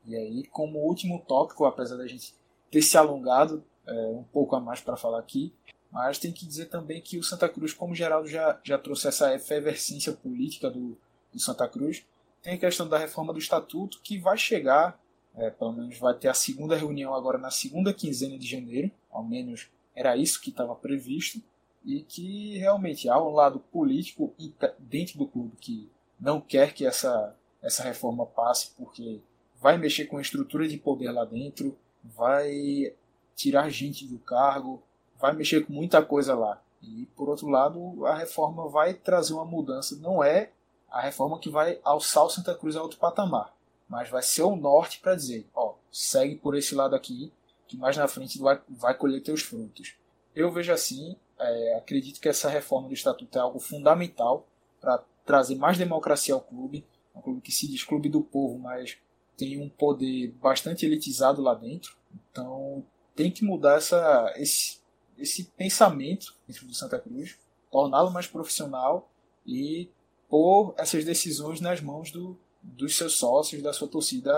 E 0.07 0.15
aí, 0.15 0.43
como 0.47 0.79
último 0.79 1.23
tópico, 1.27 1.65
apesar 1.65 1.97
da 1.97 2.07
gente 2.07 2.33
ter 2.71 2.81
se 2.81 2.97
alongado 2.97 3.63
é, 3.85 3.93
um 4.07 4.23
pouco 4.23 4.55
a 4.55 4.59
mais 4.59 4.81
para 4.81 4.97
falar 4.97 5.19
aqui, 5.19 5.53
mas 5.91 6.17
tem 6.17 6.31
que 6.31 6.47
dizer 6.47 6.65
também 6.65 6.99
que 6.99 7.19
o 7.19 7.23
Santa 7.23 7.47
Cruz, 7.47 7.73
como 7.73 7.93
Geraldo 7.93 8.27
já, 8.27 8.59
já 8.63 8.77
trouxe 8.79 9.07
essa 9.07 9.35
efervescência 9.35 10.13
política 10.13 10.69
do, 10.69 10.97
do 11.31 11.39
Santa 11.39 11.67
Cruz, 11.67 12.03
tem 12.41 12.53
a 12.53 12.57
questão 12.57 12.87
da 12.87 12.97
reforma 12.97 13.33
do 13.33 13.39
estatuto 13.39 13.99
que 14.01 14.17
vai 14.17 14.37
chegar, 14.37 14.99
é, 15.39 15.49
pelo 15.49 15.73
menos 15.73 15.97
vai 15.97 16.13
ter 16.13 16.27
a 16.27 16.33
segunda 16.33 16.75
reunião 16.75 17.15
agora 17.15 17.37
na 17.37 17.49
segunda 17.49 17.93
quinzena 17.93 18.37
de 18.37 18.47
janeiro, 18.47 18.91
ao 19.09 19.23
menos 19.23 19.69
era 19.95 20.15
isso 20.15 20.41
que 20.41 20.49
estava 20.49 20.75
previsto, 20.75 21.41
e 21.83 22.01
que 22.01 22.57
realmente 22.57 23.09
há 23.09 23.21
um 23.21 23.31
lado 23.31 23.59
político 23.59 24.33
dentro 24.77 25.17
do 25.17 25.25
clube 25.25 25.55
que 25.59 25.89
não 26.19 26.41
quer 26.41 26.73
que 26.73 26.85
essa, 26.85 27.35
essa 27.61 27.83
reforma 27.83 28.25
passe 28.25 28.71
porque 28.77 29.21
vai 29.61 29.77
mexer 29.77 30.05
com 30.05 30.17
a 30.17 30.21
estrutura 30.21 30.67
de 30.67 30.77
poder 30.77 31.11
lá 31.11 31.23
dentro, 31.25 31.77
vai 32.03 32.93
tirar 33.35 33.69
gente 33.69 34.05
do 34.05 34.19
cargo, 34.19 34.83
vai 35.19 35.33
mexer 35.33 35.65
com 35.65 35.73
muita 35.73 36.01
coisa 36.03 36.35
lá. 36.35 36.61
E 36.81 37.07
por 37.15 37.29
outro 37.29 37.47
lado, 37.47 38.05
a 38.05 38.15
reforma 38.15 38.67
vai 38.67 38.93
trazer 38.93 39.33
uma 39.33 39.45
mudança, 39.45 39.97
não 39.97 40.23
é 40.23 40.51
a 40.89 41.01
reforma 41.01 41.39
que 41.39 41.49
vai 41.49 41.79
alçar 41.83 42.25
o 42.25 42.29
Santa 42.29 42.55
Cruz 42.55 42.75
a 42.75 42.81
outro 42.81 42.99
patamar, 42.99 43.53
mas 43.89 44.07
vai 44.07 44.21
ser 44.21 44.43
o 44.43 44.55
norte 44.55 44.99
para 44.99 45.15
dizer, 45.15 45.49
ó, 45.53 45.73
segue 45.91 46.35
por 46.35 46.55
esse 46.55 46.75
lado 46.75 46.95
aqui, 46.95 47.33
que 47.67 47.75
mais 47.75 47.97
na 47.97 48.07
frente 48.07 48.37
vai, 48.37 48.61
vai 48.69 48.95
colher 48.95 49.21
teus 49.21 49.41
frutos. 49.41 49.95
Eu 50.35 50.51
vejo 50.51 50.71
assim, 50.71 51.15
é, 51.39 51.75
acredito 51.75 52.21
que 52.21 52.29
essa 52.29 52.49
reforma 52.49 52.87
do 52.87 52.93
estatuto 52.93 53.37
é 53.37 53.41
algo 53.41 53.59
fundamental 53.59 54.47
para 54.79 55.03
trazer 55.25 55.55
mais 55.55 55.77
democracia 55.77 56.33
ao 56.33 56.41
clube, 56.41 56.85
um 57.15 57.21
clube 57.21 57.41
que 57.41 57.51
se 57.51 57.67
diz 57.67 57.83
clube 57.83 58.09
do 58.09 58.21
povo, 58.21 58.59
mas 58.59 58.97
tem 59.35 59.59
um 59.59 59.69
poder 59.69 60.31
bastante 60.41 60.85
elitizado 60.85 61.41
lá 61.41 61.55
dentro. 61.55 61.95
Então 62.31 62.85
tem 63.15 63.31
que 63.31 63.43
mudar 63.43 63.77
essa, 63.77 64.33
esse, 64.37 64.79
esse 65.17 65.45
pensamento 65.57 66.35
dentro 66.47 66.65
do 66.65 66.73
Santa 66.73 66.99
Cruz, 66.99 67.37
torná-lo 67.71 68.11
mais 68.11 68.27
profissional 68.27 69.09
e 69.45 69.89
pôr 70.27 70.73
essas 70.77 71.03
decisões 71.03 71.59
nas 71.59 71.81
mãos 71.81 72.11
do, 72.11 72.37
dos 72.61 72.97
seus 72.97 73.13
sócios, 73.17 73.61
da 73.61 73.73
sua 73.73 73.87
torcida 73.87 74.31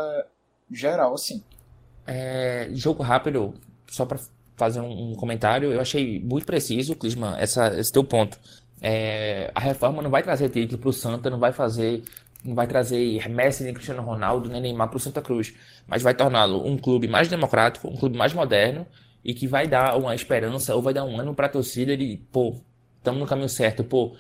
geral, 0.69 1.14
assim. 1.14 1.43
É, 2.06 2.69
jogo 2.73 3.03
rápido, 3.03 3.53
só 3.88 4.06
para 4.06 4.19
fazer 4.56 4.80
um, 4.80 5.15
comentário, 5.15 5.72
eu 5.72 5.81
achei 5.81 6.19
muito 6.19 6.45
preciso, 6.45 6.95
Clisman, 6.95 7.35
essa, 7.38 7.80
esse 7.80 7.91
teu 7.91 8.03
ponto. 8.03 8.38
É, 8.81 9.52
a 9.53 9.60
reforma 9.60 10.02
não 10.02 10.10
vai 10.10 10.23
trazer 10.23 10.49
título 10.49 10.80
para 10.80 10.89
o 10.89 10.93
Santa, 10.93 11.30
não 11.30 11.39
vai 11.39 11.52
fazer, 11.52 12.03
não 12.43 12.56
vai 12.56 12.68
trazer 12.68 13.27
Messi 13.30 13.64
nem 13.64 13.73
Cristiano 13.73 14.02
Ronaldo 14.02 14.49
nem 14.49 14.61
Neymar 14.61 14.89
para 14.89 14.98
o 14.98 14.99
Santa 14.99 15.22
Cruz, 15.22 15.53
mas 15.88 16.02
vai 16.02 16.14
torná-lo 16.14 16.65
um 16.65 16.77
clube 16.77 17.07
mais 17.07 17.27
democrático, 17.27 17.88
um 17.88 17.98
clube 17.98 18.18
mais 18.18 18.34
moderno 18.34 18.85
e 19.23 19.34
que 19.34 19.48
vai 19.48 19.68
dar 19.68 19.98
uma 19.98 20.15
esperança 20.15 20.76
ou 20.76 20.81
vai 20.81 20.93
dar 20.93 21.06
um 21.06 21.19
ânimo 21.19 21.35
para 21.35 21.45
a 21.45 21.49
torcida 21.49 21.95
de, 21.95 22.19
pô, 22.31 22.56
estamos 22.98 23.19
no 23.19 23.27
caminho 23.27 23.49
certo, 23.49 23.84
pô, 23.84 24.15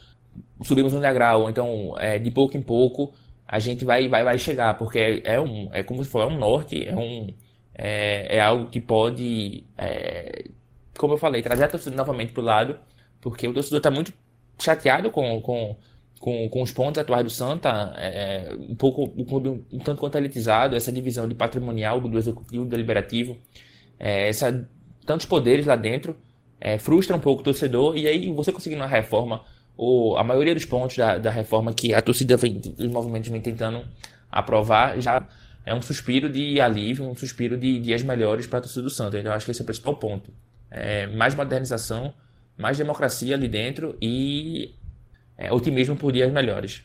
subimos 0.63 0.93
um 0.93 0.99
degrau, 0.99 1.49
então 1.49 1.95
é, 1.97 2.19
de 2.19 2.29
pouco 2.29 2.55
em 2.55 2.61
pouco 2.61 3.13
a 3.51 3.59
gente 3.59 3.85
vai 3.85 4.07
vai, 4.07 4.23
vai 4.23 4.39
chegar, 4.39 4.75
porque 4.77 4.99
é, 4.99 5.35
é 5.35 5.41
um 5.41 5.69
é 5.73 5.83
como 5.83 6.03
se 6.03 6.09
for 6.09 6.21
é 6.23 6.25
um 6.25 6.37
norte, 6.39 6.87
é 6.87 6.95
um 6.95 7.27
é, 7.83 8.37
é 8.37 8.41
algo 8.41 8.69
que 8.69 8.79
pode, 8.79 9.65
é, 9.77 10.45
como 10.97 11.13
eu 11.13 11.17
falei, 11.17 11.41
trazer 11.41 11.63
a 11.63 11.67
torcida 11.67 11.95
novamente 11.95 12.31
para 12.31 12.41
o 12.41 12.45
lado, 12.45 12.79
porque 13.19 13.47
o 13.47 13.53
torcedor 13.53 13.77
está 13.77 13.89
muito 13.91 14.13
chateado 14.59 15.09
com, 15.09 15.41
com, 15.41 15.75
com, 16.19 16.49
com, 16.49 16.61
os 16.61 16.71
pontos 16.71 17.01
atuais 17.01 17.23
do 17.23 17.29
Santa, 17.31 17.93
é, 17.97 18.49
é, 18.51 18.55
um 18.55 18.75
pouco 18.75 19.07
clube 19.25 19.65
um 19.71 19.79
tanto 19.79 19.99
quanto 19.99 20.17
elitizado, 20.17 20.75
essa 20.75 20.91
divisão 20.91 21.27
de 21.27 21.33
patrimonial 21.33 21.99
do 21.99 22.17
executivo, 22.17 22.65
do 22.65 22.69
deliberativo, 22.69 23.37
é, 23.99 24.29
essa, 24.29 24.67
tantos 25.05 25.25
poderes 25.25 25.65
lá 25.65 25.75
dentro, 25.75 26.15
é, 26.59 26.77
frustra 26.77 27.15
um 27.15 27.19
pouco 27.19 27.41
o 27.41 27.43
torcedor, 27.43 27.97
e 27.97 28.07
aí 28.07 28.31
você 28.31 28.51
conseguindo 28.51 28.81
uma 28.81 28.87
reforma, 28.87 29.43
ou 29.75 30.17
a 30.17 30.23
maioria 30.23 30.53
dos 30.53 30.65
pontos 30.65 30.97
da, 30.97 31.17
da 31.17 31.31
reforma 31.31 31.73
que 31.73 31.93
a 31.93 32.01
torcida 32.01 32.37
vem, 32.37 32.61
os 32.77 32.87
movimentos 32.87 33.29
vem 33.29 33.41
tentando 33.41 33.85
aprovar, 34.31 34.99
já 34.99 35.27
é 35.65 35.73
um 35.73 35.81
suspiro 35.81 36.29
de 36.29 36.59
alívio, 36.59 37.05
um 37.05 37.15
suspiro 37.15 37.57
de 37.57 37.79
dias 37.79 38.01
melhores 38.03 38.47
para 38.47 38.59
a 38.59 38.61
torcida 38.61 38.83
do 38.83 38.89
Santa. 38.89 39.19
Então, 39.19 39.31
acho 39.31 39.45
que 39.45 39.51
esse 39.51 39.61
é 39.61 39.63
o 39.63 39.65
principal 39.65 39.97
ponto. 39.97 40.33
É, 40.69 41.07
mais 41.07 41.35
modernização, 41.35 42.13
mais 42.57 42.77
democracia 42.77 43.35
ali 43.35 43.47
dentro 43.47 43.97
e 44.01 44.73
é, 45.37 45.51
otimismo 45.51 45.95
por 45.95 46.11
dias 46.11 46.31
melhores. 46.31 46.83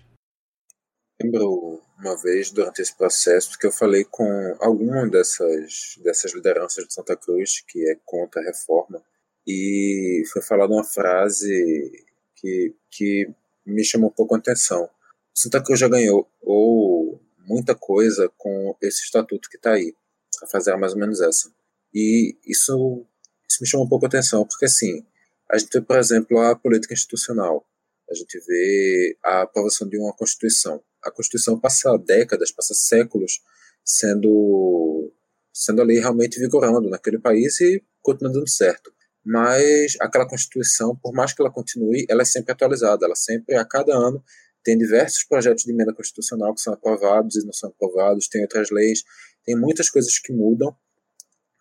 Lembro 1.23 1.81
uma 1.99 2.21
vez 2.23 2.51
durante 2.51 2.83
esse 2.83 2.97
processo 2.97 3.59
que 3.59 3.67
eu 3.67 3.73
falei 3.73 4.05
com 4.05 4.57
alguma 4.61 5.09
dessas, 5.09 5.99
dessas 6.03 6.35
lideranças 6.35 6.87
de 6.87 6.93
Santa 6.93 7.17
Cruz 7.17 7.63
que 7.67 7.89
é 7.89 7.97
contra 8.05 8.43
a 8.43 8.45
reforma 8.45 9.03
e 9.47 10.23
foi 10.33 10.43
falada 10.43 10.75
uma 10.75 10.85
frase 10.85 12.06
que, 12.37 12.75
que 12.91 13.29
me 13.67 13.85
chamou 13.85 14.11
um 14.11 14.13
pouco 14.13 14.35
a 14.35 14.39
atenção. 14.39 14.89
Santa 15.35 15.63
Cruz 15.63 15.81
já 15.81 15.89
ganhou 15.89 16.29
ou 16.41 17.21
muita 17.39 17.75
coisa 17.75 18.31
com 18.37 18.77
esse 18.81 19.05
estatuto 19.05 19.49
que 19.51 19.57
está 19.57 19.73
aí. 19.73 19.95
A 20.43 20.47
frase 20.47 20.71
era 20.71 20.79
mais 20.79 20.93
ou 20.93 20.99
menos 20.99 21.21
essa. 21.21 21.51
E 21.93 22.37
isso, 22.47 23.07
isso 23.49 23.59
me 23.61 23.67
chamou 23.67 23.87
um 23.87 23.89
pouco 23.89 24.07
a 24.07 24.09
atenção, 24.09 24.47
porque 24.47 24.67
assim, 24.67 25.05
a 25.51 25.59
gente 25.59 25.71
vê, 25.73 25.81
por 25.81 25.99
exemplo, 25.99 26.39
a 26.39 26.57
política 26.57 26.95
institucional. 26.95 27.67
A 28.11 28.15
gente 28.15 28.39
vê 28.47 29.17
a 29.23 29.43
aprovação 29.43 29.89
de 29.89 29.99
uma 29.99 30.13
Constituição. 30.15 30.83
A 31.03 31.11
Constituição 31.11 31.59
passa 31.59 31.97
décadas, 31.97 32.51
passa 32.51 32.75
séculos 32.75 33.41
sendo, 33.85 35.13
sendo 35.53 35.83
ali 35.83 35.99
realmente 35.99 36.39
vigorando 36.39 36.89
naquele 36.89 37.19
país 37.19 37.61
e 37.61 37.83
continua 38.03 38.33
dando 38.33 38.49
certo. 38.49 38.93
Mas 39.29 39.97
aquela 40.01 40.25
Constituição, 40.25 40.95
por 40.95 41.13
mais 41.13 41.33
que 41.33 41.43
ela 41.43 41.51
continue, 41.51 42.07
ela 42.09 42.23
é 42.23 42.25
sempre 42.25 42.53
atualizada. 42.53 43.05
Ela 43.05 43.17
sempre, 43.17 43.57
a 43.57 43.65
cada 43.65 43.93
ano, 43.93 44.23
tem 44.63 44.79
diversos 44.79 45.25
projetos 45.25 45.65
de 45.65 45.73
emenda 45.73 45.93
constitucional 45.93 46.55
que 46.55 46.61
são 46.61 46.73
aprovados 46.73 47.35
e 47.35 47.45
não 47.45 47.53
são 47.53 47.71
aprovados, 47.71 48.29
tem 48.29 48.43
outras 48.43 48.71
leis, 48.71 49.03
tem 49.45 49.57
muitas 49.57 49.91
coisas 49.91 50.17
que 50.21 50.33
mudam 50.33 50.77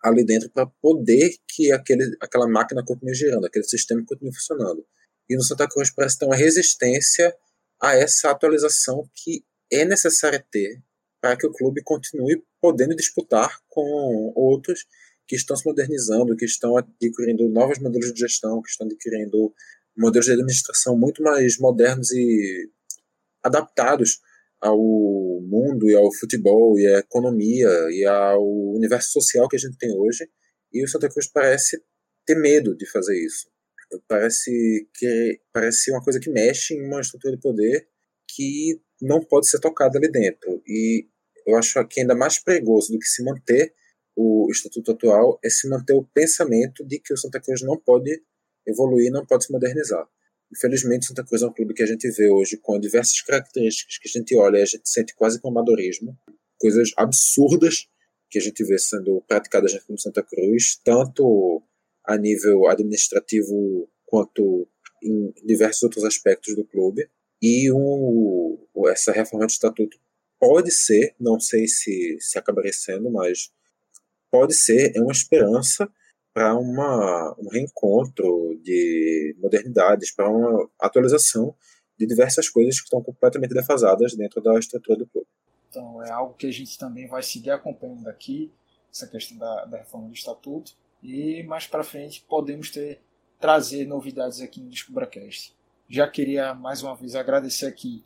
ali 0.04 0.24
dentro 0.24 0.48
para 0.52 0.68
poder 0.80 1.36
que 1.48 1.72
aquele, 1.72 2.16
aquela 2.22 2.48
máquina 2.48 2.84
continue 2.86 3.16
girando, 3.16 3.46
aquele 3.46 3.66
sistema 3.66 4.04
continue 4.06 4.34
funcionando. 4.34 4.86
E 5.28 5.36
no 5.36 5.44
Santa 5.44 5.68
Cruz 5.68 5.90
parece 5.90 6.20
ter 6.20 6.26
uma 6.26 6.36
resistência 6.36 7.36
a 7.82 7.96
essa 7.96 8.30
atualização 8.30 9.10
que 9.16 9.44
é 9.72 9.84
necessária 9.86 10.44
ter 10.52 10.84
para 11.20 11.36
que 11.36 11.48
o 11.48 11.52
clube 11.52 11.82
continue 11.84 12.44
podendo 12.62 12.96
disputar 12.96 13.60
com 13.68 14.32
outros 14.36 14.86
que 15.28 15.36
estão 15.36 15.56
se 15.56 15.66
modernizando, 15.66 16.36
que 16.36 16.46
estão 16.46 16.78
adquirindo 16.78 17.50
novos 17.50 17.80
modelos 17.80 18.14
de 18.14 18.20
gestão, 18.20 18.62
que 18.62 18.70
estão 18.70 18.86
adquirindo 18.88 19.54
modelos 19.98 20.26
de 20.26 20.34
administração 20.34 20.98
muito 20.98 21.24
mais 21.24 21.58
modernos 21.58 22.12
e 22.12 22.70
adaptados 23.44 24.20
ao 24.62 24.78
mundo 24.78 25.90
e 25.90 25.96
ao 25.96 26.12
futebol 26.14 26.78
e 26.80 26.88
à 26.88 27.00
economia 27.00 27.70
e 27.92 28.06
ao 28.06 28.44
universo 28.74 29.12
social 29.12 29.48
que 29.48 29.56
a 29.56 29.60
gente 29.60 29.78
tem 29.78 29.96
hoje. 29.96 30.28
E 30.74 30.84
o 30.84 30.88
Santa 30.88 31.10
Cruz 31.10 31.28
parece 31.28 31.82
ter 32.26 32.36
medo 32.36 32.76
de 32.76 32.90
fazer 32.90 33.18
isso. 33.24 33.48
Parece 34.08 34.90
que 34.94 35.40
parece 35.54 35.92
uma 35.92 36.04
coisa 36.04 36.20
que 36.20 36.30
mexe 36.30 36.74
em 36.74 36.86
uma 36.86 37.02
estrutura 37.02 37.36
de 37.36 37.42
poder 37.42 37.88
que 38.28 38.82
não 39.02 39.24
pode 39.24 39.48
ser 39.48 39.60
tocada 39.60 39.98
ali 39.98 40.12
dentro. 40.12 40.62
E 40.68 41.08
eu 41.46 41.56
acho 41.56 41.86
que 41.88 42.02
ainda 42.02 42.16
mais 42.16 42.40
perigoso 42.40 42.92
do 42.92 43.00
que 43.00 43.06
se 43.06 43.24
manter 43.24 43.74
o 44.16 44.48
estatuto 44.50 44.92
atual 44.92 45.40
é 45.44 45.50
se 45.50 45.68
manter 45.68 45.94
o 45.94 46.06
pensamento 46.14 46.86
de 46.86 47.00
que 47.00 47.14
o 47.14 47.18
Santa 47.18 47.40
Cruz 47.40 47.62
não 47.62 47.78
pode 47.78 48.22
evoluir, 48.66 49.12
não 49.12 49.26
pode 49.26 49.46
se 49.46 49.52
modernizar. 49.52 50.08
Infelizmente, 50.52 51.06
Santa 51.06 51.24
Cruz 51.24 51.42
é 51.42 51.48
um 51.48 51.54
clube 51.54 51.74
que 51.74 51.84
a 51.84 51.88
gente 51.88 52.10
vê 52.12 52.30
hoje 52.30 52.58
com 52.58 52.80
diversas 52.80 53.22
características 53.22 53.98
que 53.98 54.08
a 54.08 54.20
gente 54.20 54.36
olha 54.38 54.58
e 54.58 54.62
a 54.62 54.66
gente 54.66 54.88
sente 54.88 55.14
quase 55.16 55.40
um 55.44 55.50
amadorismo, 55.50 56.18
coisas 56.58 56.92
absurdas 56.98 57.88
que 58.30 58.40
a 58.40 58.42
gente 58.42 58.64
vê 58.64 58.78
sendo 58.78 59.22
praticadas 59.28 59.78
no 59.90 60.00
Santa 60.00 60.24
Cruz, 60.24 60.80
tanto 60.84 61.62
a 62.06 62.18
nível 62.18 62.68
administrativo 62.68 63.90
quanto 64.06 64.68
em 65.04 65.34
diversos 65.46 65.84
outros 65.84 66.04
aspectos 66.04 66.56
do 66.56 66.66
clube. 66.66 67.10
E 67.42 67.70
o, 67.72 68.58
essa 68.88 69.12
reforma 69.12 69.46
de 69.46 69.54
estatuto 69.54 69.98
pode 70.40 70.72
ser, 70.72 71.16
não 71.20 71.40
sei 71.40 71.68
se, 71.68 72.18
se 72.20 72.38
acabaria 72.38 72.74
sendo, 72.74 73.10
mas 73.12 73.52
pode 74.36 74.54
ser, 74.54 74.92
é 74.96 75.00
uma 75.00 75.14
esperança 75.14 75.90
para 76.34 76.54
um 76.58 77.48
reencontro 77.50 78.60
de 78.62 79.34
modernidades, 79.40 80.14
para 80.14 80.30
uma 80.30 80.70
atualização 80.78 81.56
de 81.98 82.06
diversas 82.06 82.50
coisas 82.50 82.78
que 82.78 82.84
estão 82.84 83.02
completamente 83.02 83.54
defasadas 83.54 84.14
dentro 84.14 84.42
da 84.42 84.60
estrutura 84.60 84.98
do 84.98 85.08
clube. 85.08 85.28
Então 85.70 86.04
é 86.04 86.12
algo 86.12 86.34
que 86.34 86.48
a 86.48 86.52
gente 86.52 86.78
também 86.78 87.08
vai 87.08 87.24
seguir 87.24 87.52
acompanhando 87.52 88.08
aqui, 88.10 88.52
essa 88.92 89.08
questão 89.08 89.38
da, 89.38 89.64
da 89.66 89.78
reforma 89.78 90.10
do 90.10 90.14
estatuto, 90.14 90.74
e 91.02 91.42
mais 91.44 91.66
para 91.66 91.84
frente 91.84 92.26
podemos 92.28 92.70
ter 92.70 93.00
trazer 93.40 93.86
novidades 93.86 94.42
aqui 94.42 94.60
no 94.60 94.70
DescubraCast. 94.70 95.56
Já 95.88 96.10
queria 96.10 96.54
mais 96.54 96.84
uma 96.84 96.94
vez 96.94 97.16
agradecer 97.16 97.68
aqui, 97.68 98.04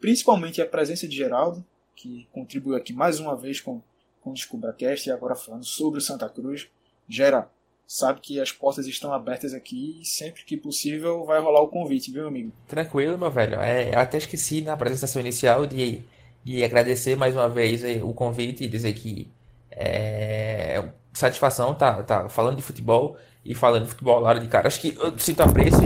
principalmente 0.00 0.60
a 0.60 0.66
presença 0.66 1.06
de 1.06 1.16
Geraldo, 1.16 1.64
que 1.94 2.26
contribuiu 2.32 2.74
aqui 2.74 2.92
mais 2.92 3.20
uma 3.20 3.36
vez 3.36 3.60
com, 3.60 3.80
com 4.28 4.30
o 4.30 4.34
DescubraCast 4.34 5.08
e 5.08 5.12
agora 5.12 5.34
falando 5.34 5.64
sobre 5.64 5.98
o 5.98 6.02
Santa 6.02 6.28
Cruz. 6.28 6.68
Gera, 7.08 7.48
sabe 7.86 8.20
que 8.20 8.40
as 8.40 8.52
portas 8.52 8.86
estão 8.86 9.12
abertas 9.12 9.54
aqui 9.54 9.98
e 10.02 10.04
sempre 10.04 10.44
que 10.44 10.56
possível 10.56 11.24
vai 11.24 11.40
rolar 11.40 11.62
o 11.62 11.68
convite, 11.68 12.10
viu, 12.10 12.26
amigo? 12.26 12.52
Tranquilo, 12.66 13.16
meu 13.16 13.30
velho. 13.30 13.58
É, 13.60 13.94
eu 13.94 13.98
até 13.98 14.18
esqueci 14.18 14.60
na 14.60 14.74
apresentação 14.74 15.20
inicial 15.20 15.66
de, 15.66 16.02
de 16.44 16.62
agradecer 16.62 17.16
mais 17.16 17.34
uma 17.34 17.48
vez 17.48 17.82
eh, 17.82 18.00
o 18.02 18.12
convite 18.12 18.64
e 18.64 18.68
dizer 18.68 18.92
que 18.92 19.28
é 19.70 20.84
satisfação 21.12 21.74
tá, 21.74 22.02
tá 22.02 22.28
falando 22.28 22.56
de 22.56 22.62
futebol 22.62 23.16
e 23.44 23.54
falando 23.54 23.84
de 23.84 23.90
futebol 23.90 24.20
lá 24.20 24.34
de 24.34 24.46
cara. 24.46 24.68
Acho 24.68 24.80
que 24.80 24.96
eu 24.98 25.18
sinto 25.18 25.40
apreço 25.40 25.80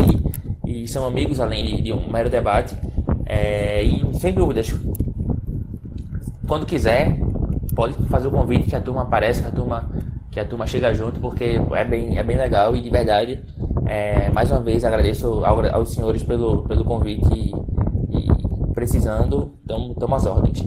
e, 0.67 0.83
e 0.83 0.89
são 0.89 1.07
amigos 1.07 1.41
além 1.41 1.65
de, 1.65 1.83
de 1.83 1.93
um 1.93 2.11
mero 2.11 2.29
debate. 2.29 2.77
É, 3.25 3.83
e 3.83 4.03
sem 4.19 4.35
dúvidas, 4.35 4.75
quando 6.47 6.67
quiser, 6.67 7.17
pode 7.75 7.95
fazer 8.09 8.29
o 8.29 8.31
convite 8.31 8.69
que 8.69 8.77
a 8.77 8.81
turma 8.81 9.03
aparece, 9.03 9.43
que 9.43 9.49
a 9.49 9.53
turma, 9.53 9.91
que 10.31 10.41
a 10.41 10.45
turma 10.45 10.67
chega 10.67 10.95
junto, 10.95 11.21
porque 11.21 11.61
é 11.75 11.85
bem, 11.85 12.19
é 12.19 12.23
bem 12.23 12.37
legal 12.37 12.75
e 12.77 12.81
de 12.81 12.91
verdade, 12.91 13.43
é, 13.87 14.31
mais 14.31 14.51
uma 14.51 14.61
vez 14.61 14.85
agradeço 14.85 15.45
ao, 15.45 15.65
aos 15.75 15.93
senhores 15.93 16.23
pelo, 16.23 16.67
pelo 16.69 16.85
convite 16.85 17.29
e, 17.35 17.53
e 18.19 18.75
precisando, 18.75 19.59
estamos 19.63 20.13
às 20.13 20.27
ordens 20.27 20.67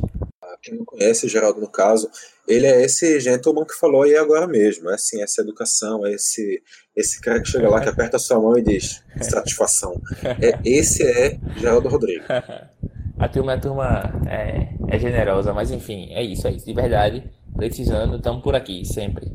quem 0.66 0.80
não 0.80 0.86
conhece 0.86 1.28
o 1.28 1.30
Geraldo 1.30 1.62
no 1.62 1.70
caso, 1.70 2.10
ele 2.48 2.66
é 2.66 2.84
esse 2.84 3.20
gentleman 3.20 3.66
que 3.66 3.76
falou 3.76 4.02
aí 4.02 4.16
agora 4.16 4.48
mesmo, 4.48 4.90
é 4.90 4.96
assim, 4.96 5.22
essa 5.22 5.42
educação, 5.42 6.06
é 6.06 6.14
esse, 6.14 6.62
esse 6.96 7.22
cara 7.22 7.40
que 7.40 7.48
chega 7.48 7.70
lá, 7.70 7.80
que 7.80 7.90
aperta 7.90 8.18
a 8.18 8.20
sua 8.20 8.40
mão 8.40 8.58
e 8.58 8.64
diz 8.64 9.04
satisfação. 9.22 10.02
É, 10.42 10.60
esse 10.66 11.04
é 11.04 11.40
Geraldo 11.58 11.88
Rodrigues. 11.88 12.26
A 13.18 13.30
turma, 13.30 13.54
a 13.54 13.60
turma 13.60 14.04
é, 14.30 14.96
é 14.96 15.00
generosa, 15.00 15.54
mas 15.54 15.72
enfim, 15.72 16.12
é 16.14 16.22
isso, 16.24 16.48
é 16.48 16.52
isso. 16.52 16.66
De 16.66 16.74
verdade, 16.74 17.24
precisando, 17.56 18.18
estamos 18.18 18.44
por 18.44 18.56
aqui, 18.56 18.86
sempre. 18.86 19.26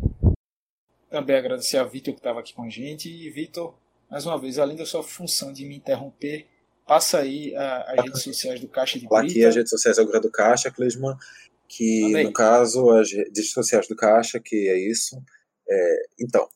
Também 1.08 1.36
agradecer 1.36 1.78
a 1.78 1.84
Vitor 1.84 2.14
que 2.14 2.20
estava 2.20 2.40
aqui 2.40 2.54
com 2.54 2.62
a 2.62 2.68
gente. 2.68 3.08
E 3.08 3.30
Vitor, 3.30 3.74
mais 4.10 4.26
uma 4.26 4.38
vez, 4.38 4.58
além 4.58 4.76
da 4.76 4.86
sua 4.86 5.02
função 5.02 5.52
de 5.52 5.64
me 5.64 5.76
interromper, 5.76 6.46
Passa 6.90 7.20
aí 7.20 7.54
as 7.54 8.04
redes 8.04 8.22
sociais 8.24 8.60
do 8.60 8.66
Caixa 8.66 8.98
de 8.98 9.06
Brita. 9.06 9.22
Aqui 9.22 9.44
as 9.44 9.54
redes 9.54 9.70
sociais 9.70 9.96
é 9.96 10.02
o 10.02 10.20
do 10.20 10.28
Caixa, 10.28 10.72
Clisman, 10.72 11.16
que 11.68 12.24
no 12.24 12.32
caso 12.32 12.90
as 12.90 13.12
redes 13.12 13.52
sociais 13.52 13.86
do 13.86 13.94
Caixa, 13.94 14.40
que 14.40 14.68
é 14.68 14.76
isso. 14.76 15.16
É, 15.68 16.02
então, 16.18 16.48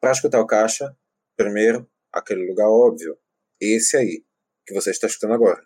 para 0.00 0.12
escutar 0.12 0.40
o 0.40 0.46
Caixa, 0.46 0.96
primeiro, 1.36 1.86
aquele 2.10 2.48
lugar 2.48 2.70
óbvio, 2.70 3.18
esse 3.60 3.94
aí, 3.98 4.24
que 4.66 4.72
você 4.72 4.92
está 4.92 5.06
escutando 5.06 5.34
agora. 5.34 5.62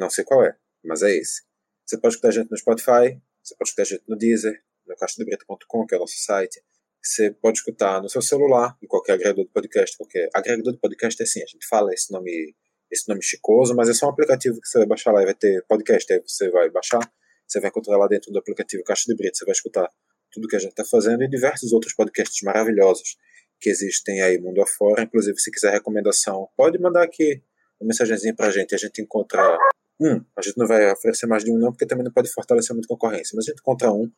Não 0.00 0.08
sei 0.08 0.24
qual 0.24 0.42
é, 0.42 0.56
mas 0.82 1.02
é 1.02 1.14
esse. 1.14 1.42
Você 1.86 1.98
pode 2.00 2.14
escutar 2.14 2.28
a 2.28 2.32
gente 2.32 2.50
no 2.50 2.56
Spotify, 2.56 3.20
você 3.42 3.54
pode 3.54 3.68
escutar 3.68 3.82
a 3.82 3.84
gente 3.84 4.02
no 4.08 4.16
Deezer, 4.16 4.58
no 4.86 4.96
caixadebrita.com, 4.96 5.86
que 5.86 5.94
é 5.94 5.98
o 5.98 6.00
nosso 6.00 6.16
site. 6.16 6.58
Você 7.02 7.30
pode 7.30 7.58
escutar 7.58 8.00
no 8.00 8.08
seu 8.08 8.22
celular, 8.22 8.78
em 8.82 8.86
qualquer 8.86 9.12
agregador 9.12 9.44
de 9.44 9.50
podcast, 9.50 9.96
qualquer 9.98 10.30
agregador 10.34 10.72
de 10.72 10.78
podcast 10.78 11.22
é 11.22 11.24
assim, 11.24 11.42
a 11.42 11.46
gente 11.46 11.66
fala 11.68 11.92
esse 11.92 12.10
nome 12.10 12.54
esse 12.90 13.08
nome 13.08 13.22
chicoso, 13.22 13.74
mas 13.76 13.88
é 13.88 13.94
só 13.94 14.06
um 14.06 14.10
aplicativo 14.10 14.60
que 14.60 14.66
você 14.66 14.78
vai 14.78 14.86
baixar 14.86 15.12
lá 15.12 15.22
e 15.22 15.24
vai 15.26 15.34
ter 15.34 15.64
podcast. 15.68 16.12
Aí 16.12 16.20
você 16.26 16.50
vai 16.50 16.68
baixar, 16.70 17.00
você 17.46 17.60
vai 17.60 17.68
encontrar 17.68 17.96
lá 17.96 18.08
dentro 18.08 18.32
do 18.32 18.38
aplicativo 18.38 18.82
Caixa 18.82 19.04
de 19.06 19.14
Brito, 19.14 19.36
você 19.36 19.44
vai 19.44 19.52
escutar 19.52 19.88
tudo 20.32 20.48
que 20.48 20.56
a 20.56 20.58
gente 20.58 20.70
está 20.70 20.84
fazendo 20.84 21.22
e 21.22 21.28
diversos 21.28 21.72
outros 21.72 21.94
podcasts 21.94 22.42
maravilhosos 22.42 23.16
que 23.60 23.68
existem 23.68 24.22
aí 24.22 24.40
mundo 24.40 24.60
afora. 24.62 25.02
Inclusive, 25.02 25.38
se 25.38 25.50
quiser 25.50 25.72
recomendação, 25.72 26.48
pode 26.56 26.80
mandar 26.80 27.04
aqui 27.04 27.42
uma 27.80 27.88
mensagenzinha 27.88 28.34
pra 28.34 28.50
gente. 28.50 28.74
A 28.74 28.78
gente 28.78 29.00
encontra 29.02 29.56
um. 30.00 30.24
A 30.36 30.42
gente 30.42 30.56
não 30.56 30.66
vai 30.66 30.90
oferecer 30.92 31.26
mais 31.26 31.44
de 31.44 31.52
um, 31.52 31.58
não, 31.58 31.70
porque 31.70 31.86
também 31.86 32.04
não 32.04 32.12
pode 32.12 32.30
fortalecer 32.32 32.74
muito 32.74 32.86
a 32.86 32.88
concorrência, 32.88 33.34
mas 33.34 33.46
a 33.46 33.50
gente 33.50 33.60
encontra 33.60 33.92
um. 33.92 34.10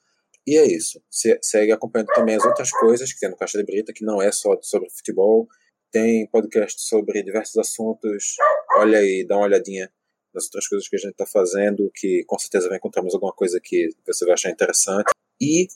E 0.47 0.57
é 0.57 0.67
isso. 0.67 1.01
Se, 1.11 1.39
segue 1.43 1.73
acompanhando 1.73 2.09
também 2.15 2.35
as 2.35 2.45
outras 2.45 2.71
coisas 2.71 3.13
que 3.13 3.21
tem 3.21 3.31
no 3.31 3.37
Caixa 3.37 3.59
de 3.59 3.65
Brita, 3.65 3.93
que 3.93 4.05
não 4.05 4.21
é 4.21 4.31
só 4.33 4.59
sobre 4.63 4.91
futebol, 4.91 5.47
tem 5.91 6.27
podcast 6.29 6.81
sobre 6.83 7.23
diversos 7.23 7.57
assuntos. 7.59 8.37
Olha 8.77 8.99
aí, 8.99 9.25
dá 9.27 9.37
uma 9.37 9.45
olhadinha 9.45 9.91
nas 10.35 10.45
outras 10.45 10.67
coisas 10.67 10.89
que 10.89 10.97
a 10.97 10.99
gente 10.99 11.13
está 11.13 11.27
fazendo, 11.27 11.91
que 11.95 12.25
com 12.27 12.39
certeza 12.39 12.69
vai 12.69 12.79
encontrar 12.79 13.03
mais 13.03 13.15
alguma 13.15 13.33
coisa 13.33 13.61
que 13.63 13.91
você 14.07 14.25
vai 14.25 14.35
achar 14.35 14.51
interessante. 14.51 15.11
E 15.41 15.69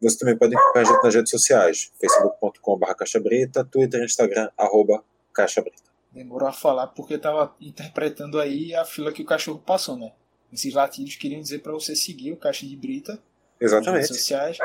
você 0.00 0.18
também 0.18 0.36
pode 0.36 0.54
acompanhar 0.54 0.86
a 0.86 0.92
gente 0.92 1.02
nas 1.02 1.14
redes 1.14 1.30
sociais, 1.30 1.92
facebook.com.br 2.00 2.94
caixabrita, 2.94 3.64
Twitter 3.64 4.02
Instagram, 4.02 4.50
arroba 4.58 5.02
caixabrita. 5.32 5.91
Demorou 6.12 6.48
a 6.48 6.52
falar 6.52 6.88
porque 6.88 7.14
estava 7.14 7.54
interpretando 7.60 8.38
aí 8.38 8.74
a 8.74 8.84
fila 8.84 9.12
que 9.12 9.22
o 9.22 9.26
cachorro 9.26 9.58
passou, 9.58 9.96
né? 9.96 10.12
Esses 10.52 10.74
latidos 10.74 11.16
queriam 11.16 11.40
dizer 11.40 11.60
para 11.60 11.72
você 11.72 11.96
seguir 11.96 12.32
o 12.32 12.36
Caixa 12.36 12.66
de 12.66 12.76
Brita 12.76 13.18
Exatamente. 13.58 13.90
nas 13.90 14.08
redes 14.08 14.16
sociais, 14.18 14.58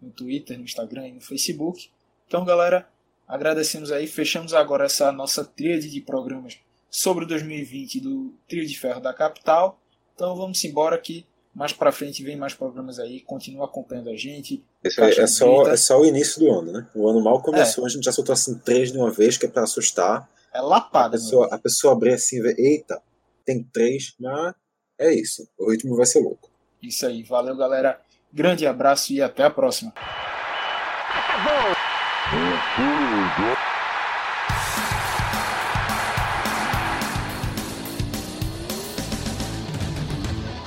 no 0.00 0.10
Twitter, 0.10 0.56
no 0.56 0.64
Instagram 0.64 1.08
e 1.08 1.12
no 1.12 1.20
Facebook. 1.20 1.90
Então, 2.28 2.44
galera, 2.44 2.88
Agradecemos 3.32 3.90
aí, 3.90 4.06
fechamos 4.06 4.52
agora 4.52 4.84
essa 4.84 5.10
nossa 5.10 5.42
tríade 5.42 5.88
de 5.88 6.02
programas 6.02 6.58
sobre 6.90 7.24
2020 7.24 8.00
do 8.00 8.34
Trio 8.46 8.66
de 8.66 8.78
Ferro 8.78 9.00
da 9.00 9.14
Capital. 9.14 9.80
Então 10.14 10.36
vamos 10.36 10.62
embora 10.64 10.98
que 10.98 11.24
mais 11.54 11.72
para 11.72 11.90
frente 11.90 12.22
vem 12.22 12.36
mais 12.36 12.52
programas 12.52 12.98
aí, 12.98 13.20
continua 13.20 13.64
acompanhando 13.64 14.10
a 14.10 14.16
gente. 14.16 14.62
É, 14.84 14.88
é 14.88 15.26
só, 15.26 15.66
é 15.66 15.76
só 15.78 16.00
o 16.00 16.04
início 16.04 16.40
do 16.40 16.52
ano, 16.52 16.72
né? 16.72 16.86
O 16.94 17.08
ano 17.08 17.22
mal 17.22 17.40
começou, 17.40 17.84
é. 17.84 17.86
a 17.86 17.90
gente 17.90 18.04
já 18.04 18.12
soltou 18.12 18.34
assim 18.34 18.58
três 18.58 18.92
de 18.92 18.98
uma 18.98 19.10
vez, 19.10 19.38
que 19.38 19.46
é 19.46 19.48
para 19.48 19.62
assustar. 19.62 20.28
É 20.54 20.60
lapada. 20.60 21.16
A 21.16 21.20
pessoa, 21.20 21.48
a 21.50 21.58
pessoa 21.58 21.94
abrir 21.94 22.12
assim 22.12 22.36
e 22.36 22.42
ver, 22.42 22.58
eita, 22.58 23.02
tem 23.44 23.62
três, 23.62 24.14
mas 24.20 24.54
é 24.98 25.12
isso. 25.12 25.48
O 25.58 25.70
ritmo 25.70 25.96
vai 25.96 26.04
ser 26.04 26.20
louco. 26.20 26.50
Isso 26.82 27.06
aí, 27.06 27.22
valeu 27.22 27.56
galera. 27.56 28.00
Grande 28.32 28.66
abraço 28.66 29.12
e 29.12 29.22
até 29.22 29.44
a 29.44 29.50
próxima. 29.50 29.92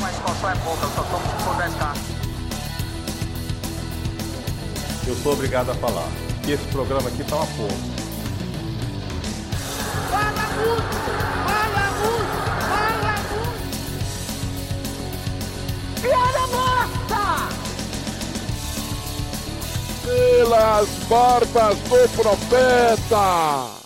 Mas 0.01 0.19
qual 0.19 0.51
é 0.51 0.55
pouca, 0.63 0.83
eu 0.83 0.89
só 0.89 1.03
tomo 1.03 1.25
por 1.43 1.55
10k. 1.61 2.15
Eu 5.07 5.15
sou 5.15 5.33
obrigado 5.33 5.69
a 5.69 5.75
falar 5.75 6.07
que 6.43 6.51
esse 6.53 6.65
programa 6.69 7.07
aqui 7.09 7.23
tá 7.23 7.35
uma 7.35 7.45
porra. 7.45 8.04
Pelas 20.45 20.89
barbas 21.09 21.77
do 21.79 22.09
profeta. 22.21 23.84